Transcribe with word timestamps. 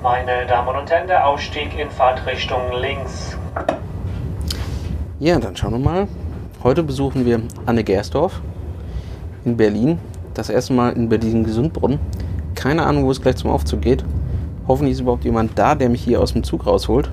Meine 0.00 0.46
Damen 0.46 0.76
und 0.76 0.88
Herren, 0.88 1.08
der 1.08 1.26
Ausstieg 1.26 1.76
in 1.76 1.90
Fahrtrichtung 1.90 2.60
links. 2.80 3.36
Ja, 5.18 5.40
dann 5.40 5.56
schauen 5.56 5.72
wir 5.72 5.78
mal. 5.80 6.08
Heute 6.62 6.84
besuchen 6.84 7.26
wir 7.26 7.42
Anne 7.66 7.82
Gersdorf 7.82 8.40
in 9.44 9.56
Berlin. 9.56 9.98
Das 10.34 10.50
erste 10.50 10.72
Mal 10.72 10.92
in 10.92 11.08
Berlin 11.08 11.42
Gesundbrunnen. 11.42 11.98
Keine 12.54 12.86
Ahnung, 12.86 13.06
wo 13.06 13.10
es 13.10 13.20
gleich 13.20 13.36
zum 13.36 13.50
Aufzug 13.50 13.80
geht. 13.80 14.04
Hoffentlich 14.68 14.92
ist 14.92 15.00
überhaupt 15.00 15.24
jemand 15.24 15.58
da, 15.58 15.74
der 15.74 15.88
mich 15.88 16.04
hier 16.04 16.20
aus 16.20 16.32
dem 16.32 16.44
Zug 16.44 16.64
rausholt. 16.64 17.10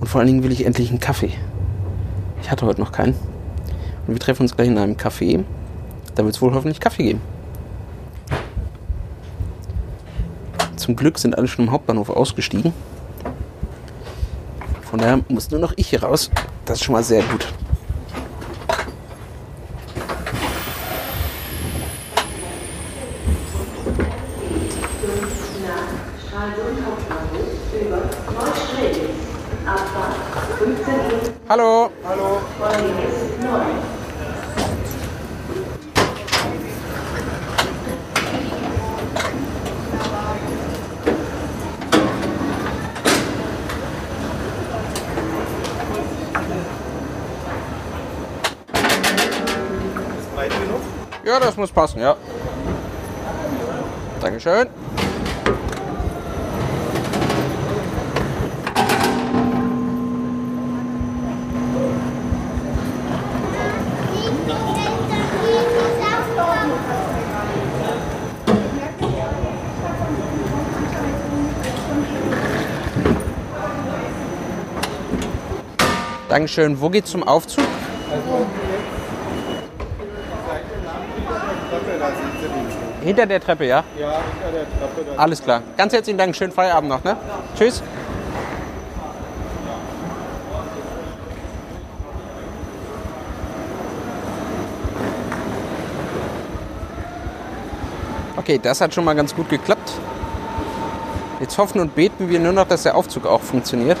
Und 0.00 0.08
vor 0.08 0.20
allen 0.20 0.26
Dingen 0.26 0.42
will 0.42 0.50
ich 0.50 0.66
endlich 0.66 0.90
einen 0.90 0.98
Kaffee. 0.98 1.34
Ich 2.42 2.50
hatte 2.50 2.66
heute 2.66 2.80
noch 2.80 2.90
keinen. 2.90 3.14
Und 4.08 4.14
wir 4.14 4.18
treffen 4.18 4.42
uns 4.42 4.56
gleich 4.56 4.66
in 4.66 4.78
einem 4.78 4.96
Café. 4.96 5.44
Da 6.16 6.24
wird 6.24 6.34
es 6.34 6.42
wohl 6.42 6.52
hoffentlich 6.52 6.80
Kaffee 6.80 7.04
geben. 7.04 7.35
Zum 10.86 10.94
Glück 10.94 11.18
sind 11.18 11.36
alle 11.36 11.48
schon 11.48 11.64
im 11.64 11.72
Hauptbahnhof 11.72 12.10
ausgestiegen. 12.10 12.72
Von 14.88 15.00
daher 15.00 15.18
muss 15.28 15.50
nur 15.50 15.58
noch 15.58 15.72
ich 15.74 15.88
hier 15.88 16.04
raus. 16.04 16.30
Das 16.64 16.78
ist 16.78 16.84
schon 16.84 16.92
mal 16.92 17.02
sehr 17.02 17.24
gut. 17.24 17.44
Hallo. 31.48 31.90
Muss 51.66 51.72
passen, 51.72 52.00
ja. 52.00 52.16
Dankeschön. 54.20 54.68
Dankeschön. 76.28 76.80
Wo 76.80 76.90
geht's 76.90 77.10
zum 77.10 77.22
Aufzug? 77.22 77.64
Treppe, 81.70 81.98
da 81.98 82.06
sind 82.08 82.40
sie 82.40 82.46
links. 82.46 82.95
Hinter 83.06 83.24
der 83.24 83.40
Treppe, 83.40 83.66
ja? 83.66 83.84
Ja, 83.96 84.10
hinter 84.10 84.50
der 84.52 84.64
Treppe. 84.64 85.16
Alles 85.16 85.40
klar. 85.40 85.62
Ganz 85.76 85.92
herzlichen 85.92 86.18
Dank. 86.18 86.34
Schönen 86.34 86.50
Feierabend 86.50 86.90
noch, 86.90 87.04
ne? 87.04 87.16
Tschüss. 87.56 87.80
Okay, 98.36 98.58
das 98.60 98.80
hat 98.80 98.92
schon 98.92 99.04
mal 99.04 99.14
ganz 99.14 99.32
gut 99.32 99.48
geklappt. 99.48 99.92
Jetzt 101.38 101.56
hoffen 101.58 101.80
und 101.80 101.94
beten 101.94 102.28
wir 102.28 102.40
nur 102.40 102.52
noch, 102.52 102.66
dass 102.66 102.82
der 102.82 102.96
Aufzug 102.96 103.24
auch 103.26 103.40
funktioniert. 103.40 103.98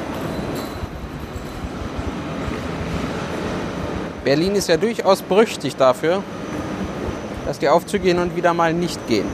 Berlin 4.24 4.56
ist 4.56 4.68
ja 4.68 4.76
durchaus 4.76 5.22
berüchtigt 5.22 5.80
dafür, 5.80 6.24
dass 7.46 7.58
die 7.60 7.68
Aufzüge 7.68 8.08
hin 8.08 8.18
und 8.18 8.36
wieder 8.36 8.52
mal 8.52 8.74
nicht 8.74 9.06
gehen. 9.06 9.26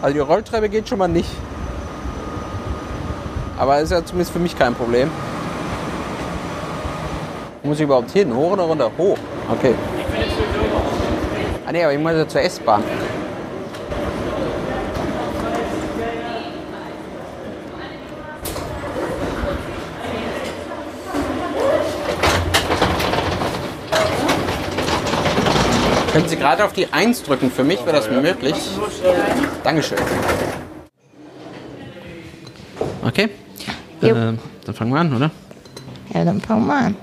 Also 0.00 0.14
die 0.14 0.20
Rolltreppe 0.20 0.68
geht 0.68 0.88
schon 0.88 0.98
mal 0.98 1.08
nicht. 1.08 1.30
Aber 3.58 3.80
ist 3.80 3.90
ja 3.90 4.04
zumindest 4.04 4.32
für 4.32 4.38
mich 4.38 4.56
kein 4.56 4.74
Problem. 4.74 5.10
Muss 7.64 7.78
ich 7.78 7.84
überhaupt 7.84 8.12
hin? 8.12 8.32
Hoch 8.32 8.52
oder 8.52 8.62
runter? 8.62 8.90
Hoch. 8.96 9.18
Okay. 9.50 9.74
Ah 11.66 11.72
nee, 11.72 11.82
aber 11.82 11.92
ich 11.92 11.98
muss 11.98 12.12
ja 12.12 12.28
zur 12.28 12.40
S-Bahn. 12.42 12.82
Können 26.18 26.30
Sie 26.30 26.36
gerade 26.36 26.64
auf 26.64 26.72
die 26.72 26.92
1 26.92 27.22
drücken 27.22 27.48
für 27.48 27.62
mich? 27.62 27.78
Wäre 27.86 27.92
das 27.92 28.10
möglich? 28.10 28.56
Dankeschön. 29.62 29.98
Okay. 33.04 33.28
Äh, 34.02 34.08
dann 34.08 34.74
fangen 34.74 34.92
wir 34.92 34.98
an, 34.98 35.14
oder? 35.14 35.30
Ja, 36.12 36.24
dann 36.24 36.40
fangen 36.40 36.66
wir 36.66 36.74
an. 36.74 36.96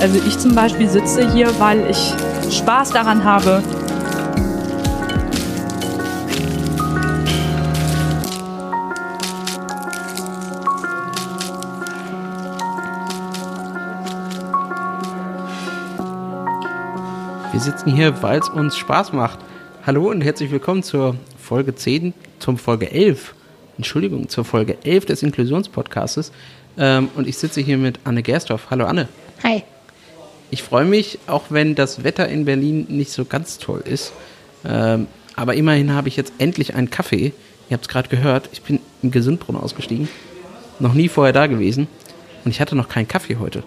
Also 0.00 0.18
ich 0.26 0.38
zum 0.38 0.54
Beispiel 0.54 0.88
sitze 0.88 1.30
hier, 1.30 1.52
weil 1.60 1.90
ich 1.90 2.14
Spaß 2.56 2.90
daran 2.90 3.22
habe, 3.22 3.62
Wir 17.52 17.60
sitzen 17.60 17.94
hier, 17.94 18.22
weil 18.22 18.38
es 18.38 18.48
uns 18.48 18.78
Spaß 18.78 19.12
macht. 19.12 19.38
Hallo 19.84 20.08
und 20.08 20.22
herzlich 20.22 20.50
willkommen 20.50 20.82
zur 20.82 21.16
Folge 21.36 21.74
10, 21.74 22.14
zum 22.38 22.56
Folge 22.56 22.90
11. 22.90 23.34
Entschuldigung, 23.76 24.30
zur 24.30 24.46
Folge 24.46 24.78
11 24.82 25.04
des 25.04 25.22
Inklusionspodcastes. 25.22 26.32
Ähm, 26.78 27.10
und 27.16 27.28
ich 27.28 27.36
sitze 27.36 27.60
hier 27.60 27.76
mit 27.76 27.98
Anne 28.04 28.22
Gerstorf. 28.22 28.68
Hallo 28.70 28.86
Anne. 28.86 29.08
Hi. 29.42 29.62
Ich 30.50 30.62
freue 30.62 30.84
mich, 30.84 31.18
auch 31.26 31.44
wenn 31.50 31.74
das 31.74 32.02
Wetter 32.04 32.28
in 32.28 32.44
Berlin 32.44 32.86
nicht 32.88 33.12
so 33.12 33.24
ganz 33.24 33.58
toll 33.58 33.82
ist. 33.84 34.12
Ähm, 34.64 35.06
aber 35.36 35.54
immerhin 35.54 35.92
habe 35.94 36.08
ich 36.08 36.16
jetzt 36.16 36.32
endlich 36.38 36.74
einen 36.74 36.90
Kaffee. 36.90 37.32
Ihr 37.68 37.74
habt 37.74 37.84
es 37.84 37.88
gerade 37.88 38.08
gehört, 38.08 38.48
ich 38.52 38.62
bin 38.62 38.80
im 39.02 39.10
Gesundbrunnen 39.10 39.62
ausgestiegen. 39.62 40.08
Noch 40.80 40.94
nie 40.94 41.08
vorher 41.08 41.32
da 41.32 41.46
gewesen. 41.46 41.86
Und 42.44 42.50
ich 42.50 42.60
hatte 42.60 42.74
noch 42.74 42.88
keinen 42.88 43.06
Kaffee 43.06 43.36
heute. 43.36 43.62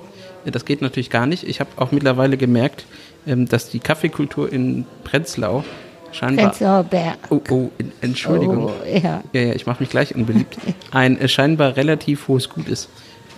Das 0.45 0.65
geht 0.65 0.81
natürlich 0.81 1.09
gar 1.09 1.25
nicht. 1.25 1.47
Ich 1.47 1.61
habe 1.61 1.69
auch 1.77 1.91
mittlerweile 1.91 2.35
gemerkt, 2.35 2.85
ähm, 3.25 3.47
dass 3.47 3.69
die 3.69 3.79
Kaffeekultur 3.79 4.51
in 4.51 4.85
Prenzlau 5.05 5.63
scheinbar. 6.11 6.47
Prenzlauer 6.49 6.83
Berg. 6.83 7.17
Oh, 7.29 7.39
oh, 7.49 7.69
en- 7.77 7.93
Entschuldigung. 8.01 8.65
Oh, 8.65 8.73
ja. 8.85 9.23
Ja, 9.31 9.41
ja, 9.41 9.53
ich 9.53 9.65
mache 9.65 9.81
mich 9.81 9.89
gleich 9.89 10.13
unbeliebt. 10.15 10.57
Ein 10.91 11.17
äh, 11.17 11.29
scheinbar 11.29 11.77
relativ 11.77 12.27
hohes 12.27 12.49
Gut 12.49 12.67
ist. 12.67 12.89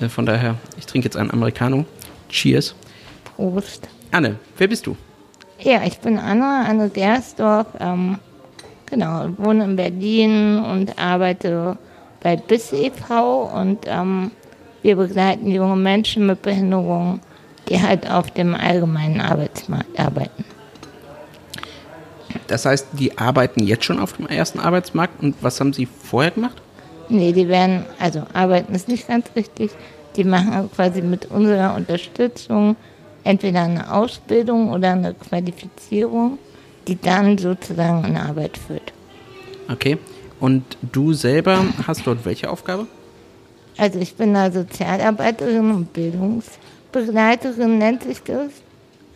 Äh, 0.01 0.09
von 0.09 0.25
daher, 0.25 0.55
ich 0.79 0.87
trinke 0.87 1.05
jetzt 1.05 1.15
einen 1.15 1.29
Americano. 1.29 1.85
Cheers. 2.29 2.73
Prost. 3.35 3.87
Anne, 4.11 4.37
wer 4.57 4.67
bist 4.67 4.87
du? 4.87 4.95
Ja, 5.59 5.81
ich 5.85 5.99
bin 5.99 6.17
Anna, 6.17 6.65
Anne 6.65 6.89
Gersdorf. 6.89 7.67
Ähm, 7.79 8.19
genau, 8.85 9.29
wohne 9.37 9.63
in 9.63 9.75
Berlin 9.75 10.59
und 10.59 10.97
arbeite 10.97 11.77
bei 12.21 12.35
BIS 12.35 12.73
e.V. 12.73 13.43
und 13.43 13.85
ähm, 13.85 14.31
wir 14.81 14.95
begleiten 14.95 15.49
junge 15.49 15.75
Menschen 15.75 16.25
mit 16.27 16.41
Behinderungen, 16.41 17.21
die 17.69 17.81
halt 17.81 18.09
auf 18.09 18.31
dem 18.31 18.55
allgemeinen 18.55 19.21
Arbeitsmarkt 19.21 19.99
arbeiten. 19.99 20.45
Das 22.47 22.65
heißt, 22.65 22.87
die 22.93 23.17
arbeiten 23.17 23.63
jetzt 23.63 23.85
schon 23.85 23.99
auf 23.99 24.13
dem 24.13 24.27
ersten 24.27 24.59
Arbeitsmarkt 24.59 25.23
und 25.23 25.35
was 25.41 25.59
haben 25.59 25.73
sie 25.73 25.85
vorher 25.85 26.31
gemacht? 26.31 26.61
Nee, 27.09 27.31
die 27.31 27.47
werden, 27.47 27.85
also 27.99 28.23
arbeiten 28.33 28.73
ist 28.73 28.87
nicht 28.87 29.07
ganz 29.07 29.27
richtig. 29.35 29.71
Die 30.15 30.23
machen 30.23 30.69
quasi 30.75 31.01
mit 31.01 31.25
unserer 31.25 31.75
Unterstützung 31.75 32.75
entweder 33.25 33.63
eine 33.63 33.91
Ausbildung 33.91 34.71
oder 34.71 34.93
eine 34.93 35.13
Qualifizierung, 35.13 36.37
die 36.87 36.99
dann 36.99 37.37
sozusagen 37.37 38.05
in 38.05 38.15
Arbeit 38.15 38.57
führt. 38.57 38.93
Okay. 39.69 39.97
Und 40.39 40.63
du 40.81 41.13
selber 41.13 41.65
hast 41.87 42.05
dort 42.05 42.23
welche 42.23 42.49
Aufgabe? 42.49 42.87
Also 43.77 43.99
ich 43.99 44.15
bin 44.15 44.33
da 44.33 44.51
Sozialarbeiterin 44.51 45.71
und 45.71 45.97
Arbeitsbegleiterin 45.97 47.77
nennt 47.77 48.03
sich 48.03 48.21
das. 48.23 48.51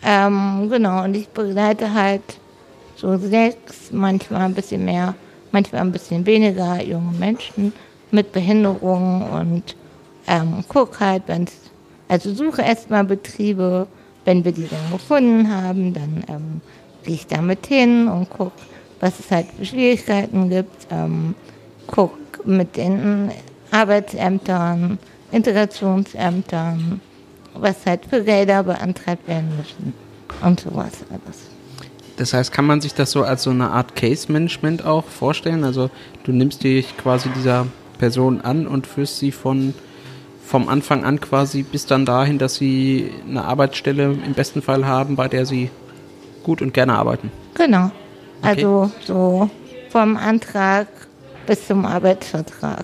Ähm, 0.03 0.69
genau, 0.69 1.03
und 1.03 1.15
ich 1.15 1.27
begleite 1.29 1.93
halt 1.93 2.21
so 2.95 3.17
sechs, 3.17 3.91
manchmal 3.91 4.41
ein 4.41 4.53
bisschen 4.53 4.85
mehr, 4.85 5.13
manchmal 5.51 5.81
ein 5.81 5.91
bisschen 5.91 6.25
weniger 6.25 6.81
junge 6.81 7.17
Menschen 7.17 7.73
mit 8.11 8.31
Behinderungen 8.31 9.21
und 9.23 9.75
ähm, 10.27 10.63
guck 10.67 10.99
halt, 10.99 11.23
wenn 11.27 11.43
es, 11.43 11.53
also 12.07 12.33
suche 12.33 12.61
erstmal 12.61 13.03
Betriebe, 13.03 13.87
wenn 14.25 14.43
wir 14.45 14.51
die 14.51 14.67
dann 14.67 14.91
gefunden 14.91 15.49
haben, 15.53 15.93
dann 15.93 16.23
ähm, 16.27 16.61
gehe 17.03 17.15
ich 17.15 17.27
damit 17.27 17.65
hin 17.67 18.07
und 18.07 18.29
gucke, 18.29 18.51
was 18.99 19.19
es 19.19 19.31
halt 19.31 19.47
für 19.57 19.65
Schwierigkeiten 19.65 20.49
gibt, 20.49 20.87
ähm, 20.91 21.35
guck 21.87 22.45
mit 22.45 22.77
den 22.77 23.31
Arbeitsämtern, 23.71 24.97
Integrationsämtern, 25.31 27.01
was 27.53 27.85
halt 27.85 28.05
für 28.05 28.23
Gelder 28.23 28.63
beantragt 28.63 29.27
werden 29.27 29.49
müssen 29.57 29.93
und 30.41 30.59
sowas 30.59 30.93
alles. 31.09 31.49
Das 32.17 32.33
heißt, 32.33 32.51
kann 32.51 32.65
man 32.65 32.81
sich 32.81 32.93
das 32.93 33.11
so 33.11 33.23
als 33.23 33.43
so 33.43 33.49
eine 33.49 33.69
Art 33.71 33.95
Case-Management 33.95 34.83
auch 34.83 35.05
vorstellen? 35.05 35.63
Also 35.63 35.89
du 36.23 36.33
nimmst 36.33 36.63
dich 36.63 36.97
quasi 36.97 37.29
dieser 37.29 37.67
Person 37.97 38.41
an 38.41 38.67
und 38.67 38.87
führst 38.87 39.19
sie 39.19 39.31
von 39.31 39.73
vom 40.49 40.67
Anfang 40.67 41.03
an 41.05 41.21
quasi 41.21 41.61
bis 41.61 41.85
dann 41.85 42.07
dahin, 42.07 42.39
dass 42.39 42.55
sie 42.55 43.11
eine 43.29 43.45
Arbeitsstelle 43.45 44.05
im 44.25 44.33
besten 44.33 44.63
Fall 44.63 44.87
haben, 44.87 45.15
bei 45.15 45.27
der 45.27 45.45
sie 45.45 45.69
gut 46.41 46.63
und 46.63 46.73
gerne 46.73 46.95
arbeiten. 46.95 47.31
Genau. 47.53 47.91
Okay. 48.41 48.49
Also 48.63 48.91
so 49.05 49.49
vom 49.89 50.17
Antrag 50.17 50.87
bis 51.45 51.67
zum 51.67 51.85
Arbeitsvertrag 51.85 52.83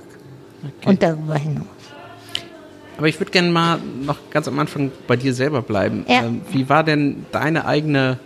okay. 0.61 0.89
und 0.89 1.01
darüber 1.01 1.37
hinaus. 1.37 1.65
Aber 2.97 3.07
ich 3.07 3.19
würde 3.19 3.31
gerne 3.31 3.49
mal 3.49 3.79
noch 3.99 4.17
ganz 4.29 4.47
am 4.47 4.59
Anfang 4.59 4.91
bei 5.07 5.15
dir 5.15 5.33
selber 5.33 5.63
bleiben. 5.63 6.05
Ja. 6.07 6.23
Ähm, 6.23 6.41
wie 6.51 6.69
war 6.69 6.83
denn 6.83 7.25
deine 7.31 7.65
eigene 7.65 8.19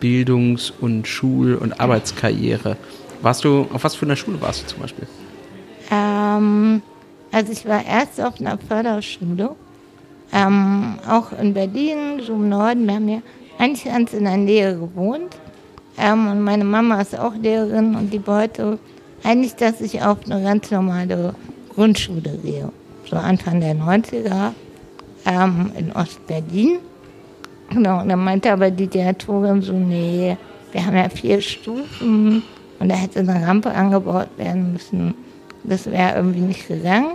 Bildungs- 0.00 0.72
und 0.80 1.06
Schul- 1.06 1.56
und 1.56 1.78
Arbeitskarriere? 1.78 2.78
Warst 3.20 3.44
du, 3.44 3.68
auf 3.70 3.84
was 3.84 3.94
für 3.96 4.06
einer 4.06 4.16
Schule 4.16 4.40
warst 4.40 4.62
du 4.62 4.66
zum 4.68 4.80
Beispiel? 4.80 5.06
Ähm, 5.90 6.80
also 7.32 7.52
ich 7.52 7.66
war 7.66 7.84
erst 7.84 8.20
auf 8.20 8.40
einer 8.40 8.58
Förderschule, 8.58 9.56
ähm, 10.32 10.98
auch 11.08 11.32
in 11.32 11.54
Berlin, 11.54 12.20
so 12.24 12.34
im 12.34 12.48
Norden. 12.48 12.86
Wir 12.86 12.94
haben 12.94 13.08
ja 13.08 13.22
eigentlich 13.58 13.84
ganz 13.84 14.12
in 14.12 14.24
der 14.24 14.36
Nähe 14.36 14.78
gewohnt. 14.78 15.36
Ähm, 15.98 16.28
und 16.28 16.42
meine 16.42 16.64
Mama 16.64 17.00
ist 17.00 17.18
auch 17.18 17.34
Lehrerin 17.34 17.96
und 17.96 18.12
die 18.12 18.26
wollte 18.26 18.78
eigentlich, 19.24 19.56
dass 19.56 19.80
ich 19.80 20.02
auf 20.02 20.18
eine 20.24 20.42
ganz 20.42 20.70
normale 20.70 21.34
Grundschule 21.74 22.38
gehe 22.42 22.70
so 23.12 23.18
Anfang 23.18 23.60
der 23.60 23.74
90er 23.74 24.52
ähm, 25.26 25.70
in 25.76 25.92
Ostberlin. 25.92 26.78
Genau, 27.68 28.00
und 28.00 28.08
dann 28.08 28.24
meinte 28.24 28.50
aber 28.50 28.70
die 28.70 28.86
Direktorin 28.86 29.60
so, 29.60 29.74
nee, 29.74 30.36
wir 30.72 30.86
haben 30.86 30.96
ja 30.96 31.08
vier 31.10 31.40
Stufen 31.40 32.42
und 32.78 32.88
da 32.88 32.94
hätte 32.94 33.20
eine 33.20 33.46
Rampe 33.46 33.70
angebaut 33.70 34.28
werden 34.38 34.72
müssen. 34.72 35.14
Das 35.64 35.86
wäre 35.90 36.16
irgendwie 36.16 36.40
nicht 36.40 36.68
gegangen. 36.68 37.12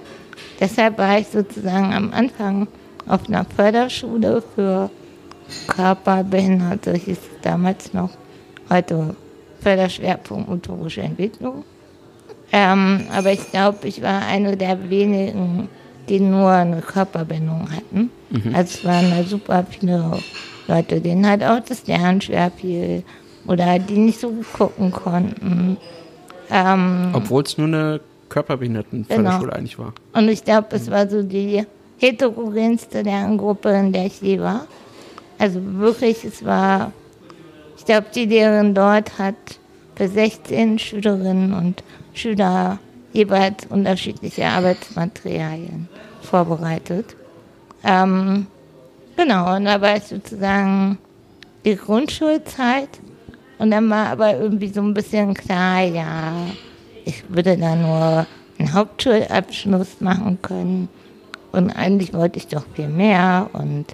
Deshalb 0.60 0.98
war 0.98 1.20
ich 1.20 1.28
sozusagen 1.28 1.94
am 1.94 2.14
Anfang 2.14 2.68
auf 3.08 3.28
einer 3.28 3.46
Förderschule 3.46 4.44
für 4.56 4.90
Körperbehinderte, 5.68 6.94
hieß 6.94 7.18
es 7.18 7.42
damals 7.42 7.94
noch, 7.94 8.12
heute 8.70 9.16
Förderschwerpunkt 9.62 10.50
motorische 10.50 11.02
Entwicklung. 11.02 11.64
Ähm, 12.52 13.06
aber 13.14 13.32
ich 13.32 13.52
glaube, 13.52 13.88
ich 13.88 14.02
war 14.02 14.26
eine 14.26 14.56
der 14.58 14.90
wenigen 14.90 15.70
die 16.10 16.20
nur 16.20 16.50
eine 16.50 16.82
Körperbindung 16.82 17.70
hatten. 17.72 18.10
Mhm. 18.30 18.56
Also 18.56 18.78
es 18.78 18.86
waren 18.86 19.12
da 19.12 19.24
super 19.24 19.66
viele 19.70 20.20
Leute, 20.68 21.02
denen 21.02 21.28
halt 21.28 21.44
auch 21.44 21.60
das 21.60 21.88
Lernen 21.88 22.22
schwer 22.22 22.52
fiel 22.52 23.04
oder 23.46 23.80
die 23.80 23.98
nicht 23.98 24.20
so 24.20 24.30
gut 24.30 24.54
gucken 24.54 24.92
konnten. 24.92 25.78
Ähm, 26.50 27.10
Obwohl 27.14 27.44
es 27.44 27.58
nur 27.58 27.68
eine 27.68 28.00
Körperbehindertenförderschule 28.30 29.46
genau. 29.46 29.58
eigentlich 29.58 29.80
war. 29.80 29.94
Und 30.14 30.30
ich 30.30 30.44
glaube, 30.44 30.68
es 30.72 30.90
war 30.90 31.10
so 31.10 31.24
die 31.24 31.66
heterogenste 31.98 33.02
Lerngruppe, 33.02 33.70
in 33.70 33.92
der 33.92 34.06
ich 34.06 34.22
je 34.22 34.40
war. 34.40 34.68
Also 35.40 35.60
wirklich, 35.64 36.24
es 36.24 36.44
war, 36.44 36.92
ich 37.78 37.86
glaube, 37.86 38.08
die 38.14 38.26
Lehrerin 38.26 38.74
dort 38.74 39.18
hat 39.20 39.36
für 39.96 40.08
16 40.08 40.80
Schülerinnen 40.80 41.54
und 41.54 41.84
Schüler 42.14 42.80
jeweils 43.14 43.66
unterschiedliche 43.70 44.46
Arbeitsmaterialien 44.46 45.88
vorbereitet. 46.22 47.16
Ähm, 47.84 48.48
genau, 49.16 49.56
und 49.56 49.66
da 49.66 49.82
war 49.82 49.96
es 49.96 50.10
sozusagen 50.10 50.98
die 51.66 51.76
Grundschulzeit. 51.76 52.90
Und 53.60 53.72
dann 53.72 53.90
war 53.90 54.08
aber 54.08 54.38
irgendwie 54.38 54.68
so 54.70 54.82
ein 54.82 54.94
bisschen 54.94 55.34
klar, 55.34 55.82
ja, 55.82 56.34
ich 57.08 57.24
würde 57.30 57.58
da 57.58 57.76
nur 57.76 58.28
einen 58.60 58.74
Hauptschulabschluss 58.74 60.02
machen 60.02 60.40
können. 60.42 60.90
Und 61.54 61.72
eigentlich 61.72 62.14
wollte 62.14 62.38
ich 62.38 62.48
doch 62.48 62.66
viel 62.76 62.90
mehr. 62.90 63.50
Und 63.54 63.86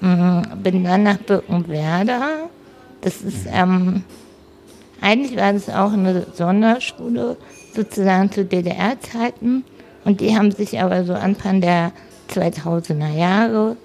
mh, 0.00 0.42
bin 0.62 0.84
dann 0.84 1.02
nach 1.02 1.18
Birkenwerder. 1.18 2.48
Das 3.00 3.22
ist, 3.22 3.46
ähm, 3.52 4.04
eigentlich 5.00 5.36
war 5.36 5.52
das 5.52 5.68
auch 5.68 5.92
eine 5.92 6.26
Sonderschule 6.32 7.36
sozusagen 7.74 8.30
zu 8.30 8.44
DDR-Zeiten. 8.44 9.64
Und 10.04 10.20
die 10.20 10.36
haben 10.36 10.52
sich 10.52 10.80
aber 10.80 11.04
so 11.04 11.14
Anfang 11.14 11.60
der 11.60 11.92
2000er 12.30 13.16
Jahre, 13.16 13.76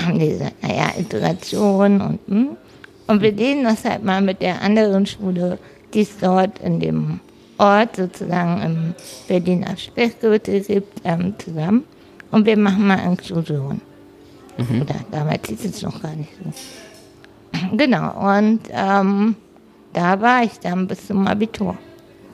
haben 0.00 0.18
die 0.18 0.28
gesagt, 0.28 0.62
naja, 0.62 0.90
Integration 0.96 2.00
und, 2.00 2.18
hm. 2.28 2.56
und 3.06 3.20
wir 3.20 3.32
lehnen 3.32 3.64
das 3.64 3.84
halt 3.84 4.04
mal 4.04 4.20
mit 4.20 4.42
der 4.42 4.62
anderen 4.62 5.06
Schule, 5.06 5.58
die 5.92 6.02
es 6.02 6.18
dort 6.18 6.58
in 6.58 6.80
dem 6.80 7.20
Ort 7.58 7.96
sozusagen 7.96 8.62
im 8.62 8.94
Berliner 9.28 9.76
Sprechgürtel 9.76 10.60
gibt, 10.60 11.00
ähm, 11.04 11.34
zusammen. 11.38 11.84
Und 12.30 12.44
wir 12.46 12.58
machen 12.58 12.86
mal 12.86 12.98
Inklusion. 12.98 13.80
Mhm. 14.58 14.82
Oder 14.82 14.96
damals 15.10 15.48
hieß 15.48 15.64
es 15.64 15.82
noch 15.82 16.02
gar 16.02 16.14
nicht 16.14 16.30
so. 16.42 16.52
Genau, 17.76 18.36
und 18.36 18.60
ähm, 18.70 19.36
da 19.92 20.20
war 20.20 20.42
ich 20.42 20.58
dann 20.60 20.86
bis 20.86 21.06
zum 21.06 21.26
Abitur. 21.26 21.76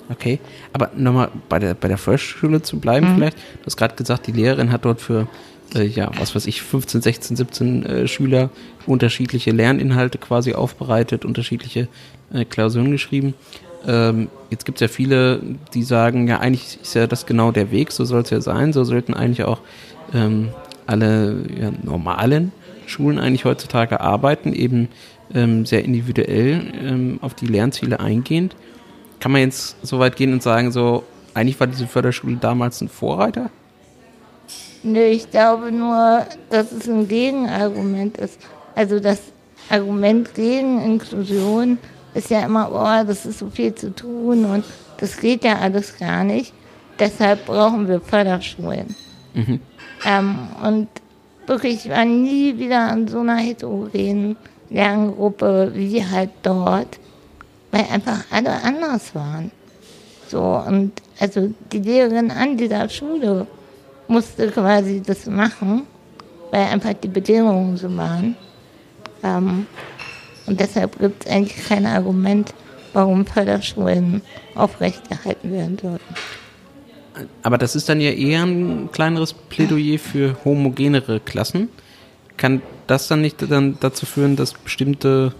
Okay, 0.09 0.41
aber 0.73 0.91
nochmal 0.97 1.31
bei 1.49 1.59
der, 1.59 1.75
bei 1.75 1.89
der 1.89 1.99
Förderschule 1.99 2.61
zu 2.63 2.79
bleiben 2.79 3.13
mhm. 3.13 3.15
vielleicht. 3.17 3.37
Du 3.37 3.67
hast 3.67 3.77
gerade 3.77 3.95
gesagt, 3.95 4.27
die 4.27 4.33
Lehrerin 4.33 4.73
hat 4.73 4.85
dort 4.85 5.01
für, 5.01 5.29
äh, 5.75 5.85
ja, 5.85 6.11
was 6.19 6.35
weiß 6.35 6.47
ich, 6.47 6.63
15, 6.63 7.03
16, 7.03 7.37
17 7.37 7.87
äh, 7.87 8.09
Schüler 8.09 8.51
unterschiedliche 8.87 9.53
Lerninhalte 9.53 10.19
quasi 10.19 10.55
aufbereitet, 10.55 11.25
unterschiedliche 11.25 11.89
äh, 12.33 12.45
Klausuren 12.45 12.91
geschrieben. 12.91 13.35
Ähm, 13.87 14.29
jetzt 14.51 14.65
gibt 14.65 14.81
es 14.81 14.81
ja 14.81 14.89
viele, 14.89 15.41
die 15.75 15.83
sagen, 15.83 16.29
ja, 16.29 16.39
eigentlich 16.39 16.79
ist 16.81 16.95
ja 16.95 17.07
das 17.07 17.27
genau 17.27 17.51
der 17.51 17.71
Weg, 17.71 17.93
so 17.93 18.05
soll 18.05 18.23
es 18.23 18.31
ja 18.31 18.41
sein, 18.41 18.73
so 18.73 18.85
sollten 18.85 19.15
eigentlich 19.15 19.45
auch 19.45 19.61
ähm, 20.15 20.51
alle 20.87 21.45
ja, 21.59 21.71
normalen 21.83 22.53
Schulen 22.87 23.19
eigentlich 23.19 23.45
heutzutage 23.45 24.01
arbeiten, 24.01 24.53
eben 24.53 24.89
ähm, 25.35 25.67
sehr 25.67 25.85
individuell 25.85 26.63
ähm, 26.81 27.19
auf 27.23 27.35
die 27.35 27.47
Lernziele 27.47 28.01
eingehend. 28.01 28.55
Kann 29.21 29.33
man 29.33 29.41
jetzt 29.41 29.77
so 29.85 29.99
weit 29.99 30.17
gehen 30.17 30.33
und 30.33 30.43
sagen, 30.43 30.73
so, 30.73 31.05
eigentlich 31.35 31.59
war 31.59 31.67
diese 31.67 31.87
Förderschule 31.87 32.37
damals 32.37 32.81
ein 32.81 32.89
Vorreiter? 32.89 33.51
Nö, 34.83 35.01
ich 35.01 35.31
glaube 35.31 35.71
nur, 35.71 36.27
dass 36.51 36.73
es 36.73 36.89
ein 36.89 37.07
Gegenargument 37.07 38.19
ist. 38.19 38.41
Also 38.75 38.99
das 38.99 39.21
Argument 39.71 40.35
gegen 40.35 40.83
Inklusion 40.83 41.79
ist 42.15 42.31
ja 42.31 42.41
immer, 42.41 42.71
oh, 42.73 43.07
das 43.07 43.27
ist 43.27 43.39
so 43.39 43.51
viel 43.51 43.75
zu 43.75 43.95
tun 43.95 44.45
und 44.45 44.65
das 44.99 45.19
geht 45.19 45.45
ja 45.45 45.59
alles 45.59 45.99
gar 45.99 46.25
nicht. 46.25 46.53
Deshalb 46.99 47.47
brauchen 47.47 47.89
wir 47.89 48.01
Förderschulen. 48.01 48.95
Mhm. 49.35 49.61
Ähm, 50.05 50.39
und 50.63 50.89
wirklich, 51.47 51.87
ich 51.87 51.91
war 51.91 52.05
nie 52.05 52.59
wieder 52.59 52.81
an 52.91 53.09
so 53.09 53.21
einer 53.21 53.37
heterogenen 53.37 54.37
Lerngruppe 54.71 55.73
wie 55.75 56.05
halt 56.05 56.31
dort 56.43 56.99
weil 57.73 57.87
einfach 57.91 58.25
alle 58.31 58.63
anders 58.63 59.15
waren. 59.15 59.51
So, 60.29 60.41
und 60.41 60.93
also 61.19 61.53
die 61.73 61.79
Lehrerin 61.79 62.31
an 62.31 62.57
dieser 62.57 62.89
Schule 62.89 63.47
musste 64.07 64.49
quasi 64.49 65.03
das 65.05 65.27
machen, 65.27 65.83
weil 66.51 66.67
einfach 66.67 66.93
die 66.93 67.09
Bedingungen 67.09 67.77
so 67.77 67.95
waren. 67.97 68.37
Ähm, 69.25 69.67
und 70.47 70.61
deshalb 70.61 70.99
gibt 70.99 71.25
es 71.25 71.31
eigentlich 71.31 71.65
kein 71.67 71.87
Argument, 71.87 72.53
warum 72.93 73.27
Förderschulen 73.27 74.23
aufrechterhalten 74.55 75.53
werden 75.53 75.79
sollten. 75.81 76.15
Aber 77.43 77.59
das 77.59 77.77
ist 77.77 77.89
dann 77.89 78.01
ja 78.01 78.11
eher 78.11 78.43
ein 78.43 78.91
kleineres 78.91 79.33
Plädoyer 79.35 79.99
für 79.99 80.37
homogenere 80.45 81.21
Klassen. 81.21 81.69
Kann 82.37 82.63
das 82.87 83.09
dann 83.09 83.21
nicht 83.21 83.37
dann 83.51 83.77
dazu 83.81 84.07
führen, 84.07 84.37
dass 84.37 84.55
bestimmte 84.55 85.35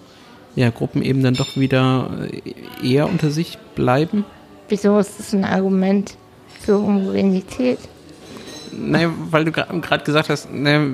ja, 0.55 0.71
Gruppen 0.71 1.03
eben 1.03 1.23
dann 1.23 1.35
doch 1.35 1.57
wieder 1.57 2.11
äh, 2.31 2.87
eher 2.87 3.09
unter 3.09 3.31
sich 3.31 3.59
bleiben. 3.75 4.25
Wieso 4.69 4.99
ist 4.99 5.19
das 5.19 5.33
ein 5.33 5.45
Argument 5.45 6.17
für 6.61 6.75
Homogenität? 6.75 7.79
Naja, 8.73 9.11
weil 9.31 9.45
du 9.45 9.53
gerade 9.53 10.05
gesagt 10.05 10.29
hast, 10.29 10.53
naja, 10.53 10.87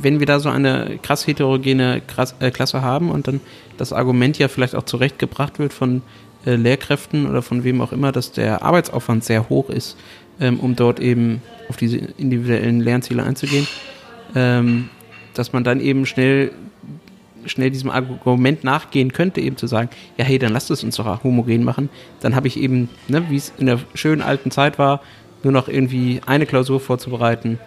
wenn 0.00 0.20
wir 0.20 0.26
da 0.26 0.40
so 0.40 0.48
eine 0.48 0.98
krass 1.02 1.26
heterogene 1.26 2.02
äh, 2.40 2.50
Klasse 2.50 2.82
haben 2.82 3.10
und 3.10 3.28
dann 3.28 3.40
das 3.76 3.92
Argument 3.92 4.38
ja 4.38 4.48
vielleicht 4.48 4.74
auch 4.74 4.84
zurechtgebracht 4.84 5.58
wird 5.58 5.72
von 5.72 6.02
äh, 6.46 6.54
Lehrkräften 6.54 7.26
oder 7.26 7.42
von 7.42 7.64
wem 7.64 7.80
auch 7.80 7.92
immer, 7.92 8.12
dass 8.12 8.32
der 8.32 8.62
Arbeitsaufwand 8.62 9.24
sehr 9.24 9.48
hoch 9.48 9.70
ist, 9.70 9.96
ähm, 10.40 10.60
um 10.60 10.76
dort 10.76 11.00
eben 11.00 11.42
auf 11.68 11.76
diese 11.76 11.98
individuellen 11.98 12.80
Lernziele 12.80 13.22
einzugehen, 13.22 13.66
ähm, 14.34 14.88
dass 15.34 15.52
man 15.52 15.64
dann 15.64 15.80
eben 15.80 16.06
schnell 16.06 16.52
schnell 17.46 17.70
diesem 17.70 17.90
Argument 17.90 18.64
nachgehen 18.64 19.12
könnte, 19.12 19.40
eben 19.40 19.56
zu 19.56 19.66
sagen, 19.66 19.88
ja 20.18 20.24
hey, 20.26 20.38
dann 20.38 20.52
lasst 20.52 20.70
es 20.70 20.84
uns 20.84 20.96
doch 20.96 21.24
homogen 21.24 21.64
machen. 21.64 21.88
Dann 22.20 22.34
habe 22.34 22.48
ich 22.48 22.58
eben, 22.58 22.90
ne, 23.08 23.24
wie 23.30 23.36
es 23.36 23.52
in 23.56 23.64
der 23.64 23.78
schönen 23.94 24.20
alten 24.20 24.50
Zeit 24.50 24.78
war, 24.78 25.00
nur 25.42 25.52
noch 25.52 25.68
irgendwie 25.68 26.20
eine 26.26 26.46
Klausur 26.46 26.80
vorzubereiten, 26.80 27.58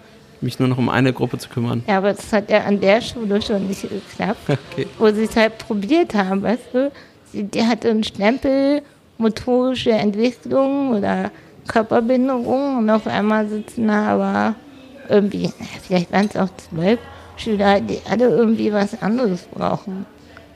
mich 0.42 0.60
nur 0.60 0.68
noch 0.68 0.78
um 0.78 0.90
eine 0.90 1.14
Gruppe 1.14 1.38
zu 1.38 1.50
kümmern. 1.50 1.84
Ja, 1.88 1.98
aber 1.98 2.14
das 2.14 2.32
hat 2.34 2.50
ja 2.50 2.64
an 2.64 2.80
der 2.82 3.02
Schule 3.02 3.42
schon 3.42 3.68
nicht 3.68 3.82
geklappt, 3.84 4.40
Okay. 4.74 4.88
wo 5.00 5.10
sie 5.12 5.24
es 5.24 5.36
halt 5.36 5.58
probiert 5.58 6.14
haben, 6.14 6.42
weißt 6.44 6.74
du. 6.74 6.92
Sie, 7.32 7.44
die 7.44 7.64
hatte 7.66 7.90
einen 7.90 8.04
Stempel, 8.04 8.82
motorische 9.18 9.92
Entwicklung 9.92 10.92
oder 10.98 11.32
Körperbehinderung 11.68 12.78
und 12.80 12.90
auf 12.90 13.08
einmal 13.08 13.48
sitzen 13.48 13.88
da 13.88 14.08
aber 14.08 14.56
irgendwie, 15.10 15.52
vielleicht 15.82 16.12
waren 16.12 16.26
es 16.28 16.36
auch 16.36 16.50
zwölf 16.58 17.00
Schüler, 17.38 17.80
die 17.82 18.00
alle 18.10 18.28
irgendwie 18.28 18.72
was 18.72 19.02
anderes 19.02 19.44
brauchen. 19.54 20.06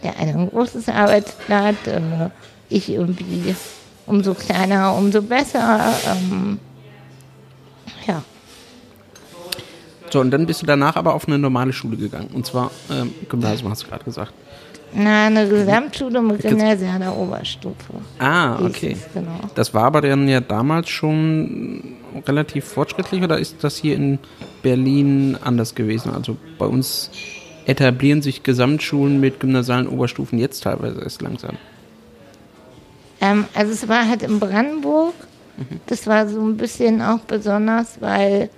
Der 0.04 0.18
eine 0.20 0.34
ein 0.34 0.50
großes 0.50 0.90
Arbeitsblatt, 0.90 1.88
äh, 1.88 2.30
ich 2.70 2.90
irgendwie 2.90 3.56
umso 4.06 4.34
kleiner, 4.36 4.94
umso 4.96 5.22
besser. 5.22 5.94
Ähm, 6.08 6.60
ja. 8.08 8.24
So, 10.10 10.22
und 10.22 10.32
dann 10.32 10.46
bist 10.46 10.62
du 10.62 10.66
danach 10.66 10.96
aber 10.96 11.14
auf 11.14 11.28
eine 11.28 11.38
normale 11.38 11.74
Schule 11.74 11.98
gegangen. 11.98 12.30
Und 12.34 12.46
zwar 12.46 12.72
ähm, 12.90 13.14
Gymnasium, 13.28 13.70
hast 13.70 13.84
du 13.84 13.88
gerade 13.88 14.06
gesagt. 14.06 14.34
Na, 14.94 15.28
eine 15.28 15.48
Gesamtschule 15.48 16.22
mit 16.22 16.42
gymnasialer 16.42 17.16
Oberstufe. 17.16 17.94
Ah, 18.20 18.58
okay. 18.64 18.94
es, 18.94 19.14
Genau. 19.14 19.40
Das 19.54 19.74
war 19.74 19.84
aber 19.84 20.02
dann 20.02 20.28
ja 20.30 20.40
damals 20.40 20.90
schon 20.90 21.98
relativ 22.26 22.66
fortschrittlich 22.66 23.22
oder 23.22 23.38
ist 23.38 23.64
das 23.64 23.78
hier 23.78 23.96
in 23.96 24.20
Berlin 24.64 25.38
anders 25.44 25.76
gewesen? 25.76 26.14
Also 26.14 26.38
bei 26.58 26.66
uns 26.66 27.12
etablieren 27.66 28.22
sich 28.22 28.44
Gesamtschulen 28.44 29.20
mit 29.20 29.42
gymnasialen 29.42 29.88
Oberstufen 29.88 30.40
jetzt 30.40 30.64
teilweise 30.64 31.02
erst 31.02 31.22
langsam. 31.22 31.58
Ähm, 33.20 33.46
also 33.54 33.74
es 33.74 33.88
war 33.90 34.08
halt 34.08 34.24
in 34.24 34.40
Brandenburg. 34.40 35.14
Das 35.88 36.06
war 36.08 36.28
so 36.28 36.42
ein 36.42 36.58
bisschen 36.58 37.02
auch 37.02 37.20
besonders, 37.20 38.00
weil 38.02 38.50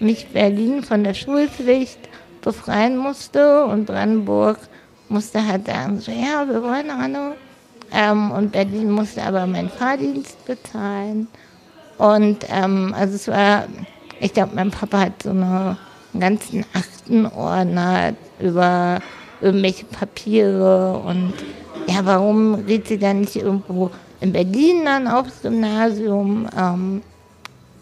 mich 0.00 0.28
Berlin 0.28 0.82
von 0.82 1.04
der 1.04 1.14
Schulpflicht 1.14 1.98
befreien 2.42 2.96
musste 2.96 3.64
und 3.66 3.86
Brandenburg 3.86 4.58
musste 5.08 5.46
halt 5.46 5.66
sagen, 5.66 6.00
so 6.00 6.10
ja, 6.10 6.46
wir 6.48 6.62
wollen 6.62 6.90
alle. 6.90 7.34
Ähm, 7.92 8.30
und 8.30 8.52
Berlin 8.52 8.90
musste 8.90 9.22
aber 9.22 9.46
meinen 9.46 9.70
Fahrdienst 9.70 10.44
bezahlen. 10.44 11.28
Und 11.96 12.44
ähm, 12.48 12.94
also 12.96 13.14
es 13.14 13.28
war, 13.28 13.64
ich 14.20 14.32
glaube, 14.32 14.54
mein 14.54 14.70
Papa 14.70 15.00
hat 15.00 15.22
so 15.22 15.30
eine, 15.30 15.76
einen 16.12 16.20
ganzen 16.20 16.64
Aktenordner 16.74 18.14
über 18.40 19.00
irgendwelche 19.40 19.84
Papiere 19.86 20.98
und 20.98 21.32
ja, 21.86 22.04
warum 22.04 22.66
geht 22.66 22.88
sie 22.88 22.98
dann 22.98 23.20
nicht 23.20 23.36
irgendwo 23.36 23.90
in 24.20 24.32
Berlin 24.32 24.84
dann 24.84 25.08
aufs 25.08 25.42
Gymnasium? 25.42 26.48
Ähm, 26.56 27.02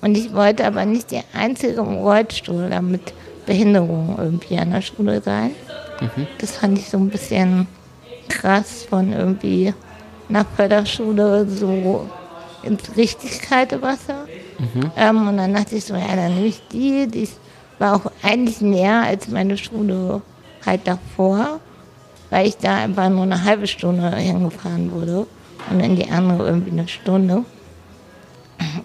und 0.02 0.16
ich 0.16 0.32
wollte 0.34 0.66
aber 0.66 0.84
nicht 0.84 1.10
die 1.10 1.20
einzige 1.32 1.80
im 1.80 1.94
Rollstuhl 1.94 2.66
oder 2.66 2.82
mit 2.82 3.12
Behinderung 3.46 4.16
irgendwie 4.18 4.58
an 4.58 4.70
der 4.72 4.82
Schule 4.82 5.22
sein. 5.22 5.52
Das 6.38 6.52
fand 6.52 6.78
ich 6.78 6.88
so 6.90 6.98
ein 6.98 7.08
bisschen 7.08 7.66
krass 8.28 8.86
von 8.88 9.12
irgendwie 9.12 9.72
nach 10.28 10.44
Förderschule 10.56 11.46
so 11.48 12.08
ins 12.62 12.96
richtig 12.96 13.40
kalte 13.42 13.80
Wasser. 13.80 14.26
Ähm, 14.96 15.28
und 15.28 15.36
dann 15.38 15.54
dachte 15.54 15.76
ich 15.76 15.84
so, 15.84 15.94
ja, 15.94 16.14
dann 16.14 16.34
nehme 16.34 16.46
ich 16.46 16.60
die. 16.68 17.06
Die 17.06 17.28
war 17.78 17.96
auch 17.96 18.12
eigentlich 18.22 18.60
näher 18.60 19.02
als 19.02 19.28
meine 19.28 19.56
Schule 19.56 20.20
halt 20.64 20.80
davor, 20.86 21.60
weil 22.30 22.46
ich 22.46 22.56
da 22.58 22.76
einfach 22.76 23.08
nur 23.08 23.22
eine 23.22 23.44
halbe 23.44 23.66
Stunde 23.66 24.14
hingefahren 24.16 24.92
wurde 24.92 25.26
und 25.70 25.80
in 25.80 25.96
die 25.96 26.10
andere 26.10 26.46
irgendwie 26.46 26.70
eine 26.70 26.88
Stunde. 26.88 27.44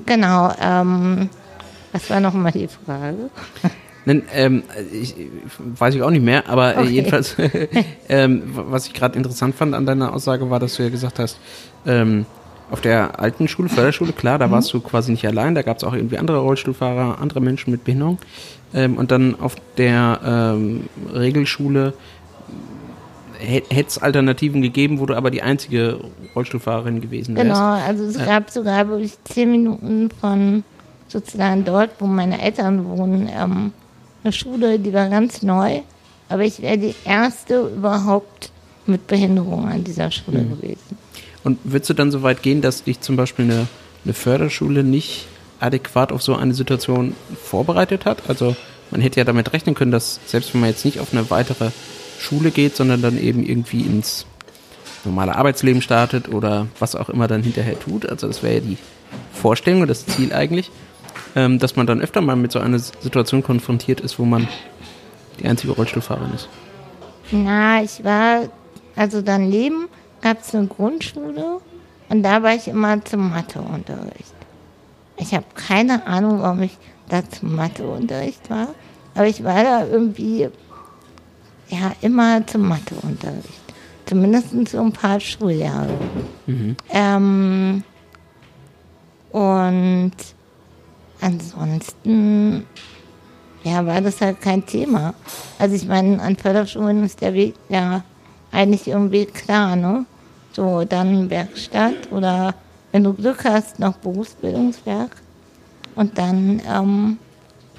Genau, 0.06 0.54
ähm, 0.62 1.30
was 1.92 2.10
war 2.10 2.20
nochmal 2.20 2.52
die 2.52 2.68
Frage? 2.68 3.30
Nein, 4.06 4.24
ähm, 4.34 4.64
ich, 4.92 5.16
weiß 5.58 5.94
ich 5.96 6.02
auch 6.02 6.10
nicht 6.10 6.24
mehr, 6.24 6.48
aber 6.50 6.76
äh, 6.76 6.80
Okay. 6.80 6.90
jedenfalls, 6.90 7.36
ähm, 8.10 8.44
was 8.54 8.88
ich 8.88 8.94
gerade 8.94 9.16
interessant 9.16 9.56
fand 9.56 9.76
an 9.76 9.86
deiner 9.86 10.14
Aussage 10.14 10.50
war, 10.50 10.60
dass 10.60 10.76
du 10.76 10.84
ja 10.84 10.90
gesagt 10.90 11.20
hast, 11.20 11.40
ähm, 11.86 12.26
auf 12.72 12.82
der 12.82 13.20
alten 13.20 13.48
Schule, 13.50 13.68
Förderschule, 13.68 14.14
klar, 14.14 14.40
da 14.40 14.50
warst 14.50 14.74
du 14.74 14.80
quasi 14.80 15.12
nicht 15.12 15.28
allein, 15.28 15.56
da 15.56 15.62
gab 15.62 15.78
es 15.78 15.84
auch 15.84 15.94
irgendwie 15.94 16.18
andere 16.18 16.40
Rollstuhlfahrer, 16.40 17.20
andere 17.20 17.42
Menschen 17.42 17.72
mit 17.72 17.84
Behinderung. 17.84 18.18
Ähm, 18.74 18.98
und 18.98 19.12
dann 19.12 19.38
auf 19.40 19.56
der 19.78 20.20
ähm, 20.26 20.88
Regelschule 21.14 21.94
hätte 23.42 23.86
es 23.88 23.98
Alternativen 23.98 24.62
gegeben, 24.62 25.00
wo 25.00 25.06
du 25.06 25.16
aber 25.16 25.32
die 25.32 25.42
einzige 25.42 26.00
Rollstuhlfahrerin 26.36 27.02
gewesen 27.02 27.36
wärst. 27.36 27.48
Genau, 27.48 27.74
also 27.74 28.04
es 28.06 28.18
gab 28.18 28.50
sogar 28.50 28.88
wirklich 28.88 29.14
zehn 29.24 29.52
Minuten 29.52 30.10
von 30.20 30.64
sozusagen 31.08 31.66
dort, 31.66 31.92
wo 32.00 32.08
meine 32.08 32.42
Eltern 32.42 32.86
wohnen, 32.86 33.30
ähm, 33.34 33.74
eine 34.24 34.34
Schule, 34.34 34.80
die 34.80 34.94
war 34.94 35.10
ganz 35.10 35.42
neu. 35.42 35.82
Aber 36.30 36.44
ich 36.44 36.62
wäre 36.62 36.78
die 36.78 36.96
erste 37.04 37.72
überhaupt 37.76 38.52
mit 38.86 39.08
Behinderung 39.08 39.68
an 39.68 39.84
dieser 39.84 40.12
Schule 40.12 40.44
gewesen. 40.44 40.98
Und 41.44 41.60
würdest 41.64 41.90
du 41.90 41.94
dann 41.94 42.12
so 42.12 42.24
weit 42.24 42.42
gehen, 42.42 42.62
dass 42.62 42.84
dich 42.84 43.02
zum 43.02 43.16
Beispiel 43.16 43.46
eine, 43.46 43.68
eine 44.06 44.14
Förderschule 44.14 44.84
nicht 44.84 45.26
adäquat 45.60 46.12
auf 46.12 46.22
so 46.22 46.36
eine 46.36 46.54
Situation 46.54 47.16
vorbereitet 47.44 48.06
hat? 48.06 48.30
Also 48.30 48.56
man 48.92 49.02
hätte 49.02 49.20
ja 49.20 49.24
damit 49.24 49.52
rechnen 49.54 49.76
können, 49.76 49.92
dass 49.92 50.20
selbst 50.26 50.54
wenn 50.54 50.62
man 50.62 50.70
jetzt 50.70 50.86
nicht 50.86 51.00
auf 51.00 51.12
eine 51.12 51.30
weitere 51.30 51.72
Schule 52.22 52.52
geht, 52.52 52.76
sondern 52.76 53.02
dann 53.02 53.20
eben 53.20 53.44
irgendwie 53.44 53.82
ins 53.82 54.26
normale 55.04 55.36
Arbeitsleben 55.36 55.82
startet 55.82 56.30
oder 56.30 56.68
was 56.80 56.96
auch 56.96 57.10
immer 57.10 57.28
dann 57.28 57.44
hinterher 57.44 57.80
tut, 57.80 58.06
also 58.06 58.28
das 58.28 58.44
wäre 58.44 58.56
ja 58.56 58.60
die 58.62 58.78
Vorstellung 59.34 59.82
und 59.82 59.88
das 59.88 60.06
Ziel 60.06 60.34
eigentlich, 60.34 60.72
ähm, 61.36 61.60
dass 61.60 61.76
man 61.76 61.88
dann 61.88 62.02
öfter 62.02 62.22
mal 62.22 62.36
mit 62.36 62.52
so 62.52 62.60
einer 62.60 62.80
Situation 62.80 63.44
konfrontiert 63.44 64.02
ist, 64.02 64.20
wo 64.20 64.26
man 64.26 64.48
die 65.40 65.48
einzige 65.48 65.74
Rollstuhlfahrerin 65.74 66.34
ist. 66.34 66.48
Na, 67.32 67.82
ich 67.82 68.04
war, 68.04 68.50
also 68.96 69.22
daneben 69.22 69.88
gab 70.22 70.42
es 70.42 70.54
eine 70.54 70.68
Grundschule 70.68 71.60
und 72.10 72.24
da 72.24 72.44
war 72.44 72.54
ich 72.54 72.68
immer 72.68 73.04
zum 73.04 73.30
Matheunterricht. 73.30 74.36
Ich 75.18 75.34
habe 75.34 75.46
keine 75.56 76.06
Ahnung, 76.08 76.42
warum 76.42 76.62
ich 76.62 76.78
da 77.10 77.28
zum 77.28 77.56
Matheunterricht 77.56 78.50
war, 78.50 78.68
aber 79.16 79.28
ich 79.28 79.44
war 79.44 79.64
da 79.64 79.86
irgendwie 79.88 80.50
ja 81.72 81.94
immer 82.02 82.46
zum 82.46 82.68
Matheunterricht. 82.68 83.62
Zumindest 84.06 84.50
so 84.70 84.82
ein 84.82 84.92
paar 84.92 85.20
Schuljahre. 85.20 85.98
Ähm, 86.90 87.84
und 89.32 90.12
ansonsten 91.22 92.66
ja, 93.64 93.86
war 93.86 94.02
das 94.02 94.22
halt 94.22 94.42
kein 94.42 94.66
Thema. 94.66 95.14
Also 95.60 95.76
ich 95.76 95.88
meine, 95.88 96.22
an 96.22 96.36
Förderschulen 96.36 97.04
ist 97.04 97.22
der 97.22 97.34
Weg 97.34 97.56
ja 97.70 98.04
eigentlich 98.52 98.88
irgendwie 98.88 99.26
klar, 99.26 99.76
ne? 99.76 100.06
So, 100.54 100.84
dann 100.84 101.30
Werkstatt 101.30 102.12
oder 102.12 102.54
wenn 102.92 103.04
du 103.04 103.14
Glück 103.14 103.46
hast, 103.46 103.80
noch 103.80 103.94
Berufsbildungswerk. 103.98 105.16
Und 105.96 106.18
dann, 106.18 106.62
ähm, 106.68 107.18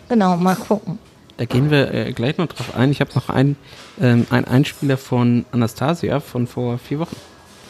genau, 0.09 0.37
mal 0.37 0.57
gucken. 0.57 0.99
Da 1.37 1.45
gehen 1.45 1.71
wir 1.71 1.93
äh, 1.93 2.12
gleich 2.12 2.39
noch 2.39 2.47
drauf 2.47 2.77
ein. 2.77 2.91
Ich 2.91 3.01
habe 3.01 3.11
noch 3.15 3.29
einen, 3.29 3.57
ähm, 4.01 4.27
einen 4.31 4.45
Einspieler 4.45 4.97
von 4.97 5.45
Anastasia 5.51 6.21
von 6.21 6.47
vor 6.47 6.79
vier 6.79 7.01
Wochen. 7.01 7.17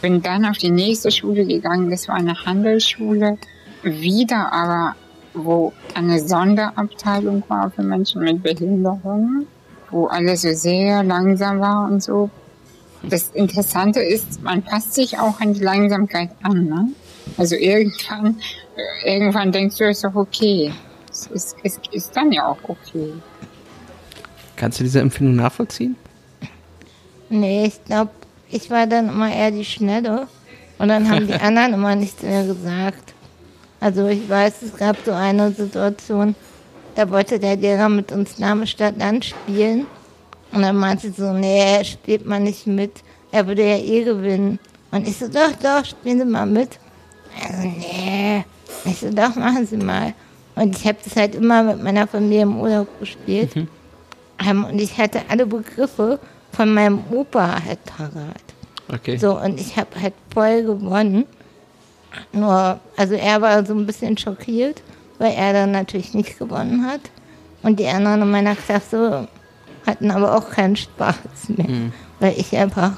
Bin 0.00 0.21
dann 0.21 0.45
auf 0.45 0.59
die 0.59 0.71
nächste 0.71 1.11
Schule 1.11 1.47
gegangen, 1.47 1.90
das 1.90 2.09
war 2.09 2.16
eine 2.16 2.35
Handelsschule. 2.45 3.38
Wieder 3.83 4.52
aber, 4.52 4.97
wo 5.35 5.73
eine 5.95 6.21
Sonderabteilung 6.21 7.45
war 7.49 7.71
für 7.71 7.83
Menschen 7.83 8.23
mit 8.23 8.42
Behinderungen, 8.42 9.47
wo 9.90 10.07
alles 10.07 10.42
so 10.42 10.52
sehr 10.52 11.02
langsam 11.04 11.61
war 11.61 11.88
und 11.88 12.02
so. 12.02 12.31
Das 13.02 13.31
Interessante 13.31 14.00
ist, 14.00 14.42
man 14.42 14.62
passt 14.62 14.95
sich 14.95 15.19
auch 15.19 15.40
an 15.40 15.54
die 15.54 15.61
Langsamkeit 15.61 16.31
an. 16.42 16.66
Ne? 16.66 16.88
Also 17.37 17.57
irgendwann, 17.57 18.40
äh, 18.76 19.14
irgendwann 19.14 19.50
denkst 19.52 19.76
du, 19.78 19.88
ist 19.88 20.04
doch 20.04 20.14
okay. 20.14 20.73
Es 21.11 21.26
ist, 21.26 21.57
es 21.62 21.81
ist 21.90 22.16
dann 22.16 22.33
ja 22.33 22.47
auch 22.47 22.59
okay. 22.64 23.12
Kannst 24.62 24.78
du 24.78 24.85
diese 24.85 25.00
Empfindung 25.00 25.35
nachvollziehen? 25.35 25.97
Nee, 27.28 27.66
ich 27.66 27.85
glaube, 27.85 28.12
ich 28.49 28.71
war 28.71 28.87
dann 28.87 29.09
immer 29.09 29.28
eher 29.28 29.50
die 29.50 29.64
Schnelle. 29.64 30.28
Und 30.78 30.87
dann 30.87 31.11
haben 31.11 31.26
die 31.26 31.33
anderen 31.40 31.75
immer 31.75 31.97
nichts 31.97 32.23
mehr 32.23 32.47
gesagt. 32.47 33.12
Also 33.81 34.07
ich 34.07 34.28
weiß, 34.28 34.62
es 34.62 34.76
gab 34.76 34.99
so 35.04 35.11
eine 35.11 35.50
Situation, 35.50 36.37
da 36.95 37.11
wollte 37.11 37.40
der 37.40 37.57
Lehrer 37.57 37.88
mit 37.88 38.12
uns 38.12 38.38
Name 38.38 38.69
Stadt 38.69 38.99
Land 38.99 39.25
spielen. 39.25 39.85
Und 40.52 40.62
dann 40.62 40.76
meinte 40.76 41.09
sie 41.11 41.21
so, 41.21 41.33
nee, 41.33 41.83
spielt 41.83 42.25
man 42.25 42.45
nicht 42.45 42.69
mit. 42.69 43.02
Er 43.33 43.49
würde 43.49 43.69
ja 43.69 43.78
eh 43.78 44.04
gewinnen. 44.04 44.61
Und 44.92 45.09
ich 45.09 45.16
so, 45.16 45.26
doch, 45.26 45.50
doch, 45.61 45.85
spielen 45.85 46.21
Sie 46.21 46.25
mal 46.25 46.47
mit. 46.47 46.78
Also, 47.45 47.66
nee. 47.66 48.45
Ich 48.85 49.00
so, 49.00 49.11
doch, 49.11 49.35
machen 49.35 49.66
Sie 49.66 49.76
mal. 49.76 50.14
Und 50.54 50.78
ich 50.78 50.87
habe 50.87 50.99
das 51.02 51.16
halt 51.16 51.35
immer 51.35 51.64
mit 51.64 51.83
meiner 51.83 52.07
Familie 52.07 52.42
im 52.42 52.61
Urlaub 52.61 52.87
gespielt. 53.00 53.57
Mhm. 53.57 53.66
Ähm, 54.49 54.64
und 54.64 54.80
ich 54.80 54.99
hatte 54.99 55.22
alle 55.28 55.46
Begriffe 55.46 56.18
von 56.52 56.72
meinem 56.72 57.00
Opa 57.11 57.62
halt 57.64 57.84
parat. 57.84 58.42
Okay. 58.92 59.16
So, 59.16 59.38
und 59.38 59.58
ich 59.61 59.76
habe 59.76 59.88
halt 60.00 60.14
voll 60.32 60.64
gewonnen. 60.64 61.25
Nur, 62.32 62.78
also 62.96 63.14
er 63.14 63.40
war 63.40 63.64
so 63.64 63.75
ein 63.75 63.87
bisschen 63.87 64.18
schockiert, 64.18 64.82
weil 65.18 65.32
er 65.32 65.52
dann 65.52 65.72
natürlich 65.72 66.12
nicht 66.14 66.38
gewonnen 66.38 66.87
hat. 66.87 67.00
Und 67.62 67.78
die 67.78 67.87
anderen 67.87 68.22
in 68.22 68.30
meiner 68.30 68.54
Klasse 68.54 69.28
hatten 69.87 70.11
aber 70.11 70.37
auch 70.37 70.50
keinen 70.50 70.76
Spaß 70.76 71.16
mehr, 71.49 71.90
weil 72.20 72.34
ich 72.37 72.56
einfach 72.56 72.92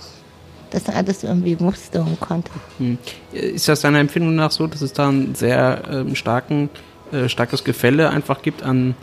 das 0.71 0.89
alles 0.89 1.23
irgendwie 1.23 1.59
wusste 1.61 2.01
und 2.03 2.19
konnte. 2.21 2.51
Hm. 2.79 2.99
Ist 3.33 3.69
das 3.69 3.83
deiner 3.83 4.01
Empfindung 4.01 4.35
nach 4.35 4.51
so, 4.51 4.67
dass 4.67 4.83
es 4.83 4.93
da 4.93 5.09
ein 5.09 5.35
sehr 5.35 5.83
ähm, 5.91 6.17
starken, 6.17 6.69
äh, 7.13 7.29
starkes 7.29 7.63
Gefälle 7.63 8.11
einfach 8.11 8.43
gibt 8.43 8.63
an, 8.63 8.97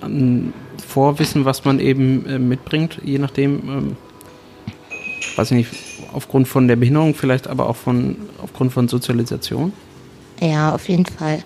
an 0.00 0.52
Vorwissen, 0.86 1.44
was 1.44 1.64
man 1.64 1.80
eben 1.80 2.26
äh, 2.26 2.38
mitbringt, 2.38 3.00
je 3.04 3.18
nachdem, 3.18 3.68
ähm, 3.68 3.96
weiß 5.36 5.50
ich 5.50 5.56
nicht, 5.56 5.70
aufgrund 6.12 6.48
von 6.48 6.68
der 6.68 6.76
Behinderung 6.76 7.14
vielleicht, 7.14 7.48
aber 7.48 7.68
auch 7.68 7.76
von 7.76 8.16
aufgrund 8.42 8.72
von 8.72 8.88
Sozialisation? 8.88 9.72
Ja, 10.40 10.74
auf 10.74 10.88
jeden 10.88 11.06
Fall. 11.06 11.42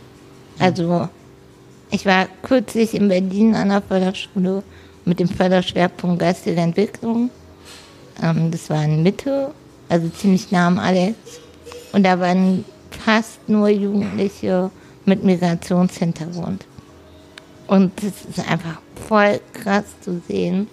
Also, 0.59 1.09
ich 1.91 2.07
war 2.07 2.27
kürzlich 2.43 2.95
in 2.95 3.09
Berlin 3.09 3.55
an 3.55 3.71
der 3.71 3.83
Förderschule 3.83 4.63
mit 5.05 5.21
dem 5.21 5.29
Förderschwerpunkt 5.29 6.21
Geistige 6.21 6.61
Entwicklung. 6.61 7.31
Ähm, 8.23 8.51
das 8.51 8.71
war 8.71 8.85
in 8.85 9.03
Mitte, 9.03 9.53
also 9.89 10.09
ziemlich 10.09 10.51
nah 10.51 10.67
am 10.67 10.79
Alex. 10.79 11.17
Und 11.93 12.05
da 12.05 12.21
waren 12.21 12.65
fast 12.91 13.49
nur 13.49 13.69
Jugendliche 13.69 14.71
mit 15.05 15.25
Migrationshintergrund. 15.25 16.65
Und 17.71 17.93
das 18.03 18.25
ist 18.29 18.51
einfach 18.51 18.81
voll 19.07 19.41
krass 19.53 19.85
zu 20.01 20.21
sehen, 20.27 20.67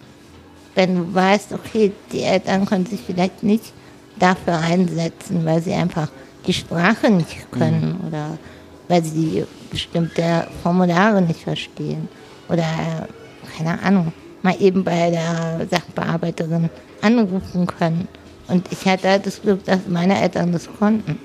wenn 0.74 0.96
du 0.96 1.14
weißt, 1.14 1.54
okay, 1.54 1.92
die 2.12 2.24
Eltern 2.24 2.66
können 2.66 2.88
sich 2.88 3.00
vielleicht 3.06 3.44
nicht 3.44 3.72
dafür 4.18 4.58
einsetzen, 4.58 5.46
weil 5.46 5.62
sie 5.62 5.74
einfach 5.74 6.10
die 6.48 6.54
Sprache 6.54 7.12
nicht 7.12 7.52
können 7.52 8.00
oder 8.08 8.40
weil 8.88 9.04
sie 9.04 9.46
bestimmte 9.70 10.48
Formulare 10.64 11.22
nicht 11.22 11.42
verstehen 11.42 12.10
oder 12.50 12.66
keine 13.56 13.80
Ahnung, 13.84 14.12
mal 14.42 14.56
eben 14.60 14.84
bei 14.84 15.12
der 15.12 15.68
Sachbearbeiterin 15.70 16.68
anrufen 17.04 17.68
können. 17.68 18.08
Und 18.48 18.72
ich 18.72 18.88
hatte 18.88 19.08
halt 19.08 19.28
das 19.28 19.40
Glück, 19.44 19.64
dass 19.66 19.82
meine 19.88 20.20
Eltern 20.20 20.52
das 20.52 20.68
konnten. 20.80 21.20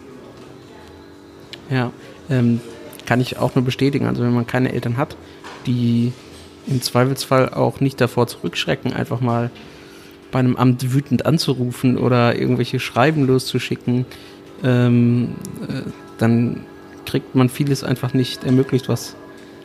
Ja, 1.71 1.91
ähm, 2.29 2.61
kann 3.07 3.23
ich 3.23 3.39
auch 3.39 3.55
nur 3.55 3.65
bestätigen. 3.65 4.07
Also 4.07 4.23
wenn 4.23 4.35
man 4.35 4.47
keine 4.47 4.71
Eltern 4.71 4.99
hat, 4.99 5.17
die 5.67 6.13
im 6.67 6.81
Zweifelsfall 6.81 7.51
auch 7.51 7.81
nicht 7.81 8.01
davor 8.01 8.27
zurückschrecken, 8.27 8.93
einfach 8.93 9.21
mal 9.21 9.51
bei 10.31 10.39
einem 10.39 10.57
Amt 10.57 10.93
wütend 10.93 11.27
anzurufen 11.27 11.99
oder 11.99 12.39
irgendwelche 12.39 12.81
Schreiben 12.81 13.27
loszuschicken, 13.27 14.07
ähm, 14.65 15.35
äh, 15.69 15.83
dann 16.19 16.65
kriegt 17.05 17.35
man 17.35 17.49
vieles 17.49 17.85
einfach 17.85 18.15
nicht 18.15 18.45
ermöglicht, 18.45 18.89
was 18.89 19.17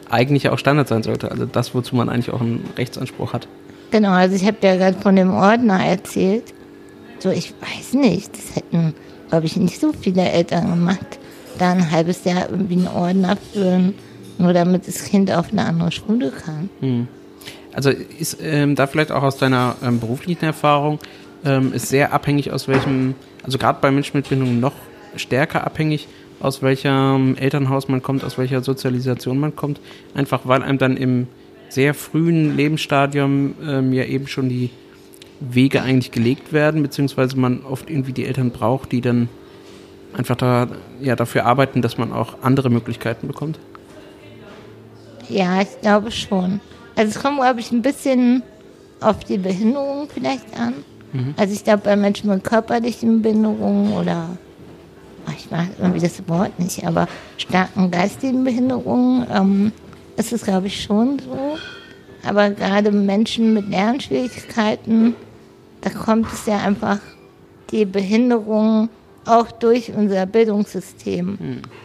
eigentlich 0.10 0.50
auch 0.50 0.60
Standard 0.60 0.88
sein 0.88 1.04
sollte. 1.04 1.32
Also 1.32 1.46
das, 1.46 1.74
wozu 1.74 1.96
man 1.96 2.10
eigentlich 2.10 2.32
auch 2.32 2.42
einen 2.42 2.66
Rechtsanspruch 2.78 3.34
hat. 3.34 3.48
Genau, 3.92 4.12
also 4.12 4.36
ich 4.36 4.46
habe 4.46 4.58
ja 4.62 4.76
gerade 4.76 5.00
von 5.00 5.16
dem 5.16 5.32
Ordner 5.32 5.84
erzählt. 5.86 6.54
So, 7.20 7.30
ich 7.30 7.54
weiß 7.62 7.94
nicht, 7.94 8.32
das 8.36 8.56
hätten, 8.56 8.94
glaube 9.30 9.46
ich, 9.46 9.56
nicht 9.56 9.80
so 9.80 9.94
viele 9.94 10.24
Eltern 10.24 10.70
gemacht. 10.70 11.20
Da 11.58 11.72
ein 11.72 11.90
halbes 11.90 12.24
Jahr 12.26 12.50
irgendwie 12.50 12.76
einen 12.76 12.88
Ordner 12.88 13.38
führen, 13.54 13.96
nur 14.40 14.54
damit 14.54 14.88
das 14.88 15.06
Kind 15.06 15.32
auf 15.32 15.52
eine 15.52 15.66
andere 15.66 15.92
Schule 15.92 16.32
kann. 16.32 16.70
Also 17.74 17.90
ist 17.90 18.40
ähm, 18.42 18.76
da 18.76 18.88
vielleicht 18.88 19.12
auch 19.12 19.24
aus 19.24 19.38
deiner 19.38 19.76
ähm, 19.84 20.00
beruflichen 20.00 20.46
Erfahrung, 20.46 21.00
ähm, 21.46 21.74
ist 21.74 21.90
sehr 21.90 22.14
abhängig 22.14 22.52
aus 22.52 22.68
welchem, 22.68 23.16
also 23.44 23.58
gerade 23.58 23.80
bei 23.82 23.92
Menschen 23.92 24.18
mit 24.18 24.30
Bindung 24.30 24.60
noch 24.60 24.74
stärker 25.16 25.66
abhängig, 25.66 26.08
aus 26.40 26.62
welchem 26.62 27.36
Elternhaus 27.36 27.88
man 27.88 28.02
kommt, 28.02 28.24
aus 28.24 28.38
welcher 28.38 28.62
Sozialisation 28.62 29.40
man 29.40 29.56
kommt. 29.56 29.80
Einfach 30.14 30.42
weil 30.46 30.64
einem 30.64 30.78
dann 30.78 30.98
im 30.98 31.28
sehr 31.70 31.94
frühen 31.94 32.56
Lebensstadium 32.56 33.56
ähm, 33.66 33.94
ja 33.94 34.06
eben 34.06 34.28
schon 34.28 34.50
die 34.50 34.70
Wege 35.40 35.82
eigentlich 35.82 36.12
gelegt 36.12 36.54
werden, 36.54 36.82
beziehungsweise 36.82 37.38
man 37.38 37.62
oft 37.64 37.90
irgendwie 37.90 38.14
die 38.14 38.26
Eltern 38.26 38.52
braucht, 38.52 38.92
die 38.92 39.02
dann 39.02 39.30
einfach 40.16 40.36
da 40.36 40.68
ja 41.02 41.16
dafür 41.16 41.46
arbeiten, 41.46 41.82
dass 41.82 41.98
man 41.98 42.12
auch 42.12 42.42
andere 42.42 42.70
Möglichkeiten 42.70 43.28
bekommt. 43.28 43.60
Ja, 45.30 45.62
ich 45.62 45.82
glaube 45.82 46.12
schon. 46.12 46.60
Also 46.96 47.12
es 47.12 47.22
kommt, 47.22 47.38
glaube 47.38 47.60
ich, 47.60 47.72
ein 47.72 47.82
bisschen 47.82 48.44
auf 49.02 49.24
die 49.24 49.38
Behinderung 49.38 50.08
vielleicht 50.14 50.58
an. 50.60 50.74
Also 51.38 51.54
ich 51.54 51.64
glaube, 51.64 51.84
bei 51.84 51.96
Menschen 51.96 52.30
mit 52.30 52.44
körperlichen 52.44 53.22
Behinderungen 53.22 53.94
oder 53.94 54.30
ich 55.38 55.50
mag 55.52 55.68
irgendwie 55.80 56.00
das 56.00 56.28
Wort 56.28 56.58
nicht, 56.60 56.86
aber 56.86 57.08
starken 57.38 57.92
geistigen 57.92 58.44
Behinderungen 58.44 59.26
ähm, 59.34 59.72
ist 60.16 60.32
es, 60.34 60.44
glaube 60.44 60.68
ich, 60.68 60.82
schon 60.84 61.20
so. 61.20 61.58
Aber 62.28 62.50
gerade 62.50 62.92
Menschen 62.92 63.54
mit 63.54 63.70
Lernschwierigkeiten, 63.70 65.16
da 65.82 65.90
kommt 65.90 66.32
es 66.34 66.46
ja 66.46 66.58
einfach 66.58 67.00
die 67.72 67.86
Behinderung 67.86 68.90
auch 69.26 69.52
durch 69.52 69.92
unser 69.94 70.26
Bildungssystem. 70.26 71.38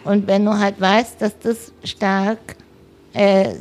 Und 0.05 0.26
wenn 0.26 0.44
du 0.44 0.59
halt 0.59 0.81
weißt, 0.81 1.20
dass 1.20 1.38
das 1.40 1.72
stark 1.85 2.38
äh, 3.12 3.55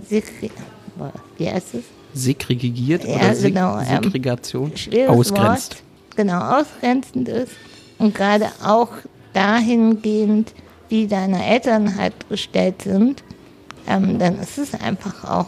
wie 1.38 1.50
heißt 1.50 1.76
es? 1.76 1.84
Segregiert 2.14 3.06
Ja, 3.06 3.16
oder 3.16 3.36
genau, 3.36 3.80
ähm, 3.80 4.04
Segregation 4.04 4.76
schweres 4.76 5.10
ausgrenzt. 5.10 5.76
Wort, 5.76 5.84
genau, 6.16 6.60
ausgrenzend 6.60 7.30
ist 7.30 7.54
und 7.98 8.14
gerade 8.16 8.48
auch 8.64 8.90
dahingehend, 9.34 10.54
wie 10.90 11.08
deine 11.08 11.46
Eltern 11.46 11.96
halt 11.98 12.14
gestellt 12.30 12.82
sind, 12.82 13.24
ähm, 13.88 14.20
dann 14.20 14.40
ist 14.40 14.58
es 14.58 14.74
einfach 14.74 15.24
auch 15.24 15.48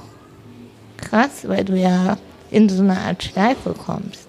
krass, 0.97 1.47
weil 1.47 1.65
du 1.65 1.77
ja 1.77 2.17
in 2.49 2.69
so 2.69 2.81
eine 2.81 2.97
Art 2.97 3.23
Schleife 3.23 3.73
kommst. 3.73 4.27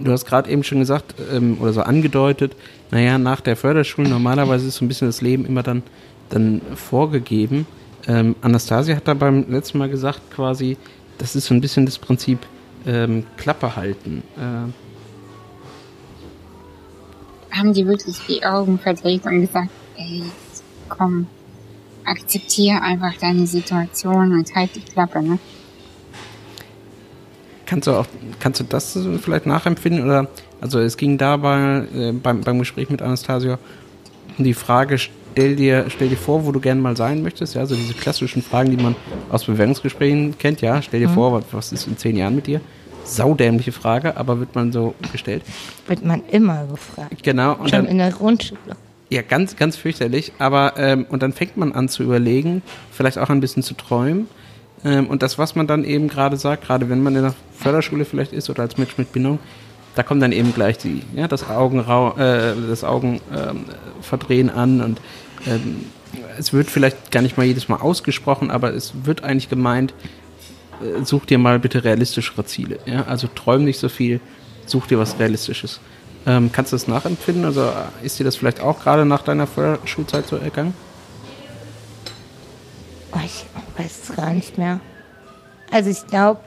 Du 0.00 0.10
hast 0.10 0.24
gerade 0.24 0.50
eben 0.50 0.64
schon 0.64 0.78
gesagt 0.78 1.14
ähm, 1.32 1.58
oder 1.60 1.72
so 1.72 1.82
angedeutet, 1.82 2.56
naja, 2.90 3.18
nach 3.18 3.40
der 3.40 3.56
Förderschule 3.56 4.08
normalerweise 4.08 4.68
ist 4.68 4.76
so 4.76 4.84
ein 4.84 4.88
bisschen 4.88 5.08
das 5.08 5.20
Leben 5.20 5.44
immer 5.44 5.62
dann, 5.62 5.82
dann 6.30 6.60
vorgegeben. 6.74 7.66
Ähm, 8.08 8.34
Anastasia 8.40 8.96
hat 8.96 9.06
da 9.06 9.14
beim 9.14 9.50
letzten 9.50 9.78
Mal 9.78 9.88
gesagt, 9.88 10.20
quasi, 10.34 10.76
das 11.18 11.36
ist 11.36 11.46
so 11.46 11.54
ein 11.54 11.60
bisschen 11.60 11.86
das 11.86 11.98
Prinzip 11.98 12.38
ähm, 12.86 13.24
Klappe 13.36 13.76
halten. 13.76 14.22
Äh, 14.36 14.72
haben 17.56 17.72
die 17.72 17.86
wirklich 17.86 18.18
die 18.26 18.44
Augen 18.44 18.78
verdreht 18.78 19.24
und 19.24 19.42
gesagt, 19.42 19.70
ey, 19.96 20.22
komm, 20.88 21.26
akzeptiere 22.04 22.80
einfach 22.80 23.14
deine 23.20 23.46
Situation 23.46 24.32
und 24.32 24.54
halt 24.54 24.74
die 24.74 24.80
Klappe, 24.80 25.22
ne? 25.22 25.38
Kannst 27.66 27.86
du 27.86 27.92
auch, 27.92 28.06
kannst 28.38 28.60
du 28.60 28.64
das 28.64 28.98
vielleicht 29.20 29.46
nachempfinden 29.46 30.04
oder, 30.04 30.28
also 30.60 30.78
es 30.78 30.96
ging 30.96 31.16
dabei 31.16 31.86
äh, 31.94 32.12
beim, 32.12 32.40
beim 32.42 32.58
Gespräch 32.58 32.90
mit 32.90 33.00
Anastasia 33.00 33.58
um 34.36 34.44
die 34.44 34.54
Frage, 34.54 34.98
stell 35.32 35.56
dir, 35.56 35.86
stell 35.88 36.08
dir 36.08 36.16
vor, 36.16 36.46
wo 36.46 36.52
du 36.52 36.60
gerne 36.60 36.80
mal 36.80 36.96
sein 36.96 37.22
möchtest, 37.22 37.54
ja, 37.54 37.62
also 37.62 37.74
diese 37.74 37.94
klassischen 37.94 38.42
Fragen, 38.42 38.70
die 38.70 38.82
man 38.82 38.94
aus 39.30 39.44
Bewerbungsgesprächen 39.44 40.38
kennt, 40.38 40.60
ja, 40.60 40.80
stell 40.82 41.00
dir 41.00 41.08
vor, 41.08 41.42
was, 41.52 41.72
ist 41.72 41.86
in 41.86 41.96
zehn 41.96 42.16
Jahren 42.16 42.36
mit 42.36 42.46
dir? 42.46 42.60
Saudämliche 43.04 43.72
Frage, 43.72 44.16
aber 44.16 44.38
wird 44.38 44.54
man 44.54 44.70
so 44.70 44.94
gestellt. 45.10 45.42
Wird 45.88 46.04
man 46.04 46.22
immer 46.30 46.66
gefragt. 46.66 47.22
Genau, 47.22 47.52
und 47.52 47.70
Schon 47.70 47.84
dann, 47.84 47.86
in 47.86 47.98
der 47.98 48.12
Grundschule. 48.12 48.76
ja, 49.10 49.22
ganz, 49.22 49.56
ganz 49.56 49.76
fürchterlich, 49.76 50.32
aber, 50.38 50.74
ähm, 50.76 51.06
und 51.08 51.22
dann 51.22 51.32
fängt 51.32 51.56
man 51.56 51.72
an 51.72 51.88
zu 51.88 52.02
überlegen, 52.04 52.62
vielleicht 52.92 53.18
auch 53.18 53.28
ein 53.28 53.40
bisschen 53.40 53.62
zu 53.62 53.74
träumen. 53.74 54.28
Ähm, 54.84 55.08
und 55.08 55.22
das, 55.22 55.38
was 55.38 55.54
man 55.54 55.66
dann 55.66 55.84
eben 55.84 56.08
gerade 56.08 56.36
sagt, 56.36 56.66
gerade 56.66 56.88
wenn 56.88 57.02
man 57.02 57.16
in 57.16 57.22
der 57.22 57.34
Förderschule 57.52 58.04
vielleicht 58.04 58.32
ist 58.32 58.50
oder 58.50 58.62
als 58.62 58.78
Mensch 58.78 58.98
mit 58.98 59.12
Bindung, 59.12 59.38
da 59.94 60.02
kommt 60.02 60.22
dann 60.22 60.32
eben 60.32 60.54
gleich 60.54 60.78
die, 60.78 61.02
ja, 61.14 61.28
das 61.28 61.48
Augenrau, 61.48 62.16
äh, 62.16 62.54
das 62.68 62.84
Augen 62.84 63.20
ähm, 63.34 64.50
an 64.50 64.80
und 64.80 65.00
ähm, 65.46 65.86
es 66.38 66.52
wird 66.52 66.70
vielleicht 66.70 67.10
gar 67.10 67.22
nicht 67.22 67.36
mal 67.36 67.46
jedes 67.46 67.68
Mal 67.68 67.76
ausgesprochen, 67.76 68.50
aber 68.50 68.72
es 68.74 68.92
wird 69.04 69.24
eigentlich 69.24 69.48
gemeint, 69.48 69.94
äh, 70.80 71.04
such 71.04 71.26
dir 71.26 71.38
mal 71.38 71.58
bitte 71.58 71.84
realistischere 71.84 72.44
Ziele. 72.44 72.78
Ja? 72.86 73.04
Also 73.04 73.28
träum 73.28 73.64
nicht 73.64 73.78
so 73.78 73.88
viel, 73.88 74.20
such 74.66 74.86
dir 74.86 74.98
was 74.98 75.18
Realistisches. 75.18 75.80
Ähm, 76.26 76.50
kannst 76.52 76.72
du 76.72 76.76
das 76.76 76.86
nachempfinden? 76.86 77.44
Also 77.44 77.62
äh, 77.62 78.06
ist 78.06 78.18
dir 78.18 78.24
das 78.24 78.36
vielleicht 78.36 78.60
auch 78.60 78.80
gerade 78.80 79.04
nach 79.04 79.22
deiner 79.22 79.46
Förderschulzeit 79.46 80.26
so 80.26 80.36
ergangen? 80.36 80.74
Oh, 83.12 83.18
ich 83.24 83.44
weiß 83.76 84.08
es 84.08 84.16
gar 84.16 84.32
nicht 84.32 84.56
mehr. 84.56 84.80
Also 85.70 85.90
ich 85.90 86.06
glaube, 86.06 86.40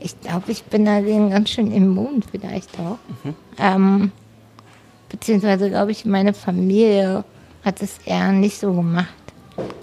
ich 0.00 0.18
glaube, 0.20 0.50
ich 0.52 0.64
bin 0.64 0.84
dagegen 0.84 1.30
ganz 1.30 1.50
schön 1.50 1.72
immun 1.72 2.22
vielleicht 2.22 2.70
auch. 2.78 2.98
Ähm, 3.58 4.12
beziehungsweise 5.10 5.68
glaube 5.68 5.90
ich, 5.90 6.04
meine 6.04 6.32
Familie 6.32 7.24
hat 7.64 7.82
es 7.82 7.98
eher 8.06 8.32
nicht 8.32 8.58
so 8.58 8.72
gemacht. 8.72 9.08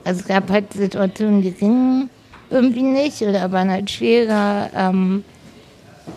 Also 0.04 0.22
es 0.22 0.28
gab 0.28 0.50
halt 0.50 0.74
Situationen, 0.74 1.42
die 1.42 1.52
gingen 1.52 2.10
irgendwie 2.50 2.82
nicht 2.82 3.22
oder 3.22 3.52
waren 3.52 3.70
halt 3.70 3.92
schwieriger. 3.92 4.70
Ähm, 4.74 5.24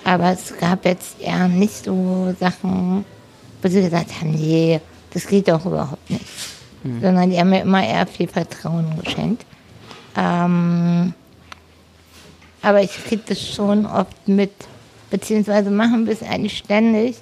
aber 0.05 0.33
es 0.33 0.57
gab 0.59 0.85
jetzt 0.85 1.21
eher 1.21 1.49
nicht 1.49 1.85
so 1.85 2.35
Sachen, 2.39 3.05
wo 3.61 3.69
sie 3.69 3.83
gesagt 3.83 4.21
haben, 4.21 4.31
nee, 4.31 4.81
das 5.13 5.27
geht 5.27 5.49
doch 5.49 5.67
überhaupt 5.67 6.09
nicht. 6.09 6.25
Sondern 7.03 7.29
die 7.29 7.39
haben 7.39 7.51
mir 7.51 7.61
immer 7.61 7.87
eher 7.87 8.07
viel 8.07 8.29
Vertrauen 8.29 8.99
geschenkt. 9.03 9.45
Ähm, 10.17 11.13
aber 12.63 12.83
ich 12.83 12.93
kriege 13.05 13.23
das 13.27 13.47
schon 13.47 13.85
oft 13.85 14.29
mit, 14.29 14.53
beziehungsweise 15.11 15.71
machen 15.71 16.07
wir 16.07 16.15
es 16.15 16.23
eigentlich 16.23 16.57
ständig, 16.57 17.17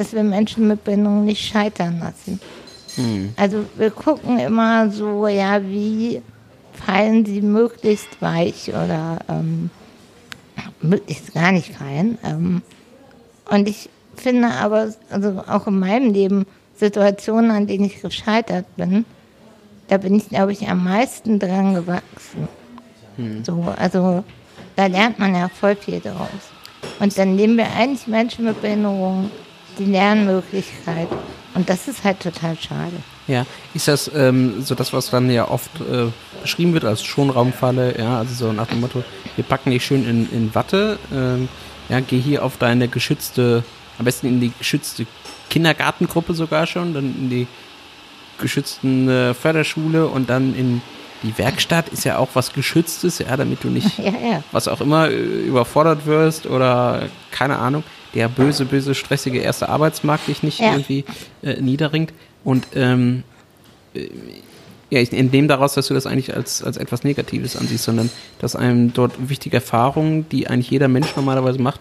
dass 0.00 0.14
wir 0.14 0.22
Menschen 0.22 0.66
mit 0.66 0.82
Behinderung 0.82 1.26
nicht 1.26 1.46
scheitern 1.46 2.00
lassen. 2.00 2.40
Also 3.36 3.66
wir 3.76 3.90
gucken 3.90 4.38
immer 4.38 4.90
so, 4.90 5.28
ja, 5.28 5.62
wie 5.62 6.22
fallen 6.72 7.26
sie 7.26 7.42
möglichst 7.42 8.20
weich 8.22 8.70
oder 8.70 9.18
ähm, 9.28 9.68
möglichst 10.80 11.34
gar 11.34 11.52
nicht 11.52 11.74
fallen. 11.74 12.16
Ähm, 12.24 12.62
und 13.50 13.68
ich 13.68 13.90
finde 14.16 14.48
aber, 14.48 14.94
also 15.10 15.44
auch 15.46 15.66
in 15.66 15.78
meinem 15.78 16.14
Leben, 16.14 16.46
Situationen, 16.76 17.50
an 17.50 17.66
denen 17.66 17.84
ich 17.84 18.00
gescheitert 18.00 18.64
bin, 18.76 19.04
da 19.88 19.98
bin 19.98 20.14
ich, 20.14 20.30
glaube 20.30 20.52
ich, 20.52 20.66
am 20.66 20.82
meisten 20.82 21.38
dran 21.38 21.74
gewachsen. 21.74 22.48
So, 23.42 23.66
also 23.76 24.24
da 24.76 24.86
lernt 24.86 25.18
man 25.18 25.34
ja 25.34 25.48
voll 25.48 25.76
viel 25.76 26.00
draus. 26.00 26.28
Und 27.00 27.18
dann 27.18 27.36
nehmen 27.36 27.58
wir 27.58 27.70
eigentlich 27.76 28.06
Menschen 28.06 28.46
mit 28.46 28.62
Behinderung 28.62 29.30
die 29.80 29.90
Lernmöglichkeit. 29.90 31.08
Und 31.54 31.68
das 31.68 31.88
ist 31.88 32.04
halt 32.04 32.20
total 32.20 32.56
schade. 32.56 32.96
Ja, 33.26 33.44
ist 33.74 33.88
das 33.88 34.10
ähm, 34.14 34.62
so 34.62 34.74
das, 34.74 34.92
was 34.92 35.10
dann 35.10 35.30
ja 35.30 35.48
oft 35.48 35.70
äh, 35.80 36.06
beschrieben 36.42 36.74
wird 36.74 36.84
als 36.84 37.02
Schonraumfalle, 37.02 37.98
ja, 37.98 38.18
also 38.18 38.34
so 38.34 38.52
nach 38.52 38.66
dem 38.66 38.80
Motto, 38.80 39.02
wir 39.36 39.44
packen 39.44 39.70
dich 39.70 39.84
schön 39.84 40.08
in, 40.08 40.30
in 40.30 40.54
Watte, 40.54 40.98
ähm, 41.12 41.48
ja, 41.88 42.00
geh 42.00 42.20
hier 42.20 42.44
auf 42.44 42.56
deine 42.56 42.86
geschützte, 42.86 43.64
am 43.98 44.04
besten 44.04 44.28
in 44.28 44.40
die 44.40 44.52
geschützte 44.56 45.06
Kindergartengruppe 45.48 46.34
sogar 46.34 46.66
schon, 46.66 46.94
dann 46.94 47.04
in 47.04 47.30
die 47.30 47.46
geschützten 48.40 49.08
äh, 49.08 49.34
Förderschule 49.34 50.06
und 50.06 50.30
dann 50.30 50.54
in 50.54 50.82
die 51.22 51.36
Werkstatt 51.36 51.88
ist 51.88 52.04
ja 52.04 52.16
auch 52.16 52.30
was 52.34 52.52
Geschütztes, 52.52 53.18
ja, 53.18 53.36
damit 53.36 53.62
du 53.64 53.68
nicht 53.68 53.98
Ja, 53.98 54.04
ja. 54.04 54.42
was 54.52 54.68
auch 54.68 54.80
immer 54.80 55.08
äh, 55.08 55.16
überfordert 55.16 56.06
wirst 56.06 56.46
oder 56.46 57.08
keine 57.30 57.58
Ahnung, 57.58 57.82
der 58.14 58.28
böse, 58.28 58.64
böse, 58.64 58.94
stressige 58.94 59.38
erste 59.38 59.68
Arbeitsmarkt 59.68 60.28
dich 60.28 60.42
nicht 60.42 60.60
Ja. 60.60 60.72
irgendwie 60.72 61.04
äh, 61.42 61.60
niederringt. 61.60 62.12
Und 62.44 62.66
ähm, 62.74 63.22
äh, 63.94 64.08
ja, 64.90 65.00
ich 65.00 65.12
entnehme 65.12 65.46
daraus, 65.46 65.74
dass 65.74 65.86
du 65.86 65.94
das 65.94 66.06
eigentlich 66.06 66.34
als, 66.34 66.64
als 66.64 66.76
etwas 66.76 67.04
Negatives 67.04 67.56
ansiehst, 67.56 67.84
sondern 67.84 68.10
dass 68.40 68.56
einem 68.56 68.92
dort 68.92 69.28
wichtige 69.28 69.56
Erfahrungen, 69.56 70.28
die 70.28 70.48
eigentlich 70.48 70.70
jeder 70.70 70.88
Mensch 70.88 71.14
normalerweise 71.14 71.60
macht, 71.60 71.80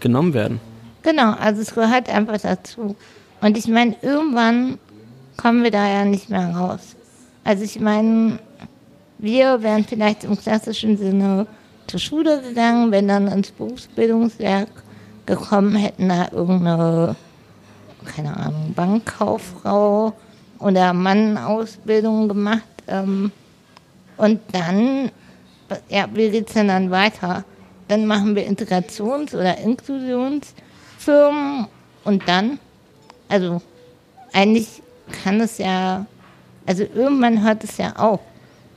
genommen 0.00 0.34
werden. 0.34 0.60
Genau, 1.02 1.32
also 1.32 1.62
es 1.62 1.74
gehört 1.74 2.08
einfach 2.10 2.38
dazu. 2.40 2.94
Und 3.40 3.56
ich 3.56 3.66
meine, 3.68 3.96
irgendwann 4.02 4.78
kommen 5.36 5.62
wir 5.64 5.70
da 5.70 5.88
ja 5.88 6.04
nicht 6.04 6.28
mehr 6.28 6.54
raus. 6.54 6.94
Also 7.42 7.64
ich 7.64 7.80
meine, 7.80 8.38
wir 9.18 9.62
wären 9.62 9.84
vielleicht 9.84 10.24
im 10.24 10.38
klassischen 10.38 10.96
Sinne 10.98 11.46
zur 11.86 12.00
Schule 12.00 12.42
gegangen, 12.42 12.90
wenn 12.92 13.08
dann 13.08 13.28
ins 13.28 13.50
Berufsbildungswerk 13.50 14.68
gekommen, 15.26 15.76
hätten 15.76 16.08
da 16.08 16.28
irgendeine, 16.32 17.14
keine 18.04 18.36
Ahnung, 18.36 18.72
Bankkauffrau 18.74 20.12
oder 20.58 20.92
Mann 20.92 21.38
Ausbildung 21.38 22.26
gemacht. 22.28 22.62
Ähm, 22.88 23.30
und 24.16 24.40
dann, 24.52 25.10
ja, 25.88 26.06
wie 26.12 26.30
geht's 26.30 26.54
denn 26.54 26.66
dann 26.68 26.90
weiter? 26.90 27.44
Dann 27.88 28.06
machen 28.06 28.36
wir 28.36 28.46
Integrations- 28.46 29.34
oder 29.34 29.58
Inklusionsfirmen 29.58 31.66
und 32.04 32.28
dann, 32.28 32.58
also 33.28 33.60
eigentlich 34.32 34.82
kann 35.24 35.40
es 35.40 35.58
ja, 35.58 36.06
also 36.66 36.84
irgendwann 36.94 37.42
hört 37.42 37.64
es 37.64 37.76
ja 37.76 37.96
auf. 37.96 38.20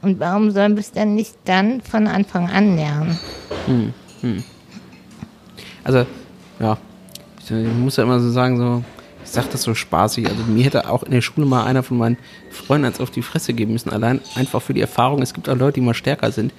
Und 0.02 0.20
warum 0.20 0.52
sollen 0.52 0.76
wir 0.76 0.82
es 0.82 0.92
denn 0.92 1.16
nicht 1.16 1.36
dann 1.46 1.82
von 1.82 2.08
Anfang 2.08 2.50
an 2.50 2.76
lernen? 2.76 3.18
Also, 5.84 6.06
ja, 6.60 6.78
ich, 7.40 7.52
ich 7.52 7.74
muss 7.74 7.98
ja 7.98 8.04
immer 8.04 8.20
so 8.20 8.30
sagen, 8.32 8.58
so, 8.58 8.84
ich 9.24 9.32
sag 9.32 9.50
das 9.52 9.64
so 9.64 9.74
spaßig. 9.74 10.28
Also 10.30 10.44
mir 10.44 10.64
hätte 10.64 10.90
auch 10.90 11.04
in 11.04 11.12
der 11.12 11.22
Schule 11.22 11.46
mal 11.46 11.66
einer 11.66 11.84
von 11.84 11.98
meinen 11.98 12.18
Freunden 12.52 12.86
eins 12.86 13.00
auf 13.00 13.12
die 13.12 13.22
Fresse 13.22 13.54
geben 13.54 13.74
müssen. 13.74 13.90
Allein 13.90 14.22
einfach 14.36 14.62
für 14.62 14.74
die 14.74 14.82
Erfahrung. 14.82 15.22
Es 15.22 15.34
gibt 15.34 15.50
auch 15.50 15.58
Leute, 15.58 15.74
die 15.74 15.82
mal 15.82 15.94
stärker 15.94 16.32
sind. 16.32 16.54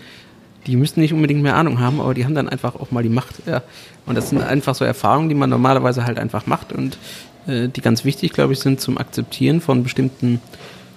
Die 0.66 0.76
müssen 0.76 1.00
nicht 1.00 1.12
unbedingt 1.12 1.42
mehr 1.42 1.54
Ahnung 1.54 1.78
haben, 1.78 2.00
aber 2.00 2.12
die 2.12 2.24
haben 2.24 2.34
dann 2.34 2.48
einfach 2.48 2.74
auch 2.74 2.90
mal 2.90 3.02
die 3.02 3.08
Macht. 3.08 3.34
Ja. 3.46 3.62
Und 4.04 4.16
das 4.16 4.30
sind 4.30 4.42
einfach 4.42 4.74
so 4.74 4.84
Erfahrungen, 4.84 5.28
die 5.28 5.36
man 5.36 5.48
normalerweise 5.48 6.04
halt 6.04 6.18
einfach 6.18 6.46
macht 6.46 6.72
und 6.72 6.98
äh, 7.46 7.68
die 7.68 7.80
ganz 7.80 8.04
wichtig, 8.04 8.32
glaube 8.32 8.52
ich, 8.52 8.58
sind 8.58 8.80
zum 8.80 8.98
Akzeptieren 8.98 9.60
von 9.60 9.84
bestimmten 9.84 10.40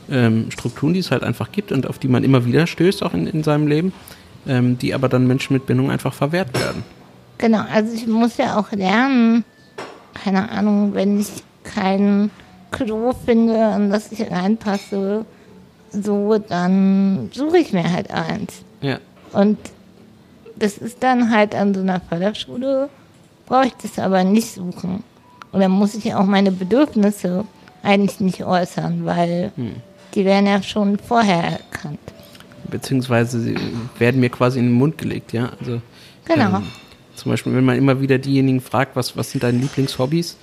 ähm, 0.09 0.49
Strukturen, 0.49 0.93
die 0.93 0.99
es 0.99 1.11
halt 1.11 1.23
einfach 1.23 1.51
gibt 1.51 1.71
und 1.71 1.87
auf 1.87 1.99
die 1.99 2.07
man 2.07 2.23
immer 2.23 2.45
wieder 2.45 2.65
stößt, 2.65 3.03
auch 3.03 3.13
in, 3.13 3.27
in 3.27 3.43
seinem 3.43 3.67
Leben, 3.67 3.93
ähm, 4.47 4.79
die 4.79 4.95
aber 4.95 5.07
dann 5.07 5.27
Menschen 5.27 5.53
mit 5.53 5.67
Bindung 5.67 5.91
einfach 5.91 6.13
verwehrt 6.13 6.59
werden. 6.59 6.83
Genau, 7.39 7.63
also 7.73 7.93
ich 7.93 8.05
muss 8.05 8.37
ja 8.37 8.57
auch 8.59 8.71
lernen, 8.71 9.43
keine 10.23 10.49
Ahnung, 10.51 10.93
wenn 10.93 11.19
ich 11.19 11.29
kein 11.63 12.29
Klo 12.71 13.13
finde, 13.25 13.73
in 13.75 13.89
das 13.89 14.11
ich 14.11 14.29
reinpasse, 14.29 15.25
so, 15.91 16.37
dann 16.37 17.29
suche 17.33 17.57
ich 17.57 17.73
mir 17.73 17.91
halt 17.91 18.11
eins. 18.11 18.61
Ja. 18.81 18.99
Und 19.31 19.57
das 20.55 20.77
ist 20.77 21.01
dann 21.01 21.31
halt 21.31 21.55
an 21.55 21.73
so 21.73 21.79
einer 21.79 21.99
Förderschule, 22.01 22.89
brauche 23.47 23.67
ich 23.67 23.73
das 23.81 23.97
aber 23.97 24.23
nicht 24.23 24.53
suchen. 24.53 25.03
Und 25.51 25.61
dann 25.61 25.71
muss 25.71 25.95
ich 25.95 26.13
auch 26.13 26.25
meine 26.25 26.51
Bedürfnisse 26.51 27.45
eigentlich 27.81 28.19
nicht 28.19 28.43
äußern, 28.43 29.05
weil 29.05 29.51
die 30.13 30.25
werden 30.25 30.45
ja 30.45 30.61
schon 30.61 30.99
vorher 30.99 31.43
erkannt. 31.43 31.99
beziehungsweise 32.69 33.39
sie 33.39 33.55
werden 33.97 34.19
mir 34.19 34.29
quasi 34.29 34.59
in 34.59 34.65
den 34.65 34.73
Mund 34.73 34.97
gelegt, 34.97 35.31
ja. 35.33 35.49
Also 35.59 35.81
Genau. 36.25 36.57
ähm, 36.57 36.63
zum 37.19 37.31
Beispiel, 37.31 37.53
wenn 37.53 37.65
man 37.65 37.77
immer 37.77 38.01
wieder 38.01 38.17
diejenigen 38.17 38.61
fragt, 38.61 38.95
was, 38.95 39.15
was 39.17 39.31
sind 39.31 39.43
deine 39.43 39.57
Lieblingshobbys? 39.59 40.37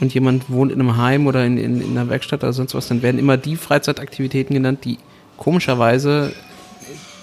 Und 0.00 0.14
jemand 0.14 0.48
wohnt 0.50 0.72
in 0.72 0.80
einem 0.80 0.96
Heim 0.96 1.26
oder 1.26 1.44
in, 1.44 1.58
in, 1.58 1.80
in 1.80 1.90
einer 1.90 2.08
Werkstatt 2.08 2.42
oder 2.42 2.52
sonst 2.52 2.74
was, 2.74 2.88
dann 2.88 3.02
werden 3.02 3.18
immer 3.18 3.36
die 3.36 3.56
Freizeitaktivitäten 3.56 4.54
genannt, 4.54 4.84
die 4.84 4.98
komischerweise 5.36 6.32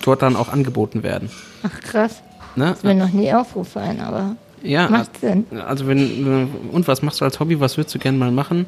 dort 0.04 0.22
dann 0.22 0.36
auch 0.36 0.50
angeboten 0.50 1.04
werden. 1.04 1.30
Ach 1.64 1.80
krass, 1.82 2.22
Ne? 2.56 2.72
ist 2.72 2.84
mir 2.84 2.96
noch 2.96 3.12
nie 3.12 3.32
aufgefallen, 3.32 4.00
aber 4.02 4.36
Ja, 4.64 4.90
macht 4.90 5.20
Sinn. 5.20 5.46
also 5.68 5.86
wenn, 5.88 6.50
und 6.72 6.88
was 6.88 7.02
machst 7.04 7.22
du 7.22 7.26
als 7.26 7.40
Hobby, 7.40 7.60
was 7.60 7.78
würdest 7.78 7.94
du 7.96 8.00
gerne 8.00 8.18
mal 8.18 8.32
machen? 8.32 8.66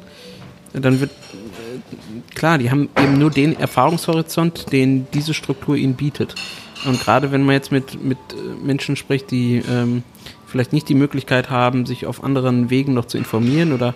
Dann 0.72 1.00
wird, 1.00 1.10
äh, 1.10 2.34
klar, 2.36 2.58
die 2.58 2.70
haben 2.70 2.88
eben 2.96 3.18
nur 3.18 3.30
den 3.30 3.58
Erfahrungshorizont, 3.58 4.70
den 4.72 5.08
diese 5.12 5.34
Struktur 5.34 5.74
ihnen 5.76 5.94
bietet. 5.94 6.36
Und 6.84 7.00
gerade 7.00 7.32
wenn 7.32 7.42
man 7.42 7.54
jetzt 7.54 7.72
mit, 7.72 8.02
mit 8.02 8.18
äh, 8.32 8.64
Menschen 8.64 8.96
spricht, 8.96 9.30
die 9.30 9.62
ähm, 9.70 10.02
vielleicht 10.46 10.72
nicht 10.72 10.88
die 10.88 10.94
Möglichkeit 10.94 11.50
haben, 11.50 11.86
sich 11.86 12.06
auf 12.06 12.24
anderen 12.24 12.70
Wegen 12.70 12.94
noch 12.94 13.06
zu 13.06 13.18
informieren 13.18 13.72
oder 13.72 13.94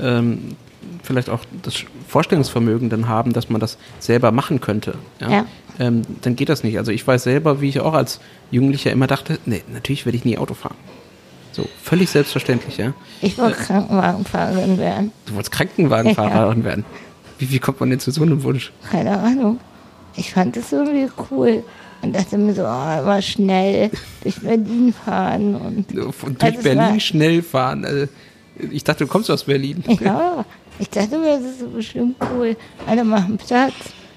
ähm, 0.00 0.56
vielleicht 1.02 1.30
auch 1.30 1.40
das 1.62 1.74
Vorstellungsvermögen 2.08 2.90
dann 2.90 3.08
haben, 3.08 3.32
dass 3.32 3.48
man 3.48 3.60
das 3.60 3.78
selber 3.98 4.32
machen 4.32 4.60
könnte, 4.60 4.94
ja, 5.20 5.30
Ja. 5.30 5.46
Ähm, 5.78 6.02
dann 6.22 6.36
geht 6.36 6.48
das 6.48 6.64
nicht. 6.64 6.78
Also 6.78 6.90
ich 6.90 7.06
weiß 7.06 7.24
selber, 7.24 7.60
wie 7.60 7.68
ich 7.68 7.80
auch 7.80 7.92
als 7.92 8.20
Jugendlicher 8.50 8.90
immer 8.92 9.06
dachte, 9.06 9.38
nee, 9.44 9.62
natürlich 9.70 10.06
werde 10.06 10.16
ich 10.16 10.24
nie 10.24 10.38
Auto 10.38 10.54
fahren. 10.54 10.76
So, 11.52 11.68
völlig 11.82 12.08
selbstverständlich, 12.10 12.78
ja. 12.78 12.94
Ich 13.20 13.36
wollte 13.36 13.58
Krankenwagenfahrerin 13.58 14.78
werden. 14.78 15.12
Du 15.26 15.34
wolltest 15.34 15.52
Krankenwagenfahrerin 15.52 16.64
werden. 16.64 16.84
Wie, 17.38 17.50
wie 17.50 17.58
kommt 17.58 17.80
man 17.80 17.90
denn 17.90 18.00
zu 18.00 18.10
so 18.10 18.22
einem 18.22 18.42
Wunsch? 18.42 18.72
Keine 18.90 19.18
Ahnung. 19.18 19.60
Ich 20.16 20.32
fand 20.32 20.56
das 20.56 20.72
irgendwie 20.72 21.08
cool. 21.30 21.62
Und 22.02 22.14
dachte 22.14 22.38
mir 22.38 22.54
so, 22.54 22.62
oh, 22.62 23.00
immer 23.00 23.20
schnell 23.22 23.90
durch 24.22 24.40
Berlin 24.40 24.92
fahren. 24.92 25.54
Und 25.54 26.14
Von, 26.14 26.36
durch 26.38 26.58
Berlin 26.58 26.78
war- 26.78 27.00
schnell 27.00 27.42
fahren. 27.42 27.84
Also, 27.84 28.06
ich 28.70 28.84
dachte, 28.84 29.04
du 29.04 29.10
kommst 29.10 29.30
aus 29.30 29.44
Berlin. 29.44 29.82
ja, 30.00 30.44
ich 30.78 30.88
dachte 30.90 31.18
mir, 31.18 31.38
das 31.38 31.42
ist 31.42 31.60
so 31.60 31.68
bestimmt 31.68 32.16
cool. 32.32 32.56
Alle 32.86 33.04
machen 33.04 33.38
Platz. 33.38 33.74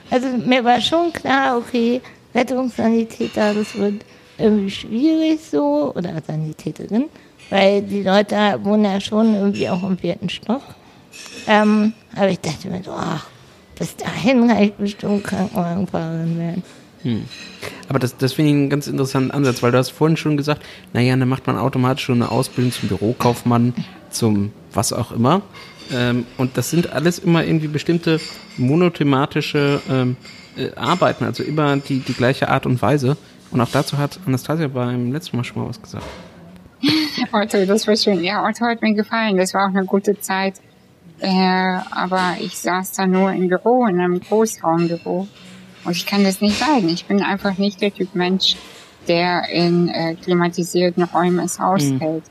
Also 0.09 0.27
mir 0.27 0.63
war 0.63 0.81
schon 0.81 1.13
klar, 1.13 1.57
okay, 1.57 2.01
Rettungssanitäter, 2.33 3.53
das 3.53 3.75
wird 3.75 4.03
irgendwie 4.37 4.69
schwierig 4.69 5.39
so. 5.49 5.93
Oder 5.95 6.13
Sanitäterin. 6.25 7.05
Weil 7.49 7.81
die 7.81 8.03
Leute 8.03 8.35
wohnen 8.63 8.85
ja 8.85 8.99
schon 9.01 9.33
irgendwie 9.33 9.69
auch 9.69 9.83
im 9.83 9.97
vierten 9.97 10.29
Stock. 10.29 10.61
Ähm, 11.47 11.93
aber 12.15 12.29
ich 12.29 12.39
dachte 12.39 12.69
mir 12.69 12.83
so, 12.83 12.91
ach, 12.91 13.25
bis 13.77 13.95
dahin 13.95 14.47
kann 14.47 14.61
ich 14.63 14.73
bestimmt 14.73 15.23
Krankenwagenfahrerin 15.23 16.37
werden. 16.37 16.63
Aber 17.87 17.99
das, 17.99 18.17
das 18.17 18.33
finde 18.33 18.51
ich 18.51 18.57
einen 18.57 18.69
ganz 18.69 18.87
interessanten 18.87 19.31
Ansatz, 19.31 19.63
weil 19.63 19.71
du 19.71 19.77
hast 19.77 19.89
vorhin 19.89 20.17
schon 20.17 20.37
gesagt, 20.37 20.63
naja, 20.93 21.15
dann 21.15 21.27
macht 21.27 21.47
man 21.47 21.57
automatisch 21.57 22.05
schon 22.05 22.21
eine 22.21 22.31
Ausbildung 22.31 22.71
zum 22.71 22.89
Bürokaufmann, 22.89 23.73
zum 24.09 24.51
was 24.73 24.93
auch 24.93 25.11
immer. 25.11 25.41
Ähm, 25.91 26.25
und 26.37 26.57
das 26.57 26.69
sind 26.69 26.91
alles 26.91 27.19
immer 27.19 27.43
irgendwie 27.43 27.67
bestimmte 27.67 28.19
monothematische 28.57 29.81
ähm, 29.89 30.17
äh, 30.55 30.75
Arbeiten, 30.75 31.23
also 31.23 31.43
immer 31.43 31.77
die, 31.77 31.99
die 31.99 32.13
gleiche 32.13 32.49
Art 32.49 32.65
und 32.65 32.81
Weise. 32.81 33.17
Und 33.51 33.61
auch 33.61 33.69
dazu 33.71 33.97
hat 33.97 34.19
Anastasia 34.25 34.67
beim 34.67 35.11
letzten 35.11 35.37
Mal 35.37 35.43
schon 35.43 35.61
mal 35.61 35.69
was 35.69 35.81
gesagt. 35.81 36.05
Otto, 37.31 37.65
das 37.65 37.87
war 37.87 37.95
schön. 37.95 38.23
Ja, 38.23 38.45
Otto 38.47 38.65
hat 38.65 38.81
mir 38.81 38.93
gefallen. 38.93 39.37
Das 39.37 39.53
war 39.53 39.65
auch 39.65 39.75
eine 39.75 39.85
gute 39.85 40.19
Zeit. 40.19 40.55
Äh, 41.19 41.29
aber 41.91 42.35
ich 42.39 42.57
saß 42.57 42.93
da 42.93 43.05
nur 43.05 43.31
im 43.33 43.49
Büro, 43.49 43.85
in 43.87 43.99
einem 43.99 44.19
Großraumbüro. 44.19 45.27
Und 45.85 45.95
ich 45.95 46.05
kann 46.05 46.23
das 46.23 46.41
nicht 46.41 46.59
leiden. 46.59 46.89
Ich 46.89 47.05
bin 47.05 47.21
einfach 47.21 47.57
nicht 47.57 47.81
der 47.81 47.93
Typ 47.93 48.15
Mensch, 48.15 48.55
der 49.07 49.49
in 49.49 49.89
äh, 49.89 50.15
klimatisierten 50.15 51.03
Räumen 51.03 51.39
es 51.39 51.59
aushält. 51.59 52.23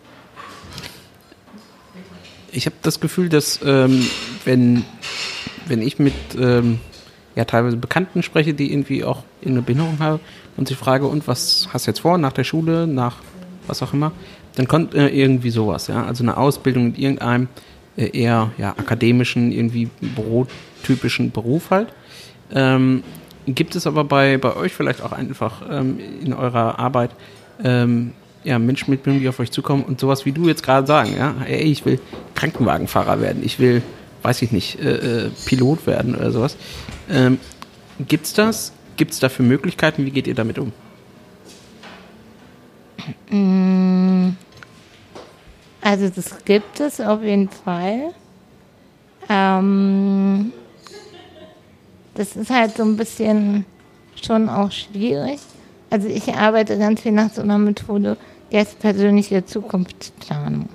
Ich 2.53 2.67
habe 2.67 2.77
das 2.83 3.01
Gefühl, 3.01 3.29
dass 3.29 3.61
ähm, 3.65 4.07
wenn, 4.45 4.85
wenn 5.67 5.83
ich 5.83 5.99
mit 5.99 6.15
ähm, 6.39 6.81
ja, 7.35 7.45
teilweise 7.45 7.77
Bekannten 7.77 8.23
spreche, 8.23 8.55
die 8.55 8.73
irgendwie 8.73 9.05
auch 9.05 9.23
eine 9.45 9.63
Behinderung 9.63 9.99
haben 10.01 10.21
und 10.57 10.69
sie 10.69 10.75
frage, 10.75 11.07
und 11.07 11.29
was 11.29 11.69
hast 11.73 11.87
du 11.87 11.91
jetzt 11.91 12.01
vor, 12.01 12.19
nach 12.19 12.33
der 12.33 12.45
Schule, 12.45 12.87
nach 12.87 13.17
was 13.67 13.83
auch 13.83 13.93
immer, 13.93 14.13
dann 14.57 14.67
kommt 14.67 14.95
äh, 14.95 15.09
irgendwie 15.09 15.51
sowas, 15.51 15.87
ja, 15.87 16.05
also 16.05 16.25
eine 16.25 16.37
Ausbildung 16.37 16.95
in 16.95 16.95
irgendeinem 16.97 17.49
äh, 17.97 18.11
eher 18.19 18.51
ja, 18.59 18.71
akademischen, 18.71 19.53
irgendwie 19.53 19.89
bürotypischen 20.01 21.31
Beruf 21.31 21.71
halt. 21.71 21.89
Ähm, 22.53 23.05
gibt 23.55 23.77
es 23.77 23.87
aber 23.87 24.05
bei, 24.05 24.39
bei 24.39 24.57
euch 24.57 24.73
vielleicht 24.73 25.03
auch 25.03 25.13
einfach 25.13 25.63
ähm, 25.71 25.99
in 26.23 26.33
eurer 26.33 26.79
Arbeit 26.79 27.11
ähm, 27.63 28.13
ja, 28.45 28.59
Menschen 28.59 28.91
mit 28.91 29.05
die 29.05 29.29
auf 29.29 29.41
euch 29.41 29.51
zukommen 29.51 29.83
und 29.83 30.01
sowas 30.01 30.25
wie 30.25 30.33
du 30.33 30.49
jetzt 30.49 30.63
gerade 30.63 30.87
sagen, 30.87 31.15
ja, 31.17 31.35
ey, 31.47 31.63
ich 31.65 31.85
will 31.85 32.01
Krankenwagenfahrer 32.35 33.21
werden, 33.21 33.43
ich 33.45 33.59
will, 33.59 33.83
weiß 34.23 34.43
ich 34.43 34.53
nicht, 34.53 34.81
äh, 34.81 35.27
äh, 35.27 35.31
Pilot 35.45 35.87
werden 35.87 36.15
oder 36.15 36.31
sowas. 36.31 36.57
Ähm, 37.11 37.39
gibt's 38.07 38.33
das? 38.33 38.73
Gibt 38.97 39.13
es 39.13 39.21
dafür 39.21 39.45
Möglichkeiten? 39.45 40.05
Wie 40.07 40.11
geht 40.11 40.27
ihr 40.27 40.35
damit 40.35 40.59
um? 40.59 40.73
Also 45.81 46.09
das 46.09 46.45
gibt 46.45 46.81
es 46.81 47.01
auf 47.01 47.23
jeden 47.23 47.49
Fall. 47.49 48.13
Ähm, 49.29 50.53
das 52.19 52.35
ist 52.35 52.51
halt 52.51 52.77
so 52.77 52.83
ein 52.83 52.97
bisschen 52.97 53.65
schon 54.21 54.49
auch 54.49 54.73
schwierig. 54.73 55.39
Also 55.89 56.09
ich 56.09 56.35
arbeite 56.35 56.77
ganz 56.77 57.01
viel 57.01 57.13
nach 57.13 57.33
so 57.33 57.43
einer 57.43 57.59
Methode, 57.59 58.17
heißt 58.53 58.79
persönliche 58.81 59.45
Zukunftsplanung. 59.47 60.69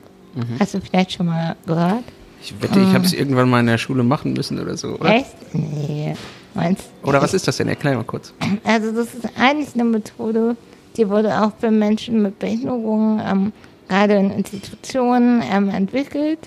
Hast 0.59 0.73
du 0.73 0.81
vielleicht 0.81 1.11
schon 1.11 1.27
mal 1.27 1.55
gehört? 1.67 2.03
Ich 2.41 2.53
wette, 2.59 2.79
ich 2.79 2.93
habe 2.93 3.05
es 3.05 3.13
irgendwann 3.13 3.49
mal 3.49 3.59
in 3.59 3.67
der 3.67 3.77
Schule 3.77 4.03
machen 4.03 4.33
müssen 4.33 4.59
oder 4.59 4.75
so, 4.75 4.95
oder? 4.95 5.09
Echt? 5.09 5.35
Nee. 5.53 6.15
Meinst 6.55 6.89
Oder 7.03 7.21
was 7.21 7.33
ist 7.33 7.47
das 7.47 7.57
denn? 7.57 7.67
Erklär 7.67 7.95
mal 7.95 8.03
kurz. 8.03 8.33
Also 8.63 8.91
das 8.91 9.13
ist 9.13 9.27
eigentlich 9.39 9.73
eine 9.73 9.85
Methode, 9.85 10.55
die 10.95 11.09
wurde 11.09 11.41
auch 11.41 11.51
für 11.59 11.71
Menschen 11.71 12.21
mit 12.21 12.39
Behinderungen 12.39 13.21
ähm, 13.25 13.53
gerade 13.87 14.15
in 14.15 14.31
Institutionen 14.31 15.43
ähm, 15.51 15.69
entwickelt, 15.69 16.39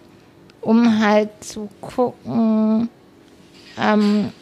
um 0.61 1.01
halt 1.01 1.31
zu 1.41 1.69
gucken, 1.81 2.89
ähm, 3.81 4.33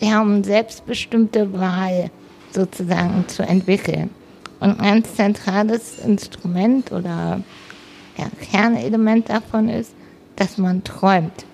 ja, 0.00 0.20
um 0.20 0.44
selbstbestimmte 0.44 1.52
Wahl 1.52 2.10
sozusagen 2.52 3.26
zu 3.28 3.42
entwickeln. 3.42 4.10
Und 4.60 4.80
ein 4.80 5.02
ganz 5.02 5.14
zentrales 5.14 5.98
Instrument 5.98 6.90
oder 6.90 7.42
ja, 8.16 8.26
Kernelement 8.50 9.28
davon 9.28 9.68
ist, 9.68 9.94
dass 10.36 10.58
man 10.58 10.82
träumt. 10.84 11.44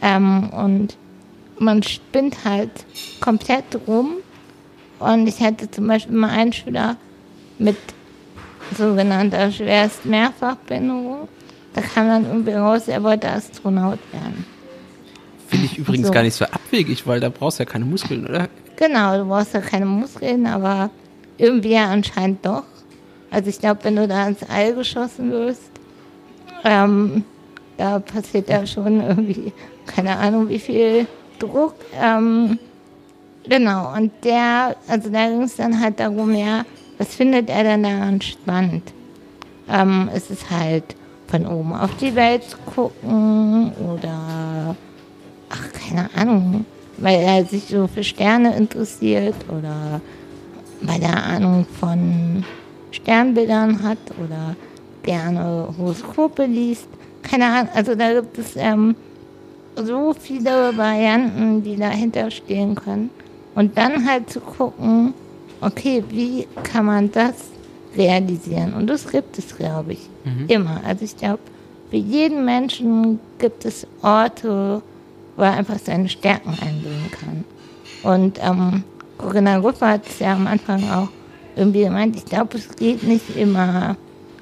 Ähm, 0.00 0.50
und 0.50 0.96
man 1.58 1.82
spinnt 1.82 2.44
halt 2.44 2.70
komplett 3.20 3.64
rum. 3.86 4.14
Und 4.98 5.26
ich 5.26 5.40
hatte 5.40 5.70
zum 5.70 5.86
Beispiel 5.86 6.16
mal 6.16 6.30
einen 6.30 6.52
Schüler 6.52 6.96
mit 7.58 7.76
sogenannter 8.76 9.50
schwerst 9.50 10.06
Mehrfachbehinderung. 10.06 11.28
Da 11.74 11.80
kam 11.80 12.08
dann 12.08 12.26
irgendwie 12.26 12.52
raus, 12.52 12.88
er 12.88 13.02
wollte 13.02 13.30
Astronaut 13.30 13.98
werden. 14.12 14.46
Finde 15.52 15.66
ich 15.66 15.76
übrigens 15.76 16.06
so. 16.06 16.14
gar 16.14 16.22
nicht 16.22 16.34
so 16.34 16.46
abwegig, 16.46 17.06
weil 17.06 17.20
da 17.20 17.28
brauchst 17.28 17.58
du 17.58 17.64
ja 17.64 17.68
keine 17.68 17.84
Muskeln, 17.84 18.26
oder? 18.26 18.48
Genau, 18.76 19.18
du 19.18 19.26
brauchst 19.26 19.52
ja 19.52 19.60
keine 19.60 19.84
Muskeln, 19.84 20.46
aber 20.46 20.88
irgendwie 21.36 21.72
ja 21.72 21.90
anscheinend 21.90 22.46
doch. 22.46 22.62
Also 23.30 23.50
ich 23.50 23.58
glaube, 23.58 23.80
wenn 23.84 23.96
du 23.96 24.08
da 24.08 24.28
ins 24.28 24.42
All 24.48 24.74
geschossen 24.74 25.30
wirst, 25.30 25.70
ähm, 26.64 27.26
da 27.76 27.98
passiert 27.98 28.48
ja 28.48 28.66
schon 28.66 29.02
irgendwie, 29.02 29.52
keine 29.86 30.16
Ahnung, 30.16 30.48
wie 30.48 30.58
viel 30.58 31.06
Druck. 31.38 31.74
Ähm, 32.00 32.58
genau, 33.46 33.94
und 33.94 34.10
der, 34.24 34.74
also 34.88 35.10
da 35.10 35.28
ging 35.28 35.42
es 35.42 35.56
dann 35.56 35.78
halt 35.78 36.00
darum, 36.00 36.34
ja, 36.34 36.64
was 36.96 37.14
findet 37.14 37.50
er 37.50 37.62
denn 37.62 37.82
daran 37.82 38.22
spannend? 38.22 38.90
Ähm, 39.68 40.08
ist 40.16 40.30
es 40.30 40.48
halt 40.48 40.96
von 41.26 41.46
oben 41.46 41.74
auf 41.74 41.94
die 42.00 42.14
Welt 42.14 42.44
zu 42.44 42.56
gucken 42.56 43.72
oder, 43.72 44.18
keine 45.92 46.14
Ahnung, 46.14 46.64
weil 46.98 47.20
er 47.20 47.44
sich 47.44 47.64
so 47.64 47.86
für 47.86 48.04
Sterne 48.04 48.56
interessiert 48.56 49.34
oder 49.48 50.00
weil 50.80 51.02
er 51.02 51.24
Ahnung 51.24 51.66
von 51.78 52.44
Sternbildern 52.90 53.82
hat 53.82 53.98
oder 54.22 54.56
gerne 55.02 55.68
Horoskope 55.78 56.46
liest. 56.46 56.88
Keine 57.22 57.46
Ahnung, 57.46 57.68
also 57.74 57.94
da 57.94 58.14
gibt 58.14 58.38
es 58.38 58.56
ähm, 58.56 58.96
so 59.76 60.14
viele 60.18 60.76
Varianten, 60.76 61.62
die 61.62 61.76
dahinter 61.76 62.30
stehen 62.30 62.74
können. 62.74 63.10
Und 63.54 63.76
dann 63.76 64.08
halt 64.08 64.30
zu 64.30 64.40
gucken, 64.40 65.12
okay, 65.60 66.02
wie 66.08 66.46
kann 66.62 66.86
man 66.86 67.12
das 67.12 67.34
realisieren? 67.96 68.72
Und 68.72 68.86
das 68.86 69.06
gibt 69.10 69.38
es, 69.38 69.56
glaube 69.56 69.92
ich, 69.92 70.08
immer. 70.48 70.80
Also 70.84 71.04
ich 71.04 71.16
glaube, 71.16 71.40
für 71.90 71.96
jeden 71.96 72.44
Menschen 72.46 73.20
gibt 73.38 73.66
es 73.66 73.86
Orte, 74.00 74.80
wo 75.36 75.42
er 75.42 75.52
einfach 75.52 75.78
seine 75.78 76.08
Stärken 76.08 76.50
einbringen 76.60 77.10
kann. 77.10 77.44
Und 78.02 78.38
ähm, 78.42 78.84
Corinna 79.18 79.58
Rüffer 79.58 79.88
hat 79.88 80.06
es 80.08 80.18
ja 80.18 80.32
am 80.34 80.46
Anfang 80.46 80.88
auch 80.90 81.08
irgendwie 81.56 81.84
gemeint, 81.84 82.16
ich 82.16 82.24
glaube, 82.24 82.56
es 82.58 82.74
geht 82.76 83.02
nicht 83.02 83.36
immer 83.36 83.96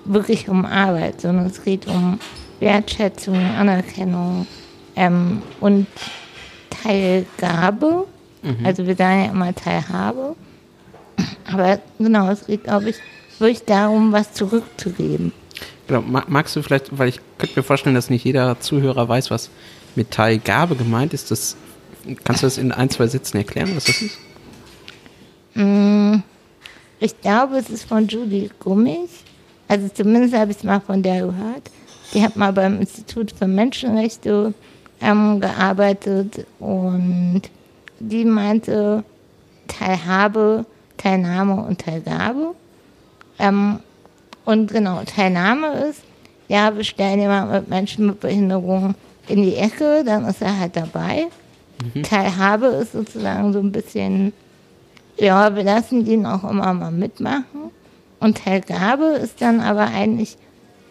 wirklich 0.05 0.49
um 0.49 0.65
Arbeit, 0.65 1.21
sondern 1.21 1.47
es 1.47 1.63
geht 1.63 1.87
um 1.87 2.19
Wertschätzung, 2.61 3.37
Anerkennung 3.37 4.47
ähm, 4.97 5.43
und 5.61 5.87
Teilgabe. 6.83 8.07
Also 8.65 8.87
wir 8.87 8.97
sagen 8.97 9.25
ja 9.25 9.31
immer 9.31 9.55
Teilhabe. 9.55 10.35
Aber 11.53 11.79
genau, 11.99 12.31
es 12.31 12.47
geht, 12.47 12.65
glaube 12.65 12.91
ich, 12.91 12.97
wirklich 13.39 13.65
darum, 13.65 14.13
was 14.13 14.33
zurückzugeben. 14.33 15.33
Genau, 15.87 16.01
ma- 16.03 16.25
magst 16.29 16.57
du 16.57 16.63
vielleicht, 16.63 16.97
weil 16.99 17.09
ich 17.09 17.21
könnte 17.37 17.59
mir 17.59 17.63
vorstellen, 17.63 17.95
dass 17.95 18.09
nicht 18.09 18.25
jeder 18.25 18.59
Zuhörer 18.61 19.09
weiß, 19.09 19.31
was 19.31 19.51
mit 19.97 20.11
Teilgabe 20.11 20.77
gemeint 20.77 21.15
ist. 21.15 21.31
Das, 21.31 21.57
kannst 22.25 22.43
du 22.43 22.47
das 22.47 22.59
in 22.59 22.73
ein, 22.73 22.91
zwei 22.91 23.07
Sätzen 23.07 23.39
erklären, 23.39 23.75
was 23.75 23.85
das 23.85 24.03
ist? 24.03 24.19
Ich 27.01 27.21
glaube, 27.21 27.57
es 27.57 27.71
ist 27.71 27.85
von 27.85 28.07
Judy 28.07 28.51
Gummig. 28.59 29.09
Also 29.69 29.89
zumindest 29.89 30.35
habe 30.35 30.51
ich 30.51 30.59
es 30.59 30.65
mal 30.65 30.81
von 30.81 31.03
der 31.03 31.21
gehört. 31.21 31.71
Die 32.13 32.23
hat 32.23 32.37
mal 32.37 32.53
beim 32.53 32.81
Institut 32.81 33.33
für 33.33 33.47
Menschenrechte 33.47 34.53
ähm, 35.01 35.41
gearbeitet 35.41 36.47
und 36.59 37.43
die 38.01 38.25
meinte 38.25 39.05
Teilhabe, 39.69 40.67
Teilnahme 40.97 41.63
und 41.63 41.81
Teilgabe. 41.81 42.55
Ähm, 43.39 43.79
und 44.45 44.73
genau, 44.73 45.03
Teilnahme 45.05 45.73
ist, 45.89 46.03
ja, 46.49 46.77
wir 46.77 46.85
stellen 46.85 47.21
jemanden 47.21 47.53
mit 47.55 47.69
Menschen 47.69 48.07
mit 48.07 48.21
Behinderung 48.21 48.95
in 49.31 49.43
die 49.43 49.57
Ecke, 49.57 50.03
dann 50.05 50.25
ist 50.25 50.43
er 50.43 50.59
halt 50.59 50.77
dabei. 50.77 51.27
Teilhabe 52.03 52.67
ist 52.67 52.93
sozusagen 52.93 53.53
so 53.53 53.59
ein 53.59 53.73
bisschen 53.73 54.33
ja, 55.21 55.55
wir 55.55 55.63
lassen 55.63 56.05
den 56.05 56.27
auch 56.27 56.45
immer 56.45 56.73
mal 56.73 56.91
mitmachen. 56.91 57.71
Und 58.19 58.39
Teilgabe 58.39 59.05
ist 59.05 59.41
dann 59.41 59.61
aber 59.61 59.87
eigentlich 59.87 60.37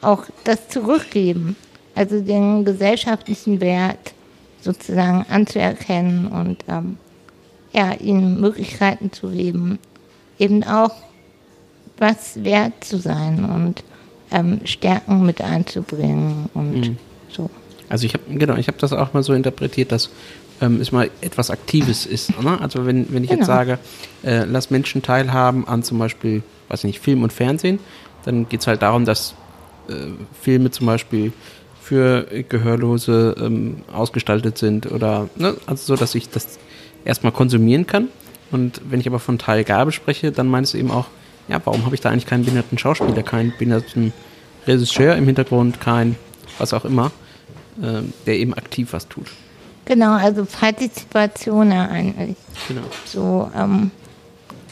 auch 0.02 0.26
das 0.44 0.68
Zurückgeben, 0.70 1.56
also 1.96 2.22
den 2.22 2.66
gesellschaftlichen 2.66 3.60
Wert 3.60 4.14
sozusagen 4.62 5.26
anzuerkennen 5.30 6.28
und 6.28 6.58
ähm, 6.68 6.98
ja, 7.74 7.94
ihnen 7.94 8.40
Möglichkeiten 8.40 9.12
zu 9.12 9.30
geben, 9.30 9.80
eben 10.38 10.64
auch 10.64 10.94
was 11.98 12.44
wert 12.44 12.84
zu 12.84 12.98
sein 12.98 13.46
und 13.46 13.84
ähm, 14.32 14.62
Stärken 14.66 15.26
mit 15.26 15.42
einzubringen 15.42 16.50
und 16.54 16.86
so. 16.86 16.92
Also 17.90 18.06
ich 18.06 18.14
habe 18.14 18.24
genau, 18.30 18.56
ich 18.56 18.68
habe 18.68 18.78
das 18.78 18.94
auch 18.94 19.14
mal 19.14 19.24
so 19.24 19.34
interpretiert, 19.34 19.92
dass 19.92 20.10
ähm, 20.62 20.82
ist 20.82 20.92
mal 20.92 21.10
etwas 21.22 21.50
Aktives 21.52 22.06
ist. 22.06 22.40
Ne? 22.42 22.60
Also 22.60 22.86
wenn, 22.86 23.12
wenn 23.14 23.24
ich 23.24 23.30
jetzt 23.30 23.40
Genau. 23.40 23.48
sage, 23.48 23.80
äh, 24.24 24.44
lass 24.46 24.70
Menschen 24.70 25.02
teilhaben 25.02 25.68
an 25.68 25.84
zum 25.84 26.00
Beispiel, 26.00 26.44
weiß 26.68 26.84
nicht, 26.84 27.00
Film 27.00 27.24
und 27.24 27.34
Fernsehen, 27.34 27.80
dann 28.26 28.48
geht 28.50 28.62
es 28.62 28.68
halt 28.68 28.82
darum, 28.82 29.06
dass 29.06 29.36
äh, 29.88 29.94
Filme 30.42 30.72
zum 30.72 30.86
Beispiel 30.86 31.32
für 31.82 32.28
Gehörlose 32.48 33.36
ähm, 33.40 33.78
ausgestaltet 33.92 34.58
sind 34.58 34.92
oder 34.92 35.30
ne? 35.36 35.56
also 35.66 35.96
so, 35.96 36.00
dass 36.00 36.14
ich 36.14 36.30
das 36.30 36.60
erstmal 37.06 37.32
konsumieren 37.32 37.88
kann. 37.88 38.10
Und 38.52 38.82
wenn 38.90 39.00
ich 39.00 39.08
aber 39.08 39.20
von 39.20 39.40
Teilgabe 39.40 39.92
spreche, 39.92 40.32
dann 40.32 40.48
meinst 40.48 40.74
du 40.74 40.78
eben 40.78 40.92
auch, 40.92 41.06
ja, 41.48 41.60
warum 41.64 41.86
habe 41.86 41.96
ich 41.96 42.02
da 42.02 42.10
eigentlich 42.10 42.26
keinen 42.26 42.44
behinderten 42.44 42.78
Schauspieler, 42.78 43.24
keinen 43.24 43.52
behinderten 43.52 44.14
Regisseur 44.68 45.16
im 45.16 45.26
Hintergrund, 45.26 45.80
kein 45.82 46.16
was 46.58 46.74
auch 46.74 46.86
immer, 46.86 47.12
der 48.26 48.38
eben 48.38 48.54
aktiv 48.54 48.94
was 48.94 49.08
tut. 49.08 49.28
Genau, 49.86 50.14
also 50.14 50.46
Partizipation 50.46 51.72
eigentlich. 51.72 52.38
Genau. 52.68 52.82
So, 53.06 53.50
ähm, 53.56 53.92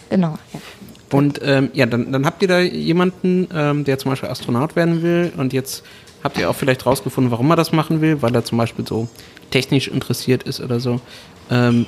genau, 0.09 0.37
ja. 0.53 0.59
Und 1.11 1.39
ähm, 1.41 1.69
ja, 1.73 1.85
dann, 1.85 2.11
dann 2.11 2.25
habt 2.25 2.41
ihr 2.41 2.47
da 2.47 2.59
jemanden, 2.59 3.47
ähm, 3.53 3.83
der 3.85 3.97
zum 3.97 4.11
Beispiel 4.11 4.29
Astronaut 4.29 4.75
werden 4.75 5.01
will 5.01 5.31
und 5.37 5.53
jetzt 5.53 5.83
habt 6.23 6.37
ihr 6.37 6.49
auch 6.49 6.55
vielleicht 6.55 6.85
rausgefunden, 6.85 7.31
warum 7.31 7.49
er 7.49 7.55
das 7.55 7.71
machen 7.71 8.01
will, 8.01 8.21
weil 8.21 8.35
er 8.35 8.43
zum 8.43 8.57
Beispiel 8.57 8.85
so 8.85 9.07
technisch 9.49 9.87
interessiert 9.87 10.43
ist 10.43 10.59
oder 10.59 10.79
so. 10.79 10.99
Ähm, 11.49 11.85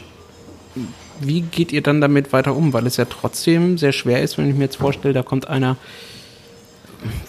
wie 1.20 1.42
geht 1.42 1.74
ihr 1.74 1.84
dann 1.84 2.00
damit 2.02 2.32
weiter 2.32 2.56
um? 2.56 2.72
Weil 2.74 2.88
es 2.88 2.98
ja 2.98 3.06
trotzdem 3.06 3.78
sehr 3.78 3.92
schwer 3.92 4.22
ist, 4.22 4.38
wenn 4.38 4.50
ich 4.50 4.56
mir 4.56 4.64
jetzt 4.64 4.78
vorstelle, 4.78 5.14
da 5.14 5.22
kommt 5.22 5.50
einer, 5.50 5.76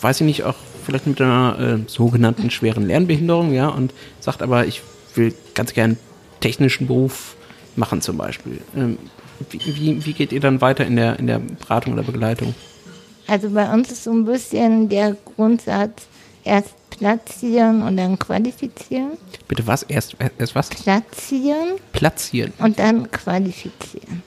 weiß 0.00 0.20
ich 0.20 0.26
nicht, 0.26 0.44
auch 0.44 0.54
vielleicht 0.80 1.06
mit 1.06 1.20
einer 1.20 1.58
äh, 1.58 1.88
sogenannten 1.88 2.50
schweren 2.50 2.86
Lernbehinderung, 2.86 3.52
ja, 3.52 3.68
und 3.68 3.92
sagt 4.20 4.42
aber, 4.42 4.66
ich 4.66 4.82
will 5.14 5.34
ganz 5.54 5.72
gern 5.72 5.96
technischen 6.40 6.86
Beruf 6.86 7.36
machen 7.76 8.00
zum 8.00 8.16
Beispiel. 8.16 8.60
Ähm, 8.76 8.98
wie, 9.50 10.04
wie, 10.04 10.12
geht 10.12 10.32
ihr 10.32 10.40
dann 10.40 10.60
weiter 10.60 10.84
in 10.86 10.96
der, 10.96 11.18
in 11.18 11.26
der 11.26 11.38
Beratung 11.38 11.94
oder 11.94 12.02
Begleitung? 12.02 12.54
Also 13.26 13.50
bei 13.50 13.72
uns 13.72 13.90
ist 13.90 14.04
so 14.04 14.12
ein 14.12 14.24
bisschen 14.24 14.88
der 14.88 15.16
Grundsatz, 15.36 16.06
erst 16.44 16.74
platzieren 16.90 17.82
und 17.82 17.96
dann 17.96 18.18
qualifizieren. 18.18 19.12
Bitte 19.48 19.66
was? 19.66 19.82
Erst, 19.84 20.16
erst 20.38 20.54
was? 20.54 20.68
Platzieren 20.68 21.76
Platzieren. 21.92 22.52
und 22.58 22.78
dann 22.78 23.10
qualifizieren. 23.10 24.22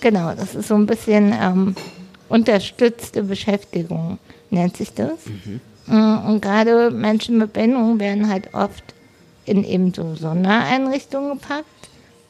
Genau, 0.00 0.34
das 0.34 0.54
ist 0.54 0.68
so 0.68 0.74
ein 0.74 0.86
bisschen 0.86 1.32
ähm, 1.32 1.74
unterstützte 2.28 3.22
Beschäftigung, 3.22 4.18
nennt 4.50 4.76
sich 4.76 4.92
das. 4.92 5.26
Mm, 5.26 5.60
Und 5.86 6.40
gerade 6.40 6.90
Menschen 6.90 7.38
mit 7.38 7.52
Behinderung 7.52 8.00
werden 8.00 8.30
halt 8.30 8.54
oft 8.54 8.82
in 9.44 9.64
eben 9.64 9.92
so 9.92 10.14
Sondereinrichtungen 10.14 11.38
gepackt 11.38 11.66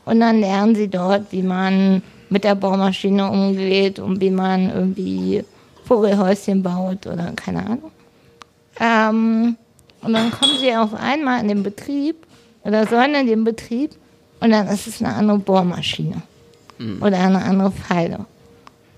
und 0.05 0.21
dann 0.21 0.41
lernen 0.41 0.75
sie 0.75 0.89
dort, 0.89 1.31
wie 1.31 1.43
man 1.43 2.03
mit 2.29 2.45
der 2.45 2.57
Baumaschine 2.57 3.31
umgeht 3.31 3.99
und 3.99 4.21
wie 4.21 4.31
man 4.31 4.71
irgendwie 4.71 5.45
Vogelhäuschen 5.85 6.63
baut 6.63 7.07
oder 7.07 7.33
keine 7.37 7.65
Ahnung. 7.65 7.91
Ähm, 8.81 9.57
und 10.03 10.13
dann 10.13 10.31
kommen 10.33 10.59
sie 10.59 10.75
auf 10.75 10.95
einmal 10.95 11.41
in 11.41 11.49
den 11.49 11.63
Betrieb 11.63 12.17
oder 12.65 12.87
sollen 12.87 13.15
in 13.15 13.27
den 13.27 13.45
Betrieb 13.45 13.93
und 14.41 14.51
dann 14.51 14.67
ist 14.69 14.87
es 14.87 15.01
eine 15.01 15.15
andere 15.15 15.39
Bohrmaschine 15.39 16.23
oder 17.01 17.19
eine 17.19 17.43
andere 17.43 17.71
Pfeile. 17.71 18.27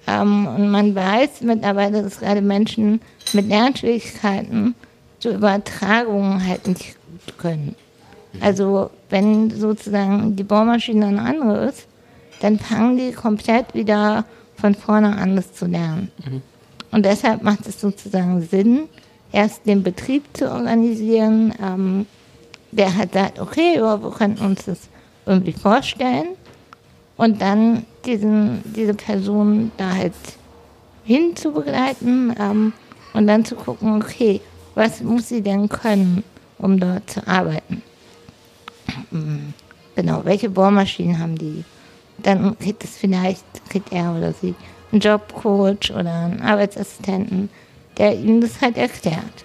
Ähm, 0.06 0.46
und 0.46 0.70
man 0.70 0.94
weiß 0.94 1.40
mittlerweile, 1.42 2.02
dass 2.02 2.20
gerade 2.20 2.40
Menschen 2.40 3.00
mit 3.32 3.48
Lernschwierigkeiten 3.48 4.74
so 5.18 5.30
Übertragungen 5.30 6.46
halt 6.46 6.66
nicht 6.68 6.96
gut 7.10 7.38
können. 7.38 7.74
Also 8.40 8.90
wenn 9.08 9.50
sozusagen 9.50 10.36
die 10.36 10.44
Bohrmaschine 10.44 11.06
eine 11.06 11.22
andere 11.22 11.66
ist, 11.66 11.86
dann 12.40 12.58
fangen 12.58 12.98
die 12.98 13.12
komplett 13.12 13.74
wieder 13.74 14.24
von 14.56 14.74
vorne 14.74 15.16
an, 15.16 15.36
das 15.36 15.52
zu 15.54 15.66
lernen. 15.66 16.10
Und 16.90 17.04
deshalb 17.04 17.42
macht 17.42 17.66
es 17.66 17.80
sozusagen 17.80 18.42
Sinn, 18.42 18.88
erst 19.32 19.66
den 19.66 19.82
Betrieb 19.82 20.24
zu 20.36 20.50
organisieren, 20.50 21.52
ähm, 21.62 22.06
der 22.72 22.96
halt 22.96 23.14
sagt, 23.14 23.38
okay, 23.38 23.76
ja, 23.76 24.02
wir 24.02 24.10
könnten 24.10 24.44
uns 24.44 24.64
das 24.66 24.78
irgendwie 25.24 25.52
vorstellen 25.52 26.28
und 27.16 27.40
dann 27.40 27.84
diesen, 28.06 28.62
diese 28.64 28.94
Person 28.94 29.72
da 29.76 29.94
halt 29.94 30.14
hin 31.04 31.36
zu 31.36 31.52
begleiten 31.52 32.34
ähm, 32.38 32.72
und 33.12 33.26
dann 33.26 33.44
zu 33.44 33.54
gucken, 33.56 34.00
okay, 34.02 34.40
was 34.74 35.02
muss 35.02 35.28
sie 35.28 35.42
denn 35.42 35.68
können, 35.68 36.22
um 36.58 36.78
dort 36.78 37.08
zu 37.10 37.26
arbeiten? 37.26 37.82
Mm, 39.10 39.52
Genau, 39.94 40.20
welche 40.24 40.50
Bohrmaschinen 40.50 41.18
haben 41.18 41.36
die? 41.38 41.64
Dann 42.18 42.58
kriegt 42.58 42.84
es 42.84 42.96
vielleicht, 42.98 43.44
kriegt 43.70 43.92
er 43.92 44.14
oder 44.14 44.34
sie 44.34 44.54
einen 44.92 45.00
Jobcoach 45.00 45.90
oder 45.90 46.12
einen 46.12 46.42
Arbeitsassistenten, 46.42 47.48
der 47.96 48.14
ihnen 48.14 48.42
das 48.42 48.60
halt 48.60 48.76
erklärt. 48.76 49.44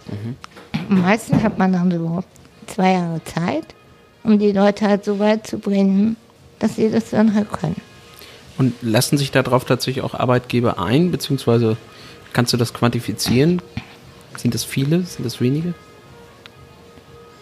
Meistens 0.90 1.42
hat 1.42 1.58
man 1.58 1.72
dann 1.72 1.90
so 1.90 2.22
zwei 2.68 2.92
Jahre 2.94 3.24
Zeit, 3.24 3.64
um 4.26 4.38
die 4.40 4.52
Leute 4.52 4.88
halt 4.90 5.06
so 5.06 5.20
weit 5.20 5.48
zu 5.48 5.58
bringen, 5.58 6.18
dass 6.60 6.76
sie 6.76 6.92
das 6.92 7.12
dann 7.12 7.34
halt 7.34 7.50
können. 7.50 7.82
Und 8.58 8.74
lassen 8.82 9.18
sich 9.18 9.32
darauf 9.32 9.66
tatsächlich 9.66 10.04
auch 10.04 10.14
Arbeitgeber 10.14 10.80
ein, 10.80 11.12
beziehungsweise 11.12 11.78
kannst 12.34 12.54
du 12.54 12.58
das 12.58 12.74
quantifizieren? 12.74 13.62
Sind 14.38 14.54
das 14.54 14.64
viele? 14.64 15.02
Sind 15.04 15.26
das 15.26 15.42
wenige? 15.42 15.74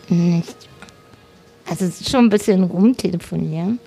Nicht. 0.07 0.55
Also 1.69 1.85
es 1.85 2.01
ist 2.01 2.09
schon 2.09 2.25
ein 2.25 2.29
bisschen 2.29 2.63
rumtelefonieren. 2.63 3.79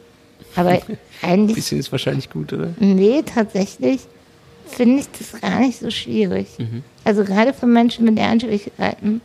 Aber 0.55 0.71
Ein 0.71 0.83
eigentlich, 1.23 1.57
bisschen 1.57 1.79
ist 1.79 1.91
wahrscheinlich 1.91 2.31
gut, 2.31 2.53
oder? 2.53 2.75
nee, 2.79 3.23
tatsächlich 3.23 4.01
finde 4.67 5.01
ich 5.01 5.07
das 5.19 5.41
gar 5.41 5.61
nicht 5.61 5.79
so 5.81 5.91
schwierig. 5.91 6.47
Also 7.05 7.25
gerade 7.25 7.53
für 7.53 7.67
Menschen 7.67 8.05
mit 8.05 8.17
Lernschwierigkeiten 8.17 9.21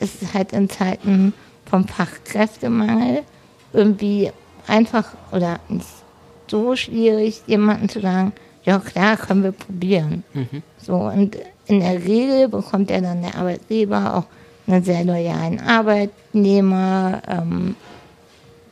ist 0.00 0.22
es 0.22 0.32
halt 0.34 0.52
in 0.52 0.68
Zeiten 0.70 1.34
vom 1.66 1.86
Fachkräftemangel 1.86 3.22
irgendwie 3.72 4.30
einfach 4.66 5.08
oder 5.30 5.60
nicht 5.68 5.86
so 6.52 6.76
schwierig, 6.76 7.42
jemanden 7.46 7.88
zu 7.88 8.00
sagen, 8.00 8.32
ja 8.64 8.78
klar, 8.78 9.16
können 9.16 9.42
wir 9.42 9.52
probieren. 9.52 10.22
So, 10.76 10.94
und 10.94 11.36
in 11.66 11.80
der 11.80 12.04
Regel 12.04 12.48
bekommt 12.48 12.90
ja 12.90 13.00
dann 13.00 13.22
der 13.22 13.34
Arbeitgeber 13.34 14.16
auch 14.16 14.26
einen 14.66 14.84
sehr 14.84 15.02
loyalen 15.04 15.58
Arbeitnehmer. 15.60 17.22
Ähm, 17.26 17.74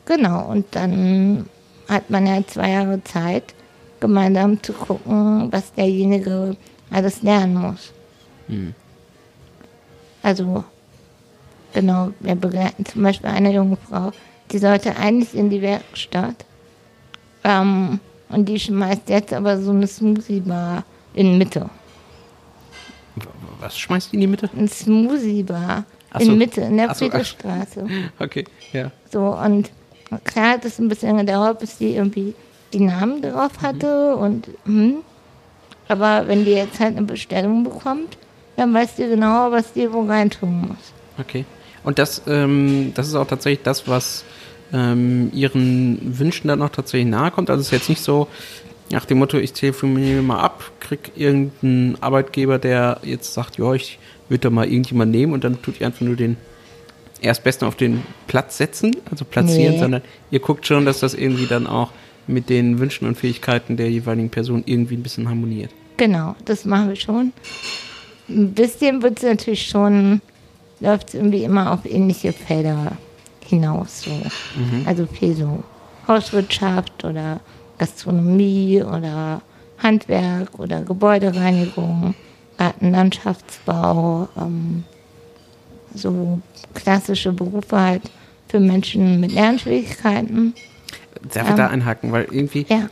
genau, 0.05 0.47
und 0.53 0.67
dann 0.73 1.47
hat 1.89 2.11
man 2.11 2.27
ja 2.27 2.47
zwei 2.47 2.71
Jahre 2.71 3.03
Zeit, 3.03 3.55
gemeinsam 3.99 4.63
zu 4.63 4.73
gucken, 4.73 5.51
was 5.51 5.73
derjenige 5.73 6.57
alles 6.91 7.23
lernen 7.23 7.55
muss. 7.55 7.93
Also, 10.23 10.65
genau, 11.73 12.11
wir 12.21 12.35
begleiten 12.35 12.85
zum 12.85 13.03
Beispiel 13.03 13.31
eine 13.31 13.53
junge 13.53 13.77
Frau, 13.89 14.13
die 14.51 14.59
sollte 14.59 14.97
eigentlich 14.97 15.35
in 15.35 15.51
die 15.51 15.63
Werkstatt. 15.63 16.45
Ähm, 17.45 18.01
und 18.29 18.49
die 18.49 18.59
schmeißt 18.61 19.09
jetzt 19.09 19.33
aber 19.33 19.61
so 19.61 19.71
eine 19.71 19.87
Smoothie-Bar 19.87 20.85
in 21.15 21.39
Mitte. 21.39 21.69
Was 23.61 23.79
schmeißt 23.79 24.13
die 24.13 24.17
in 24.17 24.21
die 24.23 24.27
Mitte? 24.27 24.49
Ein 24.57 24.69
Smoothie-Bar 24.69 25.85
so. 26.15 26.21
in 26.21 26.39
Mitte, 26.39 26.61
in 26.63 26.77
der 26.77 26.89
so. 26.95 27.07
Friedrichstraße. 27.07 27.87
Okay, 28.19 28.45
ja. 28.73 28.91
So, 29.13 29.35
und 29.37 29.71
klar 30.25 30.53
hat 30.53 30.65
es 30.65 30.79
ein 30.79 30.89
bisschen 30.89 31.17
gedauert, 31.19 31.59
bis 31.59 31.79
die 31.79 31.95
irgendwie 31.97 32.35
die 32.73 32.81
Namen 32.81 33.23
drauf 33.23 33.53
Mhm. 33.61 33.67
hatte 33.67 34.17
und 34.17 34.49
hm. 34.65 34.97
Aber 35.89 36.29
wenn 36.29 36.45
die 36.45 36.53
jetzt 36.53 36.79
halt 36.79 36.97
eine 36.97 37.05
Bestellung 37.07 37.65
bekommt, 37.65 38.17
dann 38.57 38.73
weiß 38.73 38.95
die 38.95 39.09
genau, 39.09 39.51
was 39.51 39.73
die 39.73 39.93
wo 39.93 40.03
reintun 40.03 40.69
muss. 40.69 40.93
Okay. 41.19 41.45
Und 41.83 41.99
das, 41.99 42.23
ähm, 42.29 42.93
das 42.95 43.09
ist 43.09 43.15
auch 43.17 43.27
tatsächlich 43.27 43.65
das, 43.65 43.89
was 43.89 44.23
ähm, 44.73 45.31
Ihren 45.35 46.19
Wünschen 46.19 46.49
dann 46.49 46.63
auch 46.63 46.71
tatsächlich 46.71 47.09
nahe 47.11 47.31
kommt. 47.31 47.51
Also 47.51 47.61
es 47.61 47.67
ist 47.69 47.73
jetzt 47.73 47.89
nicht 47.89 48.03
so 48.03 48.29
nach 48.91 49.05
dem 49.05 49.19
Motto, 49.19 49.39
ich 49.39 49.53
telefoniere 49.53 50.23
mal 50.23 50.41
ab, 50.41 50.71
krieg 50.81 51.13
irgendeinen 51.17 51.97
Arbeitgeber, 52.01 52.59
der 52.59 53.01
jetzt 53.05 53.35
sagt, 53.35 53.59
ja, 53.59 53.73
ich 53.75 53.99
würde 54.29 54.43
da 54.43 54.51
mal 54.51 54.67
irgendjemand 54.67 55.13
nehmen 55.13 55.33
und 55.33 55.45
dann 55.45 55.61
tut 55.63 55.81
ihr 55.81 55.87
einfach 55.87 56.01
nur 56.01 56.17
den 56.17 56.37
Erstbesten 57.21 57.69
auf 57.69 57.77
den 57.77 58.03
Platz 58.27 58.57
setzen, 58.57 58.97
also 59.11 59.25
platzieren, 59.25 59.75
Nee. 59.75 59.79
sondern 59.81 60.03
ihr 60.31 60.41
guckt 60.41 60.67
schon, 60.67 60.87
dass 60.87 61.01
das 61.01 61.15
irgendwie 61.15 61.47
dann 61.47 61.67
auch 61.67 61.91
mit 62.27 62.49
den 62.49 62.79
Wünschen 62.79 63.07
und 63.07 63.17
Fähigkeiten 63.17 63.77
der 63.77 63.91
jeweiligen 63.91 64.31
Person 64.31 64.63
irgendwie 64.67 64.95
ein 64.97 65.03
bisschen 65.03 65.29
harmoniert. 65.29 65.71
Genau, 65.97 66.35
das 66.45 66.65
machen 66.65 66.89
wir 66.89 66.97
schon. 66.97 67.33
Ein 68.29 68.55
bisschen 68.55 69.03
wird 69.03 69.19
es 69.19 69.25
natürlich 69.25 69.67
schon, 69.67 70.21
läuft 70.81 71.09
es 71.09 71.15
irgendwie 71.15 71.45
immer 71.45 71.73
auf 71.73 71.81
ähnliche 71.85 72.33
Felder 72.33 72.97
hinaus. 73.51 74.03
So. 74.03 74.11
Also 74.87 75.07
viel 75.07 75.35
so 75.35 75.63
Hauswirtschaft 76.09 77.05
oder 77.05 77.41
Gastronomie 77.79 78.83
oder 78.83 79.43
Handwerk 79.79 80.59
oder 80.59 80.83
Gebäudereinigung, 80.83 82.15
Gartenlandschaftsbau, 82.59 84.29
ähm, 84.37 84.85
so 85.95 86.41
klassische 86.75 87.33
Berufe 87.33 87.79
halt 87.79 88.03
für 88.49 88.61
Menschen 88.61 89.21
mit 89.21 89.33
Lernschwierigkeiten. 89.33 90.55
Darf 91.33 91.45
ich 91.45 91.51
Ähm, 91.51 91.57
da 91.57 91.67
einhaken? 91.69 92.13
Weil 92.13 92.25
irgendwie, 92.31 92.67
Ja. 92.69 92.89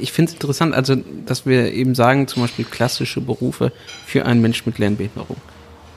ich 0.00 0.12
finde 0.12 0.30
es 0.30 0.34
interessant, 0.34 0.74
also, 0.74 0.96
dass 1.26 1.46
wir 1.46 1.72
eben 1.72 1.94
sagen, 1.94 2.26
zum 2.28 2.42
Beispiel 2.42 2.64
klassische 2.64 3.20
Berufe 3.20 3.72
für 4.06 4.24
einen 4.26 4.40
Menschen 4.40 4.64
mit 4.66 4.78
Lernbehinderung. 4.78 5.36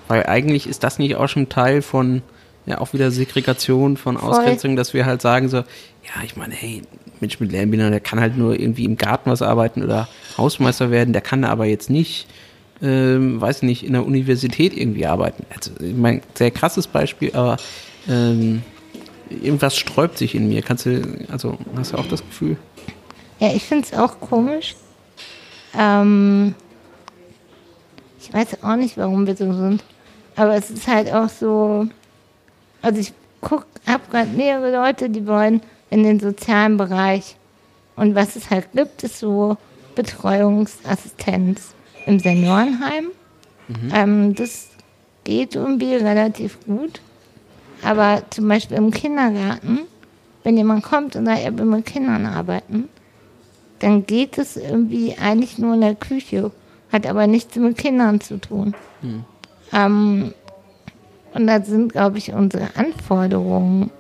Weil 0.08 0.26
eigentlich 0.26 0.68
ist 0.68 0.84
das 0.84 1.00
nicht 1.00 1.16
auch 1.16 1.28
schon 1.28 1.48
Teil 1.50 1.82
von, 1.82 2.22
ja, 2.66 2.80
auch 2.80 2.94
wieder 2.94 3.12
Segregation, 3.12 3.98
von 3.98 4.18
Ausgrenzung, 4.18 4.76
dass 4.76 4.94
wir 4.94 5.06
halt 5.06 5.22
sagen 5.22 5.50
so, 5.50 5.58
ja, 5.58 6.24
ich 6.24 6.36
meine, 6.36 6.54
hey, 6.54 6.82
Mensch 7.20 7.40
mit 7.40 7.52
Lernbehinderung, 7.52 7.92
der 7.92 8.02
kann 8.02 8.20
halt 8.20 8.38
nur 8.38 8.60
irgendwie 8.60 8.86
im 8.86 8.98
Garten 8.98 9.30
was 9.30 9.42
arbeiten 9.42 9.84
oder 9.84 10.08
Hausmeister 10.38 10.92
werden, 10.92 11.14
der 11.14 11.22
kann 11.22 11.44
aber 11.44 11.66
jetzt 11.66 11.90
nicht, 11.90 12.28
ähm, 12.82 13.40
weiß 13.40 13.64
nicht, 13.64 13.84
in 13.84 13.94
der 13.94 14.06
Universität 14.06 14.76
irgendwie 14.76 15.06
arbeiten. 15.06 15.46
Also, 15.56 15.72
ich 15.80 15.96
meine, 15.96 16.22
sehr 16.36 16.52
krasses 16.52 16.88
Beispiel, 16.88 17.32
aber 17.34 17.58
ähm, 18.08 18.64
irgendwas 19.30 19.78
sträubt 19.78 20.18
sich 20.18 20.36
in 20.36 20.48
mir. 20.50 20.62
Kannst 20.62 20.86
du, 20.86 21.02
also 21.32 21.58
hast 21.76 21.94
du 21.94 21.98
auch 21.98 22.08
das 22.08 22.22
Gefühl? 22.22 22.58
Ja, 23.40 23.52
ich 23.54 23.64
finde 23.64 23.86
es 23.86 23.98
auch 23.98 24.20
komisch. 24.20 24.76
Ähm, 25.78 26.56
ich 28.20 28.34
weiß 28.34 28.64
auch 28.64 28.76
nicht, 28.76 28.98
warum 28.98 29.26
wir 29.26 29.36
so 29.36 29.52
sind. 29.54 29.84
Aber 30.36 30.56
es 30.56 30.70
ist 30.70 30.88
halt 30.88 31.12
auch 31.12 31.30
so. 31.30 31.88
Also 32.82 33.00
ich 33.00 33.14
guck, 33.42 33.66
habe 33.88 34.04
gerade 34.12 34.30
mehrere 34.30 34.72
Leute, 34.72 35.10
die 35.10 35.28
wollen 35.28 35.62
in 35.90 36.04
den 36.04 36.20
sozialen 36.20 36.78
Bereich. 36.78 37.36
Und 37.96 38.16
was 38.16 38.36
es 38.36 38.50
halt 38.50 38.72
gibt, 38.74 39.04
ist 39.04 39.20
so 39.20 39.58
Betreuungsassistenz 39.96 41.74
im 42.06 42.20
Seniorenheim. 42.20 43.08
Ähm, 43.94 44.36
das 44.36 44.70
geht 45.24 45.56
irgendwie 45.56 45.96
relativ 45.96 46.58
gut. 46.66 47.02
Aber 47.84 48.24
zum 48.30 48.48
Beispiel 48.48 48.78
im 48.78 48.92
Kindergarten, 48.92 49.82
wenn 50.44 50.58
jemand 50.58 50.84
kommt 50.84 51.16
und 51.16 51.26
sagt, 51.26 51.42
er 51.44 51.58
will 51.58 51.66
mit 51.66 51.86
Kindern 51.86 52.26
arbeiten, 52.26 52.90
dann 53.80 54.06
geht 54.06 54.38
es 54.38 54.58
irgendwie 54.58 55.18
eigentlich 55.18 55.58
nur 55.58 55.74
in 55.74 55.82
der 55.82 55.96
Küche, 55.96 56.52
hat 56.92 57.08
aber 57.08 57.28
nichts 57.28 57.56
mit 57.56 57.78
Kindern 57.78 58.22
zu 58.22 58.40
tun. 58.40 58.76
Ähm, 59.74 60.34
und 61.34 61.48
da 61.48 61.62
sind, 61.62 61.92
glaube 61.92 62.18
ich, 62.18 62.34
unsere 62.34 62.76
Anforderungen 62.76 63.92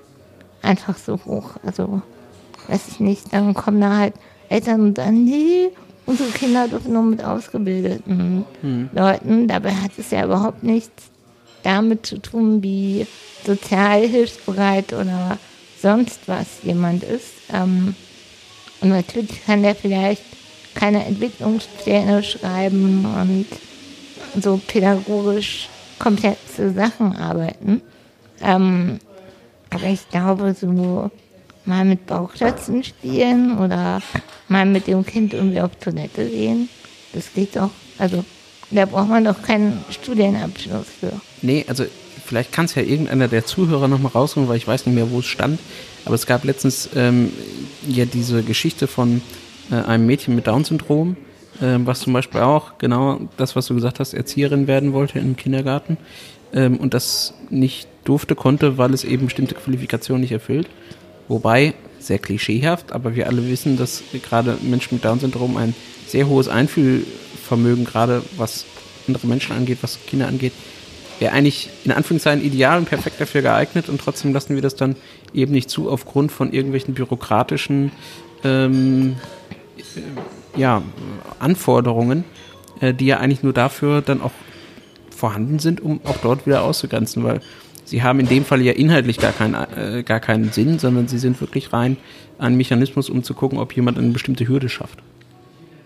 einfach 0.62 0.98
so 0.98 1.20
hoch. 1.26 1.52
Also, 1.66 2.02
weiß 2.68 2.88
ich 2.90 3.00
nicht, 3.00 3.34
dann 3.34 3.54
kommen 3.54 3.82
da 3.82 3.98
halt 3.98 4.14
Eltern 4.50 4.82
und 4.82 4.98
sagen, 4.98 5.24
nee, 5.24 5.70
unsere 6.06 6.30
Kinder 6.30 6.68
dürfen 6.68 6.94
nur 6.94 7.04
mit 7.04 7.24
ausgebildeten 7.24 8.46
Leuten. 8.94 9.48
Dabei 9.48 9.72
hat 9.72 9.92
es 9.98 10.12
ja 10.12 10.26
überhaupt 10.26 10.64
nichts 10.64 11.12
damit 11.64 12.06
zu 12.06 12.18
tun, 12.18 12.62
wie 12.64 13.06
sozial 13.46 14.08
hilfsbereit 14.08 14.94
oder 14.94 15.38
sonst 15.82 16.20
was 16.28 16.48
jemand 16.64 17.04
ist. 17.04 17.34
Ähm, 17.54 17.96
und 18.82 18.90
natürlich 18.90 19.46
kann 19.46 19.64
der 19.64 19.76
vielleicht 19.76 20.24
keine 20.74 21.06
Entwicklungspläne 21.06 22.24
schreiben 22.24 23.06
und 23.06 23.46
so 24.42 24.60
pädagogisch 24.66 25.70
komplexe 26.02 26.74
Sachen 26.74 27.16
arbeiten. 27.16 27.82
Ähm, 28.42 29.00
aber 29.70 29.86
ich 29.86 30.10
glaube, 30.10 30.56
so 30.60 31.12
mal 31.66 31.86
mit 31.86 32.08
Bauchklötzen 32.08 32.84
spielen 32.84 33.60
oder 33.60 34.02
mal 34.48 34.66
mit 34.66 34.88
dem 34.88 35.06
Kind 35.06 35.34
irgendwie 35.34 35.62
auf 35.62 35.72
Toilette 35.80 36.28
gehen, 36.28 36.70
das 37.14 37.34
geht 37.34 37.56
doch. 37.56 37.70
Also 38.00 38.26
da 38.72 38.86
braucht 38.86 39.10
man 39.10 39.26
doch 39.26 39.42
keinen 39.42 39.84
Studienabschluss 39.90 40.88
für. 41.00 41.14
Nee, 41.42 41.66
also 41.68 41.86
vielleicht 42.26 42.52
kann 42.52 42.66
es 42.66 42.76
ja 42.76 42.82
irgendeiner 42.82 43.28
der 43.28 43.46
Zuhörer 43.46 43.88
nochmal 43.88 44.12
rausholen, 44.14 44.50
weil 44.50 44.58
ich 44.58 44.68
weiß 44.68 44.86
nicht 44.88 44.96
mehr, 44.96 45.12
wo 45.12 45.20
es 45.20 45.26
stand. 45.26 45.60
Aber 46.06 46.16
es 46.16 46.26
gab 46.26 46.44
letztens 46.44 46.90
ähm, 46.96 47.32
ja 47.88 48.06
diese 48.06 48.42
Geschichte 48.42 48.88
von 48.88 49.22
äh, 49.70 49.76
einem 49.76 50.08
Mädchen 50.08 50.36
mit 50.36 50.48
Down-Syndrom, 50.48 51.16
ähm, 51.62 51.86
was 51.86 52.00
zum 52.00 52.14
Beispiel 52.14 52.42
auch 52.42 52.78
genau 52.78 53.20
das, 53.38 53.56
was 53.56 53.68
du 53.68 53.76
gesagt 53.76 54.00
hast, 54.00 54.14
Erzieherin 54.14 54.68
werden 54.68 54.94
wollte 54.94 55.20
im 55.20 55.36
Kindergarten 55.36 55.98
ähm, 56.54 56.78
und 56.78 56.94
das 56.94 57.34
nicht 57.50 57.88
durfte, 58.04 58.36
konnte, 58.36 58.78
weil 58.78 58.94
es 58.94 59.04
eben 59.04 59.26
bestimmte 59.26 59.56
Qualifikationen 59.56 60.22
nicht 60.22 60.32
erfüllt. 60.32 60.68
Wobei, 61.28 61.74
sehr 62.00 62.20
klischeehaft, 62.20 62.92
aber 62.92 63.16
wir 63.16 63.28
alle 63.28 63.48
wissen, 63.48 63.78
dass 63.78 64.04
gerade 64.24 64.58
Menschen 64.62 64.96
mit 64.96 65.06
Down-Syndrom 65.06 65.56
ein 65.56 65.76
sehr 66.08 66.28
hohes 66.28 66.48
Einfühlvermögen, 66.48 67.86
gerade 67.86 68.24
was 68.38 68.66
andere 69.08 69.28
Menschen 69.28 69.56
angeht, 69.56 69.78
was 69.82 70.00
Kinder 70.08 70.28
angeht, 70.28 70.54
wäre 71.20 71.34
eigentlich 71.34 71.70
in 71.86 71.92
Anführungszeichen 71.92 72.44
ideal 72.44 72.80
und 72.80 72.86
perfekt 72.86 73.22
dafür 73.22 73.44
geeignet 73.44 73.88
und 73.88 74.02
trotzdem 74.02 74.34
lassen 74.34 74.56
wir 74.56 74.62
das 74.64 74.76
dann 74.76 74.96
eben 75.34 75.52
nicht 75.52 75.70
zu 75.70 75.90
aufgrund 75.90 76.32
von 76.32 76.52
irgendwelchen 76.52 76.96
bürokratischen 76.96 77.92
ähm, 78.44 79.18
äh, 79.78 80.02
ja, 80.56 80.82
Anforderungen, 81.40 82.24
äh, 82.80 82.94
die 82.94 83.06
ja 83.06 83.18
eigentlich 83.18 83.44
nur 83.44 83.54
dafür 83.54 84.02
dann 84.02 84.22
auch 84.22 84.32
vorhanden 85.16 85.60
sind, 85.60 85.82
um 85.82 86.02
auch 86.04 86.18
dort 86.18 86.46
wieder 86.46 86.64
auszugrenzen, 86.64 87.24
weil 87.24 87.42
sie 87.86 88.04
haben 88.04 88.20
in 88.20 88.28
dem 88.28 88.44
Fall 88.44 88.62
ja 88.62 88.74
inhaltlich 88.74 89.18
gar, 89.18 89.32
kein, 89.32 89.54
äh, 89.54 90.04
gar 90.04 90.20
keinen 90.20 90.52
Sinn, 90.52 90.80
sondern 90.80 91.08
sie 91.08 91.20
sind 91.20 91.40
wirklich 91.42 91.74
rein 91.74 91.98
ein 92.40 92.56
Mechanismus, 92.56 93.10
um 93.10 93.24
zu 93.24 93.34
gucken, 93.34 93.60
ob 93.60 93.76
jemand 93.76 93.98
eine 93.98 94.10
bestimmte 94.10 94.48
Hürde 94.48 94.68
schafft. 94.68 95.00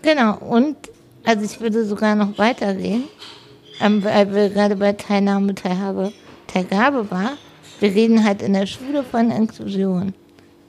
Genau, 0.02 0.36
und 0.38 0.76
also 1.24 1.44
ich 1.44 1.60
würde 1.60 1.84
sogar 1.84 2.14
noch 2.14 2.38
weitergehen, 2.38 3.04
ähm, 3.80 4.02
weil 4.02 4.32
wir 4.34 4.48
gerade 4.48 4.76
bei 4.76 4.92
Teilnahme, 4.92 5.54
Teilhabe, 5.54 6.12
Teilgabe 6.46 7.10
war. 7.10 7.32
Wir 7.80 7.94
reden 7.94 8.24
halt 8.24 8.40
in 8.40 8.54
der 8.54 8.66
Schule 8.66 9.02
von 9.02 9.30
Inklusion. 9.30 10.14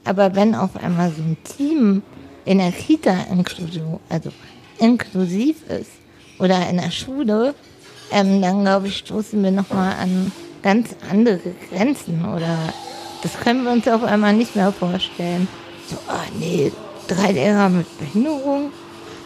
Aber 0.04 0.34
wenn 0.34 0.54
auf 0.54 0.76
einmal 0.76 1.10
so 1.10 1.22
ein 1.22 1.36
Team 1.44 2.02
in 2.48 2.58
der 2.58 2.72
Kita 2.72 3.14
Inklusion, 3.30 4.00
also 4.08 4.30
inklusiv 4.78 5.56
ist, 5.68 5.90
oder 6.38 6.66
in 6.70 6.78
der 6.78 6.90
Schule, 6.90 7.54
ähm, 8.10 8.40
dann 8.40 8.62
glaube 8.62 8.86
ich, 8.86 8.96
stoßen 8.96 9.42
wir 9.44 9.50
nochmal 9.50 9.96
an 10.00 10.32
ganz 10.62 10.96
andere 11.10 11.40
Grenzen 11.68 12.24
oder 12.24 12.56
das 13.22 13.38
können 13.38 13.64
wir 13.64 13.72
uns 13.72 13.86
auf 13.86 14.02
einmal 14.02 14.32
nicht 14.32 14.56
mehr 14.56 14.72
vorstellen. 14.72 15.46
So, 15.90 15.96
ah 16.08 16.24
nee, 16.38 16.72
drei 17.06 17.32
Lehrer 17.32 17.68
mit 17.68 17.86
Behinderung, 17.98 18.70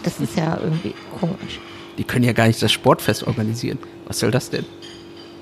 das 0.02 0.18
ist 0.18 0.36
ja 0.36 0.58
irgendwie 0.60 0.94
komisch. 1.20 1.60
Die 1.98 2.04
können 2.04 2.24
ja 2.24 2.32
gar 2.32 2.48
nicht 2.48 2.60
das 2.60 2.72
Sportfest 2.72 3.24
organisieren. 3.24 3.78
Was 4.06 4.18
soll 4.18 4.32
das 4.32 4.50
denn? 4.50 4.64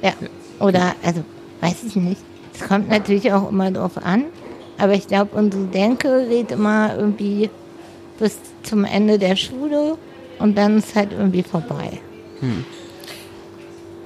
Ja, 0.03 0.13
oder, 0.59 0.95
also, 1.03 1.25
weiß 1.63 1.85
ich 1.87 1.97
nicht. 1.97 2.21
Es 2.53 2.69
kommt 2.69 2.91
natürlich 2.91 3.33
auch 3.33 3.49
immer 3.49 3.71
drauf 3.71 3.97
an, 3.97 4.27
aber 4.77 4.93
ich 4.93 5.07
glaube, 5.07 5.35
unsere 5.35 5.65
Denke 5.65 6.27
geht 6.29 6.51
immer 6.51 6.95
irgendwie 6.95 7.49
bis 8.21 8.39
zum 8.63 8.85
Ende 8.85 9.19
der 9.19 9.35
Schule 9.35 9.99
und 10.39 10.57
dann 10.57 10.79
ist 10.79 10.95
halt 10.95 11.13
irgendwie 11.13 11.43
vorbei. 11.43 12.01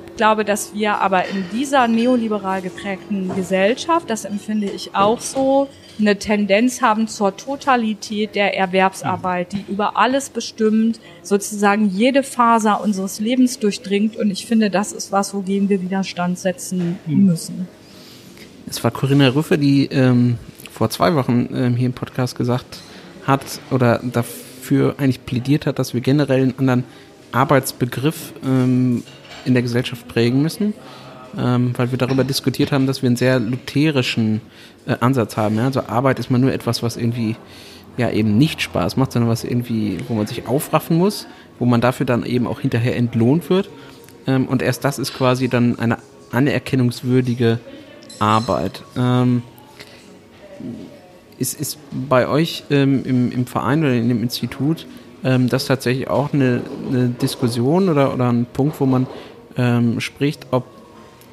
Ich 0.07 0.17
glaube, 0.17 0.45
dass 0.45 0.73
wir 0.75 1.01
aber 1.01 1.27
in 1.29 1.45
dieser 1.53 1.89
neoliberal 1.89 2.63
geprägten 2.63 3.35
Gesellschaft, 3.35 4.09
das 4.09 4.25
empfinde 4.25 4.71
ich 4.71 4.95
auch 4.95 5.21
so, 5.21 5.69
eine 5.99 6.19
Tendenz 6.19 6.83
haben 6.83 7.07
zur 7.07 7.37
Totalität 7.37 8.35
der 8.35 8.57
Erwerbsarbeit, 8.57 9.53
die 9.53 9.65
über 9.69 9.97
alles 9.97 10.31
bestimmt, 10.31 10.99
sozusagen 11.23 11.89
jede 11.89 12.25
Faser 12.25 12.83
unseres 12.83 13.21
Lebens 13.21 13.61
durchdringt. 13.61 14.17
Und 14.17 14.31
ich 14.31 14.47
finde, 14.47 14.71
das 14.71 14.93
ist 14.93 15.13
was, 15.13 15.35
wogegen 15.35 15.69
wir 15.69 15.81
Widerstand 15.83 16.39
setzen 16.39 16.99
müssen. 17.07 17.69
Es 18.69 18.83
war 18.83 18.91
Corinna 18.91 19.29
Rüffe, 19.29 19.57
die 19.57 19.87
ähm, 19.87 20.39
vor 20.73 20.91
zwei 20.91 21.15
Wochen 21.15 21.49
ähm, 21.55 21.77
hier 21.77 21.87
im 21.87 21.93
Podcast 21.93 22.37
gesagt 22.37 22.83
hat 23.27 23.45
oder 23.71 24.01
dafür 24.03 24.95
eigentlich 24.99 25.25
plädiert 25.25 25.67
hat, 25.67 25.79
dass 25.79 25.95
wir 25.95 26.01
generell 26.01 26.43
einen 26.43 26.59
anderen 26.59 26.85
Arbeitsbegriff 27.33 28.33
ähm, 28.45 29.03
in 29.45 29.55
der 29.55 29.63
Gesellschaft 29.63 30.07
prägen 30.09 30.43
müssen, 30.43 30.75
ähm, 31.37 31.73
weil 31.77 31.91
wir 31.91 31.99
darüber 31.99 32.25
diskutiert 32.25 32.73
haben, 32.73 32.87
dass 32.87 33.03
wir 33.03 33.09
einen 33.09 33.17
sehr 33.17 33.39
lutherischen 33.39 34.41
äh, 34.87 34.97
Ansatz 35.01 35.37
haben. 35.37 35.57
Ja? 35.57 35.65
Also 35.65 35.83
Arbeit 35.87 36.19
ist 36.19 36.31
mal 36.31 36.39
nur 36.39 36.53
etwas, 36.53 36.83
was 36.83 36.97
irgendwie 36.97 37.37
ja 37.97 38.11
eben 38.11 38.39
nicht 38.39 38.63
Spaß 38.63 38.97
macht, 38.97 39.13
sondern 39.13 39.31
was 39.31 39.45
irgendwie, 39.45 39.99
wo 40.09 40.15
man 40.15 40.27
sich 40.27 40.47
aufraffen 40.47 40.99
muss, 40.99 41.27
wo 41.59 41.65
man 41.65 41.81
dafür 41.81 42.07
dann 42.07 42.25
eben 42.25 42.47
auch 42.47 42.61
hinterher 42.61 42.97
entlohnt 42.97 43.51
wird. 43.51 43.69
Ähm, 44.27 44.47
und 44.47 44.63
erst 44.63 44.85
das 44.85 44.99
ist 44.99 45.15
quasi 45.15 45.49
dann 45.49 45.79
eine 45.79 45.99
anerkennungswürdige 46.33 47.59
Arbeit. 48.19 48.83
Ähm, 48.97 49.43
ist, 51.39 51.61
ist 51.61 51.79
bei 52.09 52.29
euch 52.29 52.65
ähm, 52.71 53.05
im, 53.05 53.33
im 53.33 53.47
Verein 53.47 53.81
oder 53.81 53.95
in 53.95 54.09
dem 54.09 54.23
Institut 54.23 54.87
ähm, 55.25 55.49
das 55.49 55.67
tatsächlich 55.67 56.09
auch 56.09 56.33
eine, 56.33 56.63
eine 56.89 57.09
Diskussion 57.09 57.89
oder, 57.89 58.15
oder 58.15 58.31
ein 58.31 58.47
Punkt, 58.53 58.81
wo 58.81 58.87
man 58.87 59.07
ähm, 59.57 60.01
spricht, 60.01 60.47
ob 60.51 60.65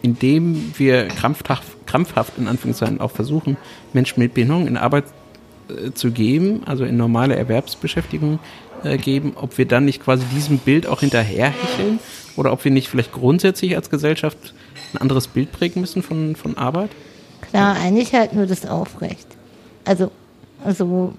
indem 0.02 0.74
wir 0.78 1.08
krampfhaft, 1.08 1.86
krampfhaft 1.86 2.38
in 2.38 2.47
Anführungszeichen 2.47 3.02
auch 3.02 3.12
versuchen, 3.12 3.58
Menschen 3.93 4.20
mit 4.20 4.34
Behinderung 4.34 4.68
in 4.68 4.78
Arbeit 4.78 5.04
äh, 5.70 5.91
zu 5.91 6.12
geben, 6.12 6.62
also 6.66 6.86
in 6.86 6.97
normale 6.97 7.36
Erwerbsbeschäftigung 7.36 8.39
äh, 8.84 8.97
geben, 8.97 9.34
ob 9.36 9.58
wir 9.58 9.66
dann 9.66 9.86
nicht 9.86 10.04
quasi 10.04 10.26
diesem 10.34 10.58
Bild 10.58 10.88
auch 10.88 11.02
hinterherhecheln 11.02 11.99
oder 12.36 12.52
ob 12.52 12.64
wir 12.64 12.72
nicht 12.72 12.89
vielleicht 12.89 13.12
grundsätzlich 13.12 13.76
als 13.76 13.89
Gesellschaft 13.89 14.54
ein 14.93 14.97
anderes 14.97 15.28
Bild 15.28 15.52
prägen 15.52 15.82
müssen 15.82 16.02
von, 16.02 16.36
von 16.36 16.58
Arbeit? 16.58 16.89
Klar, 17.49 17.76
eigentlich 17.76 18.14
halten 18.14 18.39
wir 18.39 18.47
das 18.47 18.66
aufrecht. 18.66 19.28
Also 19.86 20.12
Also 20.64 21.14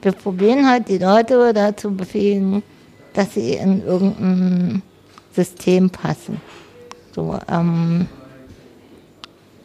wir 0.00 0.12
probieren 0.12 0.68
halt 0.68 0.88
die 0.88 0.98
Leute 0.98 1.52
dazu 1.52 1.94
befähigen, 1.94 2.62
dass 3.12 3.34
sie 3.34 3.54
in 3.54 3.84
irgendein 3.84 4.82
System 5.34 5.90
passen. 5.90 6.40
So, 7.14 7.38
ähm, 7.48 8.08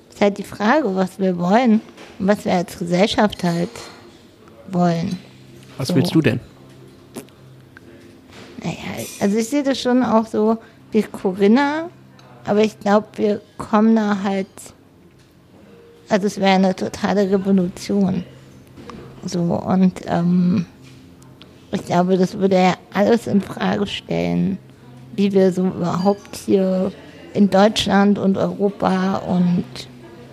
ist 0.09 0.21
halt 0.21 0.37
die 0.37 0.43
Frage, 0.43 0.93
was 0.95 1.17
wir 1.17 1.37
wollen 1.37 1.81
und 2.19 2.27
was 2.27 2.43
wir 2.45 2.53
als 2.53 2.77
Gesellschaft 2.77 3.43
halt 3.43 3.69
wollen. 4.69 5.17
Was 5.77 5.87
So. 5.87 5.95
willst 5.95 6.13
du 6.13 6.21
denn? 6.21 6.39
Naja, 8.63 9.05
also 9.21 9.37
ich 9.37 9.47
sehe 9.47 9.63
das 9.63 9.79
schon 9.79 10.03
auch 10.03 10.25
so 10.27 10.57
wie 10.91 11.03
Corinna, 11.03 11.89
aber 12.45 12.61
ich 12.61 12.79
glaube, 12.79 13.07
wir 13.15 13.41
kommen 13.57 13.95
da 13.95 14.17
halt, 14.23 14.47
also 16.09 16.27
es 16.27 16.39
wäre 16.39 16.51
eine 16.51 16.75
totale 16.75 17.29
Revolution. 17.29 18.23
So, 19.25 19.41
und 19.41 20.01
ähm, 20.05 20.65
ich 21.71 21.85
glaube, 21.85 22.17
das 22.17 22.37
würde 22.37 22.55
ja 22.55 22.73
alles 22.93 23.27
in 23.27 23.41
Frage 23.41 23.85
stellen, 23.87 24.57
wie 25.15 25.33
wir 25.33 25.51
so 25.51 25.65
überhaupt 25.65 26.35
hier 26.35 26.91
in 27.33 27.49
Deutschland 27.49 28.17
und 28.19 28.37
Europa 28.37 29.17
und 29.17 29.65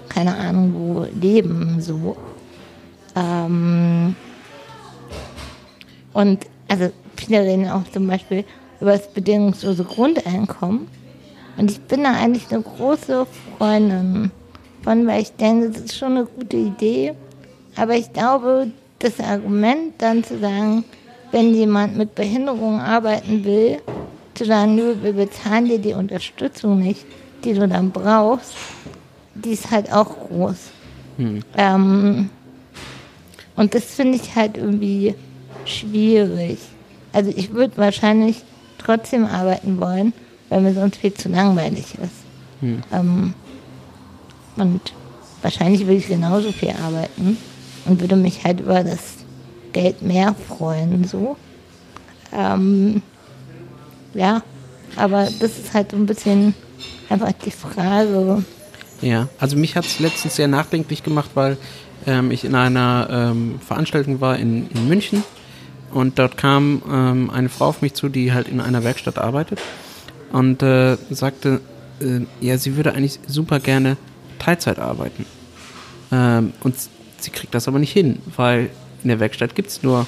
keine 0.09 0.37
Ahnung 0.37 0.75
wo 0.75 1.07
leben. 1.21 1.81
So. 1.81 2.17
Ähm, 3.17 4.15
und 6.13 6.47
also 6.69 6.91
viele 7.17 7.41
reden 7.41 7.69
auch 7.69 7.83
zum 7.93 8.07
Beispiel 8.07 8.45
über 8.81 8.93
das 8.93 9.13
bedingungslose 9.13 9.85
Grundeinkommen. 9.85 10.87
Und 11.57 11.71
ich 11.71 11.81
bin 11.81 12.05
da 12.05 12.13
eigentlich 12.13 12.53
eine 12.53 12.63
große 12.63 13.27
Freundin 13.59 14.31
von, 14.85 15.07
weil 15.07 15.23
ich 15.23 15.33
denke, 15.33 15.71
das 15.71 15.83
ist 15.83 15.97
schon 15.97 16.13
eine 16.17 16.27
gute 16.27 16.59
Idee. 16.59 17.15
Aber 17.77 17.97
ich 17.97 18.13
glaube, 18.13 18.71
das 18.99 19.19
Argument 19.19 19.95
dann 19.99 20.23
zu 20.23 20.39
sagen, 20.39 20.85
wenn 21.33 21.55
jemand 21.55 21.97
mit 21.97 22.15
Behinderung 22.15 22.79
arbeiten 22.81 23.45
will, 23.45 23.79
zu 24.35 24.45
sagen, 24.45 24.77
nö, 24.77 24.95
wir 25.03 25.15
bezahlen 25.15 25.65
dir 25.67 25.79
die 25.79 25.95
Unterstützung 25.95 26.81
nicht, 26.81 27.05
die 27.45 27.55
du 27.55 27.67
dann 27.67 27.91
brauchst, 27.91 28.53
die 29.35 29.51
ist 29.51 29.71
halt 29.71 29.93
auch 29.93 30.29
groß. 30.29 30.57
Ähm, 31.57 32.31
und 33.57 33.75
das 33.75 33.85
finde 33.85 34.17
ich 34.17 34.35
halt 34.37 34.57
irgendwie 34.57 35.15
schwierig. 35.65 36.59
Also 37.13 37.33
ich 37.35 37.53
würde 37.53 37.77
wahrscheinlich 37.77 38.43
trotzdem 38.79 39.25
arbeiten 39.25 39.81
wollen, 39.81 40.13
weil 40.49 40.61
mir 40.61 40.75
sonst 40.75 40.97
viel 40.97 41.15
zu 41.15 41.29
langweilig 41.29 41.95
ist. 42.03 42.25
Ähm, 42.93 43.35
und 44.57 44.81
wahrscheinlich 45.43 45.83
würde 45.83 45.97
ich 45.97 46.09
genauso 46.09 46.53
viel 46.53 46.71
arbeiten 46.71 47.37
und 47.85 48.01
würde 48.01 48.17
mich 48.17 48.45
halt 48.45 48.61
über 48.61 48.83
das 48.83 49.01
Geld 49.73 50.03
mehr 50.03 50.35
freuen, 50.49 51.05
so. 51.05 51.37
Ähm, 52.33 53.03
ja, 54.15 54.43
aber 54.97 55.29
das 55.41 55.59
ist 55.59 55.75
halt 55.75 55.91
so 55.91 55.97
ein 55.97 56.07
bisschen 56.07 56.55
einfach 57.09 57.33
die 57.33 57.51
Frage. 57.51 58.45
Ja, 59.03 59.29
also 59.39 59.57
mich 59.57 59.77
hat 59.77 59.85
es 59.85 59.99
letztens 59.99 60.37
sehr 60.37 60.49
nachdenklich 60.49 61.03
gemacht, 61.03 61.31
weil 61.35 61.59
ähm, 62.07 62.31
ich 62.31 62.45
in 62.45 62.55
einer 62.55 63.09
ähm, 63.11 63.61
Veranstaltung 63.61 64.21
war 64.21 64.39
in, 64.39 64.71
in 64.71 64.89
München 64.89 65.25
und 65.93 66.19
dort 66.19 66.37
kam 66.37 66.83
ähm, 66.91 67.31
eine 67.31 67.49
Frau 67.49 67.67
auf 67.67 67.83
mich 67.83 67.95
zu, 67.95 68.09
die 68.09 68.33
halt 68.33 68.49
in 68.49 68.61
einer 68.61 68.85
Werkstatt 68.85 69.19
arbeitet 69.19 69.61
und 70.33 70.63
äh, 70.63 70.97
sagte, 71.11 71.61
äh, 72.01 72.21
ja, 72.41 72.59
sie 72.59 72.77
würde 72.77 72.95
eigentlich 72.95 73.21
super 73.27 73.61
gerne 73.61 73.97
Teilzeit 74.45 74.79
arbeiten. 74.79 75.25
Ähm, 76.13 76.53
und 76.63 76.75
sie 77.19 77.31
kriegt 77.31 77.55
das 77.55 77.69
aber 77.69 77.79
nicht 77.79 77.93
hin, 77.93 78.19
weil 78.37 78.71
in 79.03 79.09
der 79.09 79.21
Werkstatt 79.21 79.55
gibt 79.55 79.69
es 79.69 79.83
nur 79.83 80.07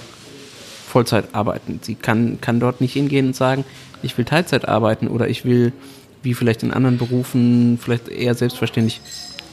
Vollzeit 0.86 1.34
arbeiten. 1.34 1.80
Sie 1.82 1.94
kann, 1.94 2.40
kann 2.40 2.60
dort 2.60 2.80
nicht 2.80 2.92
hingehen 2.92 3.28
und 3.28 3.36
sagen, 3.36 3.64
ich 4.02 4.16
will 4.16 4.24
Teilzeit 4.24 4.68
arbeiten 4.68 5.08
oder 5.08 5.28
ich 5.28 5.44
will, 5.44 5.72
wie 6.22 6.34
vielleicht 6.34 6.62
in 6.62 6.72
anderen 6.72 6.98
Berufen, 6.98 7.78
vielleicht 7.80 8.08
eher 8.08 8.34
selbstverständlich 8.34 9.00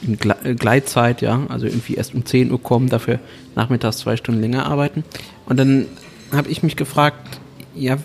in 0.02 0.18
äh, 0.44 0.54
Gleitzeit, 0.54 1.22
ja, 1.22 1.46
also 1.48 1.66
irgendwie 1.66 1.94
erst 1.94 2.14
um 2.14 2.24
10 2.24 2.50
Uhr 2.50 2.62
kommen, 2.62 2.88
dafür 2.88 3.20
nachmittags 3.54 3.98
zwei 3.98 4.16
Stunden 4.16 4.40
länger 4.40 4.66
arbeiten. 4.66 5.04
Und 5.46 5.58
dann 5.58 5.86
habe 6.32 6.50
ich 6.50 6.62
mich 6.62 6.76
gefragt, 6.76 7.40
ja, 7.74 7.96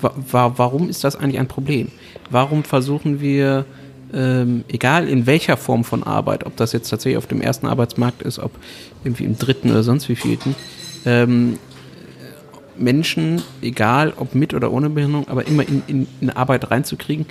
wa 0.00 0.52
warum 0.56 0.88
ist 0.88 1.02
das 1.04 1.16
eigentlich 1.16 1.38
ein 1.40 1.48
Problem? 1.48 1.88
Warum 2.30 2.64
versuchen 2.64 3.20
wir, 3.20 3.64
ähm, 4.14 4.64
egal 4.68 5.08
in 5.08 5.26
welcher 5.26 5.56
Form 5.56 5.84
von 5.84 6.02
Arbeit, 6.02 6.46
ob 6.46 6.56
das 6.56 6.72
jetzt 6.72 6.88
tatsächlich 6.88 7.18
auf 7.18 7.26
dem 7.26 7.40
ersten 7.40 7.66
Arbeitsmarkt 7.66 8.22
ist, 8.22 8.38
ob 8.38 8.52
irgendwie 9.04 9.24
im 9.24 9.36
dritten 9.38 9.70
oder 9.70 9.82
sonst 9.82 10.08
wie 10.08 10.16
vielten, 10.16 10.54
ähm, 11.04 11.58
Menschen, 12.76 13.42
egal 13.62 14.12
ob 14.16 14.34
mit 14.34 14.54
oder 14.54 14.72
ohne 14.72 14.90
Behinderung, 14.90 15.28
aber 15.28 15.46
immer 15.46 15.66
in, 15.66 15.82
in, 15.86 16.06
in 16.20 16.30
Arbeit 16.30 16.70
reinzukriegen, 16.70 17.26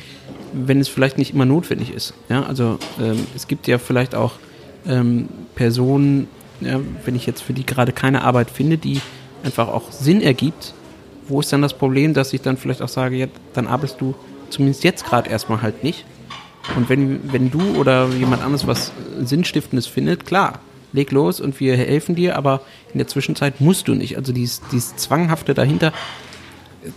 wenn 0.53 0.79
es 0.79 0.87
vielleicht 0.87 1.17
nicht 1.17 1.33
immer 1.33 1.45
notwendig 1.45 1.93
ist. 1.93 2.13
Ja, 2.29 2.43
also 2.43 2.77
ähm, 3.01 3.25
es 3.35 3.47
gibt 3.47 3.67
ja 3.67 3.77
vielleicht 3.77 4.15
auch 4.15 4.33
ähm, 4.87 5.27
Personen, 5.55 6.27
ja, 6.61 6.79
wenn 7.05 7.15
ich 7.15 7.25
jetzt 7.25 7.41
für 7.41 7.53
die 7.53 7.65
gerade 7.65 7.91
keine 7.91 8.23
Arbeit 8.23 8.49
finde, 8.49 8.77
die 8.77 9.01
einfach 9.43 9.67
auch 9.67 9.91
Sinn 9.91 10.21
ergibt, 10.21 10.73
wo 11.27 11.39
ist 11.39 11.51
dann 11.51 11.61
das 11.61 11.73
Problem, 11.73 12.13
dass 12.13 12.33
ich 12.33 12.41
dann 12.41 12.57
vielleicht 12.57 12.81
auch 12.81 12.89
sage, 12.89 13.15
ja, 13.15 13.27
dann 13.53 13.67
arbeitest 13.67 13.99
du 13.99 14.15
zumindest 14.49 14.83
jetzt 14.83 15.05
gerade 15.05 15.29
erstmal 15.29 15.61
halt 15.61 15.83
nicht. 15.83 16.05
Und 16.75 16.89
wenn, 16.89 17.31
wenn 17.31 17.51
du 17.51 17.75
oder 17.77 18.07
jemand 18.07 18.41
anderes 18.41 18.65
was 18.67 18.91
Sinnstiftendes 19.21 19.85
findet, 19.87 20.25
klar, 20.25 20.59
leg 20.93 21.11
los 21.11 21.39
und 21.41 21.59
wir 21.59 21.75
helfen 21.75 22.15
dir, 22.15 22.37
aber 22.37 22.61
in 22.93 22.99
der 22.99 23.07
Zwischenzeit 23.07 23.59
musst 23.61 23.87
du 23.87 23.95
nicht. 23.95 24.17
Also 24.17 24.31
dieses, 24.33 24.61
dieses 24.71 24.95
Zwanghafte 24.95 25.53
dahinter, 25.53 25.91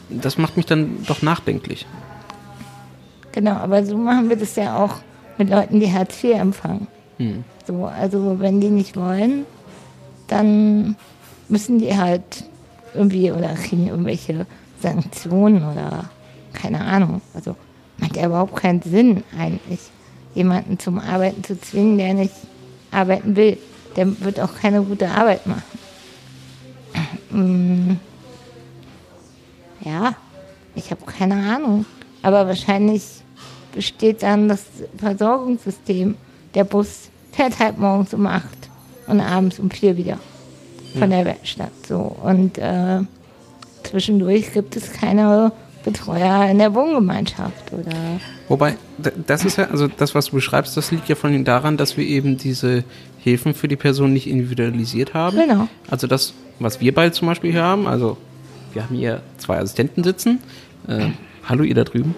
das 0.09 0.39
macht 0.39 0.57
mich 0.57 0.67
dann 0.67 1.05
doch 1.07 1.23
nachdenklich. 1.23 1.87
Genau, 3.33 3.53
aber 3.53 3.85
so 3.85 3.97
machen 3.97 4.29
wir 4.29 4.37
das 4.37 4.57
ja 4.57 4.77
auch 4.77 4.97
mit 5.39 5.51
Leuten, 5.51 5.81
die 5.81 5.93
Hartz 5.93 6.23
IV 6.23 6.37
empfangen. 6.37 6.87
So, 7.67 7.87
also 7.87 8.41
wenn 8.41 8.61
die 8.61 8.69
nicht 8.69 8.97
wollen, 8.97 9.45
dann 10.27 10.97
müssen 11.49 11.79
die 11.79 11.97
halt 11.97 12.45
irgendwie 12.95 13.33
oder 13.33 13.55
kriegen 13.55 13.89
irgendwelche 13.89 14.47
Sanktionen 14.81 15.65
oder 15.65 16.11
keine 16.53 16.81
Ahnung. 16.83 17.21
Also 17.35 17.57
macht 17.99 18.17
ja 18.17 18.27
überhaupt 18.27 18.57
keinen 18.57 18.83
Sinn 18.83 19.25
eigentlich, 19.39 19.81
jemanden 20.35 20.79
zum 20.79 20.99
Arbeiten 20.99 21.43
zu 21.45 21.61
zwingen, 21.61 21.99
der 21.99 22.15
nicht 22.15 22.35
arbeiten 22.91 23.37
will. 23.37 23.59
Der 23.97 24.21
wird 24.21 24.41
auch 24.41 24.55
keine 24.55 24.83
gute 24.83 25.09
Arbeit 25.09 25.47
machen. 25.47 25.63
Mm. 27.31 27.97
Ja, 29.81 30.15
ich 30.75 30.91
habe 30.91 31.05
keine 31.07 31.35
Ahnung. 31.35 31.87
Aber 32.23 32.47
wahrscheinlich 32.47 33.05
besteht 33.73 34.23
dann 34.23 34.49
das 34.49 34.65
Versorgungssystem. 34.99 36.17
Der 36.55 36.65
Bus 36.65 37.11
fährt 37.33 37.59
halt 37.59 37.79
morgens 37.79 38.13
um 38.15 38.27
acht 38.27 38.69
und 39.07 39.21
abends 39.21 39.59
um 39.59 39.71
vier 39.71 39.97
wieder 39.97 40.19
von 40.99 41.11
der 41.11 41.25
Werkstatt. 41.25 41.73
So. 41.87 42.17
Und 42.23 42.59
äh, 42.59 43.01
zwischendurch 43.83 44.53
gibt 44.53 44.77
es 44.77 44.93
keine 44.93 45.53
Betreuer 45.87 46.51
in 46.51 46.59
der 46.59 46.75
Wohngemeinschaft 46.75 47.73
oder 47.73 47.93
Wobei, 48.49 48.77
das 49.27 49.45
ist 49.45 49.57
ja, 49.57 49.71
also 49.71 49.89
das, 49.89 50.15
was 50.15 50.27
du 50.27 50.33
beschreibst, 50.33 50.77
das 50.77 50.91
liegt 50.91 51.09
ja 51.09 51.15
vor 51.15 51.31
allem 51.31 51.45
daran, 51.45 51.77
dass 51.77 51.97
wir 51.97 52.05
eben 52.05 52.37
diese 52.37 52.85
Hilfen 53.19 53.55
für 53.55 53.69
die 53.69 53.77
Person 53.77 54.13
nicht 54.13 54.29
individualisiert 54.29 55.15
haben. 55.15 55.39
Genau. 55.39 55.69
Also 55.89 56.07
das, 56.07 56.35
was 56.59 56.81
wir 56.81 56.95
beide 56.95 57.13
zum 57.13 57.27
Beispiel 57.27 57.53
hier 57.53 57.63
haben, 57.63 57.87
also 57.87 58.17
wir 58.73 58.83
haben 58.85 58.95
hier 58.95 59.23
zwei 59.39 59.59
Assistenten 59.59 60.05
sitzen. 60.05 60.41
Äh, 60.87 61.09
hallo 61.49 61.65
ihr 61.65 61.75
da 61.75 61.85
drüben. 61.85 62.15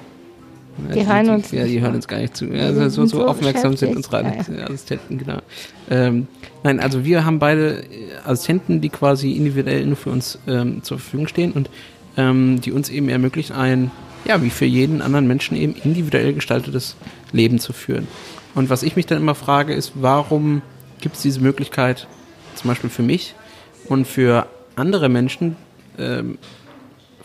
Die 0.94 1.06
hören 1.06 1.30
uns 1.30 1.50
Ja, 1.50 1.64
die 1.64 1.80
hören 1.80 1.94
uns 1.94 2.06
gar 2.06 2.18
nicht 2.18 2.36
zu. 2.36 2.46
Ja, 2.46 2.72
so, 2.90 3.06
so, 3.06 3.26
aufmerksam 3.26 3.76
sind 3.76 3.96
unsere 3.96 4.22
ja, 4.22 4.32
ja. 4.32 4.64
Assistenten, 4.64 5.18
genau. 5.18 5.38
Ähm, 5.90 6.28
nein, 6.62 6.78
also 6.78 7.04
wir 7.04 7.24
haben 7.24 7.38
beide 7.38 7.82
äh, 7.82 7.84
Assistenten, 8.24 8.80
die 8.80 8.88
quasi 8.88 9.32
individuell 9.32 9.86
nur 9.86 9.96
für 9.96 10.10
uns 10.10 10.38
ähm, 10.46 10.82
zur 10.82 10.98
Verfügung 10.98 11.26
stehen 11.26 11.52
und 11.52 11.68
ähm, 12.18 12.60
die 12.60 12.72
uns 12.72 12.90
eben 12.90 13.08
ermöglichen, 13.08 13.54
ein, 13.54 13.90
ja, 14.26 14.42
wie 14.42 14.50
für 14.50 14.66
jeden 14.66 15.00
anderen 15.00 15.26
Menschen 15.26 15.56
eben 15.56 15.74
individuell 15.74 16.34
gestaltetes 16.34 16.96
Leben 17.32 17.58
zu 17.58 17.72
führen. 17.72 18.06
Und 18.54 18.68
was 18.68 18.82
ich 18.82 18.96
mich 18.96 19.06
dann 19.06 19.18
immer 19.18 19.36
frage, 19.36 19.72
ist, 19.72 19.92
warum 19.94 20.60
gibt 21.00 21.16
es 21.16 21.22
diese 21.22 21.40
Möglichkeit, 21.40 22.06
zum 22.56 22.68
Beispiel 22.68 22.90
für 22.90 23.02
mich 23.02 23.34
und 23.86 24.06
für 24.06 24.48
andere 24.74 25.08
Menschen, 25.08 25.56
ähm, 25.96 26.38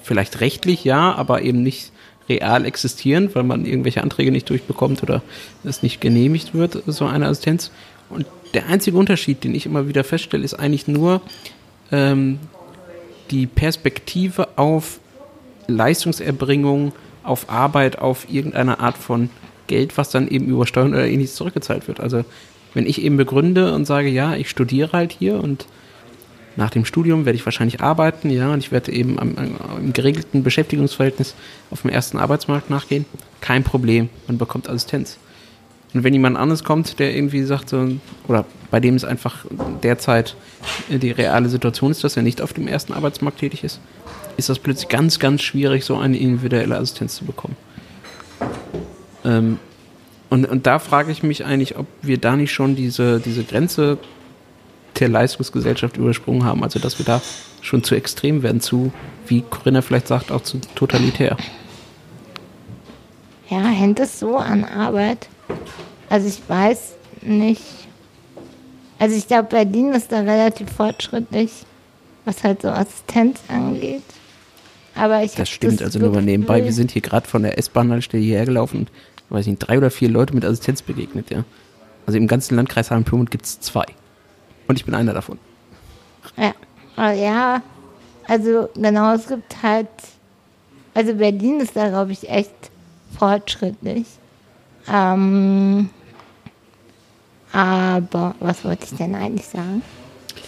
vielleicht 0.01 0.41
rechtlich 0.41 0.83
ja, 0.83 1.13
aber 1.13 1.41
eben 1.41 1.63
nicht 1.63 1.91
real 2.29 2.65
existierend, 2.65 3.35
weil 3.35 3.43
man 3.43 3.65
irgendwelche 3.65 4.03
Anträge 4.03 4.31
nicht 4.31 4.49
durchbekommt 4.49 5.01
oder 5.03 5.23
es 5.63 5.81
nicht 5.81 6.01
genehmigt 6.01 6.53
wird, 6.53 6.83
so 6.85 7.05
eine 7.05 7.27
Assistenz. 7.27 7.71
Und 8.09 8.27
der 8.53 8.67
einzige 8.67 8.97
Unterschied, 8.97 9.43
den 9.43 9.55
ich 9.55 9.65
immer 9.65 9.87
wieder 9.87 10.03
feststelle, 10.03 10.43
ist 10.43 10.53
eigentlich 10.53 10.87
nur 10.87 11.21
ähm, 11.91 12.39
die 13.31 13.47
Perspektive 13.47 14.57
auf 14.57 14.99
Leistungserbringung, 15.67 16.91
auf 17.23 17.49
Arbeit, 17.49 17.99
auf 17.99 18.27
irgendeine 18.29 18.79
Art 18.79 18.97
von 18.97 19.29
Geld, 19.67 19.97
was 19.97 20.09
dann 20.09 20.27
eben 20.27 20.47
über 20.47 20.67
Steuern 20.67 20.93
oder 20.93 21.07
ähnliches 21.07 21.35
zurückgezahlt 21.35 21.87
wird. 21.87 21.99
Also 21.99 22.25
wenn 22.73 22.85
ich 22.85 23.01
eben 23.01 23.17
begründe 23.17 23.73
und 23.73 23.85
sage, 23.85 24.09
ja, 24.09 24.35
ich 24.35 24.49
studiere 24.49 24.91
halt 24.91 25.11
hier 25.11 25.41
und 25.41 25.65
nach 26.55 26.69
dem 26.69 26.85
Studium 26.85 27.25
werde 27.25 27.35
ich 27.35 27.45
wahrscheinlich 27.45 27.81
arbeiten, 27.81 28.29
ja, 28.29 28.53
und 28.53 28.59
ich 28.59 28.71
werde 28.71 28.91
eben 28.91 29.17
am, 29.19 29.35
am, 29.37 29.55
im 29.79 29.93
geregelten 29.93 30.43
Beschäftigungsverhältnis 30.43 31.33
auf 31.71 31.81
dem 31.81 31.89
ersten 31.89 32.19
Arbeitsmarkt 32.19 32.69
nachgehen. 32.69 33.05
Kein 33.41 33.63
Problem, 33.63 34.09
man 34.27 34.37
bekommt 34.37 34.69
Assistenz. 34.69 35.17
Und 35.93 36.03
wenn 36.03 36.13
jemand 36.13 36.37
anderes 36.37 36.63
kommt, 36.63 36.99
der 36.99 37.15
irgendwie 37.15 37.43
sagt, 37.43 37.69
so, 37.69 37.87
oder 38.27 38.45
bei 38.71 38.79
dem 38.79 38.95
es 38.95 39.05
einfach 39.05 39.45
derzeit 39.83 40.35
die 40.89 41.11
reale 41.11 41.49
Situation 41.49 41.91
ist, 41.91 42.03
dass 42.03 42.17
er 42.17 42.23
nicht 42.23 42.41
auf 42.41 42.53
dem 42.53 42.67
ersten 42.67 42.93
Arbeitsmarkt 42.93 43.39
tätig 43.39 43.63
ist, 43.63 43.79
ist 44.37 44.49
das 44.49 44.57
plötzlich 44.57 44.89
ganz, 44.89 45.19
ganz 45.19 45.43
schwierig, 45.43 45.85
so 45.85 45.97
eine 45.97 46.17
individuelle 46.17 46.77
Assistenz 46.77 47.15
zu 47.15 47.25
bekommen. 47.25 47.55
Ähm, 49.23 49.59
und, 50.29 50.45
und 50.49 50.65
da 50.65 50.79
frage 50.79 51.11
ich 51.11 51.21
mich 51.21 51.45
eigentlich, 51.45 51.77
ob 51.77 51.85
wir 52.01 52.17
da 52.17 52.35
nicht 52.35 52.51
schon 52.51 52.75
diese, 52.75 53.19
diese 53.19 53.43
Grenze 53.43 53.99
der 54.99 55.09
Leistungsgesellschaft 55.09 55.97
übersprungen 55.97 56.43
haben. 56.43 56.63
Also, 56.63 56.79
dass 56.79 56.97
wir 56.97 57.05
da 57.05 57.21
schon 57.61 57.83
zu 57.83 57.93
extrem 57.93 58.41
werden, 58.41 58.59
zu, 58.59 58.91
wie 59.27 59.41
Corinna 59.41 59.81
vielleicht 59.81 60.07
sagt, 60.07 60.31
auch 60.31 60.41
zu 60.41 60.59
totalitär. 60.73 61.37
Ja, 63.49 63.61
hängt 63.61 63.99
es 63.99 64.19
so 64.19 64.37
an 64.37 64.65
Arbeit? 64.65 65.27
Also, 66.09 66.27
ich 66.27 66.41
weiß 66.47 66.93
nicht. 67.21 67.63
Also, 68.99 69.15
ich 69.15 69.27
glaube, 69.27 69.49
Berlin 69.49 69.93
ist 69.93 70.11
da 70.11 70.19
relativ 70.19 70.71
fortschrittlich, 70.71 71.51
was 72.25 72.43
halt 72.43 72.61
so 72.61 72.69
Assistenz 72.69 73.39
angeht. 73.47 74.03
Aber 74.95 75.23
ich 75.23 75.33
Das 75.33 75.49
stimmt, 75.49 75.81
also 75.81 75.99
nur 75.99 76.11
mal 76.11 76.21
nebenbei. 76.21 76.63
Wir 76.63 76.73
sind 76.73 76.91
hier 76.91 77.01
gerade 77.01 77.27
von 77.27 77.43
der 77.43 77.57
S-Bahn-Haltestelle 77.57 78.23
hierher 78.23 78.45
gelaufen 78.45 78.81
und, 78.81 78.91
weiß 79.29 79.47
nicht, 79.47 79.59
drei 79.59 79.77
oder 79.77 79.89
vier 79.89 80.09
Leute 80.09 80.35
mit 80.35 80.45
Assistenz 80.45 80.81
begegnet, 80.81 81.31
ja. 81.31 81.43
Also 82.05 82.17
im 82.17 82.27
ganzen 82.27 82.55
Landkreis 82.55 82.91
Hameln-Pyrmont 82.91 83.31
gibt 83.31 83.45
es 83.45 83.59
zwei. 83.59 83.85
Und 84.67 84.77
ich 84.77 84.85
bin 84.85 84.93
einer 84.93 85.13
davon. 85.13 85.39
Ja, 86.37 86.53
aber 86.95 87.13
ja, 87.13 87.61
also 88.27 88.69
genau, 88.75 89.13
es 89.13 89.27
gibt 89.27 89.63
halt, 89.63 89.87
also 90.93 91.15
Berlin 91.15 91.59
ist 91.59 91.75
da, 91.75 91.89
glaube 91.89 92.11
ich, 92.11 92.29
echt 92.29 92.53
fortschrittlich. 93.17 94.05
Ähm, 94.91 95.89
aber 97.51 98.35
was 98.39 98.63
wollte 98.65 98.85
ich 98.85 98.97
denn 98.97 99.15
eigentlich 99.15 99.45
sagen? 99.45 99.81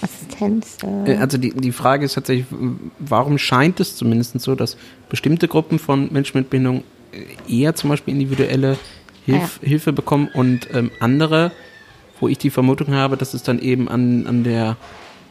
Assistenz. 0.01 0.77
Äh, 0.83 1.13
Äh, 1.13 1.17
Also 1.17 1.37
die, 1.37 1.51
die 1.51 1.71
Frage 1.71 2.05
ist 2.05 2.15
tatsächlich, 2.15 2.47
warum 2.99 3.37
scheint 3.37 3.79
es 3.79 3.95
zumindest 3.95 4.39
so, 4.41 4.55
dass 4.55 4.77
bestimmte 5.09 5.47
Gruppen 5.47 5.79
von 5.79 6.11
Menschen 6.11 6.37
mit 6.39 6.49
Behinderung 6.49 6.83
äh, 7.11 7.61
eher 7.61 7.75
zum 7.75 7.89
Beispiel 7.91 8.13
individuelle 8.13 8.77
Hilf, 9.25 9.59
Hilfe 9.63 9.93
bekommen 9.93 10.29
und 10.33 10.67
ähm, 10.73 10.91
andere, 10.99 11.51
wo 12.19 12.27
ich 12.27 12.37
die 12.37 12.49
Vermutung 12.51 12.93
habe, 12.93 13.17
dass 13.17 13.33
es 13.33 13.41
dann 13.43 13.59
eben 13.59 13.87
an, 13.87 14.27
an 14.27 14.43
der 14.43 14.77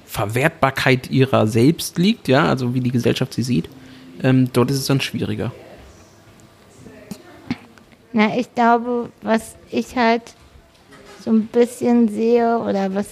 Verwertbarkeit 0.07 1.11
ihrer 1.11 1.47
selbst 1.47 1.99
liegt, 1.99 2.29
ja, 2.29 2.49
also 2.49 2.75
wie 2.75 2.81
die 2.81 2.91
Gesellschaft 2.91 3.35
sie 3.35 3.43
sieht, 3.43 3.69
ähm, 4.23 4.49
dort 4.53 4.71
ist 4.71 4.79
es 4.79 4.87
dann 4.87 5.01
schwieriger. 5.01 5.53
Na, 8.17 8.37
ich 8.39 8.55
glaube, 8.55 9.11
was 9.23 9.57
ich 9.73 9.97
halt 9.97 10.23
so 11.25 11.33
ein 11.33 11.49
bisschen 11.49 12.09
sehe 12.09 12.61
oder 12.61 12.95
was 12.95 13.09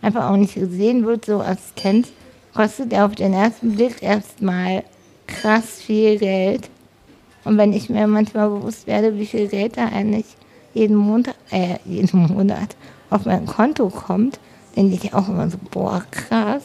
einfach 0.00 0.30
auch 0.30 0.36
nicht 0.36 0.54
gesehen 0.54 1.04
wird, 1.04 1.26
so 1.26 1.42
Assistenz, 1.42 2.08
kostet 2.54 2.90
ja 2.90 3.04
auf 3.04 3.14
den 3.14 3.34
ersten 3.34 3.74
Blick 3.74 4.02
erstmal 4.02 4.82
krass 5.26 5.82
viel 5.82 6.18
Geld. 6.18 6.70
Und 7.44 7.58
wenn 7.58 7.74
ich 7.74 7.90
mir 7.90 8.06
manchmal 8.06 8.48
bewusst 8.48 8.86
werde, 8.86 9.18
wie 9.18 9.26
viel 9.26 9.46
Geld 9.46 9.76
da 9.76 9.88
eigentlich 9.88 10.24
jeden 10.72 10.96
Monat, 10.96 11.36
äh, 11.50 11.76
jeden 11.84 12.18
Monat 12.18 12.76
auf 13.10 13.26
mein 13.26 13.44
Konto 13.44 13.90
kommt, 13.90 14.40
denke 14.74 14.94
ich 14.94 15.12
auch 15.12 15.28
immer 15.28 15.50
so, 15.50 15.58
boah, 15.70 16.02
krass. 16.10 16.62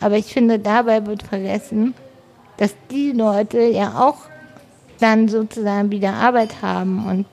Aber 0.00 0.16
ich 0.16 0.32
finde, 0.32 0.58
dabei 0.58 1.04
wird 1.04 1.24
vergessen, 1.24 1.92
dass 2.56 2.74
die 2.90 3.12
Leute 3.12 3.60
ja 3.60 3.98
auch 3.98 4.16
dann 4.98 5.28
sozusagen 5.28 5.90
wieder 5.90 6.14
Arbeit 6.14 6.62
haben 6.62 7.06
und 7.06 7.26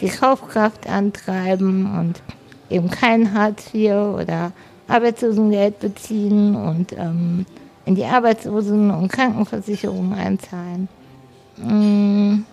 die 0.00 0.08
Kaufkraft 0.08 0.88
antreiben 0.88 1.98
und 1.98 2.22
eben 2.70 2.90
kein 2.90 3.34
Hartz 3.34 3.72
IV 3.74 3.92
oder 4.20 4.52
Arbeitslosengeld 4.88 5.78
beziehen 5.80 6.56
und 6.56 6.92
ähm, 6.92 7.46
in 7.84 7.94
die 7.94 8.04
Arbeitslosen- 8.04 8.90
und 8.90 9.10
Krankenversicherung 9.10 10.12
einzahlen. 10.12 10.88
Mm. 11.56 12.44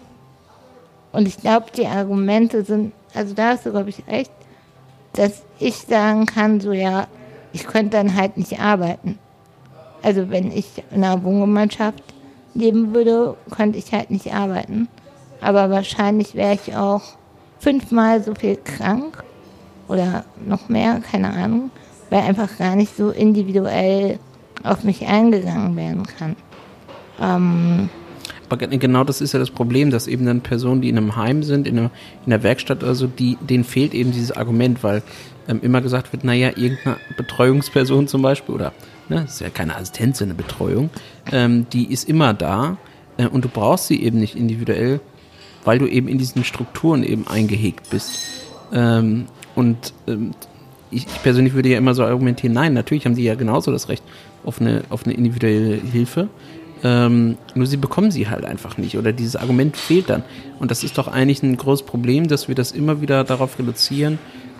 Und 1.11 1.27
ich 1.27 1.37
glaube, 1.37 1.67
die 1.75 1.87
Argumente 1.87 2.63
sind, 2.63 2.93
also 3.15 3.33
da 3.33 3.49
hast 3.49 3.65
du, 3.65 3.71
glaube 3.71 3.89
ich, 3.89 4.07
recht, 4.07 4.31
dass 5.13 5.43
ich 5.57 5.75
sagen 5.75 6.27
kann, 6.27 6.59
so 6.59 6.71
ja, 6.71 7.07
ich 7.51 7.65
könnte 7.65 7.97
dann 7.97 8.15
halt 8.15 8.37
nicht 8.37 8.59
arbeiten. 8.59 9.17
Also 10.03 10.29
wenn 10.29 10.51
ich 10.51 10.83
in 10.91 11.03
einer 11.03 11.23
Wohngemeinschaft 11.23 12.03
leben 12.59 12.93
würde, 12.93 13.35
könnte 13.49 13.79
ich 13.79 13.91
halt 13.93 14.11
nicht 14.11 14.33
arbeiten. 14.33 14.87
Aber 15.41 15.69
wahrscheinlich 15.69 16.35
wäre 16.35 16.53
ich 16.53 16.75
auch 16.75 17.01
fünfmal 17.59 18.21
so 18.23 18.35
viel 18.35 18.57
krank 18.57 19.23
oder 19.87 20.25
noch 20.45 20.69
mehr, 20.69 20.99
keine 20.99 21.31
Ahnung, 21.31 21.71
weil 22.09 22.21
einfach 22.21 22.57
gar 22.57 22.75
nicht 22.75 22.95
so 22.95 23.09
individuell 23.09 24.19
auf 24.63 24.83
mich 24.83 25.07
eingegangen 25.07 25.75
werden 25.75 26.03
kann. 26.05 26.35
Ähm, 27.21 27.89
Aber 28.49 28.57
ge- 28.57 28.77
genau 28.77 29.03
das 29.03 29.21
ist 29.21 29.33
ja 29.33 29.39
das 29.39 29.49
Problem, 29.51 29.91
dass 29.91 30.07
eben 30.07 30.25
dann 30.25 30.41
Personen, 30.41 30.81
die 30.81 30.89
in 30.89 30.97
einem 30.97 31.15
Heim 31.15 31.43
sind, 31.43 31.67
in 31.67 31.79
einer, 31.79 31.91
in 32.25 32.29
der 32.29 32.43
Werkstatt, 32.43 32.83
also 32.83 33.07
die, 33.07 33.37
denen 33.41 33.63
fehlt 33.63 33.93
eben 33.93 34.11
dieses 34.11 34.31
Argument, 34.31 34.83
weil 34.83 35.01
ähm, 35.47 35.59
immer 35.63 35.81
gesagt 35.81 36.11
wird, 36.11 36.23
naja, 36.23 36.49
irgendeine 36.55 36.97
Betreuungsperson 37.17 38.07
zum 38.07 38.21
Beispiel, 38.21 38.55
oder 38.55 38.73
ne, 39.09 39.21
das 39.21 39.35
ist 39.35 39.41
ja 39.41 39.49
keine 39.49 39.75
Assistenz, 39.75 40.19
sondern 40.19 40.37
eine 40.37 40.43
Betreuung, 40.43 40.89
ähm, 41.31 41.67
die 41.71 41.91
ist 41.91 42.07
immer 42.07 42.33
da 42.33 42.77
äh, 43.17 43.27
und 43.27 43.45
du 43.45 43.49
brauchst 43.49 43.87
sie 43.87 44.01
eben 44.01 44.19
nicht 44.19 44.35
individuell, 44.35 45.01
weil 45.63 45.79
du 45.79 45.87
eben 45.87 46.07
in 46.07 46.17
diesen 46.17 46.43
Strukturen 46.43 47.03
eben 47.03 47.27
eingehegt 47.27 47.89
bist. 47.89 48.19
Ähm, 48.73 49.25
und 49.55 49.93
ähm, 50.07 50.31
ich, 50.91 51.05
ich 51.05 51.23
persönlich 51.23 51.53
würde 51.53 51.69
ja 51.69 51.77
immer 51.77 51.93
so 51.93 52.03
argumentieren, 52.03 52.53
nein, 52.53 52.73
natürlich 52.73 53.05
haben 53.05 53.15
sie 53.15 53.23
ja 53.23 53.35
genauso 53.35 53.71
das 53.71 53.89
Recht 53.89 54.03
auf 54.43 54.61
eine, 54.61 54.83
auf 54.89 55.05
eine 55.05 55.13
individuelle 55.13 55.75
Hilfe. 55.75 56.29
Ähm, 56.81 57.37
nur 57.55 57.67
sie 57.67 57.75
bekommen 57.75 58.09
sie 58.09 58.29
halt 58.29 58.45
einfach 58.45 58.77
nicht 58.77 58.97
oder 58.97 59.11
dieses 59.11 59.35
Argument 59.35 59.75
fehlt 59.75 60.09
dann. 60.09 60.23
Und 60.59 60.71
das 60.71 60.83
ist 60.83 60.97
doch 60.97 61.09
eigentlich 61.09 61.43
ein 61.43 61.57
großes 61.57 61.85
Problem, 61.85 62.27
dass 62.27 62.47
wir 62.47 62.55
das 62.55 62.71
immer 62.71 63.01
wieder 63.01 63.25
darauf 63.25 63.59
reduzieren, 63.59 64.17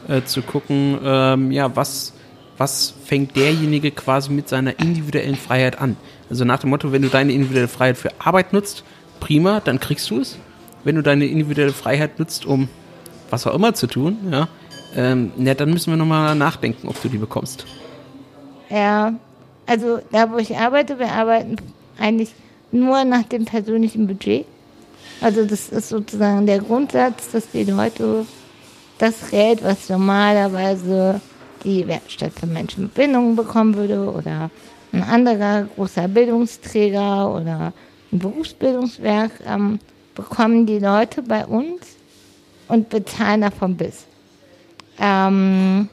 äh, 0.09 0.23
zu 0.23 0.41
gucken, 0.41 0.97
ähm, 1.01 1.51
ja, 1.51 1.75
was, 1.77 2.13
was 2.59 2.93
fängt 3.05 3.37
derjenige 3.37 3.89
quasi 3.89 4.31
mit 4.31 4.49
seiner 4.49 4.77
individuellen 4.79 5.37
Freiheit 5.37 5.79
an? 5.79 5.95
Also 6.29 6.43
nach 6.43 6.59
dem 6.59 6.69
Motto, 6.69 6.91
wenn 6.91 7.01
du 7.01 7.07
deine 7.07 7.31
individuelle 7.31 7.69
Freiheit 7.69 7.97
für 7.97 8.11
Arbeit 8.19 8.51
nutzt, 8.51 8.83
prima, 9.21 9.61
dann 9.61 9.79
kriegst 9.79 10.09
du 10.09 10.19
es. 10.19 10.37
Wenn 10.83 10.95
du 10.95 11.01
deine 11.01 11.25
individuelle 11.25 11.71
Freiheit 11.71 12.19
nutzt, 12.19 12.45
um 12.45 12.67
was 13.29 13.47
auch 13.47 13.55
immer 13.55 13.73
zu 13.73 13.87
tun, 13.87 14.17
ja, 14.29 14.49
ähm, 14.93 15.31
ja 15.37 15.53
dann 15.53 15.71
müssen 15.71 15.91
wir 15.91 15.97
nochmal 15.97 16.35
nachdenken, 16.35 16.89
ob 16.89 17.01
du 17.01 17.07
die 17.07 17.17
bekommst. 17.17 17.65
Ja, 18.69 19.13
also 19.65 19.99
da, 20.11 20.29
wo 20.29 20.37
ich 20.37 20.57
arbeite, 20.57 20.99
wir 20.99 21.13
arbeiten 21.13 21.55
eigentlich 21.97 22.33
nur 22.71 23.05
nach 23.05 23.23
dem 23.23 23.45
persönlichen 23.45 24.05
Budget. 24.05 24.45
Also 25.21 25.45
das 25.45 25.69
ist 25.69 25.89
sozusagen 25.89 26.45
der 26.45 26.59
Grundsatz, 26.59 27.31
dass 27.31 27.49
die 27.51 27.63
Leute 27.63 28.25
das 28.97 29.29
Geld, 29.31 29.63
was 29.63 29.87
normalerweise 29.87 31.21
die 31.63 31.87
Werkstatt 31.87 32.33
für 32.33 32.47
Menschen 32.47 32.83
mit 32.83 32.93
Bindungen 32.93 33.35
bekommen 33.35 33.75
würde 33.75 34.11
oder 34.11 34.49
ein 34.91 35.03
anderer 35.03 35.67
großer 35.75 36.07
Bildungsträger 36.07 37.33
oder 37.33 37.73
ein 38.11 38.19
Berufsbildungswerk, 38.19 39.31
ähm, 39.45 39.79
bekommen 40.15 40.65
die 40.65 40.79
Leute 40.79 41.21
bei 41.21 41.45
uns 41.45 41.95
und 42.67 42.89
bezahlen 42.89 43.41
davon 43.41 43.75
bis. 43.77 44.05
Ähm, 44.99 45.89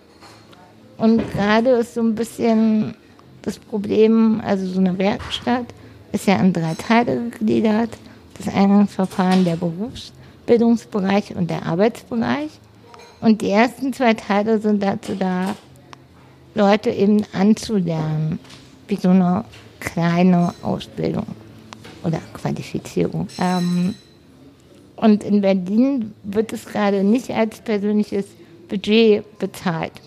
und 0.96 1.30
gerade 1.32 1.70
ist 1.70 1.94
so 1.94 2.00
ein 2.00 2.14
bisschen 2.14 2.94
das 3.42 3.58
Problem, 3.58 4.40
also 4.44 4.66
so 4.66 4.80
eine 4.80 4.98
Werkstatt 4.98 5.66
ist 6.12 6.26
ja 6.26 6.36
in 6.36 6.52
drei 6.52 6.74
Teile 6.74 7.28
gegliedert. 7.30 7.90
Das 8.38 8.52
Eingangsverfahren, 8.52 9.44
der 9.44 9.56
Berufsbildungsbereich 9.56 11.36
und 11.36 11.48
der 11.48 11.64
Arbeitsbereich. 11.64 12.50
Und 13.26 13.42
die 13.42 13.50
ersten 13.50 13.92
zwei 13.92 14.14
Teile 14.14 14.60
sind 14.60 14.84
dazu 14.84 15.16
da, 15.16 15.56
Leute 16.54 16.90
eben 16.90 17.24
anzulernen, 17.32 18.38
wie 18.86 18.94
so 18.94 19.08
eine 19.08 19.44
kleine 19.80 20.54
Ausbildung 20.62 21.26
oder 22.04 22.20
Qualifizierung. 22.34 23.26
Ähm, 23.40 23.96
und 24.94 25.24
in 25.24 25.40
Berlin 25.40 26.14
wird 26.22 26.52
es 26.52 26.66
gerade 26.66 27.02
nicht 27.02 27.28
als 27.32 27.58
persönliches 27.62 28.26
Budget 28.68 29.24
bezahlt. 29.40 30.00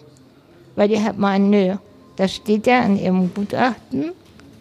Weil 0.77 0.87
die 0.87 1.03
halt 1.03 1.17
meinen, 1.17 1.49
nö, 1.49 1.75
das 2.15 2.33
steht 2.33 2.67
ja 2.67 2.83
in 2.83 2.97
ihrem 2.97 3.33
Gutachten, 3.33 4.13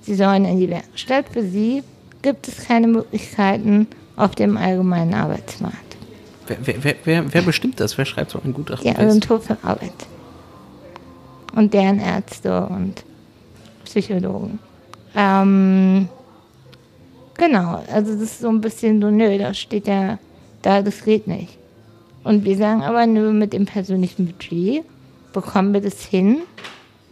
sie 0.03 0.17
sollen 0.17 0.45
in 0.45 0.59
die 0.59 0.69
Werkstatt. 0.69 1.27
Für 1.33 1.45
sie 1.45 1.85
gibt 2.23 2.49
es 2.49 2.67
keine 2.67 2.89
Möglichkeiten 2.89 3.87
auf 4.17 4.35
dem 4.35 4.57
allgemeinen 4.57 5.15
Arbeitsmarkt. 5.15 5.88
Wer, 6.49 6.57
wer, 6.83 6.95
wer, 7.05 7.35
wer, 7.35 7.43
bestimmt 7.43 7.79
das? 7.79 7.99
Wer 7.99 8.07
schreibt 8.07 8.31
so 8.31 8.41
ein 8.43 8.55
Gutachten 8.55 8.91
Die? 8.91 8.97
Agentur 8.97 9.41
für 9.41 9.57
Arbeit. 9.63 9.93
Und 11.55 11.75
deren 11.75 12.01
Ärzte 12.01 12.67
und 12.67 13.05
Psychologen. 13.85 14.59
Ähm, 15.15 16.09
genau, 17.35 17.83
also 17.93 18.13
das 18.13 18.23
ist 18.23 18.41
so 18.41 18.49
ein 18.49 18.61
bisschen 18.61 19.01
so, 19.01 19.11
nö, 19.11 19.39
das 19.39 19.59
steht 19.59 19.87
ja 19.87 20.19
da, 20.63 20.83
das 20.83 21.05
geht 21.05 21.27
nicht. 21.27 21.57
Und 22.25 22.45
wir 22.45 22.57
sagen 22.57 22.83
aber, 22.83 23.07
nö, 23.07 23.33
mit 23.33 23.53
dem 23.53 23.67
persönlichen 23.67 24.27
Budget 24.27 24.85
bekommen 25.33 25.73
wir 25.73 25.81
das 25.81 26.05
hin, 26.05 26.39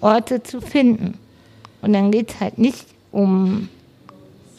Orte 0.00 0.42
zu 0.42 0.60
finden. 0.60 1.18
Und 1.82 1.92
dann 1.92 2.10
geht 2.10 2.30
es 2.30 2.40
halt 2.40 2.58
nicht 2.58 2.86
um 3.12 3.68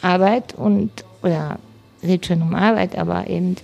Arbeit 0.02 0.56
und, 0.56 0.92
oder 1.22 1.60
geht 2.02 2.26
schon 2.26 2.42
um 2.42 2.56
Arbeit, 2.56 2.98
aber 2.98 3.28
eben 3.28 3.56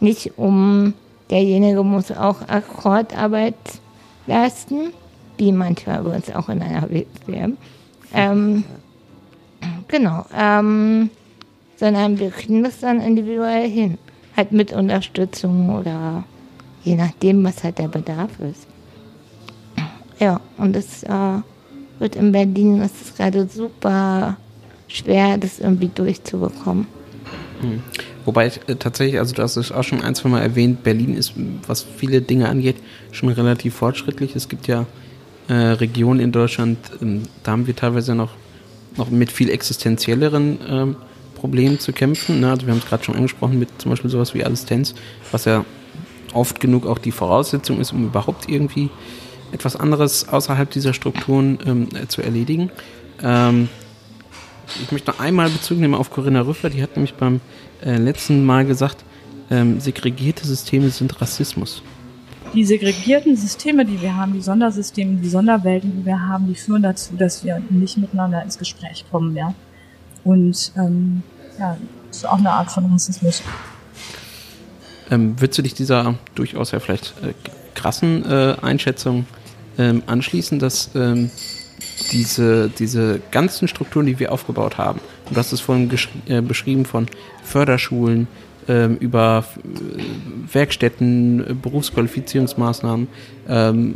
nicht 0.00 0.38
um, 0.38 0.94
derjenige 1.30 1.82
muss 1.82 2.10
auch 2.10 2.48
Akkordarbeit 2.48 3.54
leisten, 4.26 4.92
wie 5.36 5.52
manchmal 5.52 6.00
übrigens 6.00 6.30
auch 6.34 6.48
in 6.48 6.62
einer 6.62 6.88
WM. 6.90 7.56
Ähm, 8.12 8.64
genau, 9.88 10.24
ähm, 10.36 11.10
sondern 11.76 12.18
wir 12.18 12.30
kriegen 12.30 12.62
das 12.62 12.80
dann 12.80 13.00
individuell 13.00 13.68
hin. 13.68 13.98
Halt 14.36 14.52
mit 14.52 14.72
Unterstützung 14.72 15.74
oder 15.76 16.24
je 16.84 16.96
nachdem, 16.96 17.44
was 17.44 17.64
halt 17.64 17.78
der 17.78 17.88
Bedarf 17.88 18.38
ist. 18.40 18.66
Ja, 20.18 20.40
und 20.56 20.74
es 20.74 21.02
äh, 21.04 21.40
wird 21.98 22.16
in 22.16 22.32
Berlin, 22.32 22.80
das 22.80 22.92
ist 23.00 23.16
gerade 23.16 23.46
super 23.46 24.36
schwer, 24.88 25.38
das 25.38 25.60
irgendwie 25.60 25.90
durchzubekommen. 25.94 26.86
Hm. 27.60 27.82
Wobei 28.28 28.52
äh, 28.66 28.76
tatsächlich, 28.76 29.18
also 29.18 29.34
du 29.34 29.42
hast 29.42 29.56
es 29.56 29.72
auch 29.72 29.82
schon 29.82 30.02
ein, 30.02 30.14
zwei 30.14 30.28
Mal 30.28 30.42
erwähnt, 30.42 30.82
Berlin 30.82 31.14
ist, 31.14 31.32
was 31.66 31.86
viele 31.96 32.20
Dinge 32.20 32.50
angeht, 32.50 32.76
schon 33.10 33.30
relativ 33.30 33.76
fortschrittlich. 33.76 34.36
Es 34.36 34.50
gibt 34.50 34.66
ja 34.66 34.84
äh, 35.48 35.54
Regionen 35.54 36.20
in 36.20 36.30
Deutschland, 36.30 36.76
ähm, 37.00 37.22
da 37.42 37.52
haben 37.52 37.66
wir 37.66 37.74
teilweise 37.74 38.14
noch, 38.14 38.32
noch 38.98 39.08
mit 39.08 39.32
viel 39.32 39.48
existenzielleren 39.48 40.58
ähm, 40.68 40.96
Problemen 41.36 41.80
zu 41.80 41.94
kämpfen. 41.94 42.40
Ne? 42.40 42.50
Also 42.50 42.66
wir 42.66 42.74
haben 42.74 42.80
es 42.80 42.86
gerade 42.86 43.02
schon 43.02 43.16
angesprochen 43.16 43.58
mit 43.58 43.70
zum 43.78 43.92
Beispiel 43.92 44.10
sowas 44.10 44.34
wie 44.34 44.44
Assistenz, 44.44 44.94
was 45.32 45.46
ja 45.46 45.64
oft 46.34 46.60
genug 46.60 46.84
auch 46.84 46.98
die 46.98 47.12
Voraussetzung 47.12 47.80
ist, 47.80 47.92
um 47.94 48.04
überhaupt 48.04 48.46
irgendwie 48.46 48.90
etwas 49.52 49.74
anderes 49.74 50.28
außerhalb 50.28 50.70
dieser 50.70 50.92
Strukturen 50.92 51.58
ähm, 51.64 51.88
zu 52.08 52.20
erledigen. 52.20 52.70
Ähm, 53.22 53.70
ich 54.82 54.92
möchte 54.92 55.10
noch 55.10 55.20
einmal 55.20 55.50
Bezug 55.50 55.78
nehmen 55.78 55.94
auf 55.94 56.10
Corinna 56.10 56.42
Rüffler, 56.42 56.70
die 56.70 56.82
hat 56.82 56.96
nämlich 56.96 57.14
beim 57.14 57.40
äh, 57.82 57.96
letzten 57.96 58.44
Mal 58.44 58.64
gesagt, 58.66 59.04
ähm, 59.50 59.80
segregierte 59.80 60.46
Systeme 60.46 60.90
sind 60.90 61.20
Rassismus. 61.20 61.82
Die 62.54 62.64
segregierten 62.64 63.36
Systeme, 63.36 63.84
die 63.84 64.00
wir 64.00 64.16
haben, 64.16 64.32
die 64.32 64.40
Sondersysteme, 64.40 65.16
die 65.16 65.28
Sonderwelten, 65.28 65.92
die 65.98 66.06
wir 66.06 66.20
haben, 66.20 66.46
die 66.46 66.54
führen 66.54 66.82
dazu, 66.82 67.14
dass 67.16 67.44
wir 67.44 67.60
nicht 67.68 67.98
miteinander 67.98 68.42
ins 68.42 68.58
Gespräch 68.58 69.04
kommen, 69.10 69.36
ja. 69.36 69.54
Und 70.24 70.72
ähm, 70.76 71.22
ja, 71.58 71.76
das 72.08 72.18
ist 72.18 72.26
auch 72.26 72.38
eine 72.38 72.50
Art 72.50 72.70
von 72.70 72.86
Rassismus. 72.86 73.42
Ähm, 75.10 75.40
würdest 75.40 75.58
du 75.58 75.62
dich 75.62 75.74
dieser 75.74 76.14
durchaus 76.34 76.70
ja 76.72 76.80
vielleicht 76.80 77.14
äh, 77.22 77.34
krassen 77.74 78.24
äh, 78.24 78.56
Einschätzung 78.60 79.26
ähm, 79.78 80.02
anschließen, 80.06 80.58
dass 80.58 80.90
ähm, 80.94 81.30
diese, 82.12 82.68
diese 82.68 83.20
ganzen 83.30 83.68
Strukturen, 83.68 84.06
die 84.06 84.18
wir 84.18 84.32
aufgebaut 84.32 84.78
haben, 84.78 85.00
und 85.28 85.36
hast 85.36 85.52
es 85.52 85.60
vorhin 85.60 85.90
äh, 86.26 86.40
beschrieben 86.40 86.84
von 86.84 87.06
Förderschulen, 87.44 88.26
ähm, 88.68 88.96
über 88.96 89.44
äh, 89.56 90.52
Werkstätten, 90.52 91.40
äh, 91.40 91.54
Berufsqualifizierungsmaßnahmen, 91.54 93.08
ähm, 93.48 93.94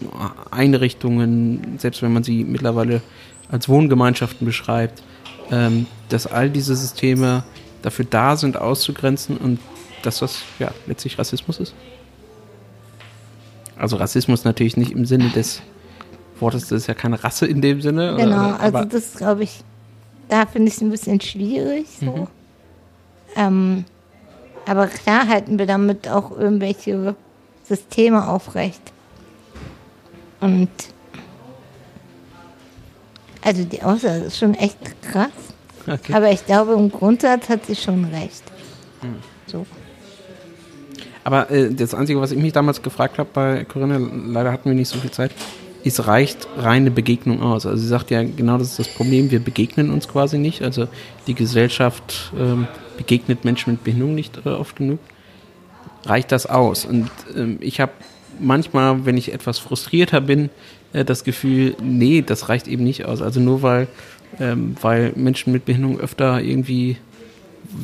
Einrichtungen, 0.50 1.76
selbst 1.78 2.02
wenn 2.02 2.12
man 2.12 2.24
sie 2.24 2.42
mittlerweile 2.44 3.02
als 3.50 3.68
Wohngemeinschaften 3.68 4.46
beschreibt, 4.46 5.02
ähm, 5.50 5.86
dass 6.08 6.26
all 6.26 6.48
diese 6.48 6.74
Systeme 6.74 7.44
dafür 7.82 8.06
da 8.08 8.36
sind, 8.36 8.56
auszugrenzen 8.56 9.36
und 9.36 9.58
dass 10.02 10.20
das 10.20 10.42
ja 10.58 10.70
letztlich 10.86 11.18
Rassismus 11.18 11.60
ist? 11.60 11.74
Also 13.76 13.96
Rassismus 13.96 14.44
natürlich 14.44 14.76
nicht 14.76 14.92
im 14.92 15.04
Sinne 15.04 15.28
des 15.28 15.60
Wortes, 16.42 16.68
das 16.68 16.82
ist 16.82 16.86
ja 16.88 16.94
keine 16.94 17.22
Rasse 17.22 17.46
in 17.46 17.62
dem 17.62 17.80
Sinne. 17.80 18.16
Genau, 18.18 18.50
oder, 18.50 18.60
also 18.60 18.84
das 18.84 19.14
glaube 19.14 19.44
ich, 19.44 19.62
da 20.28 20.44
finde 20.44 20.68
ich 20.68 20.74
es 20.74 20.80
ein 20.82 20.90
bisschen 20.90 21.20
schwierig 21.20 21.86
so. 22.00 22.06
Mhm. 22.06 22.26
Ähm, 23.34 23.84
aber 24.66 24.86
klar 24.88 25.26
halten 25.26 25.58
wir 25.58 25.66
damit 25.66 26.08
auch 26.08 26.30
irgendwelche 26.36 27.14
Systeme 27.64 28.28
aufrecht. 28.28 28.82
Und 30.40 30.68
also 33.42 33.64
die 33.64 33.82
Aussage 33.82 34.24
ist 34.24 34.38
schon 34.38 34.54
echt 34.54 34.78
krass. 35.02 35.30
Okay. 35.86 36.12
Aber 36.12 36.30
ich 36.30 36.46
glaube, 36.46 36.74
im 36.74 36.90
Grundsatz 36.90 37.48
hat 37.48 37.66
sie 37.66 37.74
schon 37.74 38.04
recht. 38.04 38.42
Mhm. 39.02 39.16
So. 39.46 39.66
Aber 41.24 41.50
äh, 41.50 41.72
das 41.72 41.94
Einzige, 41.94 42.20
was 42.20 42.32
ich 42.32 42.38
mich 42.38 42.52
damals 42.52 42.82
gefragt 42.82 43.18
habe 43.18 43.28
bei 43.32 43.64
Corinna, 43.64 43.98
leider 44.26 44.52
hatten 44.52 44.68
wir 44.68 44.74
nicht 44.74 44.88
so 44.88 44.98
viel 44.98 45.10
Zeit, 45.10 45.32
ist, 45.84 46.06
reicht 46.06 46.46
reine 46.56 46.90
Begegnung 46.90 47.42
aus? 47.42 47.66
Also 47.66 47.78
sie 47.78 47.88
sagt 47.88 48.10
ja, 48.10 48.22
genau 48.22 48.58
das 48.58 48.68
ist 48.68 48.78
das 48.78 48.88
Problem, 48.88 49.30
wir 49.30 49.40
begegnen 49.40 49.90
uns 49.90 50.08
quasi 50.08 50.38
nicht. 50.38 50.62
Also 50.62 50.88
die 51.26 51.34
Gesellschaft 51.34 52.32
ähm, 52.38 52.66
begegnet 52.96 53.44
Menschen 53.44 53.72
mit 53.72 53.84
Behinderung 53.84 54.14
nicht 54.14 54.40
äh, 54.44 54.50
oft 54.50 54.76
genug. 54.76 55.00
Reicht 56.04 56.32
das 56.32 56.46
aus? 56.46 56.84
Und 56.84 57.10
ähm, 57.36 57.58
ich 57.60 57.80
habe 57.80 57.92
manchmal, 58.40 59.04
wenn 59.06 59.16
ich 59.16 59.32
etwas 59.32 59.58
frustrierter 59.58 60.20
bin, 60.20 60.50
äh, 60.92 61.04
das 61.04 61.24
Gefühl, 61.24 61.76
nee, 61.82 62.22
das 62.22 62.48
reicht 62.48 62.68
eben 62.68 62.84
nicht 62.84 63.04
aus. 63.04 63.22
Also 63.22 63.40
nur 63.40 63.62
weil, 63.62 63.88
ähm, 64.40 64.76
weil 64.80 65.12
Menschen 65.16 65.52
mit 65.52 65.64
Behinderung 65.64 66.00
öfter 66.00 66.40
irgendwie 66.40 66.96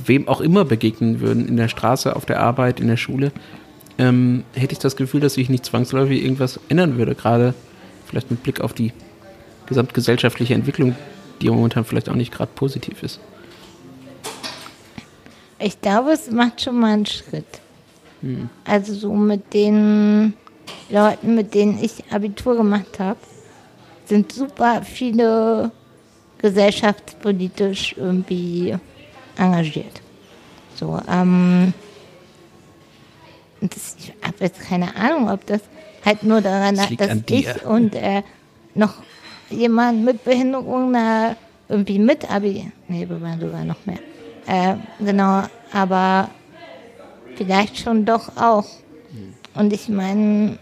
wem 0.07 0.28
auch 0.28 0.40
immer 0.40 0.64
begegnen 0.64 1.20
würden, 1.20 1.49
in 1.49 1.57
der 1.57 1.68
Straße, 1.68 2.14
auf 2.14 2.26
der 2.26 2.40
Arbeit, 2.40 2.80
in 2.80 2.88
der 2.88 2.96
Schule, 2.96 3.32
ähm, 3.99 4.44
hätte 4.55 4.72
ich 4.72 4.78
das 4.78 4.96
Gefühl, 4.96 5.20
dass 5.20 5.34
sich 5.34 5.49
nicht 5.49 5.64
zwangsläufig 5.64 6.22
irgendwas 6.22 6.61
ändern 6.68 6.99
würde, 6.99 7.14
gerade 7.14 7.55
vielleicht 8.09 8.30
mit 8.30 8.42
Blick 8.42 8.61
auf 8.61 8.72
die 8.72 8.92
gesamtgesellschaftliche 9.66 10.54
Entwicklung, 10.54 10.96
die 11.40 11.50
momentan 11.50 11.84
vielleicht 11.84 12.09
auch 12.09 12.14
nicht 12.14 12.32
gerade 12.32 12.50
positiv 12.54 13.02
ist. 13.02 13.20
Ich 15.59 15.80
glaube, 15.80 16.12
es 16.12 16.30
macht 16.30 16.62
schon 16.62 16.78
mal 16.78 16.92
einen 16.94 17.06
Schritt. 17.06 17.61
Hm. 18.22 18.48
Also 18.64 18.94
so 18.94 19.12
mit 19.12 19.52
den 19.52 20.34
Leuten, 20.88 21.34
mit 21.34 21.54
denen 21.54 21.82
ich 21.82 22.04
Abitur 22.11 22.56
gemacht 22.56 22.98
habe, 22.98 23.18
sind 24.06 24.32
super 24.32 24.82
viele 24.82 25.70
gesellschaftspolitisch 26.38 27.94
irgendwie 27.98 28.76
engagiert. 29.36 30.00
So, 30.76 31.00
ähm, 31.11 31.74
das, 33.61 33.96
ich 33.98 34.12
habe 34.22 34.36
jetzt 34.40 34.61
keine 34.61 34.94
Ahnung, 34.94 35.28
ob 35.28 35.44
das 35.46 35.61
halt 36.09 36.22
nur 36.22 36.40
daran 36.40 36.74
lag, 36.74 36.90
dass 36.96 37.18
ich 37.28 37.64
und 37.64 37.94
äh, 37.94 38.22
noch 38.74 38.94
jemand 39.50 40.04
mit 40.04 40.24
Behinderung 40.24 40.90
na, 40.92 41.36
irgendwie 41.68 41.98
mit 41.98 42.30
Abi, 42.30 42.72
nee, 42.88 43.09
wir 43.09 43.20
waren 43.20 43.40
sogar 43.40 43.64
noch 43.64 43.84
mehr. 43.86 43.98
Äh, 44.46 44.76
genau, 44.98 45.42
aber 45.72 46.30
vielleicht 47.36 47.78
schon 47.78 48.04
doch 48.04 48.36
auch. 48.36 48.66
Und 49.54 49.72
ich 49.72 49.88
meine, 49.88 50.59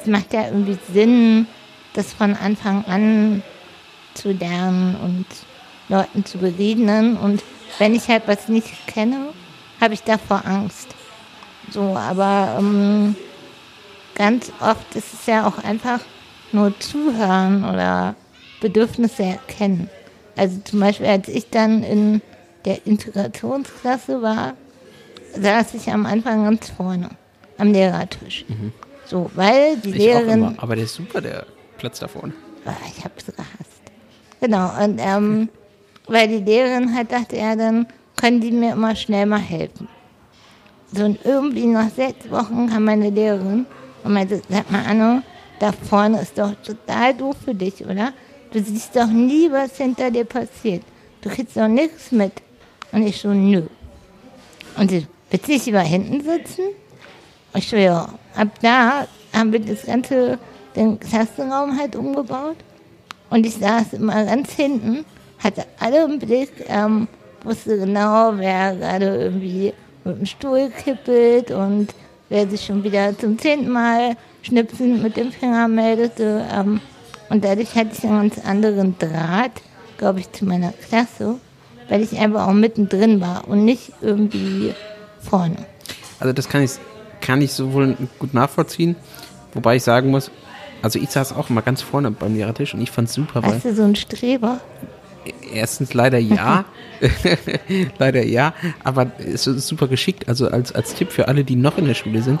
es 0.00 0.06
macht 0.06 0.32
ja 0.32 0.46
irgendwie 0.46 0.78
Sinn, 0.92 1.46
das 1.94 2.12
von 2.12 2.36
Anfang 2.36 2.84
an 2.84 3.42
zu 4.14 4.32
lernen 4.32 4.96
und 4.96 5.26
Leuten 5.88 6.24
zu 6.24 6.38
begegnen. 6.38 7.16
Und 7.16 7.42
wenn 7.78 7.94
ich 7.94 8.08
halt 8.08 8.22
was 8.26 8.48
nicht 8.48 8.86
kenne, 8.86 9.30
habe 9.80 9.94
ich 9.94 10.02
davor 10.04 10.42
Angst. 10.46 10.94
So, 11.70 11.96
aber 11.96 12.56
ähm, 12.58 13.16
ganz 14.18 14.52
oft 14.60 14.94
ist 14.94 15.14
es 15.14 15.26
ja 15.26 15.46
auch 15.46 15.62
einfach 15.64 16.00
nur 16.52 16.78
zuhören 16.78 17.64
oder 17.64 18.14
Bedürfnisse 18.60 19.22
erkennen. 19.22 19.88
Also 20.36 20.60
zum 20.64 20.80
Beispiel, 20.80 21.06
als 21.06 21.28
ich 21.28 21.48
dann 21.48 21.82
in 21.82 22.20
der 22.64 22.86
Integrationsklasse 22.86 24.20
war, 24.20 24.54
saß 25.40 25.74
ich 25.74 25.90
am 25.90 26.04
Anfang 26.04 26.44
ganz 26.44 26.68
vorne 26.70 27.10
am 27.56 27.72
Lehrertisch. 27.72 28.44
Mhm. 28.48 28.72
So, 29.06 29.30
weil 29.34 29.76
die 29.78 29.90
ich 29.90 29.96
Lehrerin. 29.96 30.54
Aber 30.58 30.74
der 30.74 30.84
ist 30.84 30.94
super, 30.94 31.20
der 31.20 31.46
Platz 31.78 32.00
da 32.00 32.08
vorne. 32.08 32.34
Ah, 32.64 32.74
ich 32.86 33.04
hab's 33.04 33.26
gehasst. 33.26 33.82
Genau, 34.40 34.70
und 34.82 35.00
ähm, 35.02 35.48
weil 36.08 36.28
die 36.28 36.44
Lehrerin 36.44 36.94
halt 36.94 37.12
dachte, 37.12 37.36
ja, 37.36 37.56
dann 37.56 37.86
können 38.16 38.40
die 38.40 38.50
mir 38.50 38.72
immer 38.72 38.94
schnell 38.96 39.26
mal 39.26 39.40
helfen. 39.40 39.88
So, 40.92 41.04
und 41.04 41.18
irgendwie 41.24 41.66
nach 41.66 41.90
sechs 41.90 42.30
Wochen 42.30 42.68
kam 42.68 42.84
meine 42.84 43.10
Lehrerin 43.10 43.66
und 44.04 44.12
meinte, 44.12 44.42
sag 44.48 44.70
mal, 44.70 44.84
Anno, 44.84 45.22
da 45.58 45.72
vorne 45.72 46.20
ist 46.20 46.38
doch 46.38 46.54
total 46.62 47.14
doof 47.14 47.36
für 47.44 47.54
dich, 47.54 47.84
oder? 47.84 48.12
Du 48.52 48.62
siehst 48.62 48.96
doch 48.96 49.08
nie, 49.08 49.50
was 49.50 49.76
hinter 49.76 50.10
dir 50.10 50.24
passiert. 50.24 50.82
Du 51.20 51.28
kriegst 51.28 51.56
doch 51.56 51.68
nichts 51.68 52.12
mit. 52.12 52.32
Und 52.92 53.06
ich 53.06 53.20
so, 53.20 53.28
nö. 53.28 53.62
Und 54.76 54.90
sie, 54.90 55.06
willst 55.30 55.48
du 55.48 55.52
nicht 55.52 55.66
lieber 55.66 55.80
hinten 55.80 56.22
sitzen? 56.22 56.64
Und 57.52 57.58
ich 57.58 57.68
so, 57.68 57.76
ja. 57.76 58.08
Ab 58.34 58.48
da 58.62 59.06
haben 59.34 59.52
wir 59.52 59.60
das 59.60 59.84
ganze, 59.84 60.38
den 60.76 60.98
Klassenraum 60.98 61.78
halt 61.78 61.96
umgebaut. 61.96 62.56
Und 63.30 63.44
ich 63.44 63.54
saß 63.56 63.94
immer 63.94 64.24
ganz 64.24 64.52
hinten, 64.52 65.04
hatte 65.38 65.66
alle 65.78 66.04
im 66.04 66.18
Blick, 66.18 66.50
ähm, 66.68 67.08
wusste 67.44 67.78
genau, 67.78 68.32
wer 68.36 68.74
gerade 68.76 69.16
irgendwie 69.16 69.74
mit 70.04 70.18
dem 70.18 70.26
Stuhl 70.26 70.70
kippelt 70.70 71.50
und 71.50 71.88
wer 72.28 72.48
sich 72.48 72.64
schon 72.64 72.84
wieder 72.84 73.16
zum 73.16 73.38
zehnten 73.38 73.70
Mal 73.70 74.16
schnipsend 74.42 75.02
mit 75.02 75.16
dem 75.16 75.32
Finger 75.32 75.68
meldete. 75.68 76.44
Ähm, 76.52 76.80
und 77.28 77.44
dadurch 77.44 77.74
hatte 77.74 77.90
ich 77.92 78.04
einen 78.04 78.30
ganz 78.30 78.44
anderen 78.44 78.98
Draht, 78.98 79.52
glaube 79.98 80.20
ich, 80.20 80.32
zu 80.32 80.44
meiner 80.44 80.72
Klasse, 80.72 81.36
weil 81.88 82.02
ich 82.02 82.18
einfach 82.18 82.46
auch 82.48 82.52
mittendrin 82.52 83.20
war 83.20 83.46
und 83.48 83.64
nicht 83.64 83.92
irgendwie 84.00 84.74
vorne. 85.20 85.56
Also 86.20 86.32
das 86.32 86.48
kann 86.48 86.62
ich, 86.62 86.72
kann 87.20 87.42
ich 87.42 87.52
sowohl 87.52 87.96
gut 88.18 88.34
nachvollziehen, 88.34 88.96
wobei 89.54 89.76
ich 89.76 89.82
sagen 89.82 90.10
muss, 90.10 90.30
also 90.80 90.98
ich 90.98 91.10
saß 91.10 91.34
auch 91.34 91.50
immer 91.50 91.62
ganz 91.62 91.82
vorne 91.82 92.10
beim 92.10 92.34
Lehrertisch 92.34 92.74
und 92.74 92.80
ich 92.80 92.90
fand 92.90 93.08
es 93.08 93.14
super, 93.14 93.42
weil 93.42 93.54
Weißt 93.54 93.64
du, 93.64 93.74
so 93.74 93.82
ein 93.82 93.96
Streber? 93.96 94.60
Erstens 95.52 95.94
leider 95.94 96.18
ja, 96.18 96.64
leider 97.98 98.24
ja, 98.24 98.54
aber 98.84 99.12
es 99.18 99.46
ist 99.46 99.66
super 99.66 99.88
geschickt. 99.88 100.28
Also 100.28 100.48
als, 100.48 100.72
als 100.72 100.94
Tipp 100.94 101.12
für 101.12 101.28
alle, 101.28 101.44
die 101.44 101.56
noch 101.56 101.78
in 101.78 101.86
der 101.86 101.94
Schule 101.94 102.22
sind, 102.22 102.40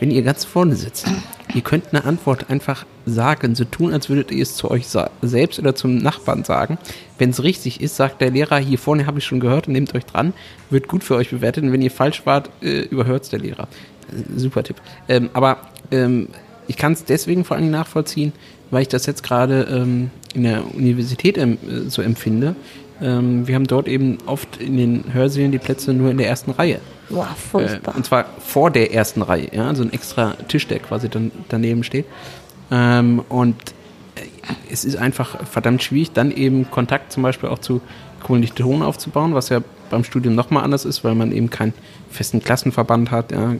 wenn 0.00 0.10
ihr 0.10 0.22
ganz 0.22 0.44
vorne 0.44 0.76
sitzt, 0.76 1.10
ihr 1.54 1.60
könnt 1.60 1.92
eine 1.92 2.04
Antwort 2.04 2.50
einfach 2.50 2.86
sagen, 3.04 3.56
so 3.56 3.64
tun, 3.64 3.92
als 3.92 4.08
würdet 4.08 4.30
ihr 4.30 4.42
es 4.42 4.54
zu 4.54 4.70
euch 4.70 4.86
selbst 5.22 5.58
oder 5.58 5.74
zum 5.74 5.98
Nachbarn 5.98 6.44
sagen. 6.44 6.78
Wenn 7.18 7.30
es 7.30 7.42
richtig 7.42 7.80
ist, 7.80 7.96
sagt 7.96 8.20
der 8.20 8.30
Lehrer, 8.30 8.58
hier 8.58 8.78
vorne 8.78 9.06
habe 9.06 9.18
ich 9.18 9.24
schon 9.24 9.40
gehört 9.40 9.66
und 9.66 9.72
nehmt 9.72 9.94
euch 9.94 10.06
dran, 10.06 10.34
wird 10.70 10.86
gut 10.86 11.02
für 11.02 11.16
euch 11.16 11.30
bewertet. 11.30 11.64
Und 11.64 11.72
wenn 11.72 11.82
ihr 11.82 11.90
falsch 11.90 12.24
wart, 12.26 12.50
äh, 12.62 12.82
überhört 12.82 13.24
es 13.24 13.30
der 13.30 13.40
Lehrer. 13.40 13.66
Äh, 14.12 14.38
super 14.38 14.62
Tipp. 14.62 14.76
Ähm, 15.08 15.30
aber 15.32 15.58
ähm, 15.90 16.28
ich 16.68 16.76
kann 16.76 16.92
es 16.92 17.04
deswegen 17.04 17.44
vor 17.44 17.56
allem 17.56 17.70
nachvollziehen, 17.70 18.32
weil 18.70 18.82
ich 18.82 18.88
das 18.88 19.06
jetzt 19.06 19.22
gerade 19.22 19.62
ähm, 19.70 20.10
in 20.34 20.44
der 20.44 20.62
Universität 20.74 21.36
äh, 21.38 21.56
so 21.88 22.02
empfinde. 22.02 22.54
Ähm, 23.00 23.46
wir 23.46 23.54
haben 23.54 23.66
dort 23.66 23.88
eben 23.88 24.18
oft 24.26 24.58
in 24.60 24.76
den 24.76 25.04
Hörsälen 25.12 25.52
die 25.52 25.58
Plätze 25.58 25.92
nur 25.92 26.10
in 26.10 26.18
der 26.18 26.28
ersten 26.28 26.50
Reihe. 26.52 26.80
Boah, 27.08 27.28
Äh, 27.30 27.50
furchtbar. 27.50 27.94
und 27.96 28.04
zwar 28.04 28.26
vor 28.44 28.70
der 28.70 28.92
ersten 28.92 29.22
Reihe, 29.22 29.48
ja, 29.52 29.66
also 29.68 29.82
ein 29.82 29.92
extra 29.92 30.34
Tisch, 30.48 30.66
der 30.66 30.78
quasi 30.80 31.08
dann 31.08 31.30
daneben 31.48 31.84
steht. 31.84 32.06
Ähm, 32.70 33.22
und 33.28 33.56
äh, 34.16 34.20
es 34.70 34.84
ist 34.84 34.96
einfach 34.96 35.46
verdammt 35.46 35.82
schwierig, 35.82 36.12
dann 36.12 36.30
eben 36.32 36.70
Kontakt 36.70 37.12
zum 37.12 37.22
Beispiel 37.22 37.48
auch 37.48 37.60
zu 37.60 37.80
Kommilitonen 38.22 38.82
aufzubauen, 38.82 39.32
was 39.32 39.48
ja 39.48 39.60
beim 39.90 40.04
Studium 40.04 40.34
nochmal 40.34 40.64
anders 40.64 40.84
ist, 40.84 41.04
weil 41.04 41.14
man 41.14 41.32
eben 41.32 41.50
keinen 41.50 41.74
festen 42.10 42.42
Klassenverband 42.42 43.10
hat, 43.10 43.32
ja, 43.32 43.54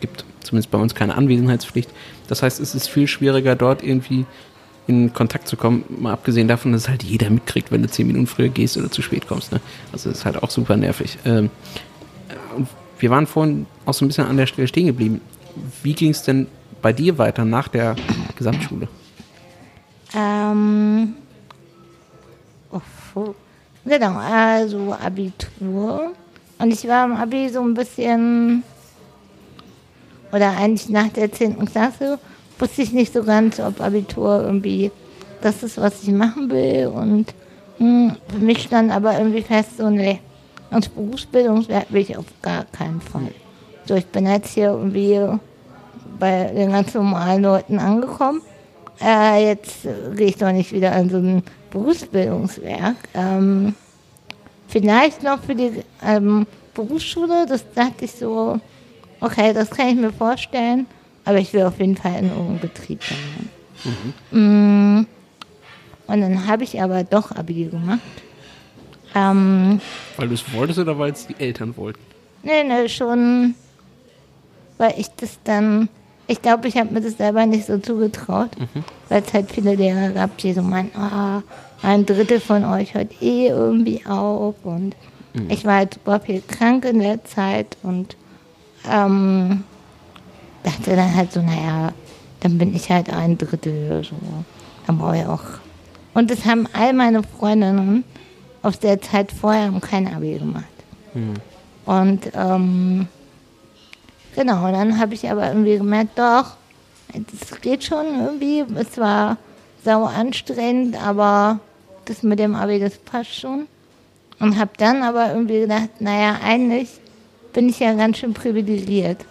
gibt 0.00 0.24
zumindest 0.42 0.70
bei 0.70 0.78
uns 0.78 0.94
keine 0.94 1.14
Anwesenheitspflicht. 1.16 1.90
Das 2.28 2.42
heißt, 2.42 2.60
es 2.60 2.74
ist 2.74 2.88
viel 2.88 3.06
schwieriger, 3.06 3.56
dort 3.56 3.82
irgendwie 3.82 4.26
in 4.86 5.14
Kontakt 5.14 5.48
zu 5.48 5.56
kommen, 5.56 5.84
mal 5.88 6.12
abgesehen 6.12 6.46
davon, 6.46 6.72
dass 6.72 6.88
halt 6.88 7.02
jeder 7.02 7.30
mitkriegt, 7.30 7.70
wenn 7.72 7.82
du 7.82 7.88
zehn 7.88 8.06
Minuten 8.06 8.26
früher 8.26 8.48
gehst 8.50 8.76
oder 8.76 8.90
zu 8.90 9.00
spät 9.00 9.26
kommst. 9.26 9.50
Ne? 9.52 9.60
Also 9.92 10.10
das 10.10 10.18
ist 10.18 10.24
halt 10.26 10.42
auch 10.42 10.50
super 10.50 10.76
nervig. 10.76 11.18
Ähm, 11.24 11.48
wir 12.98 13.10
waren 13.10 13.26
vorhin 13.26 13.66
auch 13.86 13.94
so 13.94 14.04
ein 14.04 14.08
bisschen 14.08 14.26
an 14.26 14.36
der 14.36 14.46
Stelle 14.46 14.68
stehen 14.68 14.86
geblieben. 14.86 15.20
Wie 15.82 15.94
ging 15.94 16.10
es 16.10 16.22
denn 16.22 16.46
bei 16.82 16.92
dir 16.92 17.16
weiter 17.16 17.44
nach 17.46 17.68
der 17.68 17.96
Gesamtschule? 18.36 18.88
Ähm, 20.14 21.14
oh, 22.70 22.80
fu- 23.12 23.34
genau, 23.84 24.16
also 24.16 24.94
Abitur. 24.94 26.12
Und 26.58 26.72
ich 26.72 26.86
war 26.88 27.04
im 27.04 27.12
Abi 27.12 27.48
so 27.48 27.60
ein 27.60 27.74
bisschen, 27.74 28.62
oder 30.32 30.56
eigentlich 30.56 30.88
nach 30.88 31.08
der 31.08 31.32
10. 31.32 31.64
Klasse, 31.66 32.18
wusste 32.58 32.82
ich 32.82 32.92
nicht 32.92 33.12
so 33.12 33.22
ganz, 33.22 33.60
ob 33.60 33.80
Abitur 33.80 34.42
irgendwie 34.42 34.90
das 35.40 35.62
ist, 35.62 35.78
was 35.78 36.02
ich 36.02 36.10
machen 36.10 36.50
will. 36.50 36.86
Und 36.86 37.34
hm, 37.78 38.16
für 38.28 38.38
mich 38.38 38.62
stand 38.62 38.92
aber 38.92 39.18
irgendwie 39.18 39.42
fest, 39.42 39.78
so, 39.78 39.90
nee, 39.90 40.20
ins 40.70 40.88
Berufsbildungswerk 40.88 41.86
will 41.90 42.02
ich 42.02 42.16
auf 42.16 42.24
gar 42.42 42.64
keinen 42.64 43.00
Fall. 43.00 43.32
So, 43.86 43.94
ich 43.94 44.06
bin 44.06 44.26
jetzt 44.26 44.54
hier 44.54 44.68
irgendwie 44.68 45.20
bei 46.18 46.44
den 46.54 46.72
ganz 46.72 46.94
normalen 46.94 47.42
Leuten 47.42 47.78
angekommen. 47.78 48.40
Äh, 49.00 49.48
jetzt 49.48 49.84
äh, 49.84 50.14
gehe 50.14 50.28
ich 50.28 50.36
doch 50.36 50.52
nicht 50.52 50.72
wieder 50.72 50.92
an 50.92 51.10
so 51.10 51.18
ein 51.18 51.42
Berufsbildungswerk. 51.74 52.96
Ähm, 53.14 53.74
vielleicht 54.68 55.22
noch 55.22 55.42
für 55.42 55.54
die 55.54 55.82
ähm, 56.02 56.46
Berufsschule, 56.72 57.44
das 57.46 57.64
dachte 57.74 58.06
ich 58.06 58.12
so, 58.12 58.58
okay, 59.20 59.52
das 59.52 59.70
kann 59.70 59.88
ich 59.88 59.96
mir 59.96 60.12
vorstellen, 60.12 60.86
aber 61.24 61.38
ich 61.38 61.52
will 61.52 61.64
auf 61.64 61.78
jeden 61.78 61.96
Fall 61.96 62.18
in 62.18 62.28
irgendeinem 62.30 62.60
Betrieb 62.60 63.00
sein. 63.04 63.50
Mm, 64.30 65.06
Und 66.06 66.20
dann 66.20 66.46
habe 66.46 66.64
ich 66.64 66.80
aber 66.82 67.04
doch 67.04 67.30
Abi 67.32 67.64
gemacht. 67.66 68.00
Ähm, 69.14 69.80
Weil 70.16 70.28
du 70.28 70.34
es 70.34 70.52
wolltest 70.52 70.78
oder 70.78 70.98
weil 70.98 71.12
es 71.12 71.26
die 71.26 71.36
Eltern 71.38 71.76
wollten? 71.76 72.00
Nee, 72.42 72.64
nee, 72.64 72.88
schon, 72.88 73.54
weil 74.78 74.94
ich 74.98 75.08
das 75.16 75.38
dann, 75.44 75.88
ich 76.26 76.42
glaube, 76.42 76.66
ich 76.68 76.76
habe 76.76 76.92
mir 76.92 77.00
das 77.00 77.16
selber 77.16 77.46
nicht 77.46 77.66
so 77.66 77.78
zugetraut, 77.78 78.50
weil 79.08 79.22
es 79.22 79.32
halt 79.32 79.50
viele 79.50 79.74
Lehrer 79.76 80.10
gab, 80.10 80.36
die 80.38 80.52
so 80.52 80.62
meinten, 80.62 80.98
ah, 80.98 81.42
ein 81.84 82.06
Drittel 82.06 82.40
von 82.40 82.64
euch 82.64 82.94
hört 82.94 83.20
eh 83.22 83.48
irgendwie 83.48 84.04
auf 84.06 84.54
und 84.64 84.96
ich 85.48 85.64
war 85.64 85.74
halt 85.76 85.94
super 85.94 86.20
viel 86.20 86.42
krank 86.46 86.84
in 86.84 87.00
der 87.00 87.24
Zeit 87.24 87.76
und 87.82 88.16
ähm, 88.88 89.64
dachte 90.62 90.94
dann 90.94 91.14
halt 91.14 91.32
so, 91.32 91.42
naja, 91.42 91.92
dann 92.40 92.56
bin 92.56 92.74
ich 92.74 92.88
halt 92.90 93.12
ein 93.12 93.36
Drittel, 93.36 94.04
so, 94.04 94.14
dann 94.86 94.98
brauche 94.98 95.16
ich 95.18 95.26
auch. 95.26 95.42
Und 96.14 96.30
das 96.30 96.44
haben 96.44 96.68
all 96.72 96.92
meine 96.92 97.22
Freundinnen 97.24 98.04
aus 98.62 98.78
der 98.78 99.00
Zeit 99.00 99.32
vorher 99.32 99.64
haben 99.64 99.80
kein 99.80 100.06
Abi 100.14 100.38
gemacht. 100.38 100.64
Und 101.84 102.30
ähm, 102.34 103.08
genau, 104.36 104.70
dann 104.70 104.98
habe 105.00 105.14
ich 105.14 105.28
aber 105.28 105.48
irgendwie 105.48 105.78
gemerkt, 105.78 106.16
doch, 106.18 106.52
das 107.12 107.60
geht 107.60 107.82
schon 107.84 108.06
irgendwie. 108.20 108.64
Es 108.76 108.96
war 108.98 109.36
sau 109.84 110.04
anstrengend, 110.04 110.96
aber 111.04 111.58
das 112.04 112.22
mit 112.22 112.38
dem 112.38 112.54
Abi, 112.54 112.78
das 112.78 112.98
passt 112.98 113.34
schon. 113.34 113.66
Und 114.40 114.58
habe 114.58 114.72
dann 114.78 115.02
aber 115.02 115.32
irgendwie 115.32 115.60
gedacht, 115.60 116.00
naja, 116.00 116.38
eigentlich 116.42 116.88
bin 117.52 117.68
ich 117.68 117.78
ja 117.78 117.94
ganz 117.94 118.18
schön 118.18 118.34
privilegiert. 118.34 119.24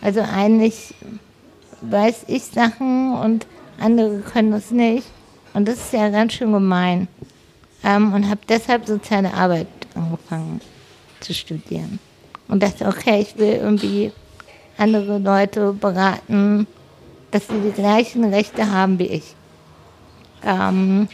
Also 0.00 0.20
eigentlich 0.20 0.94
weiß 1.80 2.24
ich 2.28 2.44
Sachen 2.44 3.14
und 3.14 3.46
andere 3.80 4.20
können 4.20 4.52
das 4.52 4.70
nicht. 4.70 5.06
Und 5.52 5.66
das 5.66 5.76
ist 5.76 5.92
ja 5.92 6.08
ganz 6.10 6.34
schön 6.34 6.52
gemein. 6.52 7.08
Ähm, 7.82 8.12
und 8.12 8.28
habe 8.28 8.40
deshalb 8.48 8.86
soziale 8.86 9.32
Arbeit 9.34 9.68
angefangen 9.94 10.60
zu 11.20 11.34
studieren. 11.34 11.98
Und 12.48 12.62
dachte, 12.62 12.86
okay, 12.86 13.20
ich 13.20 13.36
will 13.36 13.54
irgendwie 13.54 14.12
andere 14.78 15.18
Leute 15.18 15.72
beraten, 15.72 16.66
dass 17.30 17.48
sie 17.48 17.60
die 17.60 17.72
gleichen 17.72 18.24
Rechte 18.24 18.70
haben 18.70 18.98
wie 18.98 19.06
ich. 19.06 19.34
Ähm, 20.44 21.08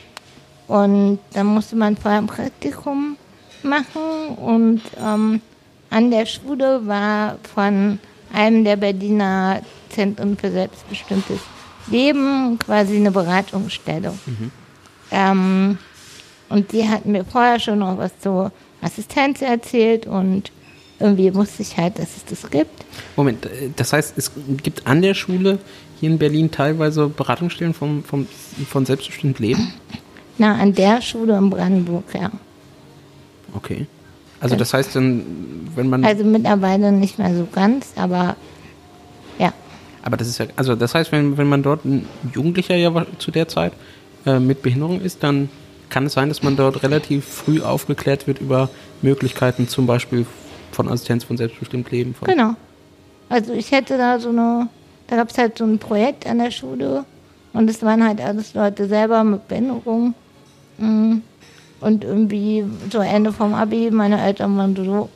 und 0.69 1.19
dann 1.33 1.47
musste 1.47 1.77
man 1.77 1.97
vorher 1.97 2.21
ein 2.21 2.27
Praktikum 2.27 3.17
machen 3.63 4.37
und 4.37 4.81
ähm, 5.01 5.41
an 5.91 6.11
der 6.11 6.27
Schule 6.27 6.87
war 6.87 7.39
von 7.55 7.99
einem 8.33 8.65
der 8.65 8.77
Berliner 8.77 9.61
Zentren 9.91 10.37
für 10.39 10.51
selbstbestimmtes 10.51 11.41
Leben 11.89 12.59
quasi 12.59 12.97
eine 12.97 13.11
Beratungsstelle. 13.11 14.15
Ähm, 15.11 15.79
und 16.49 16.73
die 16.73 16.89
hatten 16.89 17.13
mir 17.13 17.25
vorher 17.25 17.61
schon 17.61 17.81
noch 17.81 17.99
was 17.99 18.19
zur 18.19 18.53
Assistenz 18.81 19.43
erzählt 19.43 20.07
und 20.07 20.51
irgendwie 20.99 21.35
wusste 21.35 21.63
ich 21.63 21.77
halt, 21.77 21.99
dass 21.99 22.17
es 22.17 22.25
das 22.25 22.51
gibt. 22.51 22.85
Moment, 23.17 23.47
äh, 23.47 23.71
das 23.75 23.93
heißt, 23.93 24.17
es 24.17 24.31
gibt 24.63 24.87
an 24.87 25.03
der 25.03 25.15
Schule 25.15 25.59
hier 26.01 26.11
in 26.11 26.19
Berlin 26.19 26.51
teilweise 26.51 27.09
Beratungsstellen 27.09 27.75
vom, 27.75 28.05
vom, 28.05 28.27
von 28.69 28.87
selbstbestimmt 28.87 29.39
Leben? 29.39 29.73
Na, 30.39 30.55
an 30.55 30.75
der 30.75 31.01
Schule 31.03 31.37
in 31.37 31.51
Brandenburg, 31.51 32.05
ja. 32.15 32.31
Okay. 33.55 33.87
Also 34.41 34.57
das 34.57 34.75
heißt 34.75 34.97
dann, 34.97 35.25
wenn 35.77 35.89
man, 35.89 36.05
Also 36.05 36.25
mittlerweile 36.25 36.91
nicht 36.91 37.19
mehr 37.19 37.35
so 37.35 37.47
ganz, 37.53 37.93
aber 37.95 38.35
ja. 39.39 39.53
aber 40.03 40.17
das 40.17 40.27
ist 40.27 40.39
ja, 40.39 40.47
also 40.57 40.75
das 40.75 40.95
heißt, 40.95 41.13
wenn, 41.13 41.39
wenn 41.39 41.49
man 41.49 41.63
dort 41.63 41.85
ein 41.85 42.07
Jugendlicher 42.35 42.75
ja 42.75 43.07
zu 43.19 43.31
der 43.31 43.47
Zeit 43.47 43.73
äh, 44.27 44.41
mit 44.41 44.63
Behinderung 44.63 45.01
ist, 45.01 45.23
dann 45.23 45.49
kann 45.91 46.07
es 46.07 46.15
sein, 46.15 46.29
dass 46.29 46.43
man 46.43 46.57
dort 46.57 46.83
relativ 46.83 47.25
früh 47.25 47.61
aufgeklärt 47.61 48.27
wird 48.27 48.41
über 48.41 48.69
Möglichkeiten 49.03 49.69
zum 49.69 49.87
Beispiel 49.87 50.27
von 50.73 50.89
Assistenz 50.89 51.23
von 51.23 51.37
selbstbestimmt 51.37 51.91
Leben. 51.91 52.15
Von, 52.15 52.27
Genau. 52.27 52.55
Also 53.29 53.53
ich 53.53 53.71
hätte 53.71 53.97
da 53.97 54.19
so 54.19 54.31
eine, 54.31 54.69
da 55.07 55.17
gab 55.17 55.31
es 55.31 55.39
halt 55.39 55.59
so 55.59 55.65
ein 55.65 55.79
Projekt 55.79 56.27
an 56.27 56.39
der 56.39 56.51
Schule 56.51 57.05
und 57.53 57.71
es 57.71 57.83
waren 57.83 58.05
halt 58.05 58.21
alles 58.21 58.55
Leute 58.55 58.89
selber 58.89 59.23
mit 59.23 59.47
Behinderung. 59.49 60.15
Mm. 60.79 61.19
Und 61.81 62.05
irgendwie 62.05 62.65
so 62.91 63.01
Ende 63.01 63.33
vom 63.33 63.55
Abi, 63.55 63.91
meine 63.91 64.23
Eltern 64.23 64.57
waren 64.57 64.77
so, 64.77 65.09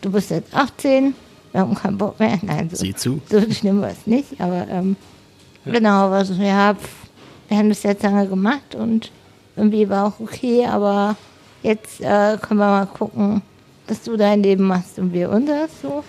du 0.00 0.10
bist 0.10 0.30
jetzt 0.30 0.54
18, 0.54 1.14
wir 1.52 1.60
haben 1.60 1.74
keinen 1.74 1.98
Bock 1.98 2.18
mehr. 2.18 2.38
Nein, 2.42 2.70
so, 2.70 2.76
Sieh 2.76 2.94
zu. 2.94 3.20
so 3.30 3.40
schlimm 3.52 3.82
war 3.82 3.90
es 3.90 4.06
nicht, 4.06 4.40
aber 4.40 4.66
ähm, 4.68 4.96
genau, 5.66 6.10
war 6.10 6.24
so, 6.24 6.34
ja, 6.34 6.74
wir 7.48 7.58
haben 7.58 7.68
das 7.68 7.82
jetzt 7.82 8.02
lange 8.02 8.26
gemacht 8.26 8.74
und 8.74 9.10
irgendwie 9.56 9.88
war 9.88 10.06
auch 10.06 10.20
okay, 10.20 10.64
aber 10.66 11.16
jetzt 11.62 12.00
äh, 12.00 12.38
können 12.40 12.60
wir 12.60 12.66
mal 12.66 12.86
gucken, 12.86 13.42
dass 13.86 14.02
du 14.02 14.16
dein 14.16 14.42
Leben 14.42 14.64
machst 14.66 14.98
und 14.98 15.12
wir 15.12 15.28
unseres 15.30 15.70
so. 15.82 16.02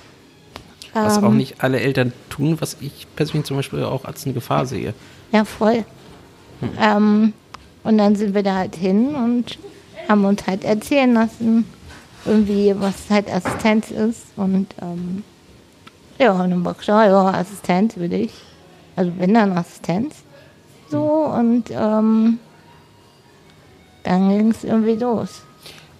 Was 0.93 1.18
auch 1.18 1.24
Ähm, 1.24 1.36
nicht 1.38 1.61
alle 1.61 1.82
Eltern 1.82 2.13
tun, 2.30 2.55
was 2.61 2.78
ich 2.80 3.05
persönlich 3.18 3.45
zum 3.45 3.57
Beispiel 3.57 3.84
auch 3.84 4.05
als 4.05 4.24
eine 4.24 4.34
Gefahr 4.34 4.66
sehe. 4.66 4.93
Ja, 5.34 5.43
voll. 5.43 5.84
Ähm, 6.82 7.34
und 7.86 7.99
dann 7.99 8.15
sind 8.15 8.33
wir 8.33 8.43
da 8.43 8.55
halt 8.55 8.75
hin 8.75 9.15
und 9.15 9.59
haben 10.09 10.25
uns 10.25 10.45
halt 10.47 10.63
erzählen 10.63 11.13
lassen, 11.13 11.65
irgendwie, 12.25 12.73
was 12.77 12.95
halt 13.09 13.31
Assistenz 13.31 13.91
ist. 13.91 14.23
Und 14.36 14.67
ähm, 14.81 15.23
ja, 16.17 16.31
und 16.31 16.49
dann 16.49 16.65
war 16.65 16.73
klar, 16.73 17.05
ja, 17.05 17.27
Assistenz 17.27 17.95
will 17.97 18.11
ich. 18.11 18.31
Also 18.95 19.11
wenn 19.19 19.36
dann 19.36 19.55
Assistenz. 19.55 20.15
So, 20.89 21.03
und 21.03 21.65
ähm, 21.69 22.39
dann 24.03 24.29
ging 24.29 24.49
es 24.49 24.63
irgendwie 24.63 24.95
los. 24.95 25.43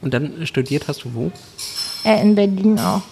Und 0.02 0.14
dann 0.14 0.46
studiert 0.48 0.88
hast 0.88 1.04
du 1.04 1.14
wo? 1.14 1.32
Äh, 2.04 2.22
in 2.22 2.34
Berlin 2.34 2.80
auch. 2.80 3.04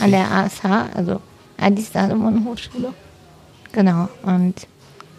An 0.00 0.10
der 0.10 0.30
ASH, 0.30 0.64
also 0.94 1.20
Adi 1.58 1.82
Salomon 1.82 2.44
Hochschule. 2.46 2.94
Genau. 3.72 4.08
Und 4.22 4.66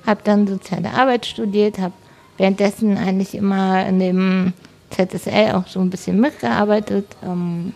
habe 0.08 0.22
dann 0.24 0.48
soziale 0.48 0.92
Arbeit 0.92 1.26
studiert, 1.26 1.78
habe 1.78 1.94
währenddessen 2.40 2.98
eigentlich 2.98 3.36
immer 3.36 3.86
in 3.86 4.00
dem 4.00 4.54
ZSL 4.90 5.52
auch 5.52 5.68
so 5.68 5.80
ein 5.80 5.92
bisschen 5.92 6.20
mitgearbeitet. 6.20 7.06
Ähm, 7.24 7.74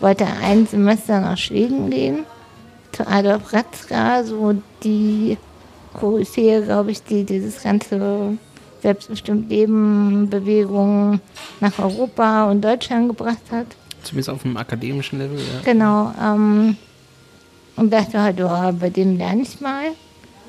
wollte 0.00 0.26
ein 0.26 0.66
Semester 0.66 1.20
nach 1.20 1.38
Schweden 1.38 1.88
gehen, 1.88 2.26
zu 2.90 3.06
Adolf 3.06 3.52
Ratzka, 3.52 4.24
so 4.24 4.60
die 4.82 5.38
Koryphäe, 5.94 6.62
glaube 6.62 6.90
ich, 6.90 7.02
die 7.04 7.24
dieses 7.24 7.62
ganze 7.62 8.36
selbstbestimmt 8.82 9.48
Leben, 9.48 10.28
Bewegung 10.28 11.20
nach 11.60 11.78
Europa 11.78 12.50
und 12.50 12.62
Deutschland 12.62 13.08
gebracht 13.08 13.52
hat. 13.52 13.66
Zumindest 14.02 14.30
auf 14.30 14.44
einem 14.44 14.56
akademischen 14.56 15.20
Level. 15.20 15.38
Ja. 15.38 15.60
Genau. 15.64 16.12
Ähm, 16.20 16.76
und 17.76 17.92
dachte 17.92 18.20
halt, 18.20 18.40
oh, 18.40 18.72
bei 18.72 18.90
dem 18.90 19.16
lerne 19.16 19.42
ich 19.42 19.60
mal. 19.60 19.92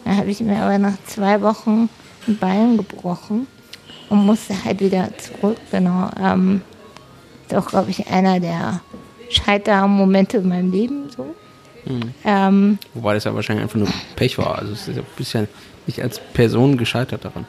Dann 0.04 0.18
habe 0.18 0.32
ich 0.32 0.40
mir 0.40 0.58
aber 0.58 0.80
nach 0.80 0.98
zwei 1.06 1.40
Wochen 1.42 1.90
ein 2.28 2.38
Bein 2.38 2.78
gebrochen 2.78 3.48
und 4.10 4.26
musste 4.26 4.54
halt 4.64 4.80
wieder 4.80 5.10
zurück. 5.18 5.58
Genau. 5.72 6.10
Ähm, 6.22 6.62
ist 7.48 7.56
auch, 7.56 7.68
glaube 7.68 7.90
ich, 7.90 8.08
einer 8.08 8.40
der 8.40 8.82
Scheitermomente 9.30 10.38
in 10.38 10.48
meinem 10.50 10.72
Leben 10.72 11.10
so. 11.16 11.36
Ähm, 12.24 12.78
Wobei 12.94 13.14
das 13.16 13.26
ja 13.26 13.36
wahrscheinlich 13.36 13.64
einfach 13.64 13.78
nur 13.80 13.90
Pech 14.16 14.38
war. 14.38 14.58
Also 14.60 14.72
es 14.74 14.88
ist 14.88 14.96
ja, 14.96 15.04
bist 15.18 15.34
ja 15.34 15.46
nicht 15.86 16.02
als 16.02 16.20
Person 16.34 16.78
gescheitert 16.78 17.26
daran. 17.26 17.46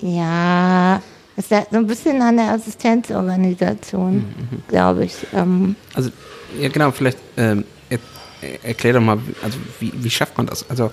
ja, 0.00 1.02
es 1.36 1.50
ist 1.50 1.70
so 1.70 1.76
ein 1.76 1.86
bisschen 1.86 2.22
an 2.22 2.36
der 2.38 2.52
Assistenzorganisation, 2.52 4.24
glaube 4.68 5.04
ich. 5.04 5.14
Ähm, 5.34 5.76
Also, 5.94 6.10
ja 6.58 6.68
genau, 6.70 6.90
vielleicht 6.92 7.18
ähm, 7.36 7.64
er- 7.90 7.98
erklär 8.64 8.94
doch 8.94 9.00
mal, 9.02 9.18
also 9.42 9.58
wie, 9.80 9.92
wie 9.94 10.08
schafft 10.10 10.36
man 10.38 10.46
das? 10.46 10.68
Also, 10.70 10.90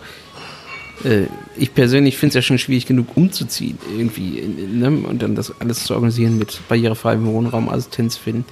äh, 1.03 1.25
ich 1.57 1.73
persönlich 1.73 2.17
finde 2.17 2.29
es 2.29 2.35
ja 2.35 2.41
schon 2.41 2.57
schwierig 2.57 2.85
genug 2.85 3.15
umzuziehen 3.15 3.77
irgendwie 3.95 4.41
ne? 4.41 4.89
und 4.89 5.21
dann 5.21 5.35
das 5.35 5.53
alles 5.59 5.85
zu 5.85 5.93
organisieren 5.93 6.37
mit 6.37 6.61
barrierefreiem 6.67 7.25
Wohnraum, 7.25 7.69
Assistenz 7.69 8.17
finden. 8.17 8.45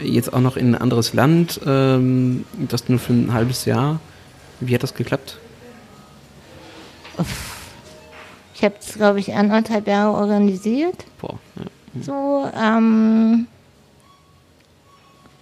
Jetzt 0.00 0.32
auch 0.32 0.40
noch 0.40 0.56
in 0.56 0.74
ein 0.74 0.80
anderes 0.80 1.14
Land, 1.14 1.60
ähm, 1.66 2.44
das 2.68 2.88
nur 2.88 2.98
für 2.98 3.12
ein 3.12 3.32
halbes 3.32 3.64
Jahr. 3.64 4.00
Wie 4.60 4.74
hat 4.74 4.82
das 4.82 4.94
geklappt? 4.94 5.38
ich 8.54 8.62
habe 8.62 8.74
es, 8.80 8.94
glaube 8.94 9.18
ich, 9.18 9.34
anderthalb 9.34 9.86
Jahre 9.88 10.16
organisiert. 10.16 11.04
Boah, 11.20 11.38
ja. 11.56 11.64
So, 12.02 12.48
ähm, 12.56 13.46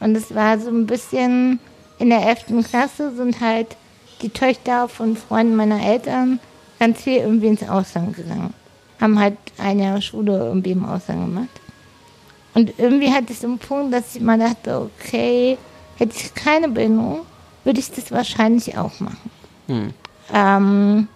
und 0.00 0.16
es 0.16 0.34
war 0.34 0.58
so 0.58 0.68
ein 0.68 0.86
bisschen, 0.86 1.58
in 1.98 2.10
der 2.10 2.26
11. 2.26 2.66
Klasse 2.68 3.14
sind 3.14 3.40
halt 3.40 3.76
die 4.22 4.30
Töchter 4.30 4.88
von 4.88 5.16
Freunden 5.16 5.56
meiner 5.56 5.82
Eltern 5.82 6.40
ganz 6.78 7.02
viel 7.02 7.18
irgendwie 7.18 7.48
ins 7.48 7.68
Ausland 7.68 8.16
gegangen. 8.16 8.54
Haben 9.00 9.18
halt 9.18 9.36
ein 9.58 9.78
Jahr 9.78 10.00
Schule 10.00 10.38
irgendwie 10.38 10.72
im 10.72 10.84
Ausland 10.84 11.26
gemacht. 11.26 11.48
Und 12.54 12.72
irgendwie 12.78 13.12
hatte 13.12 13.32
ich 13.32 13.38
so 13.38 13.48
einen 13.48 13.58
Punkt, 13.58 13.92
dass 13.92 14.16
ich 14.16 14.22
mal 14.22 14.38
dachte, 14.38 14.80
okay, 14.80 15.58
hätte 15.96 16.16
ich 16.16 16.34
keine 16.34 16.68
Bindung, 16.68 17.20
würde 17.64 17.80
ich 17.80 17.90
das 17.90 18.10
wahrscheinlich 18.10 18.78
auch 18.78 18.98
machen. 19.00 19.30
Hm. 19.66 19.94
Ähm, 20.32 21.08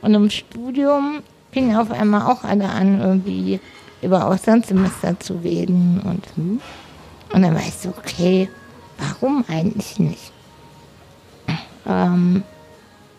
und 0.00 0.14
im 0.14 0.30
Studium 0.30 1.22
fingen 1.52 1.76
auf 1.76 1.90
einmal 1.90 2.32
auch 2.32 2.44
alle 2.44 2.68
an, 2.68 3.00
irgendwie 3.00 3.60
über 4.00 4.26
Auslandssemester 4.26 5.20
zu 5.20 5.34
reden. 5.34 6.00
Und, 6.04 6.24
hm. 6.36 6.60
und 7.34 7.42
dann 7.42 7.54
war 7.54 7.60
ich 7.60 7.74
so, 7.74 7.90
okay, 7.90 8.48
warum 8.96 9.44
eigentlich 9.48 9.98
nicht? 9.98 10.32
Ähm, 11.88 12.42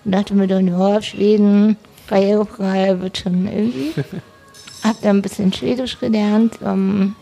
und 0.05 0.11
dachte 0.11 0.33
mir 0.33 0.47
dann, 0.47 0.67
ja, 0.67 1.01
Schweden, 1.01 1.77
barrierefrei 2.09 2.99
wird 2.99 3.17
schon 3.17 3.47
irgendwie. 3.47 3.93
Hab 4.83 5.01
dann 5.01 5.17
ein 5.17 5.21
bisschen 5.21 5.51
Schwedisch 5.51 5.99
gelernt 5.99 6.59
ähm, 6.63 7.15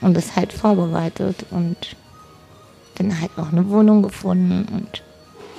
und 0.00 0.16
das 0.16 0.34
halt 0.34 0.52
vorbereitet 0.52 1.44
und 1.50 1.76
dann 2.94 3.20
halt 3.20 3.32
auch 3.36 3.52
eine 3.52 3.68
Wohnung 3.68 4.02
gefunden 4.02 4.66
und 4.72 5.02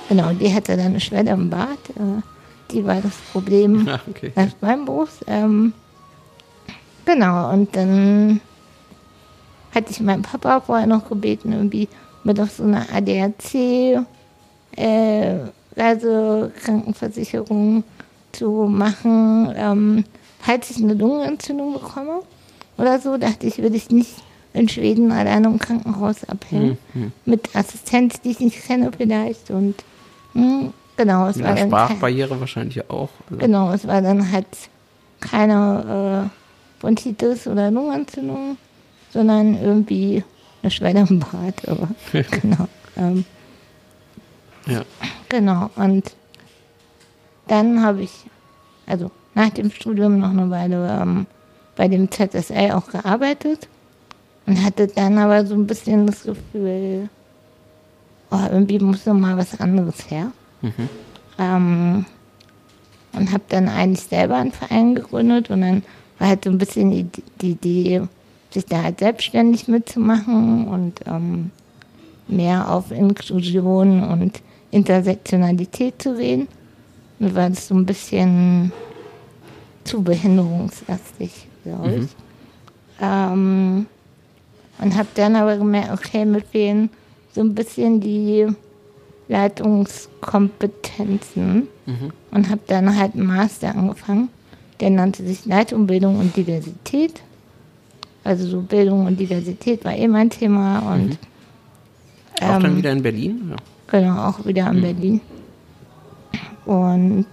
Genau, 0.08 0.32
die 0.32 0.52
hatte 0.54 0.76
dann 0.76 0.86
eine 0.86 1.00
Schwelle 1.00 1.32
im 1.32 1.50
Bad. 1.50 1.78
Äh, 1.96 2.22
die 2.70 2.84
war 2.84 3.00
das 3.00 3.16
Problem 3.32 3.88
Ah, 3.90 4.00
okay. 4.08 4.32
des 4.36 4.54
Beinbruchs. 4.54 5.20
Ähm, 5.26 5.72
genau, 7.04 7.50
und 7.52 7.74
dann 7.74 8.40
hatte 9.74 9.90
ich 9.90 10.00
meinen 10.00 10.22
Papa 10.22 10.60
vorher 10.60 10.86
noch 10.86 11.08
gebeten, 11.08 11.52
irgendwie 11.52 11.88
mit 12.24 12.40
auf 12.40 12.50
so 12.52 12.62
einer 12.62 12.86
ADAC 12.92 14.04
äh, 14.76 15.36
Reisekrankenversicherung 15.76 17.84
zu 18.32 18.50
machen, 18.68 19.52
ähm, 19.56 20.04
falls 20.40 20.70
ich 20.70 20.82
eine 20.82 20.94
Lungenentzündung 20.94 21.74
bekomme 21.74 22.20
oder 22.78 22.98
so, 22.98 23.16
dachte 23.16 23.46
ich, 23.46 23.58
würde 23.58 23.76
ich 23.76 23.90
nicht 23.90 24.14
in 24.52 24.68
Schweden 24.68 25.12
alleine 25.12 25.48
im 25.48 25.58
Krankenhaus 25.58 26.24
abhängen. 26.28 26.78
Mit 27.24 27.54
Assistenz, 27.54 28.20
die 28.22 28.30
ich 28.30 28.40
nicht 28.40 28.62
kenne 28.66 28.90
vielleicht. 28.96 29.50
Und 29.50 29.74
hm, 30.32 30.72
genau, 30.96 31.28
es 31.28 31.38
war 31.40 31.50
Ja, 31.50 31.54
dann 31.54 31.56
kein- 31.56 31.68
Sprachbarriere 31.70 32.40
wahrscheinlich 32.40 32.88
auch. 32.90 33.10
Also, 33.30 33.38
Genau, 33.38 33.72
es 33.72 33.86
war 33.86 34.00
dann 34.00 34.30
halt 34.32 34.46
keine 35.20 36.30
äh, 36.30 36.80
Bronchitis 36.80 37.46
oder 37.46 37.70
Lungenentzündung, 37.70 38.56
sondern 39.12 39.60
irgendwie 39.62 40.24
eine 40.62 40.70
Schwelle 40.70 41.06
im 41.08 41.20
Bad. 41.20 41.68
Aber, 41.68 41.88
genau. 42.12 42.66
Ähm, 42.96 43.24
Ja. 44.66 44.82
genau. 45.28 45.70
Und 45.76 46.14
dann 47.48 47.82
habe 47.82 48.02
ich, 48.02 48.12
also 48.86 49.10
nach 49.34 49.50
dem 49.50 49.70
Studium 49.70 50.18
noch 50.18 50.30
eine 50.30 50.50
Weile 50.50 50.98
ähm, 51.00 51.26
bei 51.76 51.88
dem 51.88 52.10
ZSL 52.10 52.72
auch 52.72 52.88
gearbeitet 52.88 53.68
und 54.46 54.64
hatte 54.64 54.86
dann 54.86 55.18
aber 55.18 55.44
so 55.46 55.54
ein 55.54 55.66
bisschen 55.66 56.06
das 56.06 56.24
Gefühl, 56.24 57.08
oh, 58.30 58.46
irgendwie 58.50 58.78
muss 58.78 59.06
noch 59.06 59.14
mal 59.14 59.36
was 59.36 59.60
anderes 59.60 60.10
her. 60.10 60.32
Ähm, 61.38 62.06
und 63.12 63.32
habe 63.32 63.44
dann 63.48 63.68
eigentlich 63.68 64.06
selber 64.06 64.36
einen 64.36 64.52
Verein 64.52 64.94
gegründet 64.94 65.50
und 65.50 65.60
dann 65.60 65.82
war 66.18 66.28
halt 66.28 66.44
so 66.44 66.50
ein 66.50 66.58
bisschen 66.58 66.90
die, 66.90 67.06
die 67.40 67.50
Idee, 67.52 68.02
sich 68.50 68.66
da 68.66 68.82
halt 68.82 69.00
selbstständig 69.00 69.68
mitzumachen 69.68 70.66
und 70.68 71.00
ähm, 71.06 71.50
mehr 72.28 72.70
auf 72.70 72.90
Inklusion 72.90 74.02
und 74.02 74.40
Intersektionalität 74.70 76.02
zu 76.02 76.16
reden. 76.16 76.48
Und 77.18 77.34
war 77.34 77.48
das 77.48 77.68
so 77.68 77.74
ein 77.74 77.86
bisschen 77.86 78.70
zu 79.84 80.02
behinderungslastig, 80.02 81.46
glaube 81.62 81.94
ich. 81.94 82.08
Ähm, 83.00 83.86
und 84.78 84.96
habe 84.96 85.08
dann 85.14 85.34
aber 85.36 85.56
gemerkt, 85.56 85.92
okay, 85.92 86.26
mir 86.26 86.42
fehlen 86.42 86.90
so 87.34 87.40
ein 87.40 87.54
bisschen 87.54 88.00
die 88.00 88.46
Leitungskompetenzen 89.28 91.68
und 92.30 92.50
habe 92.50 92.60
dann 92.66 92.98
halt 92.98 93.14
einen 93.14 93.26
Master 93.26 93.74
angefangen. 93.74 94.28
Der 94.80 94.90
nannte 94.90 95.24
sich 95.24 95.46
Leitung, 95.46 95.86
Bildung 95.86 96.18
und 96.18 96.36
Diversität. 96.36 97.22
Also 98.24 98.46
so 98.46 98.60
Bildung 98.60 99.06
und 99.06 99.18
Diversität 99.18 99.82
war 99.84 99.96
eh 99.96 100.08
mein 100.08 100.28
Thema 100.30 100.94
und 100.94 101.18
Auch 102.40 102.60
dann 102.60 102.72
ähm, 102.72 102.76
wieder 102.76 102.92
in 102.92 103.02
Berlin? 103.02 103.50
Ja. 103.50 103.56
Genau, 103.88 104.28
auch 104.28 104.44
wieder 104.44 104.70
in 104.70 104.80
Berlin. 104.80 105.20
Und 106.64 107.26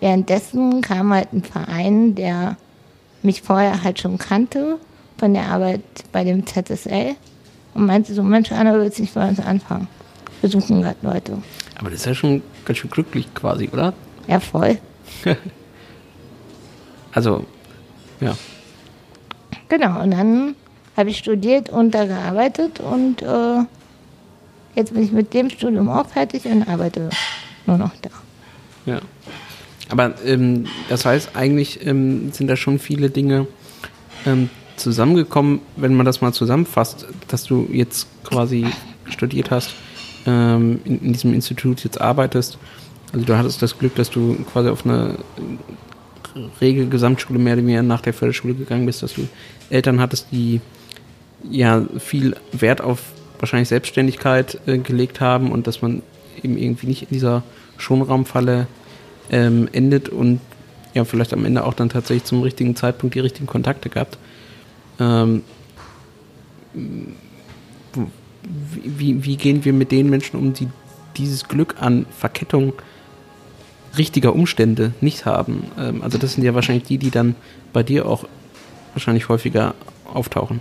währenddessen 0.00 0.80
kam 0.80 1.12
halt 1.12 1.32
ein 1.32 1.42
Verein, 1.42 2.14
der 2.14 2.56
mich 3.22 3.42
vorher 3.42 3.82
halt 3.82 4.00
schon 4.00 4.16
kannte, 4.18 4.78
von 5.18 5.34
der 5.34 5.48
Arbeit 5.48 5.82
bei 6.12 6.24
dem 6.24 6.46
ZSL 6.46 7.14
und 7.74 7.86
meinte 7.86 8.14
so, 8.14 8.22
Mensch, 8.22 8.50
Anna, 8.52 8.72
willst 8.74 8.98
du 8.98 9.02
nicht 9.02 9.14
bei 9.14 9.28
uns 9.28 9.38
anfangen? 9.38 9.86
Wir 10.40 10.48
suchen 10.48 10.80
gerade 10.80 10.96
Leute. 11.02 11.36
Aber 11.78 11.90
das 11.90 12.00
ist 12.00 12.06
ja 12.06 12.14
schon 12.14 12.42
ganz 12.64 12.78
schön 12.78 12.90
glücklich 12.90 13.32
quasi, 13.34 13.68
oder? 13.70 13.92
Ja, 14.26 14.40
voll. 14.40 14.78
also, 17.12 17.44
ja. 18.20 18.34
Genau, 19.68 20.02
und 20.02 20.12
dann 20.12 20.54
habe 20.96 21.10
ich 21.10 21.18
studiert 21.18 21.68
und 21.68 21.92
da 21.92 22.06
gearbeitet 22.06 22.80
und 22.80 23.22
äh, 23.22 23.64
jetzt 24.74 24.92
bin 24.94 25.02
ich 25.02 25.12
mit 25.12 25.34
dem 25.34 25.50
Studium 25.50 25.88
auch 25.88 26.06
fertig 26.06 26.44
und 26.46 26.68
arbeite 26.68 27.10
nur 27.66 27.78
noch 27.78 27.92
da. 28.02 28.10
Ja. 28.86 29.00
Aber 29.88 30.14
ähm, 30.24 30.66
das 30.88 31.04
heißt, 31.04 31.30
eigentlich 31.34 31.84
ähm, 31.84 32.32
sind 32.32 32.48
da 32.48 32.56
schon 32.56 32.78
viele 32.78 33.10
Dinge 33.10 33.46
ähm, 34.24 34.50
zusammengekommen, 34.76 35.60
wenn 35.76 35.94
man 35.94 36.06
das 36.06 36.20
mal 36.20 36.32
zusammenfasst, 36.32 37.06
dass 37.28 37.44
du 37.44 37.68
jetzt 37.72 38.06
quasi 38.24 38.66
studiert 39.06 39.50
hast, 39.50 39.74
ähm, 40.26 40.80
in, 40.84 41.00
in, 41.00 41.12
diesem 41.12 41.34
Institut 41.34 41.82
jetzt 41.84 42.00
arbeitest. 42.00 42.58
Also 43.12 43.26
du 43.26 43.36
hattest 43.36 43.62
das 43.62 43.78
Glück, 43.78 43.96
dass 43.96 44.10
du 44.10 44.36
quasi 44.52 44.68
auf 44.68 44.84
eine 44.86 45.18
Regel-Gesamtschule 46.60 47.38
mehr 47.38 47.54
oder 47.54 47.62
weniger 47.62 47.82
nach 47.82 48.00
der 48.00 48.14
Förderschule 48.14 48.54
gegangen 48.54 48.86
bist, 48.86 49.02
dass 49.02 49.14
du 49.14 49.28
Eltern 49.68 50.00
hattest, 50.00 50.28
die 50.30 50.60
ja 51.48 51.82
viel 51.98 52.36
Wert 52.52 52.80
auf 52.80 53.00
wahrscheinlich 53.40 53.68
Selbstständigkeit 53.68 54.60
äh, 54.66 54.78
gelegt 54.78 55.20
haben 55.20 55.52
und 55.52 55.66
dass 55.66 55.82
man 55.82 56.02
eben 56.42 56.56
irgendwie 56.56 56.86
nicht 56.86 57.02
in 57.02 57.08
dieser 57.10 57.42
Schonraumfalle 57.78 58.66
ähm, 59.30 59.68
endet 59.72 60.08
und 60.08 60.40
ja, 60.94 61.04
vielleicht 61.04 61.32
am 61.32 61.44
Ende 61.44 61.64
auch 61.64 61.74
dann 61.74 61.88
tatsächlich 61.88 62.24
zum 62.24 62.42
richtigen 62.42 62.74
Zeitpunkt 62.76 63.14
die 63.14 63.20
richtigen 63.20 63.46
Kontakte 63.46 63.88
gehabt. 63.88 64.18
Ähm, 64.98 65.42
wie, 68.84 69.24
wie 69.24 69.36
gehen 69.36 69.64
wir 69.64 69.72
mit 69.72 69.92
den 69.92 70.10
Menschen 70.10 70.38
um, 70.38 70.52
die 70.52 70.68
dieses 71.16 71.48
Glück 71.48 71.76
an 71.80 72.06
Verkettung 72.16 72.72
richtiger 73.96 74.34
Umstände 74.34 74.92
nicht 75.00 75.26
haben? 75.26 75.64
Ähm, 75.78 76.02
also 76.02 76.18
das 76.18 76.34
sind 76.34 76.44
ja 76.44 76.54
wahrscheinlich 76.54 76.84
die, 76.84 76.98
die 76.98 77.10
dann 77.10 77.36
bei 77.72 77.82
dir 77.82 78.06
auch 78.06 78.24
wahrscheinlich 78.94 79.28
häufiger 79.28 79.74
auftauchen. 80.12 80.60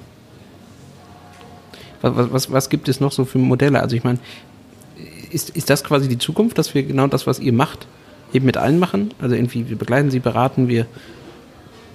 Was, 2.01 2.31
was, 2.31 2.51
was 2.51 2.69
gibt 2.69 2.87
es 2.89 2.99
noch 2.99 3.11
so 3.11 3.25
für 3.25 3.37
Modelle? 3.37 3.81
Also 3.81 3.95
ich 3.95 4.03
meine, 4.03 4.19
ist, 5.31 5.49
ist 5.51 5.69
das 5.69 5.83
quasi 5.83 6.07
die 6.07 6.17
Zukunft, 6.17 6.57
dass 6.57 6.73
wir 6.73 6.83
genau 6.83 7.07
das, 7.07 7.27
was 7.27 7.39
ihr 7.39 7.53
macht, 7.53 7.87
eben 8.33 8.45
mit 8.45 8.57
allen 8.57 8.79
machen? 8.79 9.13
Also 9.19 9.35
irgendwie, 9.35 9.69
wir 9.69 9.77
begleiten 9.77 10.11
sie, 10.11 10.19
beraten, 10.19 10.67
wir 10.67 10.85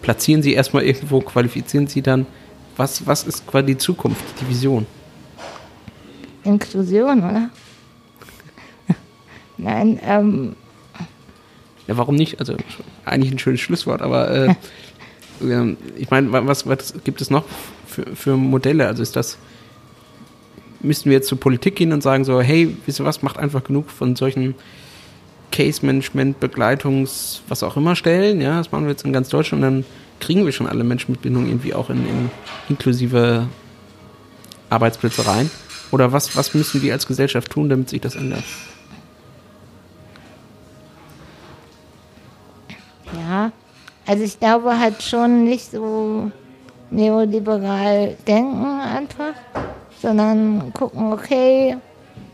platzieren 0.02 0.42
sie 0.42 0.52
erstmal 0.52 0.82
irgendwo, 0.86 1.20
qualifizieren 1.20 1.86
sie 1.86 2.02
dann. 2.02 2.26
Was, 2.76 3.06
was 3.06 3.24
ist 3.24 3.46
quasi 3.46 3.66
die 3.66 3.78
Zukunft, 3.78 4.22
die 4.40 4.48
Vision? 4.48 4.86
Inklusion, 6.42 7.18
oder? 7.18 7.50
Nein, 9.56 10.00
ähm. 10.04 10.56
Ja, 11.86 11.96
warum 11.96 12.16
nicht? 12.16 12.40
Also 12.40 12.56
eigentlich 13.04 13.30
ein 13.30 13.38
schönes 13.38 13.60
Schlusswort, 13.60 14.02
aber 14.02 14.30
äh, 14.30 14.54
ähm, 15.42 15.76
ich 15.96 16.10
meine, 16.10 16.32
was, 16.32 16.66
was 16.66 16.94
gibt 17.04 17.20
es 17.20 17.30
noch 17.30 17.44
für, 17.86 18.04
für 18.16 18.36
Modelle? 18.36 18.88
Also 18.88 19.02
ist 19.02 19.16
das 19.16 19.38
müssten 20.84 21.10
wir 21.10 21.16
jetzt 21.16 21.28
zur 21.28 21.40
Politik 21.40 21.76
gehen 21.76 21.92
und 21.92 22.02
sagen 22.02 22.24
so, 22.24 22.40
hey, 22.40 22.76
wisst 22.86 23.00
ihr 23.00 23.04
was, 23.04 23.22
macht 23.22 23.38
einfach 23.38 23.64
genug 23.64 23.90
von 23.90 24.16
solchen 24.16 24.54
Case-Management, 25.50 26.40
Begleitungs-, 26.40 27.40
was 27.48 27.62
auch 27.62 27.76
immer 27.76 27.96
Stellen, 27.96 28.40
ja, 28.40 28.58
das 28.58 28.72
machen 28.72 28.84
wir 28.84 28.90
jetzt 28.90 29.04
in 29.04 29.12
ganz 29.12 29.28
Deutschland 29.28 29.64
und 29.64 29.70
dann 29.70 29.84
kriegen 30.20 30.44
wir 30.44 30.52
schon 30.52 30.66
alle 30.66 30.84
Menschen 30.84 31.12
mit 31.12 31.22
Bindung 31.22 31.46
irgendwie 31.46 31.74
auch 31.74 31.90
in, 31.90 31.98
in 32.06 32.30
inklusive 32.68 33.46
Arbeitsplätze 34.70 35.26
rein. 35.26 35.50
Oder 35.90 36.12
was, 36.12 36.36
was 36.36 36.54
müssen 36.54 36.82
wir 36.82 36.92
als 36.92 37.06
Gesellschaft 37.06 37.50
tun, 37.50 37.68
damit 37.68 37.88
sich 37.88 38.00
das 38.00 38.16
ändert? 38.16 38.42
Ja, 43.16 43.52
also 44.06 44.24
ich 44.24 44.40
glaube 44.40 44.78
halt 44.78 45.02
schon 45.02 45.44
nicht 45.44 45.70
so 45.70 46.32
neoliberal 46.90 48.16
denken 48.26 48.80
einfach, 48.80 49.34
sondern 50.04 50.72
gucken, 50.74 51.12
okay, 51.12 51.76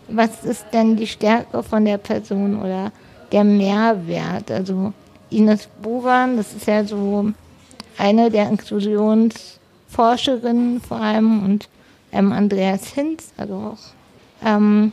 was 0.09 0.45
ist 0.45 0.67
denn 0.73 0.97
die 0.97 1.07
Stärke 1.07 1.63
von 1.63 1.85
der 1.85 1.99
Person 1.99 2.61
oder 2.61 2.91
der 3.31 3.45
Mehrwert? 3.45 4.51
Also 4.51 4.93
Ines 5.31 5.69
Buran, 5.81 6.37
das 6.37 6.53
ist 6.53 6.67
ja 6.67 6.83
so 6.85 7.31
eine 7.97 8.29
der 8.29 8.49
Inklusionsforscherinnen 8.49 10.81
vor 10.81 10.97
allem 10.97 11.45
und 11.45 11.69
ähm, 12.13 12.33
Andreas 12.33 12.89
Hinz, 12.89 13.33
also 13.37 13.55
auch, 13.55 13.79
ähm, 14.45 14.91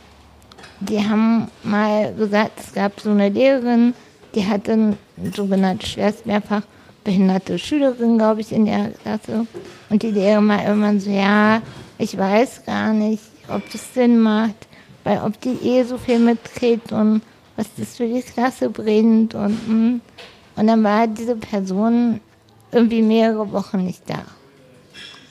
die 0.78 1.00
haben 1.00 1.48
mal 1.64 2.14
gesagt, 2.14 2.60
es 2.60 2.72
gab 2.72 3.00
so 3.00 3.10
eine 3.10 3.28
Lehrerin, 3.28 3.92
die 4.36 4.46
hatte 4.46 4.72
eine 4.72 4.96
sogenannte 5.34 5.84
schwerst 5.84 6.26
mehrfach 6.26 6.62
behinderte 7.02 7.58
Schülerin, 7.58 8.18
glaube 8.18 8.42
ich, 8.42 8.52
in 8.52 8.66
der 8.66 8.92
Klasse. 9.02 9.48
Und 9.88 10.02
die 10.02 10.12
Lehrerin 10.12 10.44
mal 10.44 10.64
irgendwann 10.64 11.00
so, 11.00 11.10
ja, 11.10 11.60
ich 11.98 12.16
weiß 12.16 12.64
gar 12.64 12.92
nicht, 12.92 13.22
ob 13.48 13.70
das 13.70 13.94
Sinn 13.94 14.20
macht, 14.20 14.68
weil 15.04 15.20
ob 15.22 15.40
die 15.40 15.58
eh 15.62 15.82
so 15.82 15.98
viel 15.98 16.18
mitkriegt 16.18 16.92
und 16.92 17.22
was 17.56 17.66
das 17.76 17.96
für 17.96 18.06
die 18.06 18.22
Klasse 18.22 18.70
bringt 18.70 19.34
und 19.34 19.58
hm. 19.66 20.00
und 20.56 20.66
dann 20.66 20.84
war 20.84 21.06
diese 21.06 21.36
Person 21.36 22.20
irgendwie 22.70 23.02
mehrere 23.02 23.50
Wochen 23.52 23.84
nicht 23.84 24.02
da. 24.06 24.22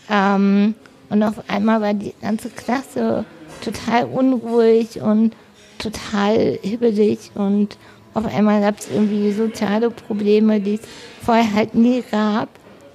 Ähm, 0.09 0.75
und 1.09 1.23
auf 1.23 1.49
einmal 1.49 1.81
war 1.81 1.93
die 1.93 2.13
ganze 2.21 2.49
Klasse 2.49 3.25
total 3.63 4.05
unruhig 4.05 5.01
und 5.01 5.33
total 5.77 6.59
hibbelig 6.61 7.31
und 7.35 7.77
auf 8.13 8.25
einmal 8.25 8.61
gab 8.61 8.79
es 8.79 8.89
irgendwie 8.89 9.31
soziale 9.31 9.91
Probleme, 9.91 10.59
die 10.59 10.75
es 10.75 10.81
vorher 11.23 11.53
halt 11.53 11.75
nie 11.75 12.03
gab. 12.09 12.49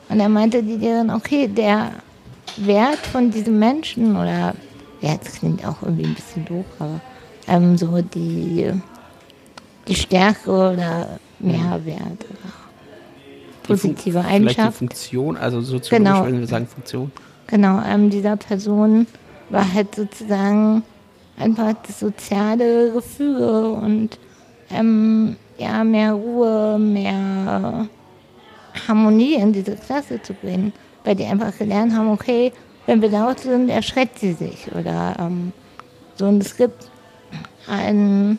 Und 0.08 0.18
dann 0.18 0.32
meinte 0.32 0.62
die 0.62 0.76
Lehrerin, 0.76 1.10
okay, 1.10 1.46
der 1.46 1.92
Wert 2.56 2.98
von 2.98 3.30
diesem 3.30 3.58
Menschen 3.58 4.16
oder, 4.16 4.54
ja, 5.00 5.16
das 5.22 5.34
klingt 5.34 5.66
auch 5.66 5.82
irgendwie 5.82 6.04
ein 6.04 6.14
bisschen 6.14 6.44
doof, 6.44 6.64
aber 6.78 7.00
ähm, 7.48 7.76
so 7.76 8.00
die, 8.02 8.72
die 9.88 9.94
Stärke 9.94 10.50
oder 10.50 11.18
Mehrwert 11.38 12.24
oder 12.30 12.52
positive 13.62 14.20
die 14.20 14.26
Eigenschaft. 14.26 14.74
Die 14.74 14.78
Funktion, 14.78 15.36
also 15.36 15.60
soziologisch 15.60 16.12
genau. 16.12 16.24
würden 16.24 16.40
wir 16.40 16.46
sagen 16.46 16.66
Funktion. 16.66 17.12
Genau, 17.46 17.82
ähm, 17.86 18.10
dieser 18.10 18.36
Person 18.36 19.06
war 19.50 19.72
halt 19.72 19.94
sozusagen 19.94 20.82
einfach 21.38 21.74
das 21.86 22.00
soziale 22.00 22.92
Gefüge 22.92 23.70
und 23.72 24.18
ähm, 24.70 25.36
ja, 25.58 25.84
mehr 25.84 26.14
Ruhe, 26.14 26.78
mehr 26.78 27.88
Harmonie 28.88 29.34
in 29.34 29.52
diese 29.52 29.76
Klasse 29.76 30.20
zu 30.22 30.32
bringen 30.34 30.72
weil 31.04 31.16
die 31.16 31.24
einfach 31.24 31.56
gelernt 31.56 31.94
haben, 31.94 32.10
okay, 32.10 32.52
wenn 32.86 33.00
wir 33.02 33.10
laut 33.10 33.40
sind, 33.40 33.68
erschreckt 33.68 34.18
sie 34.18 34.32
sich. 34.32 34.70
Oder 34.74 35.16
ähm, 35.18 35.52
so. 36.16 36.26
Und 36.26 36.42
es 36.42 36.56
gibt 36.56 36.88
einen, 37.68 38.38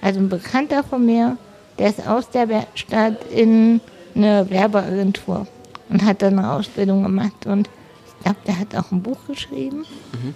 also 0.00 0.20
ein 0.20 0.28
Bekannter 0.28 0.82
von 0.82 1.04
mir, 1.04 1.36
der 1.78 1.90
ist 1.90 2.06
aus 2.06 2.30
der 2.30 2.66
Stadt 2.74 3.18
in 3.32 3.80
eine 4.14 4.48
Werbeagentur 4.48 5.46
und 5.88 6.04
hat 6.04 6.22
dann 6.22 6.38
eine 6.38 6.52
Ausbildung 6.52 7.02
gemacht. 7.02 7.46
Und 7.46 7.68
ich 8.06 8.24
glaube, 8.24 8.38
der 8.46 8.58
hat 8.58 8.74
auch 8.74 8.90
ein 8.92 9.02
Buch 9.02 9.18
geschrieben. 9.26 9.84
Mhm. 10.12 10.34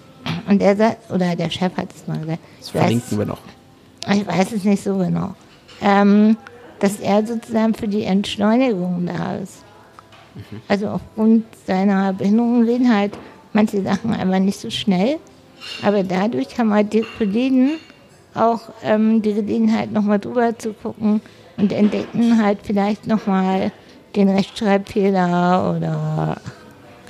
Und 0.49 0.61
der 0.61 0.77
sagt, 0.77 1.11
oder 1.11 1.35
der 1.35 1.51
Chef 1.51 1.77
hat 1.77 1.89
es 1.95 2.07
mal 2.07 2.19
gesagt. 2.19 2.41
Das 2.59 2.71
verlinken 2.71 3.11
weiß, 3.11 3.19
wir 3.19 3.27
noch. 3.27 3.39
Ich 4.13 4.27
weiß 4.27 4.53
es 4.53 4.65
nicht 4.65 4.83
so 4.83 4.99
genau. 4.99 5.35
Ähm, 5.81 6.37
dass 6.79 7.01
er 7.01 7.27
sozusagen 7.27 7.75
für 7.75 7.89
die 7.89 8.05
Entschleunigung 8.05 9.07
da 9.07 9.37
ist. 9.37 9.65
Also 10.69 10.89
aufgrund 10.89 11.45
seiner 11.67 12.13
Behinderung 12.13 12.65
gehen 12.65 12.95
halt 12.95 13.13
manche 13.53 13.83
Sachen 13.83 14.13
einfach 14.13 14.39
nicht 14.39 14.59
so 14.59 14.71
schnell. 14.71 15.19
Aber 15.83 16.03
dadurch 16.03 16.59
haben 16.59 16.73
halt 16.73 16.93
die 16.93 17.05
Kollegen 17.19 17.73
auch 18.35 18.61
ähm, 18.83 19.23
die 19.23 19.35
Gelegenheit, 19.35 19.93
nochmal 19.93 20.19
drüber 20.19 20.57
zu 20.57 20.73
gucken 20.73 21.21
und 21.57 21.73
entdecken 21.73 22.43
halt 22.43 22.59
vielleicht 22.63 23.07
nochmal 23.07 23.73
den 24.17 24.29
Rechtschreibfehler 24.29 25.77
oder 25.77 26.37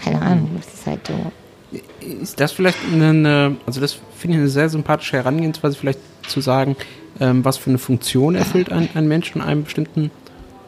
keine 0.03 0.23
Ahnung, 0.23 0.51
was 0.57 0.67
ist 0.73 0.87
halt 0.87 1.07
so. 1.07 1.15
Ist 2.01 2.41
das 2.41 2.53
vielleicht 2.53 2.79
eine, 2.93 3.57
also 3.67 3.81
das 3.81 3.99
finde 4.17 4.37
ich 4.37 4.41
eine 4.41 4.49
sehr 4.49 4.69
sympathische 4.69 5.19
Herangehensweise, 5.19 5.77
vielleicht 5.77 6.01
zu 6.27 6.41
sagen, 6.41 6.77
ähm, 7.21 7.45
was 7.45 7.59
für 7.59 7.71
eine 7.71 7.79
Funktion 7.79 8.35
erfüllt 8.35 8.73
ein, 8.73 8.89
ein 8.95 9.07
Mensch 9.07 9.35
in 9.35 9.41
einem 9.41 9.65
bestimmten 9.65 10.11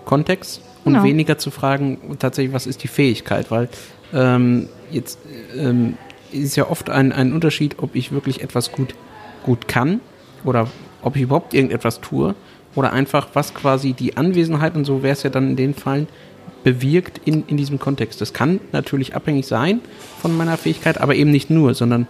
Kontext? 0.04 0.60
Und 0.84 0.94
genau. 0.94 1.04
weniger 1.04 1.38
zu 1.38 1.50
fragen, 1.50 1.98
tatsächlich, 2.18 2.52
was 2.52 2.66
ist 2.66 2.82
die 2.82 2.88
Fähigkeit, 2.88 3.50
weil 3.50 3.68
ähm, 4.12 4.68
jetzt 4.90 5.18
ähm, 5.56 5.96
ist 6.32 6.56
ja 6.56 6.68
oft 6.68 6.90
ein, 6.90 7.12
ein 7.12 7.32
Unterschied, 7.32 7.76
ob 7.78 7.94
ich 7.94 8.12
wirklich 8.12 8.42
etwas 8.42 8.72
gut, 8.72 8.94
gut 9.44 9.68
kann 9.68 10.00
oder 10.44 10.68
ob 11.02 11.16
ich 11.16 11.22
überhaupt 11.22 11.54
irgendetwas 11.54 12.00
tue 12.00 12.34
oder 12.74 12.92
einfach, 12.92 13.28
was 13.34 13.54
quasi 13.54 13.92
die 13.92 14.16
Anwesenheit 14.16 14.74
und 14.74 14.84
so 14.84 15.02
wäre 15.02 15.12
es 15.12 15.22
ja 15.22 15.30
dann 15.30 15.50
in 15.50 15.56
den 15.56 15.74
Fällen 15.74 16.08
bewirkt 16.64 17.20
in, 17.24 17.44
in 17.46 17.56
diesem 17.56 17.78
Kontext. 17.78 18.20
Das 18.20 18.32
kann 18.32 18.60
natürlich 18.72 19.14
abhängig 19.14 19.46
sein 19.46 19.80
von 20.20 20.36
meiner 20.36 20.56
Fähigkeit, 20.56 21.00
aber 21.00 21.14
eben 21.14 21.30
nicht 21.30 21.50
nur, 21.50 21.74
sondern 21.74 22.06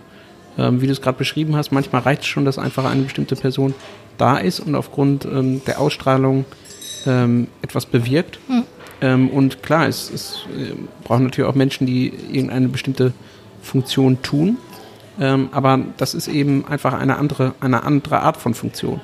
ähm, 0.59 0.81
wie 0.81 0.87
du 0.87 0.93
es 0.93 1.01
gerade 1.01 1.19
beschrieben 1.19 1.57
hast, 1.57 1.73
manchmal 1.73 2.03
reicht 2.03 2.23
es 2.23 2.29
schon, 2.29 2.45
dass 2.45 2.59
einfach 2.59 2.85
eine 2.85 3.03
bestimmte 3.03 3.37
Person 3.37 3.75
da 4.19 4.37
ist 4.37 4.61
und 4.61 4.75
aufgrund 4.75 5.25
ähm, 5.25 5.63
der 5.67 5.81
Ausstrahlung 5.81 6.45
ähm, 7.07 7.49
etwas 7.63 7.87
bewirkt. 7.87 8.39
Ähm, 9.03 9.31
und 9.31 9.63
klar, 9.63 9.89
es, 9.89 10.11
es 10.11 10.47
äh, 10.57 10.75
brauchen 11.03 11.25
natürlich 11.25 11.51
auch 11.51 11.57
Menschen, 11.57 11.87
die 11.87 12.13
irgendeine 12.31 12.69
bestimmte 12.69 13.13
Funktion 13.61 14.23
tun. 14.23 14.59
Ähm, 15.21 15.49
aber 15.53 15.81
das 15.97 16.15
ist 16.15 16.29
eben 16.29 16.67
einfach 16.67 16.95
eine 16.95 17.17
andere, 17.17 17.55
eine 17.61 17.83
andere 17.83 18.21
Art 18.21 18.37
von 18.37 18.55
Funktion. 18.55 19.01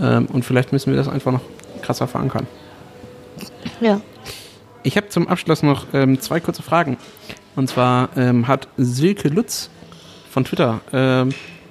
Ähm, 0.00 0.26
und 0.26 0.44
vielleicht 0.44 0.72
müssen 0.72 0.90
wir 0.90 0.96
das 0.96 1.08
einfach 1.08 1.32
noch 1.32 1.42
krasser 1.80 2.08
verankern. 2.08 2.46
Ja. 3.80 4.00
Ich 4.82 4.96
habe 4.96 5.08
zum 5.08 5.28
Abschluss 5.28 5.62
noch 5.62 5.86
ähm, 5.92 6.20
zwei 6.20 6.40
kurze 6.40 6.62
Fragen. 6.62 6.96
Und 7.54 7.68
zwar 7.68 8.10
ähm, 8.16 8.48
hat 8.48 8.68
Silke 8.76 9.28
Lutz 9.28 9.70
von 10.30 10.44
Twitter 10.44 10.80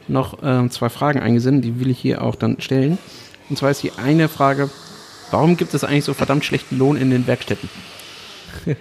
noch 0.07 0.39
zwei 0.69 0.89
Fragen 0.89 1.19
eingesendet, 1.19 1.65
die 1.65 1.79
will 1.79 1.89
ich 1.89 1.99
hier 1.99 2.23
auch 2.23 2.35
dann 2.35 2.59
stellen. 2.59 2.97
Und 3.49 3.57
zwar 3.57 3.69
ist 3.69 3.83
die 3.83 3.91
eine 3.91 4.27
Frage, 4.27 4.71
warum 5.31 5.57
gibt 5.57 5.73
es 5.73 5.83
eigentlich 5.83 6.05
so 6.05 6.13
verdammt 6.13 6.45
schlechten 6.45 6.77
Lohn 6.77 6.97
in 6.97 7.09
den 7.09 7.27
Werkstätten? 7.27 7.69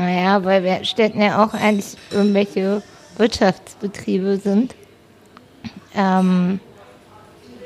Naja, 0.00 0.44
weil 0.44 0.62
Werkstätten 0.62 1.20
ja 1.20 1.44
auch 1.44 1.54
eigentlich 1.54 1.96
irgendwelche 2.12 2.84
Wirtschaftsbetriebe 3.16 4.36
sind. 4.36 4.76
Ähm, 5.92 6.60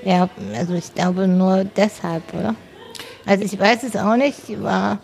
ja, 0.03 0.31
also 0.57 0.73
ich 0.73 0.95
glaube 0.95 1.29
nur 1.29 1.65
deshalb, 1.65 2.23
oder? 2.33 2.55
Also 3.27 3.45
ich 3.45 3.59
weiß 3.59 3.83
es 3.83 3.97
auch 3.97 4.17
nicht. 4.17 4.49
Ich 4.49 4.63
war, 4.63 4.99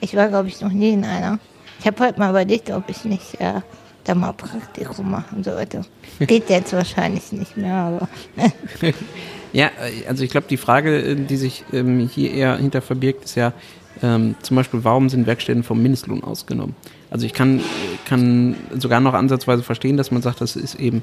ich 0.00 0.14
war 0.14 0.28
glaube 0.28 0.48
ich 0.48 0.60
noch 0.60 0.70
nie 0.70 0.92
in 0.92 1.04
einer. 1.04 1.40
Ich 1.80 1.86
habe 1.86 2.04
heute 2.04 2.18
mal 2.18 2.30
überlegt, 2.30 2.70
ob 2.70 2.88
ich 2.88 3.04
nicht 3.04 3.40
äh, 3.40 3.60
da 4.04 4.14
mal 4.14 4.32
Praktikum 4.32 5.10
machen 5.10 5.42
sollte. 5.44 5.82
Geht 6.20 6.48
jetzt 6.48 6.72
wahrscheinlich 6.72 7.32
nicht 7.32 7.56
mehr, 7.56 7.74
aber 7.74 8.08
Ja, 9.52 9.70
also 10.06 10.24
ich 10.24 10.30
glaube, 10.30 10.46
die 10.48 10.56
Frage, 10.56 10.98
äh, 10.98 11.14
die 11.14 11.36
sich 11.36 11.64
ähm, 11.72 12.08
hier 12.12 12.32
eher 12.32 12.56
hinter 12.56 12.82
verbirgt, 12.82 13.24
ist 13.24 13.34
ja 13.34 13.52
ähm, 14.02 14.36
zum 14.42 14.56
Beispiel, 14.56 14.84
warum 14.84 15.08
sind 15.08 15.26
Werkstätten 15.26 15.62
vom 15.62 15.82
Mindestlohn 15.82 16.22
ausgenommen? 16.22 16.76
Also 17.10 17.26
ich 17.26 17.32
kann, 17.32 17.60
kann 18.06 18.56
sogar 18.76 19.00
noch 19.00 19.14
ansatzweise 19.14 19.62
verstehen, 19.62 19.96
dass 19.96 20.10
man 20.10 20.22
sagt, 20.22 20.40
das 20.40 20.56
ist 20.56 20.74
eben 20.74 21.02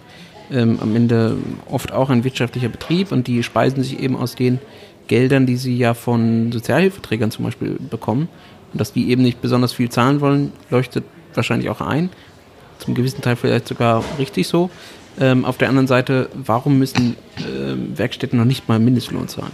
ähm, 0.51 0.77
am 0.81 0.95
Ende 0.95 1.37
oft 1.69 1.91
auch 1.91 2.09
ein 2.09 2.23
wirtschaftlicher 2.23 2.69
Betrieb 2.69 3.11
und 3.11 3.27
die 3.27 3.41
speisen 3.43 3.83
sich 3.83 3.99
eben 3.99 4.15
aus 4.15 4.35
den 4.35 4.59
Geldern, 5.07 5.45
die 5.45 5.57
sie 5.57 5.77
ja 5.77 5.93
von 5.93 6.51
Sozialhilfeträgern 6.51 7.31
zum 7.31 7.45
Beispiel 7.45 7.77
bekommen. 7.89 8.27
Und 8.71 8.81
dass 8.81 8.93
die 8.93 9.09
eben 9.09 9.21
nicht 9.21 9.41
besonders 9.41 9.73
viel 9.73 9.89
zahlen 9.89 10.21
wollen, 10.21 10.51
leuchtet 10.69 11.03
wahrscheinlich 11.33 11.69
auch 11.69 11.81
ein. 11.81 12.09
Zum 12.79 12.93
gewissen 12.93 13.21
Teil 13.21 13.35
vielleicht 13.35 13.67
sogar 13.67 14.03
richtig 14.19 14.47
so. 14.47 14.69
Ähm, 15.19 15.45
auf 15.45 15.57
der 15.57 15.69
anderen 15.69 15.87
Seite, 15.87 16.29
warum 16.33 16.77
müssen 16.77 17.15
ähm, 17.39 17.97
Werkstätten 17.97 18.37
noch 18.37 18.45
nicht 18.45 18.67
mal 18.67 18.79
Mindestlohn 18.79 19.27
zahlen? 19.27 19.51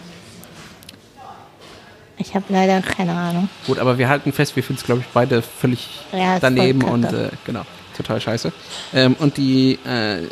ich 2.21 2.35
habe 2.35 2.45
leider 2.49 2.81
keine 2.81 3.13
Ahnung. 3.13 3.49
Gut, 3.67 3.79
aber 3.79 3.97
wir 3.97 4.07
halten 4.07 4.31
fest, 4.31 4.55
wir 4.55 4.63
finden 4.63 4.79
es, 4.79 4.85
glaube 4.85 5.01
ich, 5.01 5.07
beide 5.13 5.41
völlig 5.41 5.89
Ja, 6.13 6.39
daneben 6.39 6.83
und 6.83 7.03
äh, 7.03 7.29
genau, 7.45 7.63
total 7.97 8.21
scheiße. 8.21 8.51
Ähm, 8.93 9.15
und 9.19 9.37
die 9.37 9.79
äh, 9.85 10.27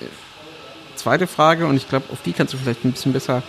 zweite 0.96 1.28
Frage, 1.28 1.66
und 1.66 1.76
ich 1.76 1.90
glaube, 1.90 2.06
auf 2.12 2.22
die 2.22 2.34
kannst 2.34 2.54
du 2.54 2.58
vielleicht 2.58 2.86
ein 2.86 2.92
bisschen 2.92 3.14
besser 3.14 3.44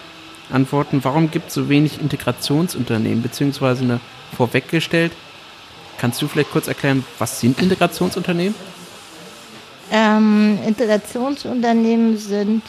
antworten, 0.51 1.01
warum 1.05 1.31
gibt 1.31 1.49
es 1.49 1.55
so 1.55 1.69
wenig 1.69 2.01
Integrationsunternehmen, 2.01 3.23
beziehungsweise 3.23 3.85
eine 3.85 4.01
vorweggestellt, 4.37 5.13
kannst 5.99 6.21
du 6.23 6.29
vielleicht 6.29 6.51
kurz 6.51 6.67
erklären, 6.67 7.05
was 7.19 7.41
sind 7.41 7.61
Integrationsunternehmen? 7.61 8.55
Ähm, 9.91 10.59
Integrationsunternehmen 10.67 12.17
sind, 12.17 12.63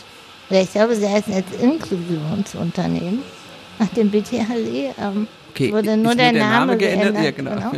oder 0.49 0.61
ich 0.61 0.71
glaube, 0.71 0.95
sie 0.95 1.07
heißen 1.07 1.33
jetzt 1.33 1.53
Inklusionsunternehmen. 1.61 3.19
Nach 3.79 3.87
dem 3.89 4.09
BTHE 4.11 4.93
ähm, 4.99 5.27
Okay, 5.51 5.71
wurde 5.73 5.97
nur 5.97 6.15
der, 6.15 6.31
Name, 6.31 6.77
geändert. 6.77 7.23
Ja, 7.23 7.31
genau. 7.31 7.71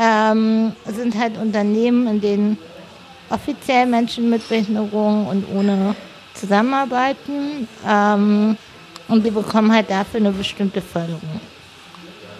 Ähm, 0.00 0.72
es 0.86 0.96
sind 0.96 1.18
halt 1.18 1.36
Unternehmen, 1.36 2.06
in 2.06 2.20
denen 2.20 2.58
offiziell 3.28 3.86
Menschen 3.86 4.30
mit 4.30 4.48
Behinderung 4.48 5.26
und 5.26 5.44
ohne 5.52 5.96
zusammenarbeiten. 6.34 7.66
Ähm, 7.88 8.56
und 9.08 9.26
die 9.26 9.30
bekommen 9.30 9.72
halt 9.72 9.90
dafür 9.90 10.20
eine 10.20 10.30
bestimmte 10.30 10.80
Förderung. 10.80 11.40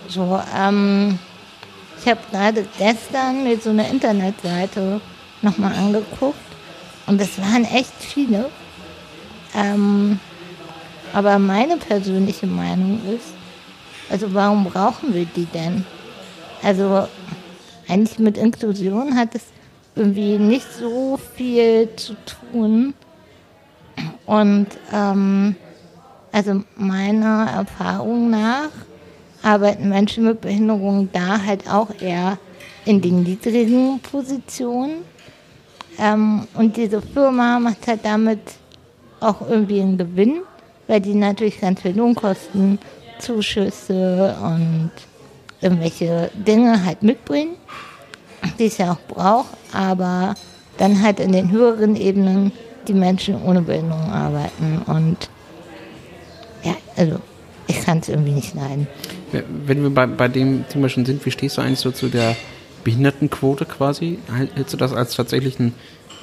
So, 0.07 0.41
ähm, 0.57 1.19
ich 2.01 2.09
habe 2.09 2.21
gerade 2.31 2.65
gestern 2.79 3.43
mir 3.43 3.59
so 3.59 3.71
eine 3.71 3.89
Internetseite 3.89 5.01
nochmal 5.43 5.75
angeguckt 5.75 6.39
und 7.07 7.21
es 7.21 7.39
waren 7.39 7.65
echt 7.65 7.93
viele. 7.99 8.51
Ähm, 9.55 10.21
aber 11.13 11.39
meine 11.39 11.77
persönliche 11.77 12.47
Meinung 12.47 13.01
ist, 13.15 13.35
also 14.11 14.33
warum 14.33 14.65
brauchen 14.65 15.15
wir 15.15 15.25
die 15.25 15.47
denn? 15.47 15.85
Also 16.63 17.07
eigentlich 17.89 18.19
mit 18.19 18.39
Inklusion 18.39 19.17
hat 19.17 19.35
es 19.35 19.43
irgendwie 19.97 20.39
nicht 20.39 20.67
so 20.73 21.19
viel 21.35 21.89
zu 21.97 22.15
tun. 22.25 22.95
Und 24.27 24.69
ähm, 24.93 25.57
also 26.33 26.63
meiner 26.77 27.51
Erfahrung 27.51 28.31
nach 28.31 28.71
arbeiten 29.43 29.89
Menschen 29.89 30.25
mit 30.25 30.41
Behinderung 30.41 31.09
da 31.13 31.43
halt 31.45 31.69
auch 31.69 31.89
eher 32.01 32.39
in 32.85 33.01
den 33.01 33.23
niedrigen 33.23 34.01
Positionen. 34.01 35.10
Ähm, 36.01 36.47
und 36.55 36.77
diese 36.77 37.03
Firma 37.03 37.61
macht 37.61 37.87
halt 37.87 38.01
damit 38.05 38.41
auch 39.21 39.47
irgendwie 39.47 39.81
einen 39.83 39.99
Gewinn, 39.99 40.41
weil 40.89 41.01
die 41.01 41.15
natürlich 41.15 41.61
ganz 41.61 41.83
viel 41.83 41.95
Lohnkosten, 41.97 42.79
Zuschüsse 43.19 44.35
und 44.43 44.91
irgendwelche 45.61 46.31
Dinge 46.35 46.83
halt 46.85 47.03
mitbringen, 47.03 47.57
die 48.59 48.67
es 48.67 48.79
ja 48.79 48.93
auch 48.93 49.15
braucht, 49.15 49.51
aber 49.75 50.35
dann 50.79 51.03
halt 51.03 51.21
in 51.21 51.33
den 51.33 51.51
höheren 51.51 51.97
Ebenen 51.97 52.51
die 52.89 52.95
Menschen 52.95 53.43
ohne 53.43 53.61
Behinderung 53.61 54.11
arbeiten 54.11 54.81
und 54.87 55.29
ja, 56.63 56.75
also 56.97 57.17
ich 57.67 57.85
kann 57.85 57.99
es 57.99 58.09
irgendwie 58.09 58.33
nicht 58.33 58.55
leiden. 58.55 58.87
Wenn 59.67 59.83
wir 59.83 59.91
bei, 59.91 60.07
bei 60.07 60.29
dem 60.29 60.67
Thema 60.69 60.89
schon 60.89 61.05
sind, 61.05 61.25
wie 61.27 61.31
stehst 61.31 61.59
du 61.59 61.61
eigentlich 61.61 61.79
so 61.79 61.91
zu 61.91 62.09
der 62.09 62.35
Behindertenquote 62.85 63.65
quasi? 63.65 64.19
Hältst 64.55 64.73
du 64.73 64.77
das 64.77 64.93
als 64.93 65.15
tatsächlich 65.15 65.59
einen 65.59 65.75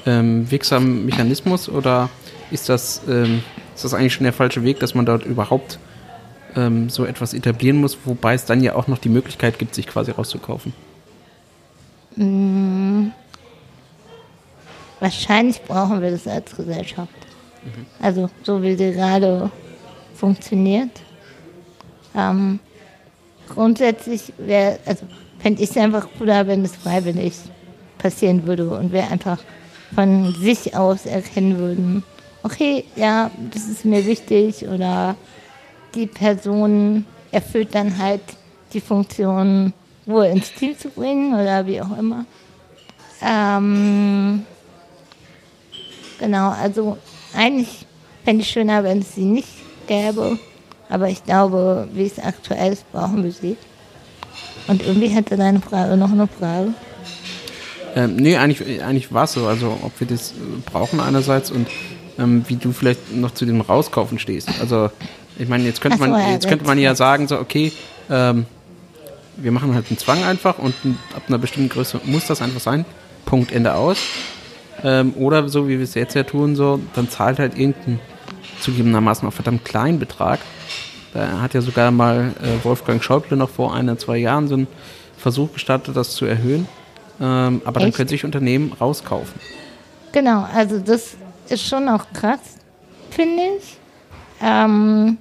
ähm, 0.06 0.50
wirksamen 0.50 1.06
Mechanismus 1.06 1.70
oder 1.70 2.10
ist 2.52 2.70
das, 2.70 3.02
ähm, 3.08 3.44
ist 3.76 3.84
das 3.84 3.94
eigentlich 3.94 4.14
schon 4.14 4.24
der 4.24 4.34
falsche 4.34 4.64
Weg, 4.64 4.80
dass 4.80 4.96
man 4.96 5.06
dort 5.06 5.26
überhaupt 5.26 5.80
ähm, 6.56 6.90
so 6.90 7.06
etwas 7.06 7.34
etablieren 7.34 7.82
muss, 7.82 7.98
wobei 8.06 8.34
es 8.34 8.46
dann 8.46 8.62
ja 8.64 8.76
auch 8.76 8.88
noch 8.88 8.98
die 8.98 9.10
Möglichkeit 9.10 9.60
gibt, 9.60 9.76
sich 9.76 9.88
quasi 9.88 10.12
rauszukaufen? 10.12 10.74
Wahrscheinlich 15.00 15.62
brauchen 15.62 16.02
wir 16.02 16.10
das 16.10 16.28
als 16.28 16.56
Gesellschaft. 16.56 17.14
Also 18.02 18.30
so 18.44 18.62
wie 18.64 18.76
sie 18.76 18.92
gerade 18.92 19.52
funktioniert. 20.16 20.90
Ähm, 22.16 22.60
grundsätzlich 23.48 24.34
wäre, 24.38 24.80
also 24.86 25.06
fände 25.40 25.62
ich 25.62 25.70
es 25.70 25.78
einfach 25.78 26.08
cooler, 26.18 26.48
wenn 26.48 26.64
es 26.66 26.76
freiwillig 26.76 27.34
passieren 27.98 28.46
würde 28.46 28.70
und 28.70 28.92
wir 28.92 29.10
einfach 29.10 29.40
von 29.96 30.34
sich 30.36 30.76
aus 30.76 31.06
erkennen 31.06 31.58
würden, 31.58 32.04
okay, 32.44 32.86
ja, 32.96 33.32
das 33.52 33.68
ist 33.68 33.86
mir 33.86 34.06
wichtig 34.06 34.68
oder 34.68 35.16
die 35.96 36.08
Person 36.08 37.06
erfüllt 37.32 37.74
dann 37.74 37.98
halt 37.98 38.22
die 38.74 38.82
Funktion, 38.82 39.74
Ruhe 40.08 40.28
ins 40.30 40.54
Team 40.54 40.78
zu 40.78 40.90
bringen 40.90 41.34
oder 41.34 41.66
wie 41.66 41.82
auch 41.82 41.98
immer. 41.98 42.26
Ähm, 43.22 44.46
genau, 46.20 46.50
also 46.50 46.98
eigentlich 47.34 47.86
fände 48.24 48.42
ich 48.42 48.50
schöner, 48.50 48.84
wenn 48.84 49.00
es 49.00 49.16
sie 49.16 49.26
nicht 49.26 49.50
gäbe. 49.88 50.40
Aber 50.90 51.10
ich 51.10 51.24
glaube, 51.24 51.90
wie 51.94 52.06
es 52.06 52.20
aktuell 52.20 52.74
ist, 52.74 52.90
brauchen 52.92 53.24
wir 53.24 53.32
sie. 53.32 53.58
Und 54.68 54.86
irgendwie 54.86 55.08
hätte 55.08 55.38
deine 55.38 55.62
Frage 55.62 55.98
noch 55.98 56.12
eine 56.12 56.28
Frage. 56.28 56.70
Ähm, 57.96 58.16
nee, 58.16 58.38
eigentlich, 58.38 58.84
eigentlich 58.84 59.14
war 59.14 59.24
es 59.24 59.34
so. 59.34 59.48
Also, 59.48 59.78
ob 59.82 60.00
wir 60.00 60.08
das 60.08 60.32
äh, 60.32 60.36
brauchen 60.66 61.00
einerseits 61.00 61.52
und 61.52 61.68
ähm, 62.20 62.44
wie 62.48 62.56
du 62.56 62.72
vielleicht 62.72 63.16
noch 63.16 63.32
zu 63.32 63.46
dem 63.46 63.62
Rauskaufen 63.62 64.20
stehst. 64.20 64.50
Also, 64.60 64.92
ich 65.40 65.48
meine, 65.48 65.64
jetzt 65.64 65.82
könnte 65.82 65.98
Ach 66.00 66.06
so, 66.06 66.12
man, 66.12 66.22
ja, 66.22 66.32
jetzt 66.32 66.48
könnte 66.48 66.66
man 66.66 66.78
ja 66.78 66.96
sagen, 66.96 67.28
so, 67.28 67.40
okay, 67.40 67.72
ähm, 68.10 68.46
wir 69.36 69.52
machen 69.52 69.74
halt 69.74 69.86
einen 69.90 69.98
Zwang 69.98 70.24
einfach 70.24 70.58
und 70.58 70.74
ab 71.16 71.24
einer 71.28 71.38
bestimmten 71.38 71.70
Größe 71.70 72.02
muss 72.06 72.26
das 72.28 72.42
einfach 72.42 72.60
sein. 72.60 72.86
Punkt, 73.26 73.52
Ende 73.52 73.76
aus. 73.76 73.98
Ähm, 74.84 75.14
oder 75.16 75.48
so, 75.50 75.68
wie 75.68 75.78
wir 75.78 75.84
es 75.84 75.94
jetzt 75.94 76.16
ja 76.16 76.24
tun, 76.24 76.56
so, 76.56 76.80
dann 76.94 77.10
zahlt 77.10 77.40
halt 77.40 77.58
irgendein 77.58 78.00
zugegebenermaßen 78.60 79.28
auch 79.28 79.34
verdammt 79.34 79.66
kleinen 79.66 80.00
Betrag. 80.00 80.40
Da 81.14 81.42
hat 81.42 81.54
ja 81.54 81.62
sogar 81.62 81.92
mal 81.92 82.34
äh, 82.42 82.64
Wolfgang 82.64 83.04
Schäuble 83.04 83.38
noch 83.38 83.50
vor 83.50 83.74
ein, 83.74 83.98
zwei 83.98 84.18
Jahren 84.18 84.48
so 84.48 84.56
einen 84.56 84.68
Versuch 85.18 85.54
gestartet, 85.54 85.96
das 85.96 86.12
zu 86.12 86.26
erhöhen. 86.26 86.68
Ähm, 87.20 87.62
aber 87.66 87.80
dann 87.80 87.90
Echt? 87.90 87.98
können 87.98 88.10
sich 88.10 88.24
Unternehmen 88.26 88.74
rauskaufen. 88.74 89.40
Genau, 90.12 90.46
also 90.54 90.80
das 90.80 91.16
ist 91.50 91.68
schon 91.68 91.90
auch 91.90 92.06
krass, 92.14 92.40
finde 93.10 93.44
ich, 93.58 93.78
ähm, 94.42 95.18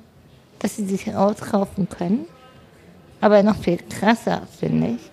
dass 0.59 0.77
sie 0.77 0.87
sich 0.87 1.09
rauskaufen 1.09 1.89
können. 1.89 2.27
Aber 3.21 3.43
noch 3.43 3.57
viel 3.57 3.79
krasser, 3.89 4.43
finde 4.59 4.97
ich. 4.97 5.11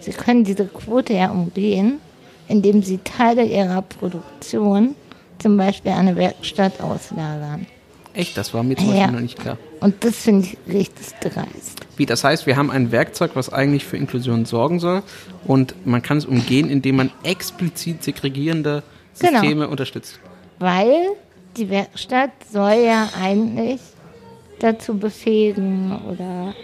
Sie 0.00 0.12
können 0.12 0.44
diese 0.44 0.66
Quote 0.66 1.14
ja 1.14 1.30
umgehen, 1.30 2.00
indem 2.48 2.82
sie 2.82 2.98
Teile 2.98 3.44
ihrer 3.44 3.82
Produktion 3.82 4.96
zum 5.38 5.56
Beispiel 5.56 5.92
an 5.92 6.08
eine 6.08 6.16
Werkstatt 6.16 6.80
auslagern. 6.80 7.66
Echt, 8.14 8.36
das 8.36 8.52
war 8.54 8.62
mir 8.62 8.76
zum 8.76 8.86
Beispiel 8.86 9.02
Ja. 9.06 9.10
noch 9.10 9.20
nicht 9.20 9.38
klar. 9.38 9.58
Und 9.80 10.02
das 10.04 10.16
finde 10.16 10.46
ich 10.46 10.56
richtig 10.74 11.06
dreist. 11.20 11.80
Wie, 11.96 12.06
das 12.06 12.24
heißt, 12.24 12.46
wir 12.46 12.56
haben 12.56 12.70
ein 12.70 12.90
Werkzeug, 12.90 13.32
was 13.34 13.52
eigentlich 13.52 13.84
für 13.84 13.96
Inklusion 13.96 14.44
sorgen 14.44 14.80
soll 14.80 15.02
und 15.46 15.74
man 15.86 16.02
kann 16.02 16.16
es 16.18 16.24
umgehen, 16.26 16.68
indem 16.70 16.96
man 16.96 17.10
explizit 17.22 18.02
segregierende 18.02 18.82
Genau. 19.20 19.40
Systeme 19.40 19.68
unterstützt. 19.68 20.20
Weil 20.60 20.94
die 21.56 21.68
Werkstatt 21.70 22.30
soll 22.52 22.84
ja 22.86 23.08
eigentlich 23.20 23.80
dazu 24.60 24.96
befähigen 24.96 25.92
oder 26.08 26.54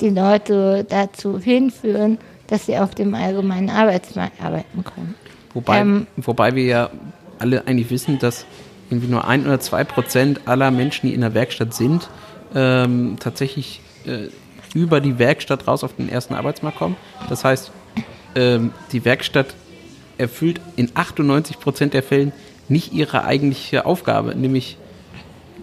die 0.00 0.10
Leute 0.10 0.84
dazu 0.88 1.38
hinführen, 1.40 2.18
dass 2.46 2.66
sie 2.66 2.76
auf 2.78 2.94
dem 2.94 3.14
allgemeinen 3.14 3.70
Arbeitsmarkt 3.70 4.40
arbeiten 4.42 4.84
können. 4.84 5.14
Wobei, 5.54 5.80
Ähm, 5.80 6.06
wobei 6.16 6.54
wir 6.54 6.64
ja 6.64 6.90
alle 7.38 7.66
eigentlich 7.66 7.90
wissen, 7.90 8.18
dass 8.18 8.44
irgendwie 8.90 9.08
nur 9.08 9.26
ein 9.26 9.44
oder 9.44 9.60
zwei 9.60 9.84
Prozent 9.84 10.46
aller 10.46 10.70
Menschen, 10.70 11.08
die 11.08 11.14
in 11.14 11.20
der 11.20 11.34
Werkstatt 11.34 11.74
sind, 11.74 12.08
ähm, 12.54 13.16
tatsächlich 13.20 13.80
äh, 14.06 14.28
über 14.74 15.00
die 15.00 15.18
Werkstatt 15.18 15.66
raus 15.66 15.84
auf 15.84 15.94
den 15.96 16.08
ersten 16.08 16.34
Arbeitsmarkt 16.34 16.78
kommen. 16.78 16.96
Das 17.28 17.44
heißt, 17.44 17.70
ähm, 18.34 18.72
die 18.92 19.04
Werkstatt 19.04 19.54
erfüllt 20.18 20.60
in 20.76 20.90
98 20.94 21.58
Prozent 21.58 21.94
der 21.94 22.02
Fällen 22.02 22.32
nicht 22.68 22.92
ihre 22.92 23.24
eigentliche 23.24 23.86
Aufgabe, 23.86 24.34
nämlich 24.34 24.76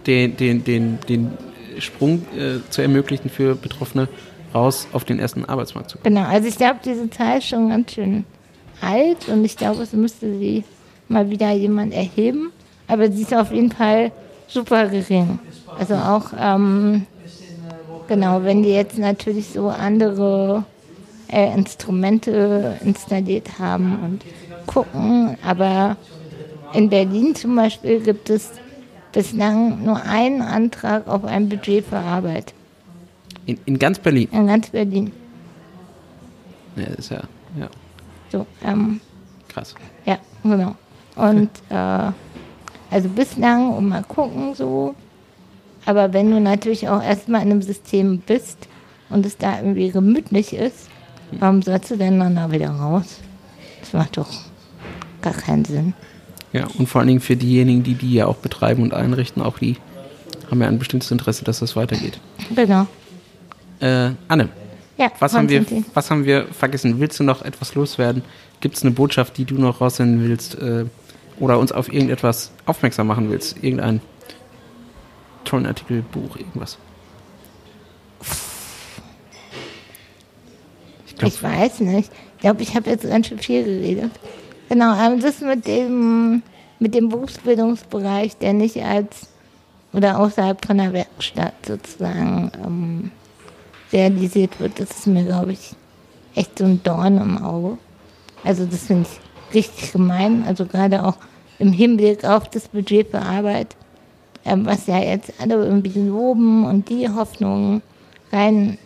den, 0.06 0.36
den, 0.36 0.64
den, 0.64 0.98
den 1.08 1.30
Sprung 1.78 2.24
äh, 2.36 2.58
zu 2.70 2.82
ermöglichen 2.82 3.30
für 3.30 3.54
Betroffene 3.54 4.08
raus 4.54 4.86
auf 4.92 5.04
den 5.04 5.18
ersten 5.18 5.44
Arbeitsmarkt 5.44 5.90
zu 5.90 5.98
kommen. 5.98 6.14
Genau, 6.14 6.28
also 6.28 6.48
ich 6.48 6.56
glaube, 6.56 6.80
diese 6.84 7.10
Zahl 7.10 7.38
ist 7.38 7.48
schon 7.48 7.68
ganz 7.68 7.92
schön 7.92 8.24
alt 8.80 9.28
und 9.28 9.44
ich 9.44 9.56
glaube, 9.56 9.82
es 9.82 9.92
müsste 9.92 10.38
sie 10.38 10.64
mal 11.08 11.30
wieder 11.30 11.50
jemand 11.52 11.92
erheben. 11.92 12.52
Aber 12.88 13.10
sie 13.10 13.22
ist 13.22 13.34
auf 13.34 13.52
jeden 13.52 13.72
Fall 13.72 14.12
super 14.46 14.88
gering. 14.88 15.38
Also 15.78 15.94
auch, 15.94 16.32
ähm, 16.38 17.06
genau, 18.06 18.42
wenn 18.44 18.62
die 18.62 18.70
jetzt 18.70 18.98
natürlich 18.98 19.48
so 19.48 19.68
andere 19.68 20.64
äh, 21.28 21.52
Instrumente 21.54 22.78
installiert 22.84 23.58
haben 23.58 23.98
und 24.04 24.24
gucken, 24.66 25.36
aber 25.42 25.96
in 26.72 26.90
Berlin 26.90 27.34
zum 27.34 27.56
Beispiel 27.56 28.00
gibt 28.00 28.30
es 28.30 28.52
bislang 29.12 29.84
nur 29.84 30.02
einen 30.02 30.42
Antrag 30.42 31.06
auf 31.06 31.24
ein 31.24 31.48
Budget 31.48 31.84
für 31.86 31.98
Arbeit. 31.98 32.52
In, 33.46 33.58
in 33.66 33.78
ganz 33.78 33.98
Berlin. 33.98 34.28
In 34.32 34.46
ganz 34.46 34.70
Berlin. 34.70 35.12
Ja, 36.76 36.86
das 36.86 36.98
ist 36.98 37.10
ja, 37.10 37.22
ja 37.58 37.68
So, 38.32 38.46
ähm, 38.64 39.00
krass. 39.48 39.74
Ja, 40.04 40.18
genau. 40.42 40.74
Und 41.14 41.50
äh, 41.68 42.10
also 42.94 43.08
bislang 43.08 43.70
und 43.70 43.88
mal 43.88 44.04
gucken 44.04 44.54
so. 44.54 44.94
Aber 45.84 46.12
wenn 46.12 46.30
du 46.30 46.40
natürlich 46.40 46.88
auch 46.88 47.02
erstmal 47.02 47.42
in 47.42 47.50
einem 47.50 47.62
System 47.62 48.20
bist 48.20 48.68
und 49.10 49.26
es 49.26 49.36
da 49.36 49.58
irgendwie 49.58 49.90
gemütlich 49.90 50.52
ist, 50.54 50.88
warum 51.32 51.60
sollst 51.60 51.90
du 51.90 51.96
denn 51.96 52.20
dann 52.20 52.36
da 52.36 52.52
wieder 52.52 52.70
raus? 52.70 53.18
Das 53.80 53.92
macht 53.92 54.16
doch 54.16 54.30
gar 55.20 55.34
keinen 55.34 55.64
Sinn. 55.64 55.92
Ja, 56.52 56.68
und 56.78 56.86
vor 56.86 57.00
allen 57.00 57.08
Dingen 57.08 57.20
für 57.20 57.34
diejenigen, 57.34 57.82
die 57.82 57.94
die 57.94 58.14
ja 58.14 58.26
auch 58.26 58.36
betreiben 58.36 58.84
und 58.84 58.94
einrichten, 58.94 59.42
auch 59.42 59.58
die 59.58 59.76
haben 60.48 60.60
ja 60.62 60.68
ein 60.68 60.78
bestimmtes 60.78 61.10
Interesse, 61.10 61.44
dass 61.44 61.58
das 61.58 61.74
weitergeht. 61.74 62.20
Genau. 62.54 62.86
Äh, 63.80 64.10
Anne, 64.28 64.48
Ja, 64.96 65.10
was 65.18 65.34
haben, 65.34 65.48
wir, 65.48 65.66
was 65.94 66.12
haben 66.12 66.24
wir 66.24 66.46
vergessen? 66.46 67.00
Willst 67.00 67.18
du 67.18 67.24
noch 67.24 67.42
etwas 67.42 67.74
loswerden? 67.74 68.22
Gibt 68.60 68.76
es 68.76 68.82
eine 68.82 68.92
Botschaft, 68.92 69.36
die 69.36 69.44
du 69.44 69.56
noch 69.56 69.80
raussenden 69.80 70.28
willst 70.28 70.54
äh, 70.60 70.84
oder 71.38 71.58
uns 71.58 71.72
auf 71.72 71.92
irgendetwas 71.92 72.52
aufmerksam 72.66 73.06
machen 73.06 73.30
willst? 73.30 73.62
Irgendeinen 73.62 74.00
tollen 75.44 75.66
Artikel, 75.66 76.02
Buch, 76.02 76.36
irgendwas? 76.36 76.78
Ich 81.06 81.16
glaube, 81.16 81.34
Ich 81.34 81.42
weiß 81.42 81.80
nicht. 81.80 82.10
Ich 82.36 82.40
glaube, 82.40 82.62
ich 82.62 82.74
habe 82.74 82.90
jetzt 82.90 83.08
ganz 83.08 83.28
schön 83.28 83.38
viel 83.38 83.64
geredet. 83.64 84.10
Genau, 84.68 84.94
ähm, 84.98 85.20
das 85.20 85.40
mit 85.40 85.66
dem, 85.66 86.42
mit 86.78 86.94
dem 86.94 87.08
Berufsbildungsbereich, 87.08 88.36
der 88.38 88.52
nicht 88.52 88.82
als 88.82 89.28
oder 89.92 90.18
außerhalb 90.18 90.64
von 90.64 90.78
der 90.78 90.92
Werkstatt 90.92 91.54
sozusagen 91.66 92.50
ähm, 92.64 93.10
realisiert 93.92 94.58
wird, 94.58 94.80
das 94.80 94.90
ist 94.90 95.06
mir, 95.06 95.24
glaube 95.24 95.52
ich, 95.52 95.70
echt 96.34 96.58
so 96.58 96.64
ein 96.64 96.82
Dorn 96.82 97.18
im 97.18 97.38
Auge. 97.38 97.78
Also 98.42 98.66
das 98.66 98.86
finde 98.86 99.08
ich 99.08 99.23
richtig 99.54 99.92
gemein. 99.92 100.44
Also 100.46 100.66
gerade 100.66 101.04
auch 101.04 101.16
im 101.58 101.72
Hinblick 101.72 102.24
auf 102.24 102.48
das 102.50 102.68
Budget 102.68 103.10
für 103.10 103.20
Arbeit, 103.20 103.76
ähm, 104.44 104.66
was 104.66 104.86
ja 104.86 104.98
jetzt 104.98 105.32
alle 105.40 105.54
irgendwie 105.54 105.98
loben 106.00 106.64
und 106.64 106.88
die 106.88 107.08
Hoffnungen 107.08 107.82
rein 108.32 108.78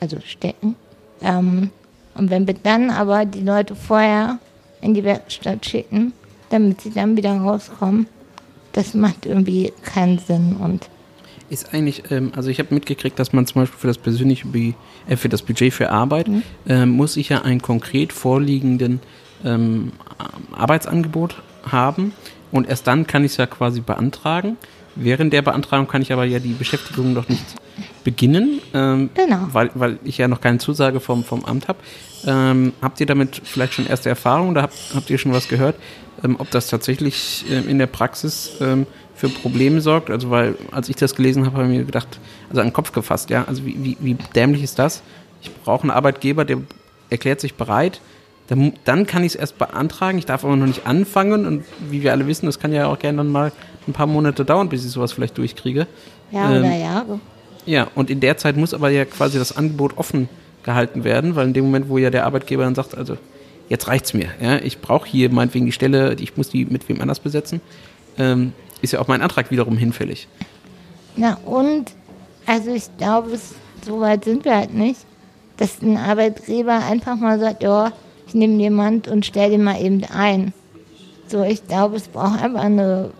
also 0.00 0.18
stecken. 0.24 0.76
Ähm, 1.22 1.70
und 2.14 2.30
wenn 2.30 2.46
wir 2.46 2.54
dann 2.54 2.90
aber 2.90 3.24
die 3.24 3.40
Leute 3.40 3.74
vorher 3.74 4.38
in 4.80 4.94
die 4.94 5.04
Werkstatt 5.04 5.64
schicken, 5.64 6.12
damit 6.50 6.80
sie 6.82 6.90
dann 6.90 7.16
wieder 7.16 7.36
rauskommen, 7.36 8.06
das 8.72 8.94
macht 8.94 9.26
irgendwie 9.26 9.72
keinen 9.82 10.18
Sinn. 10.18 10.56
Und 10.56 10.88
Ist 11.48 11.72
eigentlich, 11.72 12.10
ähm, 12.10 12.32
also 12.36 12.50
ich 12.50 12.58
habe 12.58 12.74
mitgekriegt, 12.74 13.18
dass 13.18 13.32
man 13.32 13.46
zum 13.46 13.62
Beispiel 13.62 13.78
für 13.78 13.86
das 13.86 13.98
persönliche, 13.98 14.46
äh, 15.08 15.16
für 15.16 15.28
das 15.28 15.42
Budget 15.42 15.72
für 15.72 15.90
Arbeit, 15.90 16.28
ähm, 16.68 16.90
muss 16.90 17.16
ich 17.16 17.30
ja 17.30 17.42
ein 17.42 17.62
konkret 17.62 18.12
vorliegenden 18.12 19.00
ähm, 19.44 19.92
Arbeitsangebot 20.52 21.36
haben 21.70 22.12
und 22.52 22.68
erst 22.68 22.86
dann 22.86 23.06
kann 23.06 23.24
ich 23.24 23.32
es 23.32 23.36
ja 23.38 23.46
quasi 23.46 23.80
beantragen. 23.80 24.56
Während 24.96 25.32
der 25.32 25.42
Beantragung 25.42 25.88
kann 25.88 26.02
ich 26.02 26.12
aber 26.12 26.24
ja 26.24 26.38
die 26.38 26.52
Beschäftigung 26.52 27.14
noch 27.14 27.28
nicht 27.28 27.44
beginnen, 28.04 28.60
ähm, 28.72 29.10
Genau. 29.14 29.48
weil, 29.52 29.70
weil 29.74 29.98
ich 30.04 30.18
ja 30.18 30.28
noch 30.28 30.40
keine 30.40 30.58
Zusage 30.58 31.00
vom, 31.00 31.24
vom 31.24 31.44
Amt 31.44 31.66
habe. 31.66 31.78
Ähm, 32.26 32.72
habt 32.80 33.00
ihr 33.00 33.06
damit 33.06 33.40
vielleicht 33.44 33.74
schon 33.74 33.86
erste 33.86 34.08
Erfahrungen 34.08 34.50
oder 34.50 34.62
habt, 34.62 34.76
habt 34.94 35.10
ihr 35.10 35.18
schon 35.18 35.32
was 35.32 35.48
gehört, 35.48 35.76
ähm, 36.22 36.36
ob 36.38 36.50
das 36.50 36.68
tatsächlich 36.68 37.44
ähm, 37.50 37.68
in 37.68 37.78
der 37.78 37.86
Praxis 37.88 38.52
ähm, 38.60 38.86
für 39.16 39.28
Probleme 39.28 39.80
sorgt? 39.80 40.10
Also 40.10 40.30
weil, 40.30 40.56
als 40.70 40.88
ich 40.88 40.96
das 40.96 41.16
gelesen 41.16 41.44
habe, 41.44 41.56
habe 41.56 41.66
ich 41.66 41.78
mir 41.78 41.84
gedacht, 41.84 42.20
also 42.48 42.60
an 42.60 42.68
den 42.68 42.72
Kopf 42.72 42.92
gefasst, 42.92 43.30
ja, 43.30 43.44
also 43.46 43.66
wie, 43.66 43.76
wie, 43.82 43.96
wie 44.00 44.16
dämlich 44.34 44.62
ist 44.62 44.78
das? 44.78 45.02
Ich 45.42 45.52
brauche 45.64 45.82
einen 45.82 45.90
Arbeitgeber, 45.90 46.44
der 46.44 46.58
erklärt 47.10 47.40
sich 47.40 47.54
bereit, 47.54 48.00
dann, 48.48 48.74
dann 48.84 49.06
kann 49.06 49.22
ich 49.24 49.32
es 49.32 49.36
erst 49.36 49.58
beantragen, 49.58 50.18
ich 50.18 50.26
darf 50.26 50.44
aber 50.44 50.56
noch 50.56 50.66
nicht 50.66 50.86
anfangen 50.86 51.46
und 51.46 51.64
wie 51.90 52.02
wir 52.02 52.12
alle 52.12 52.26
wissen, 52.26 52.46
das 52.46 52.58
kann 52.58 52.72
ja 52.72 52.86
auch 52.86 52.98
gerne 52.98 53.18
dann 53.18 53.28
mal 53.32 53.52
ein 53.86 53.92
paar 53.92 54.06
Monate 54.06 54.44
dauern, 54.44 54.68
bis 54.68 54.84
ich 54.84 54.90
sowas 54.90 55.12
vielleicht 55.12 55.38
durchkriege. 55.38 55.86
ja, 56.30 56.52
Ähm, 56.52 56.64
oder 56.64 56.76
Jahre. 56.76 57.20
Ja, 57.66 57.88
und 57.94 58.10
in 58.10 58.20
der 58.20 58.36
Zeit 58.36 58.56
muss 58.56 58.74
aber 58.74 58.90
ja 58.90 59.06
quasi 59.06 59.38
das 59.38 59.56
Angebot 59.56 59.96
offen 59.96 60.28
gehalten 60.64 61.04
werden, 61.04 61.36
weil 61.36 61.46
in 61.46 61.54
dem 61.54 61.64
Moment, 61.64 61.88
wo 61.88 61.96
ja 61.98 62.10
der 62.10 62.26
Arbeitgeber 62.26 62.64
dann 62.64 62.74
sagt, 62.74 62.96
also 62.96 63.16
jetzt 63.68 63.88
reicht's 63.88 64.12
mir, 64.12 64.28
ja, 64.40 64.56
ich 64.56 64.80
brauche 64.80 65.08
hier 65.08 65.30
meinetwegen 65.30 65.64
die 65.64 65.72
Stelle, 65.72 66.14
ich 66.20 66.36
muss 66.36 66.50
die 66.50 66.66
mit 66.66 66.88
wem 66.88 67.00
anders 67.00 67.20
besetzen, 67.20 67.62
ähm, 68.18 68.52
ist 68.82 68.92
ja 68.92 69.00
auch 69.00 69.08
mein 69.08 69.22
Antrag 69.22 69.50
wiederum 69.50 69.78
hinfällig. 69.78 70.28
Na 71.16 71.38
und, 71.44 71.92
also 72.44 72.74
ich 72.74 72.84
glaube, 72.98 73.38
so 73.84 74.00
weit 74.00 74.24
sind 74.24 74.44
wir 74.44 74.56
halt 74.56 74.74
nicht, 74.74 75.00
dass 75.56 75.80
ein 75.80 75.96
Arbeitgeber 75.96 76.84
einfach 76.84 77.16
mal 77.16 77.38
sagt, 77.38 77.62
ja, 77.62 77.92
ich 78.34 78.38
nehme 78.40 78.60
jemand 78.60 79.06
und 79.06 79.24
stelle 79.24 79.50
den 79.50 79.62
mal 79.62 79.80
eben 79.80 80.02
ein. 80.12 80.52
So, 81.28 81.44
ich 81.44 81.64
glaube, 81.68 81.94
es 81.94 82.08
braucht 82.08 82.42
einfach 82.42 82.62
eine 82.62 83.12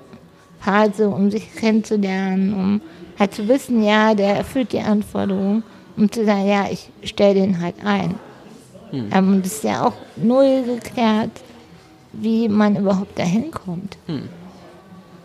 Phase, 0.59 1.09
um 1.09 1.31
sich 1.31 1.55
kennenzulernen, 1.55 2.53
um 2.53 2.81
halt 3.17 3.33
zu 3.33 3.47
wissen, 3.47 3.85
ja, 3.85 4.15
der 4.15 4.35
erfüllt 4.35 4.73
die 4.73 4.81
Anforderungen, 4.81 5.63
um 5.97 6.11
zu 6.11 6.25
sagen, 6.25 6.49
ja, 6.49 6.67
ich 6.69 6.91
stelle 7.05 7.35
den 7.35 7.61
halt 7.61 7.77
ein. 7.85 8.17
Ähm, 9.13 9.41
das 9.43 9.53
ist 9.53 9.65
ja 9.65 9.87
auch 9.87 9.95
null 10.17 10.65
geklärt, 10.65 11.31
wie 12.13 12.49
man 12.49 12.75
überhaupt 12.77 13.17
dahin 13.17 13.53
kommt. 13.53 13.97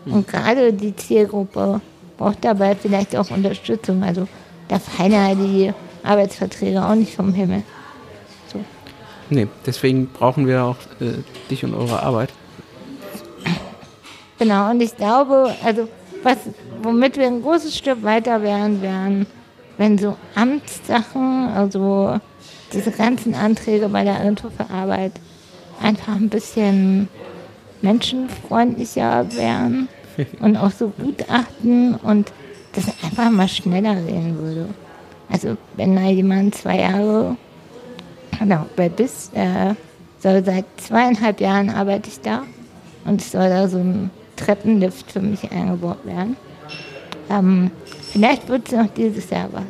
Und 0.06 0.28
gerade 0.28 0.72
die 0.72 0.94
Zielgruppe 0.94 1.80
braucht 2.16 2.44
dabei 2.44 2.76
vielleicht 2.76 3.16
auch 3.16 3.30
Unterstützung. 3.30 4.04
Also 4.04 4.28
da 4.68 4.78
fallen 4.78 5.12
ja 5.12 5.34
die 5.34 5.72
Arbeitsverträge 6.04 6.84
auch 6.84 6.94
nicht 6.94 7.16
vom 7.16 7.34
Himmel. 7.34 7.64
Nee, 9.30 9.46
deswegen 9.64 10.08
brauchen 10.08 10.46
wir 10.46 10.64
auch 10.64 10.76
äh, 11.00 11.22
dich 11.50 11.64
und 11.64 11.74
eure 11.74 12.02
Arbeit. 12.02 12.30
Genau, 14.38 14.70
und 14.70 14.80
ich 14.80 14.96
glaube, 14.96 15.54
also 15.64 15.88
was, 16.22 16.38
womit 16.82 17.16
wir 17.16 17.26
ein 17.26 17.42
großes 17.42 17.76
Stück 17.76 18.02
weiter 18.02 18.42
wären, 18.42 18.82
wären, 18.82 19.26
wenn 19.78 19.98
so 19.98 20.16
Amtssachen, 20.34 21.48
also 21.54 22.18
diese 22.72 22.90
ganzen 22.90 23.34
Anträge 23.34 23.88
bei 23.88 24.04
der 24.04 24.16
Agentur 24.16 24.50
für 24.50 24.68
Arbeit 24.70 25.12
einfach 25.80 26.14
ein 26.14 26.28
bisschen 26.28 27.08
menschenfreundlicher 27.82 29.26
wären 29.32 29.88
und 30.40 30.56
auch 30.56 30.70
so 30.70 30.88
Gutachten 30.88 31.94
und 31.94 32.32
das 32.72 32.86
einfach 33.02 33.30
mal 33.30 33.48
schneller 33.48 33.94
gehen 33.94 34.38
würde. 34.38 34.66
Also 35.30 35.56
wenn 35.76 35.96
da 35.96 36.02
jemand 36.02 36.54
zwei 36.54 36.80
Jahre, 36.80 37.36
genau, 38.38 38.66
bei 38.76 38.88
BIS, 38.88 39.30
äh, 39.34 39.74
soll 40.18 40.44
seit 40.44 40.66
zweieinhalb 40.76 41.40
Jahren 41.40 41.70
arbeite 41.70 42.08
ich 42.08 42.20
da 42.20 42.44
und 43.04 43.20
es 43.20 43.32
soll 43.32 43.48
da 43.48 43.68
so 43.68 43.78
ein 43.78 44.10
Treppenlift 44.36 45.12
für 45.12 45.20
mich 45.20 45.50
eingebaut 45.50 46.04
werden. 46.04 46.36
Ähm, 47.30 47.70
vielleicht 48.12 48.48
wird 48.48 48.68
es 48.68 48.72
noch 48.72 48.88
dieses 48.88 49.30
Jahr 49.30 49.48
was. 49.52 49.62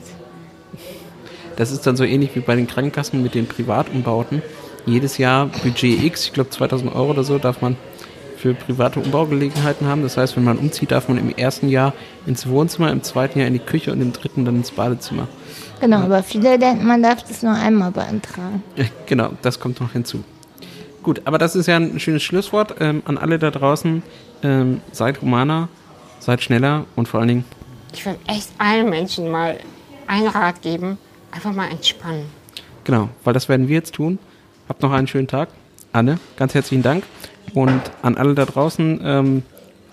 Das 1.57 1.71
ist 1.71 1.87
dann 1.87 1.97
so 1.97 2.05
ähnlich 2.05 2.35
wie 2.35 2.41
bei 2.41 2.57
den 2.57 2.67
Krankenkassen 2.67 3.23
mit 3.23 3.35
den 3.35 3.47
Privatumbauten. 3.47 4.43
Jedes 4.87 5.19
Jahr 5.19 5.47
Budget 5.47 6.03
X, 6.03 6.27
ich 6.27 6.33
glaube 6.33 6.51
2000 6.51 6.95
Euro 6.95 7.11
oder 7.11 7.23
so, 7.23 7.39
darf 7.39 7.61
man 7.61 7.77
für 8.39 8.55
private 8.55 9.01
Umbaugelegenheiten 9.01 9.87
haben. 9.87 10.03
Das 10.03 10.17
heißt, 10.17 10.37
wenn 10.37 10.45
man 10.45 10.57
umzieht, 10.57 10.91
darf 10.91 11.09
man 11.09 11.19
im 11.19 11.29
ersten 11.29 11.69
Jahr 11.69 11.93
ins 12.27 12.49
Wohnzimmer, 12.49 12.91
im 12.91 13.03
zweiten 13.03 13.39
Jahr 13.39 13.49
in 13.49 13.53
die 13.53 13.61
Küche 13.61 13.93
und 13.93 14.01
im 14.01 14.13
dritten 14.15 14.47
dann 14.47 14.57
ins 14.57 14.71
Badezimmer. 14.71 15.29
Genau, 15.81 15.99
aber 15.99 16.23
viele 16.23 16.59
denken, 16.59 16.87
man 16.87 17.03
darf 17.03 17.23
das 17.23 17.43
nur 17.43 17.55
einmal 17.55 17.91
beantragen. 17.91 18.63
Ja, 18.77 18.85
genau, 19.07 19.31
das 19.43 19.59
kommt 19.59 19.81
noch 19.81 19.93
hinzu. 19.93 20.23
Gut, 21.03 21.23
aber 21.25 21.39
das 21.39 21.57
ist 21.57 21.67
ja 21.67 21.77
ein 21.77 21.99
schönes 21.99 22.23
Schlusswort 22.23 22.75
ähm, 22.81 23.03
an 23.07 23.17
alle 23.17 23.39
da 23.39 23.51
draußen. 23.51 24.03
Ähm, 24.43 24.81
seid 24.93 25.23
humaner, 25.23 25.69
seid 26.19 26.43
schneller 26.43 26.85
und 26.97 27.09
vor 27.09 27.21
allen 27.21 27.29
Dingen 27.29 27.45
Ich 27.93 28.05
will 28.05 28.17
echt 28.27 28.51
allen 28.59 28.91
Menschen 28.91 29.31
mal 29.31 29.59
einen 30.07 30.29
Rat 30.29 30.61
geben. 30.63 30.99
Einfach 31.31 31.53
mal 31.53 31.71
entspannen. 31.71 32.25
Genau, 32.85 33.09
weil 33.25 33.33
das 33.33 33.49
werden 33.49 33.69
wir 33.69 33.77
jetzt 33.77 33.95
tun. 33.95 34.19
Habt 34.69 34.83
noch 34.83 34.93
einen 34.93 35.07
schönen 35.07 35.29
Tag. 35.29 35.49
Anne, 35.93 36.19
ganz 36.37 36.55
herzlichen 36.55 36.83
Dank. 36.83 37.05
Und 37.55 37.81
an 38.03 38.17
alle 38.17 38.35
da 38.35 38.45
draußen, 38.45 39.01
ähm, 39.03 39.43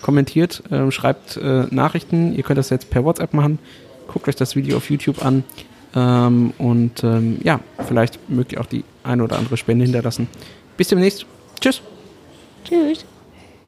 kommentiert, 0.02 0.62
ähm, 0.70 0.90
schreibt 0.90 1.36
äh, 1.36 1.66
Nachrichten. 1.70 2.34
Ihr 2.34 2.42
könnt 2.42 2.58
das 2.58 2.70
jetzt 2.70 2.90
per 2.90 3.04
WhatsApp 3.04 3.34
machen. 3.34 3.58
Guckt 4.06 4.28
euch 4.28 4.36
das 4.36 4.56
Video 4.56 4.76
auf 4.76 4.90
YouTube 4.90 5.24
an. 5.24 5.44
Ähm, 5.94 6.52
und 6.58 7.02
ähm, 7.02 7.38
ja, 7.42 7.60
vielleicht 7.86 8.28
mögt 8.28 8.52
ihr 8.52 8.60
auch 8.60 8.66
die 8.66 8.84
eine 9.02 9.24
oder 9.24 9.38
andere 9.38 9.56
Spende 9.56 9.84
hinterlassen. 9.84 10.28
Bis 10.76 10.88
demnächst. 10.88 11.26
Tschüss. 11.60 11.80
Tschüss. 12.64 13.04